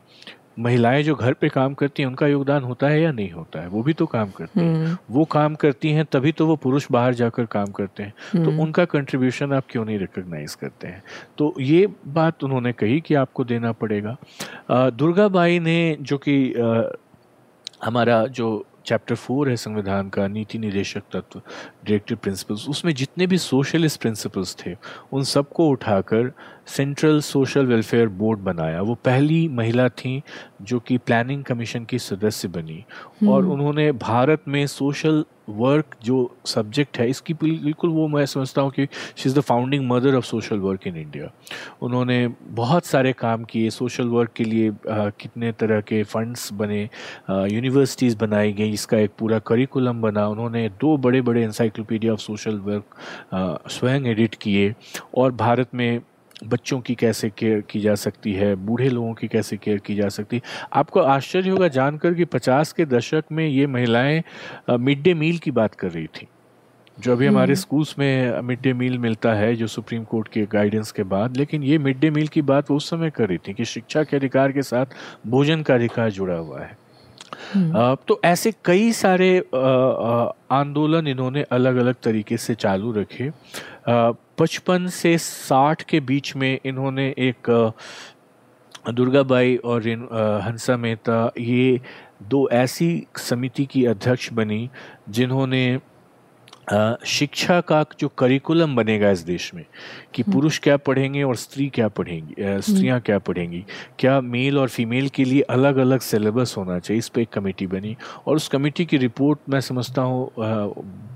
महिलाएँ 0.59 1.03
जो 1.03 1.15
घर 1.15 1.33
पे 1.33 1.49
काम 1.49 1.73
करती 1.73 2.03
हैं 2.03 2.07
उनका 2.09 2.27
योगदान 2.27 2.63
होता 2.63 2.87
है 2.87 3.01
या 3.01 3.11
नहीं 3.11 3.31
होता 3.31 3.61
है? 3.61 3.67
वो 3.67 3.83
भी 3.83 3.93
तो 3.93 4.05
काम 4.05 4.29
करती 4.29 4.59
हैं। 4.59 4.75
हम्म। 4.75 4.97
वो 5.09 5.25
काम 5.25 5.55
करती 5.55 5.91
हैं 5.91 6.05
तभी 6.05 6.31
तो 6.31 6.47
वो 6.47 6.55
पुरुष 6.55 6.87
बाहर 6.91 7.13
जाकर 7.13 7.45
काम 7.45 7.71
करते 7.71 8.03
हैं। 8.03 8.13
तो 8.33 8.49
हम्म। 8.49 8.61
उनका 8.61 8.85
कंट्रीब्यूशन 8.85 9.53
आप 9.53 9.63
क्यों 9.69 9.85
नहीं 9.85 9.99
रिकग्नाइज 9.99 10.55
करते 10.55 10.87
हैं? 10.87 11.03
तो 11.37 11.53
ये 11.59 11.87
बात 12.07 12.43
उन्होंने 12.43 12.73
कही 12.73 12.99
कि 13.01 13.15
आपको 13.15 13.43
देना 13.43 13.71
पड़ेगा। 13.71 14.17
दुर्गा 14.71 15.27
बाई 15.27 15.59
ने 15.59 15.97
जो 16.01 16.17
कि 16.17 16.53
हमारा 17.83 18.25
जो 18.27 18.65
चैप्टर 18.85 19.15
फोर 19.15 19.49
है 19.49 19.55
संविधान 19.55 20.09
का 20.09 20.27
नीति 20.27 20.57
निदेशक 20.57 21.01
तत्व 21.11 21.39
डायरेक्टिव 21.39 22.17
प्रिंसिपल्स 22.17 22.67
उसमें 22.69 22.93
जितने 22.95 23.27
भी 23.27 23.37
सोशलिस्ट 23.37 24.01
प्रिंसिपल्स 24.01 24.55
थे 24.55 24.75
उन 25.13 25.23
सबको 25.23 25.67
उठाकर 25.69 26.31
सेंट्रल 26.67 27.19
सोशल 27.21 27.65
वेलफेयर 27.65 28.07
बोर्ड 28.07 28.39
बनाया। 28.39 28.81
वो 28.81 28.95
पहली 29.05 29.47
महिला 29.49 29.87
थी 29.89 30.21
जो 30.61 30.79
कि 30.79 30.97
प्लानिंग 30.97 31.43
कमीशन 31.43 31.85
की 31.85 31.99
सदस्य 31.99 32.47
बनी 32.47 32.83
और 33.23 33.41
हम्म। 33.41 33.51
उन्होंने 33.53 33.91
भारत 33.91 34.43
में 34.47 34.65
सोशल 34.67 35.23
वर्क 35.49 35.95
जो 36.03 36.17
सब्जेक्ट 36.45 36.97
है 36.99 37.09
इसकी 37.09 37.33
बिल्कुल 37.33 37.89
वो 37.89 38.07
मैं 38.07 38.25
समझता 38.25 38.61
हूँ 38.61 38.71
कि 38.71 38.85
she 38.85 39.29
is 39.29 39.35
the 39.35 39.41
founding 39.41 39.87
mother 39.87 40.15
of 40.15 40.25
social 40.25 40.59
work 40.59 40.87
in 40.87 40.97
India. 40.97 41.31
उन्होंने 41.81 42.27
बहुत 42.51 42.85
सारे 42.85 43.11
काम 43.13 43.43
किए 43.43 43.69
सोशल 43.69 44.07
वर्क 44.07 44.31
के 44.35 44.43
लिए 44.43 44.69
आ, 44.69 45.09
कितने 45.09 45.51
तरह 45.51 45.81
के 45.81 46.01
फंड्स 46.03 46.51
बने 46.53 46.81
यूनिवर्सिटीज़ 47.29 48.17
बनाई 48.17 48.53
गई 48.53 48.71
इसका 48.73 48.97
एक 48.97 49.11
पूरा 49.19 49.39
करिकुलम 49.47 50.01
बना। 50.01 50.27
उन्होंने 50.27 50.67
दो 50.81 50.95
बड़े 50.97 51.21
बड़े 51.21 51.43
इंसाइक्लोपीडिया 51.43 52.13
ऑफ़ 52.13 52.19
सोशल 52.19 52.59
वर्क 52.59 52.95
स्वयं 53.69 54.05
एडिट 54.07 54.35
किए 54.41 54.73
और 55.17 55.31
भारत 55.35 55.75
में 55.75 56.01
बच्चों 56.43 56.79
की 56.79 56.95
कैसे 56.95 57.29
केयर 57.29 57.61
की 57.61 57.79
जा 57.79 57.95
सकती 57.95 58.33
है 58.33 58.53
बूढ़े 58.57 58.89
लोगों 58.89 59.13
की 59.13 59.27
कैसे 59.27 59.57
केयर 59.57 59.77
की 59.77 59.95
जा 59.95 60.09
सकती 60.09 60.35
है 60.35 60.41
आपको 60.73 60.99
आश्चर्य 60.99 61.49
होगा 61.49 61.67
जानकर 61.69 62.13
कि 62.13 62.25
पचास 62.27 62.73
के 62.73 62.85
दशक 62.87 63.31
में 63.31 63.47
ये 63.47 63.67
महिलाएँ 63.67 64.21
मिड 64.71 65.01
डे 65.03 65.13
मील 65.13 65.37
की 65.37 65.51
बात 65.51 65.75
कर 65.75 65.91
रही 65.91 66.07
थी 66.11 66.27
जो 66.97 67.11
अभी 67.11 67.27
हमारे 67.27 67.45
हम्म। 67.45 67.61
स्कूल्स 67.61 67.95
में 67.99 68.41
मिड 68.41 68.61
डे 68.61 68.73
मील 68.73 68.97
मिलता 68.97 69.33
है 69.33 69.55
जो 69.55 69.67
सुप्रीम 69.67 70.03
कोर्ट 70.03 70.27
के 70.27 70.45
गाइडेंस 70.45 70.91
के 70.91 71.03
बाद 71.07 71.37
लेकिन 71.37 71.63
ये 71.63 71.77
मिड 71.77 71.99
डे 71.99 72.09
मील 72.09 72.27
की 72.27 72.41
बात 72.43 72.69
वो 72.71 72.77
उस 72.77 72.89
समय 72.89 73.09
कर 73.09 73.27
रही 73.27 73.37
थी 73.37 73.53
कि 73.53 73.65
शिक्षा 73.65 74.03
के 74.03 74.17
अधिकार 74.17 74.51
के 74.51 74.61
साथ 74.63 74.95
भोजन 75.27 75.61
का 75.61 75.75
अधिकार 75.75 76.11
जुड़ा 76.11 76.35
हुआ 76.35 76.59
है 76.59 76.77
हम्म। 77.53 77.95
तो 78.07 78.19
ऐसे 78.25 78.51
कई 78.65 78.91
सारे 78.93 79.37
आंदोलन 80.51 81.07
इन्होंने 81.07 81.43
अलग 81.51 81.75
अलग 81.75 81.95
तरीके 82.03 82.37
से 82.37 82.55
चालू 82.55 82.91
रखे 82.91 83.29
पचपन 83.85 84.87
से 84.87 85.17
साठ 85.17 85.81
के 85.89 85.99
बीच 85.99 86.35
में 86.35 86.59
इन्होंने 86.65 87.07
एक 87.19 87.49
दुर्गाबाई 88.89 89.55
और 89.57 89.87
हंसा 90.45 90.77
मेहता, 90.77 91.31
ये 91.37 91.79
दो 92.23 92.47
ऐसी 92.51 93.05
समिति 93.17 93.65
की 93.65 93.85
अध्यक्ष 93.85 94.31
बनी, 94.33 94.69
जिन्होंने 95.09 95.79
शिक्षा 96.67 97.59
का 97.61 97.83
जो 97.99 98.07
करिकुलम 98.09 98.75
बनेगा 98.75 99.09
इस 99.11 99.19
देश 99.21 99.53
में 99.53 99.63
कि 100.13 100.21
हम्म। 100.21 100.33
पुरुष 100.33 100.59
क्या 100.59 100.75
पढ़ेंगे 100.79 101.23
और 101.23 101.35
स्त्री 101.35 101.67
क्या 101.69 101.87
पढ़ेंगी 101.89 102.41
हम्म। 102.41 102.59
स्त्रियाँ 102.61 102.99
क्या 103.01 103.17
पढ़ेंगी 103.19 103.63
क्या 103.99 104.19
मेल 104.23 104.57
और 104.57 104.69
फीमेल 104.69 105.09
के 105.09 105.23
लिए 105.25 105.41
अलग 105.49 105.77
अलग 105.77 105.99
सिलेबस 106.01 106.53
होना 106.57 106.77
चाहिए 106.79 106.99
इस 106.99 107.09
पर 107.09 107.21
एक 107.21 107.29
कमेटी 107.29 107.67
बनी 107.67 107.95
और 108.27 108.35
उस 108.35 108.47
कमेटी 108.47 108.85
की 108.85 108.97
रिपोर्ट 108.97 109.39
मैं 109.49 109.61
समझता 109.61 110.01
हूँ 110.01 110.29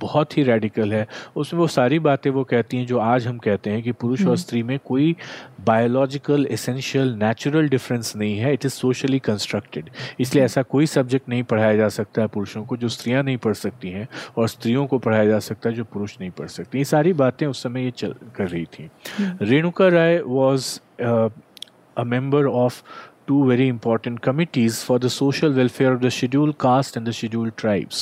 बहुत 0.02 0.38
ही 0.38 0.44
रेडिकल 0.44 0.94
है 0.94 1.06
उसमें 1.36 1.60
वो 1.60 1.68
सारी 1.70 2.00
बातें 2.02 2.30
वो 2.32 2.44
कहती 2.46 2.78
हैं 2.78 2.86
जो 2.88 3.00
आज 3.00 3.28
हम 3.28 3.38
कहते 3.40 3.70
हैं 3.70 3.82
कि 3.84 3.92
पुरुष 3.94 4.20
और 4.20 4.26
हम्म। 4.26 4.36
स्त्री 4.38 4.64
में 4.64 4.78
कोई 4.86 5.16
बायोलॉजिकल 5.62 6.48
एसेंशियल 6.52 7.14
नेचुरल 7.16 7.70
डिफरेंस 7.70 8.16
नहीं 8.16 8.38
है 8.38 8.54
इट 8.54 8.66
इज़ 8.66 8.74
सोशली 8.74 9.20
कंस्ट्रक्टेड 9.22 9.90
इसलिए 10.20 10.44
ऐसा 10.44 10.62
कोई 10.68 10.86
सब्जेक्ट 10.88 11.30
नहीं 11.30 11.44
पढ़ाया 11.46 11.76
जा 11.76 11.88
सकता 11.92 12.22
है 12.22 12.28
पुरुषों 12.30 12.64
को 12.66 12.78
जो 12.78 12.90
स्त्रियाँ 12.90 13.24
नहीं 13.24 13.38
पढ़ 13.40 13.54
सकती 13.56 13.90
हैं 13.90 14.08
और 14.38 14.48
स्त्रियों 14.48 14.86
को 14.88 14.98
पढ़ाया 15.00 15.26
जा 15.26 15.37
जा 15.38 15.46
सकता 15.48 15.70
जो 15.72 15.84
पुरुष 15.94 16.20
नहीं 16.20 16.32
पढ़ 16.38 16.48
सकते। 16.50 16.78
ये 16.78 16.86
सारी 16.86 17.14
बातें 17.16 17.46
उस 17.48 17.64
समय 17.64 17.84
ये 17.84 17.92
चल 17.98 18.16
कर 18.36 18.48
रही 18.48 18.66
थी। 18.74 18.90
हम्म। 19.20 19.46
Renuka 19.46 19.88
Ray 19.90 20.22
was 20.28 20.78
a 21.02 22.04
member 22.06 22.46
of 22.46 22.82
two 23.28 23.44
very 23.46 23.68
important 23.68 24.20
committees 24.20 24.84
for 24.84 25.00
the 25.00 25.08
social 25.14 25.54
welfare 25.54 25.94
of 25.94 26.02
the 26.02 26.10
schedule 26.12 26.52
caste 26.60 26.98
and 26.98 27.08
the 27.08 27.12
schedule 27.12 27.52
tribes 27.58 28.00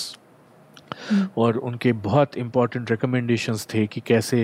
और 1.38 1.58
उनके 1.58 1.92
बहुत 1.94 2.38
इंपॉर्टेंट 2.38 2.92
रिकमेंडेशंस 2.92 3.68
थे 3.74 3.86
कि 3.88 4.02
कैसे 4.02 4.44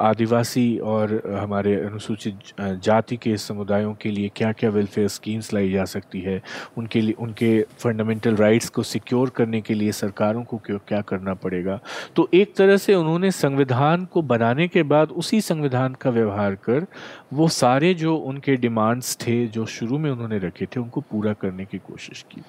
आदिवासी 0.00 0.78
और 0.78 1.22
हमारे 1.40 1.74
अनुसूचित 1.76 2.38
जाति 2.60 3.16
के 3.16 3.36
समुदायों 3.36 3.94
के 3.94 4.10
लिए 4.10 4.30
क्या 4.36 4.52
क्या 4.52 4.70
वेलफेयर 4.70 5.08
स्कीम्स 5.08 5.52
लाई 5.54 5.70
जा 5.70 5.84
सकती 5.84 6.20
है, 6.20 6.40
उनके 6.78 7.00
लिए, 7.00 7.14
उनके 7.18 7.60
फंडामेंटल 7.78 8.36
राइट्स 8.36 8.68
को 8.68 8.82
सिक्योर 8.82 9.30
करने 9.30 9.60
के 9.60 9.74
लिए 9.74 9.92
सरकारों 9.92 10.42
को 10.44 10.56
क्यों, 10.56 10.78
क्या 10.88 11.00
करना 11.00 11.34
पड़ेगा? 11.34 11.78
तो 12.16 12.28
एक 12.34 12.54
तरह 12.56 12.76
से 12.76 12.94
उन्होंने 12.94 13.30
संविधान 13.30 14.04
को 14.04 14.22
बनाने 14.22 14.68
के 14.68 14.82
बाद 14.82 15.08
उसी 15.08 15.40
संविधान 15.40 15.94
का 15.94 16.10
व्यवहार 16.10 16.54
कर 16.54 16.86
वो 17.30 17.48
सारे 17.48 17.92
जो 17.94 18.14
उनके 18.16 18.54
डिमांड्स 18.56 19.16
थे 19.16 19.46
जो 19.46 19.64
शुरू 19.68 19.98
में 19.98 20.10
उन्होंने 20.10 20.38
रखे 20.38 20.66
थे 20.66 20.80
उनको 20.80 21.00
पूरा 21.00 21.32
करने 21.32 21.64
की 21.64 21.78
कोशिश 21.80 22.24
की। 22.30 22.42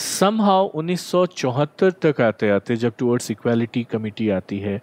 समहाउ 0.00 0.66
उन्नीस 0.74 1.06
सौ 1.06 1.24
चौहत्तर 1.28 1.90
तक 2.02 2.20
आते 2.20 2.50
आते 2.50 2.76
जब 2.76 2.92
टूवर्ड्स 2.98 3.30
इक्वालिटी 3.30 3.82
कमेटी 3.84 4.28
आती 4.30 4.58
है 4.58 4.80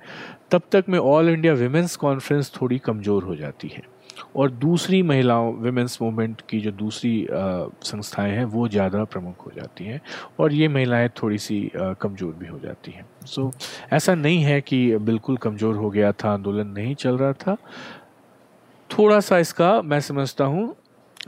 तब 0.51 0.61
तक 0.71 0.85
में 0.89 0.99
ऑल 0.99 1.29
इंडिया 1.29 1.53
विमेंस 1.55 1.95
कॉन्फ्रेंस 1.97 2.51
थोड़ी 2.61 2.77
कमज़ोर 2.79 3.23
हो 3.23 3.35
जाती 3.35 3.67
है। 3.67 3.83
और 4.35 4.49
दूसरी 4.51 5.01
महिलाओं 5.03 5.53
विमेंस 5.55 5.97
मूवमेंट 6.01 6.41
की 6.49 6.59
जो 6.59 6.71
दूसरी 6.71 7.27
संस्थाएँ 7.31 8.31
हैं 8.31 8.43
वो 8.45 8.67
ज़्यादा 8.67 9.03
प्रमुख 9.03 9.45
हो 9.45 9.51
जाती 9.55 9.85
हैं 9.85 9.99
और 10.39 10.53
ये 10.53 10.67
महिलाएँ 10.67 11.09
थोड़ी 11.21 11.37
सी 11.37 11.59
कमज़ोर 11.75 12.33
भी 12.39 12.47
हो 12.47 12.59
जाती 12.59 12.91
हैं। 12.91 13.05
सो 13.25 13.41
so, 13.41 13.93
ऐसा 13.93 14.15
नहीं 14.15 14.41
है 14.43 14.59
कि 14.61 14.97
बिल्कुल 14.99 15.37
कमज़ोर 15.37 15.75
हो 15.75 15.89
गया 15.89 16.11
था 16.13 16.33
आंदोलन 16.33 16.67
नहीं 16.69 16.95
चल 16.95 17.17
रहा 17.17 17.33
था 17.35 17.57
थोड़ा 18.89 19.19
सा 19.19 19.37
इसका 19.37 19.81
मैं 19.81 19.99
समझता 20.01 20.45
हूँ, 20.45 20.75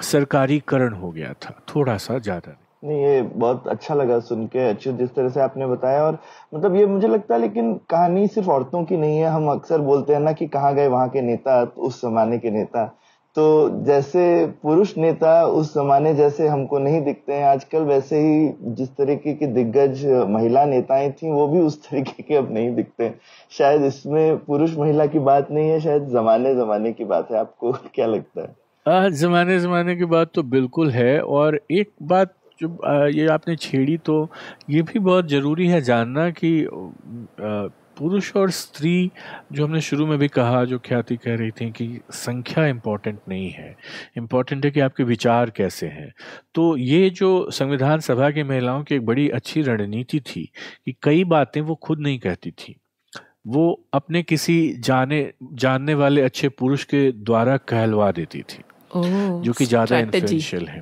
सरकारीकरण 0.01 0.93
हो 0.93 1.11
गया 1.11 1.33
था 1.43 1.53
थोड़ा 1.75 1.97
सा 1.97 2.17
ज़्यादा 2.19 2.57
नहीं, 2.83 2.99
ये 2.99 3.21
बहुत 3.21 3.67
अच्छा 3.67 3.95
लगा 3.95 4.19
सुन 4.19 4.45
के, 4.47 4.69
अच्छे 4.69 4.93
जिस 4.93 5.09
तरह 5.15 5.29
से 5.29 5.41
आपने 5.41 5.65
बताया 5.67 6.03
और 6.03 6.17
मतलब 6.53 6.75
ये 6.75 6.85
मुझे 6.85 7.07
लगता 7.07 7.35
है 7.35 7.41
लेकिन 7.41 7.73
कहानी 7.89 8.27
सिर्फ़ 8.27 8.49
औरतों 8.49 8.83
की 8.85 8.97
नहीं 8.97 9.17
है, 9.17 9.27
हम 9.27 9.47
अक्सर 9.51 9.81
बोलते 9.81 10.13
हैं 10.13 10.19
ना 10.19 10.31
कि 10.31 10.47
कहाँ 10.47 10.73
गए 10.75 10.87
वहाँ 10.87 11.09
के 11.09 11.21
नेता, 11.21 11.61
उस 11.63 12.01
जमाने 12.01 12.37
के 12.39 12.51
नेता। 12.51 12.85
तो 13.35 13.43
जैसे 13.85 14.21
पुरुष 14.63 14.97
नेता 14.97 15.33
उस 15.45 15.73
जमाने 15.75 16.13
जैसे 16.13 16.47
हमको 16.47 16.79
नहीं 16.79 17.01
दिखते 17.01 17.33
हैं। 17.33 17.43
आजकल 17.45 17.81
वैसे 17.81 18.19
ही 18.19 18.73
जिस 18.75 18.89
तरीके 18.89 19.33
की 19.33 19.45
दिग्गज 19.47 20.05
महिला 20.29 20.65
नेताएँ 20.65 21.11
थी, 21.11 21.31
वो 21.31 21.47
भी 21.47 21.59
उस 21.59 21.81
तरीके 21.83 22.23
के 22.23 22.35
अब 22.35 22.51
नहीं 22.53 22.73
दिखते 22.75 23.13
शायद 23.51 23.83
इसमें 23.83 24.37
पुरुष 24.37 24.77
महिला 24.77 25.05
की 25.05 25.19
बात 25.19 25.51
नहीं 25.51 25.69
है, 25.69 25.79
शायद 25.79 26.09
जमाने 26.09 26.55
जमाने 26.55 26.91
की 26.93 27.05
बात 27.05 27.31
है। 27.31 27.37
आपको 27.37 27.71
क्या 27.95 28.05
लगता 28.05 28.41
है? 28.41 29.11
जमाने 29.11 29.59
जमाने 29.59 29.95
की 29.95 30.05
बात 30.05 30.31
तो 30.33 30.43
बिल्कुल 30.43 30.91
है 30.91 31.19
और 31.21 31.59
एक 31.71 31.91
बात 32.03 32.33
जो 32.61 33.07
ये 33.07 33.27
आपने 33.27 33.55
छेड़ी 33.55 33.97
तो 33.97 34.27
ये 34.69 34.81
भी 34.81 34.99
बहुत 34.99 35.27
ज़रूरी 35.27 35.67
है 35.67 35.81
जानना 35.81 36.29
कि 36.29 36.51
पुरुष 38.01 38.35
और 38.35 38.49
स्त्री, 38.49 39.11
जो 39.51 39.65
हमने 39.67 39.81
शुरू 39.81 40.07
में 40.07 40.19
भी 40.19 40.27
कहा, 40.27 40.65
जो 40.65 40.79
ख्याति 40.79 41.17
कह 41.17 41.35
रही 41.35 41.51
थी 41.51 41.71
कि 41.71 42.01
संख्या 42.11 42.65
इंपॉर्टेंट 42.65 43.19
नहीं 43.29 43.51
है। 43.51 43.77
इंपॉर्टेंट 44.17 44.65
है 44.65 44.71
कि 44.71 44.79
आपके 44.79 45.03
विचार 45.03 45.49
कैसे 45.49 45.87
हैं। 45.87 46.13
तो 46.55 46.77
ये 46.77 47.09
जो 47.09 47.51
संविधान 47.51 47.99
सभा 47.99 48.31
की 48.31 48.43
महिलाओं 48.43 48.83
की 48.83 48.95
एक 48.95 49.05
बड़ी 49.05 49.29
अच्छी 49.29 49.61
रणनीति 49.61 50.19
थी 50.19 50.51
कि 50.85 50.95
कई 51.03 51.23
बातें 51.23 51.61
वो 51.61 51.75
खुद 51.75 51.99
नहीं 51.99 52.19
कहती 52.19 52.51
थी। 52.51 52.75
वो 53.47 53.85
अपने 53.93 54.23
किसी 54.23 54.75
जाने, 54.79 55.33
जानने 55.53 55.93
वाले 55.93 56.21
अच्छे 56.21 56.49
पुरुष 56.49 56.83
के 56.83 57.11
द्वारा 57.11 57.57
कहलवा 57.57 58.11
देती 58.11 58.41
थी। 58.41 58.61
जो 58.95 59.53
कि 59.53 59.65
ज़्यादा 59.65 59.97
इन्फ्लुएंशियल 59.99 60.67
है। 60.67 60.81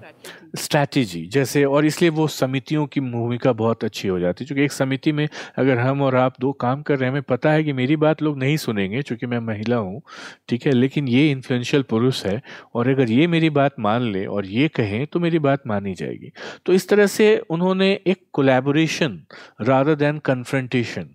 स्ट्रैटेजी 0.57 1.25
जैसे 1.27 1.63
और 1.65 1.85
इसलिए 1.85 2.09
वो 2.11 2.27
समितियों 2.27 2.85
की 2.87 2.99
भूमिका 3.01 3.51
बहुत 3.53 3.83
अच्छी 3.83 4.07
हो 4.07 4.19
जाती 4.19 4.43
है 4.43 4.47
क्योंकि 4.47 4.63
एक 4.63 4.71
समिति 4.71 5.11
में 5.11 5.27
अगर 5.57 5.77
हम 5.77 6.01
और 6.01 6.15
आप 6.15 6.35
दो 6.41 6.51
काम 6.61 6.81
कर 6.81 6.97
रहे 6.97 7.05
हैं 7.05 7.11
हमें 7.11 7.23
पता 7.29 7.51
है 7.51 7.63
कि 7.63 7.73
मेरी 7.73 7.95
बात 7.95 8.21
लोग 8.21 8.37
नहीं 8.37 8.55
सुनेंगे 8.57 9.01
क्योंकि 9.01 9.25
मैं 9.25 9.39
महिला 9.39 9.77
हूँ 9.77 10.01
ठीक 10.49 10.65
है 10.65 10.71
लेकिन 10.71 11.07
ये 11.07 11.29
इन्फ्लुएंशियल 11.31 11.83
पुरुष 11.83 12.25
है 12.25 12.41
और 12.75 12.89
अगर 12.89 13.11
ये 13.11 13.27
मेरी 13.27 13.49
बात 13.51 13.79
मान 13.79 14.11
ले 14.11 14.25
और 14.27 14.45
ये 14.47 14.67
कहें 14.67 15.05
तो 15.07 15.19
मेरी 15.19 15.39
बात 15.39 15.67
मानी 15.67 15.93
जाएगी। 15.93 16.31
तो 16.65 16.73
इस 16.73 16.89
तरह 16.89 17.07
से 17.07 17.37
उन्होंने 17.49 17.91
एक 18.07 18.23
कोलेबोरेशन 18.33 19.21
रादर 19.61 19.95
देन 19.95 20.19
कन्फ्रंटेशन 20.25 21.09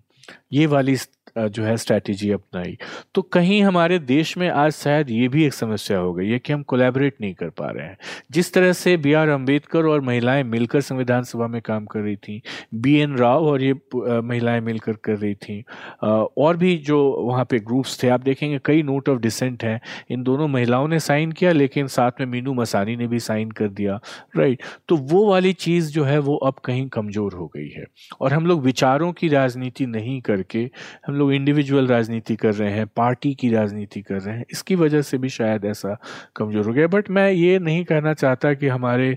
ये 0.53 0.65
वाली 0.65 0.95
जो 1.35 1.63
है 1.63 1.75
स्ट्रैटेजी 1.77 2.29
अपनाई। 2.31 2.77
तो 3.15 3.21
कहीं 3.23 3.61
हमारे 3.63 3.97
देश 4.01 4.37
में 4.37 4.47
आज 4.49 4.71
शायद 4.73 5.09
ये 5.09 5.27
भी 5.27 5.43
एक 5.45 5.53
समस्या 5.53 5.97
हो 5.97 6.13
गई 6.13 6.29
है 6.29 6.39
कि 6.39 6.53
हम 6.53 6.61
कोलैबोरेट 6.63 7.15
नहीं 7.21 7.33
कर 7.33 7.49
पा 7.51 7.69
रहे 7.69 7.85
हैं। 7.85 7.97
जिस 8.31 8.53
तरह 8.53 8.73
से 8.73 8.95
बी 8.97 9.13
आर 9.13 9.29
अंबेडकर 9.29 9.85
और 9.85 10.01
महिलाएँ 10.01 10.43
मिलकर 10.45 10.81
संविधान 10.81 11.23
सभा 11.23 11.47
में 11.47 11.61
काम 11.61 11.85
कर 11.85 11.99
रही 11.99 12.15
थी, 12.17 12.41
बी 12.75 12.95
एन 12.97 13.17
राव 13.17 13.45
और 13.45 13.63
ये 13.63 13.73
महिलाएँ 13.95 14.61
मिलकर 14.61 14.93
कर 15.05 15.15
रही 15.15 15.35
थी 15.35 15.63
और 16.03 16.57
भी 16.57 16.75
जो 16.79 16.99
वहाँ 17.19 17.45
पे 17.45 17.59
ग्रुप्स 17.61 18.01
थे, 18.03 18.09
आप 18.09 18.21
देखेंगे 18.21 18.59
कई 18.65 18.83
नोट 18.83 19.09
ऑफ़ 19.09 19.19
डिसेंट 19.19 19.63
हैं। 19.63 19.79
इन 20.11 20.23
दोनों 20.23 20.47
महिलाओं 20.47 20.87
ने 20.87 20.99
साइन 21.01 21.31
किया, 21.31 21.51
लेकिन 21.51 21.87
साथ 21.89 22.19
में 22.19 22.25
मीनू 22.27 22.53
मसानी 22.53 22.95
ने 22.95 23.07
भी 23.07 23.19
साइन 23.21 23.51
कर 23.51 23.67
दिया 23.69 23.99
राइट 24.37 24.61
तो 24.89 24.95
वो 24.97 25.25
वाली 25.27 25.53
चीज़ 25.55 25.91
जो 25.91 26.03
है, 26.03 26.17
वो 26.19 26.35
अब 26.37 26.59
कहीं 26.65 26.87
कमज़ोर 26.89 27.33
हो 27.33 27.47
गई 27.47 27.69
है। 27.69 27.85
और 28.21 28.33
हम 28.33 28.45
लोग 28.45 28.63
विचारों 28.63 29.11
की 29.13 29.27
राजनीति 29.29 29.85
नहीं 29.87 30.19
करके, 30.21 30.69
हम 31.07 31.15
लोग 31.15 31.24
लोग 31.25 31.33
इंडिविजुअल 31.33 31.87
राजनीति 31.87 32.35
कर 32.35 32.53
रहे 32.53 32.71
हैं 32.71 32.85
पार्टी 32.95 33.33
की 33.33 33.49
राजनीति 33.49 34.01
कर 34.01 34.19
रहे 34.21 34.35
हैं, 34.35 34.45
इसकी 34.51 34.75
वजह 34.75 35.01
से 35.01 35.17
भी 35.17 35.29
शायद 35.29 35.65
ऐसा 35.65 35.97
कमज़ोर 36.35 36.65
हो 36.65 36.73
गया 36.73 36.87
बट 36.87 37.09
मैं 37.09 37.29
ये 37.31 37.57
नहीं 37.59 37.83
कहना 37.85 38.13
चाहता 38.15 38.53
कि 38.53 38.67
हमारे 38.67 39.09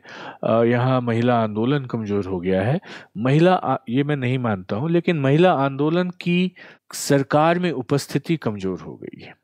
यहाँ 0.44 1.00
महिला 1.00 1.34
आंदोलन 1.38 1.84
कमज़ोर 1.86 2.26
हो 2.26 2.38
गया 2.40 2.62
है। 2.62 2.78
महिला 3.18 3.78
ये 3.88 4.04
मैं 4.04 4.16
नहीं 4.16 4.38
मानता 4.38 4.76
हूँ, 4.76 4.90
लेकिन 4.90 5.20
महिला 5.20 5.52
आंदोलन 5.54 6.10
की 6.20 6.52
सरकार 6.96 7.58
में 7.58 7.70
उपस्थिति 7.72 8.36
कमज़ोर 8.38 8.80
हो 8.80 8.94
गई 8.96 9.22
है। 9.22 9.34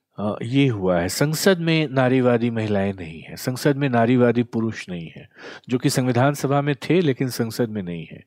ये 0.42 0.66
हुआ 0.68 1.00
है, 1.00 1.08
संसद 1.08 1.58
में 1.58 1.88
नारीवादी 1.88 2.50
महिलाएँ 2.50 2.92
नहीं 2.92 3.20
हैं, 3.22 3.36
संसद 3.36 3.76
में 3.76 3.88
नारीवादी 3.88 4.42
पुरुष 4.42 4.88
नहीं 4.88 5.10
है, 5.16 5.28
जो 5.68 5.78
कि 5.78 5.90
संविधान 5.90 6.34
सभा 6.34 6.60
में 6.60 6.74
थे 6.74 7.00
लेकिन 7.00 7.28
संसद 7.28 7.68
में 7.68 7.82
नहीं 7.82 8.06
है। 8.12 8.24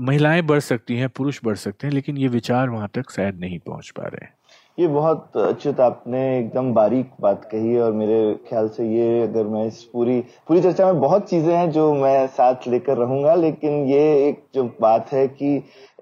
महिलाएँ 0.00 0.42
बढ़ 0.42 0.60
सकती 0.60 0.96
हैं, 0.96 1.08
पुरुष 1.08 1.40
बढ़ 1.44 1.56
सकते 1.56 1.86
हैं, 1.86 1.94
लेकिन 1.94 2.18
ये 2.18 2.28
विचार 2.28 2.68
वहाँ 2.68 2.88
तक 2.94 3.10
शायद 3.10 3.40
नहीं 3.40 3.58
पहुँच 3.58 3.90
पा 3.90 4.02
रहे 4.02 4.24
हैं। 4.24 4.34
ये 4.78 4.86
बहुत 4.86 5.36
अच्युत 5.36 5.80
आपने 5.80 6.20
एकदम 6.38 6.72
बारीक 6.74 7.10
बात 7.20 7.44
कही 7.44 7.76
और 7.78 7.92
मेरे 7.92 8.18
ख्याल 8.48 8.68
से 8.68 8.86
ये 8.88 9.22
अगर 9.22 9.44
मैं 9.44 9.66
इस 9.66 9.82
पूरी 9.84 10.18
पूरी 10.48 10.60
चर्चा 10.62 10.92
में 10.92 11.00
बहुत 11.00 11.28
चीज़ें 11.30 11.54
हैं 11.56 11.70
जो 11.70 11.92
मैं 11.94 12.26
साथ 12.26 12.68
लेकर 12.68 12.96
रहूँगा 12.96 13.34
लेकिन 13.34 13.72
ये 13.88 14.28
एक 14.28 14.42
जो 14.54 14.64
बात 14.80 15.12
है 15.12 15.26
कि 15.28 15.52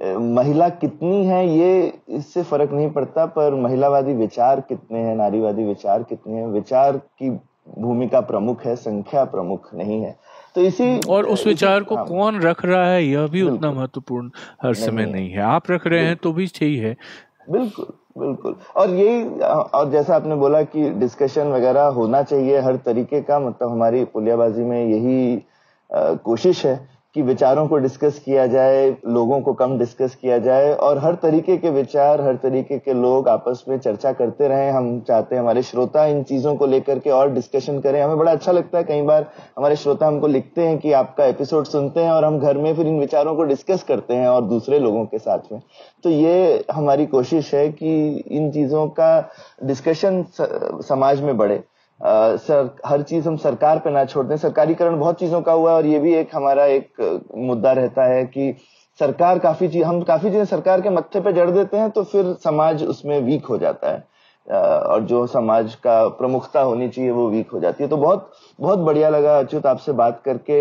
महिला 0.05 0.69
कितनी 0.69 1.25
है 1.27 1.47
ये 1.49 1.93
इससे 2.09 2.43
फ़र्क 2.43 2.73
नहीं 2.73 2.91
पड़ता 2.91 3.27
पर 3.27 3.55
महिलावादी 3.55 4.13
विचार 4.13 4.61
कितने 4.61 4.99
हैं 4.99 5.17
नारीवादी 5.17 5.65
विचार 5.65 6.03
कितने 6.03 6.37
हैं 6.37 6.47
विचार 6.47 6.97
की 6.97 7.31
भूमिका 7.79 8.21
प्रमुख 8.21 8.65
है 8.67 8.77
संख्या 8.77 9.25
प्रमुख 9.25 9.75
नहीं 9.75 10.03
है। 10.03 10.17
तो 10.55 10.61
इसी 10.61 10.99
और 11.09 11.27
उस 11.27 11.47
विचार 11.47 11.83
को 11.83 11.97
हाँ, 11.97 12.05
कौन 12.07 12.41
रख 12.41 12.65
रहा 12.65 12.87
है 12.87 13.05
यह 13.05 13.27
भी 13.27 13.43
उतना 13.43 13.73
महत्वपूर्ण 13.73 14.31
हर 14.63 14.75
समय 14.75 15.03
नहीं, 15.03 15.13
नहीं 15.13 15.31
है। 15.31 15.43
आप 15.43 15.71
रख 15.71 15.87
रहे 15.87 16.05
हैं 16.05 16.17
तो 16.17 16.33
भी 16.33 16.47
सही 16.47 16.77
है। 16.77 16.97
बिल्कुल। 17.51 17.93
बिल्कुल। 18.19 18.55
और 18.77 18.91
यही, 18.91 19.25
और 19.41 19.91
जैसा 19.91 20.17
आपने 20.17 20.35
बोला 20.35 20.63
कि 20.63 20.91
डिस्कशन 20.91 21.47
वगैरह 21.47 21.87
होना 21.97 22.23
चाहिए 22.23 22.61
हर 22.61 22.77
तरीके 22.77 23.21
का 23.21 23.39
मतलब 23.39 23.71
हमारी 23.71 24.05
पुलियाबाजी 24.05 24.63
में 24.63 24.85
यही 24.85 25.43
कोशिश 26.25 26.65
है। 26.67 26.98
कि 27.15 27.23
विचारों 27.23 27.67
को 27.69 27.77
डिस्कस 27.77 28.19
किया 28.19 28.47
जाए, 28.47 28.89
लोगों 29.07 29.41
को 29.41 29.53
कम 29.53 29.79
डिस्कस 29.79 30.15
किया 30.15 30.39
जाए 30.39 30.73
और 30.73 30.99
हर 30.99 31.15
तरीके 31.15 31.57
के 31.57 31.71
विचार, 31.71 32.21
हर 32.21 32.35
तरीके 32.37 32.79
के 32.79 32.93
लोग 32.93 33.29
आपस 33.29 33.65
में 33.69 33.79
चर्चा 33.79 34.13
करते 34.13 34.49
रहें। 34.49 34.71
हम 34.73 35.01
चाहते 35.01 35.35
हैं 35.35 35.43
हमारे 35.43 35.63
श्रोता 35.63 36.05
इन 36.07 36.23
चीज़ों 36.23 36.55
को 36.57 36.67
लेकर 36.67 36.99
के 36.99 37.11
और 37.11 37.33
डिस्कशन 37.33 37.81
करें। 37.81 38.01
हमें 38.03 38.19
बड़ा 38.19 38.33
अच्छा 38.33 38.53
लगता 38.53 38.79
है 38.79 38.85
कई 38.85 39.03
बार 39.03 39.27
हमारे 39.59 39.77
श्रोता 39.77 40.07
हमको 40.07 40.27
लिखते 40.27 40.67
हैं 40.67 40.79
कि 40.79 40.93
आपका 40.93 41.25
एपिसोड 41.25 41.65
सुनते 41.65 42.01
हैं 42.01 42.11
और 42.11 42.25
हम 42.25 42.39
घर 42.39 42.59
में 42.59 42.75
फिर 42.77 42.87
इन 42.87 42.99
विचारों 43.01 43.35
को 43.37 43.45
डिस्कस 43.45 43.83
करते 43.83 44.15
हैं 44.15 44.29
और 44.29 44.45
दूसरे 44.45 44.79
लोगों 44.79 45.05
के 45.05 45.19
साथ 45.19 45.53
में। 45.53 45.61
तो 46.05 46.11
ये 46.11 46.65
हमारी 46.73 47.07
कोशिश 47.07 47.55
है 47.55 47.69
कि 47.69 47.97
इन 48.31 48.51
चीज़ों 48.51 48.87
का 48.89 49.31
डिस्कशन 49.65 50.25
समाज 50.41 51.21
में 51.21 51.37
बढ़े। 51.37 51.63
सर 52.01 52.71
हर 52.87 53.03
चीज़ 53.03 53.29
हम 53.29 53.37
सरकार 53.37 53.79
पे 53.79 53.91
ना 53.91 54.05
छोड़ 54.05 54.27
दें। 54.27 54.37
सरकारीकरण 54.37 54.99
बहुत 54.99 55.19
चीज़ों 55.21 55.41
का 55.43 55.53
हुआ 55.53 55.71
है 55.71 55.77
और 55.77 55.87
ये 55.87 55.99
भी 55.99 56.15
एक 56.15 56.35
हमारा 56.35 56.65
एक 56.67 57.23
मुद्दा 57.39 57.73
रहता 57.73 58.05
है 58.05 58.25
कि 58.27 58.55
सरकार 59.01 59.39
काफ़ी 59.39 59.69
चीज़, 59.69 59.85
हम 59.85 60.03
काफ़ी 60.03 60.31
चीज़ें 60.31 60.45
सरकार 60.47 60.81
के 60.81 60.91
मत्थे 60.91 61.21
पे 61.21 61.33
जड़ 61.33 61.51
देते 61.51 61.77
हैं 61.77 61.91
तो 61.91 62.05
फिर 62.05 62.33
समाज 62.45 62.85
उसमें 62.85 63.21
वीक 63.23 63.47
हो 63.47 63.59
जाता 63.59 63.91
है। 63.91 64.07
और 64.49 65.03
जो 65.05 65.27
समाज 65.27 65.75
का 65.77 66.07
प्रमुखता 66.19 66.61
होनी 66.61 66.89
चाहिए 66.89 67.11
वो 67.11 67.29
वीक 67.31 67.51
हो 67.53 67.61
जाती 67.61 67.83
है। 67.85 67.89
तो 67.91 67.97
बहुत 67.97 68.31
बहुत 68.59 68.79
बढ़िया 68.79 69.09
लगा 69.09 69.39
अच्युत 69.39 69.67
आपसे 69.67 69.93
बात 69.95 70.23
करके। 70.25 70.59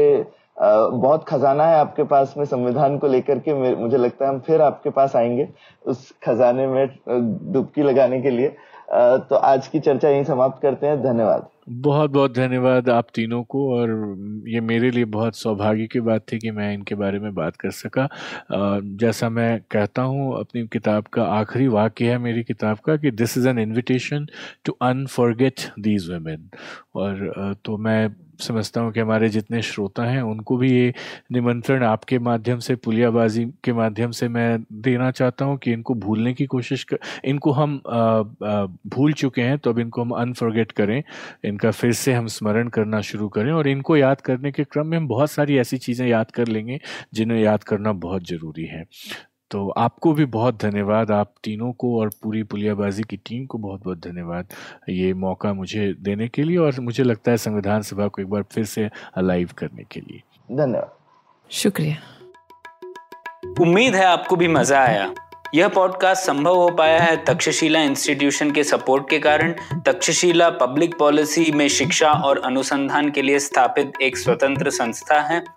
बहुत 0.58 1.24
खजाना 1.24 1.66
है 1.66 1.76
आपके 1.80 2.04
पास 2.04 2.34
में 2.38 2.44
संविधान 2.46 2.98
को 2.98 3.08
लेकर 3.08 3.40
के। 3.40 3.54
मुझे 3.76 3.98
लगता 3.98 4.26
है 4.26 4.32
हम 4.32 4.40
फिर 4.40 4.62
आपके 4.62 4.90
पास 4.90 5.16
आएँगे 5.16 5.48
उस 5.86 6.12
खजाने 6.26 6.68
में 6.68 6.88
डुबकी 7.54 7.84
लगाने 7.84 8.22
के 8.22 8.30
लिए। 8.30 8.56
तो 8.88 9.36
आज 9.36 9.68
की 9.68 9.80
चर्चा 9.80 10.10
यहीं 10.10 10.24
समाप्त 10.24 10.62
करते 10.62 10.88
हैं। 10.88 11.02
धन्यवाद। 11.04 11.48
बहुत 11.70 12.12
बहुत 12.12 12.34
धन्यवाद 12.34 12.90
आप 12.90 13.08
तीनों 13.16 13.42
को 13.44 13.62
और 13.74 13.90
ये 14.48 14.60
मेरे 14.62 14.92
लिए 14.92 15.06
बहुत 15.06 15.36
सौभाग्य 15.36 15.88
की 15.88 16.00
बात 16.00 16.26
थी 16.32 16.38
कि 16.40 16.52
मैं 16.52 16.74
इनके 16.74 16.96
बारे 16.96 17.20
में 17.20 17.34
बात 17.36 17.56
कर 17.56 17.72
सका। 17.72 18.08
जैसा 19.02 19.30
मैं 19.30 19.60
कहता 19.72 20.02
हूँ, 20.02 20.40
अपनी 20.40 20.66
किताब 20.68 21.08
का 21.14 21.24
आखिरी 21.32 21.68
वाक्य 21.68 22.10
है 22.12 22.18
मेरी 22.18 22.44
किताब 22.44 22.78
का 22.86 22.96
कि 22.98 23.12
this 23.14 23.38
is 23.38 23.48
an 23.50 23.60
invitation 23.60 24.28
to 24.66 24.78
unforget 24.82 25.70
these 25.80 26.10
women 26.12 26.50
और 26.96 27.54
तो 27.66 27.78
मैं 27.78 28.08
समझता 28.40 28.82
हूँ 28.82 28.92
कि 28.92 29.00
हमारे 29.00 29.30
जितने 29.30 29.62
श्रोता 29.62 30.04
हैं 30.04 30.22
उनको 30.22 30.58
भी 30.58 30.72
ये 30.72 30.94
निमंत्रण 31.32 31.84
आपके 31.84 32.20
माध्यम 32.20 32.60
से 32.60 32.76
पुलियाबाजी 32.76 33.46
के 33.64 33.74
माध्यम 33.74 34.12
से 34.12 34.28
मैं 34.28 34.64
देना 34.74 35.12
चाहता 35.12 35.46
हूँ 35.46 35.58
कि 35.58 35.72
इनको 35.72 35.94
भूलने 35.94 36.34
की 36.34 36.46
कोशिश 36.46 36.84
कर 36.84 36.98
इनको 37.26 37.52
हम 37.52 37.82
आ, 37.90 37.98
आ, 37.98 38.66
भूल 38.88 39.14
चुके 39.14 39.42
हैं 39.42 39.58
तो 39.58 39.70
अब 39.70 39.80
इनको 39.80 40.02
हम 40.02 40.12
अनफॉरगेट 40.12 40.72
करें। 40.72 41.04
इनका 41.46 41.72
फिर 41.72 41.92
से 41.94 42.14
हम 42.14 42.28
स्मरण 42.28 42.68
करना 42.68 43.02
शुरू 43.02 43.28
करें 43.30 43.52
और 43.52 43.68
इनको 43.68 43.98
याद 43.98 44.22
करने 44.22 44.52
के 44.52 44.64
क्रम 44.64 44.88
में 44.88 44.98
हम 44.98 45.08
बहुत 45.08 45.32
सारी 45.32 45.58
ऐसी 45.58 45.78
चीज़ें 45.78 46.08
याद 46.08 46.32
कर 46.32 46.48
लेंगे 46.48 46.80
जिन्हें 47.14 47.40
याद 47.40 47.64
करना 47.64 47.92
बहुत 47.92 48.28
ज़रूरी 48.28 48.66
है। 48.66 48.84
तो 49.52 49.70
आपको 49.70 50.14
भी 50.14 50.26
बहुत 50.26 50.62
धन्यवाद। 50.62 51.12
आप 51.12 51.34
तीनों 51.44 51.72
को 51.72 52.00
और 52.00 52.10
पूरी 52.24 52.44
पुलियाबाजी 52.44 53.04
की 53.04 53.18
टीम 53.18 53.46
को 53.46 53.58
बहुत 53.58 53.84
बहुत 53.84 53.98
धन्यवाद। 53.98 54.48
ये 54.90 55.14
मौका 55.14 55.54
मुझे 55.54 55.94
देने 56.00 56.28
के 56.28 56.44
लिए 56.44 56.58
और 56.58 56.80
मुझे 56.80 57.04
लगता 57.04 57.32
है 57.32 57.38
संविधान 57.38 57.82
सभा 57.82 58.08
को 58.08 58.22
एक 58.22 58.28
बार 58.28 58.44
फिर 58.44 58.66
से 58.66 58.90
अलाइव 59.16 59.50
करने 59.58 59.84
के 59.92 60.00
लिए। 60.00 60.22
धन्यवाद। 60.52 60.92
शुक्रिया। 61.52 61.96
उम्मीद 63.62 63.96
है 63.96 64.06
आपको 64.06 64.36
भी 64.36 64.48
मज़ा 64.48 64.80
आया। 64.80 65.14
यह 65.56 65.68
पॉडकास्ट 65.68 66.24
संभव 66.24 66.56
हो 66.56 66.70
पाया 66.70 67.00
है 67.00 67.26
तक्षशिला 67.26 67.82
इंस्टीट्यूशन 67.82 68.52
के 68.52 68.64
सपोर्ट 68.64 69.10
के 69.10 69.20
कारण। 69.20 69.54
तक्षशिला 69.86 70.50
पब्लिक 70.50 70.98
पॉलिसी 71.00 71.52
में 71.52 71.68
शिक्षा 71.68 72.12
और 72.12 72.38
अनुसंधान 72.38 73.12
के 73.12 73.22
लिए 73.22 73.40
स्थापित 73.40 73.92
एक 74.02 74.18
स्वतंत्र 74.18 74.70
संस्था 74.70 75.22
है। 75.22 75.57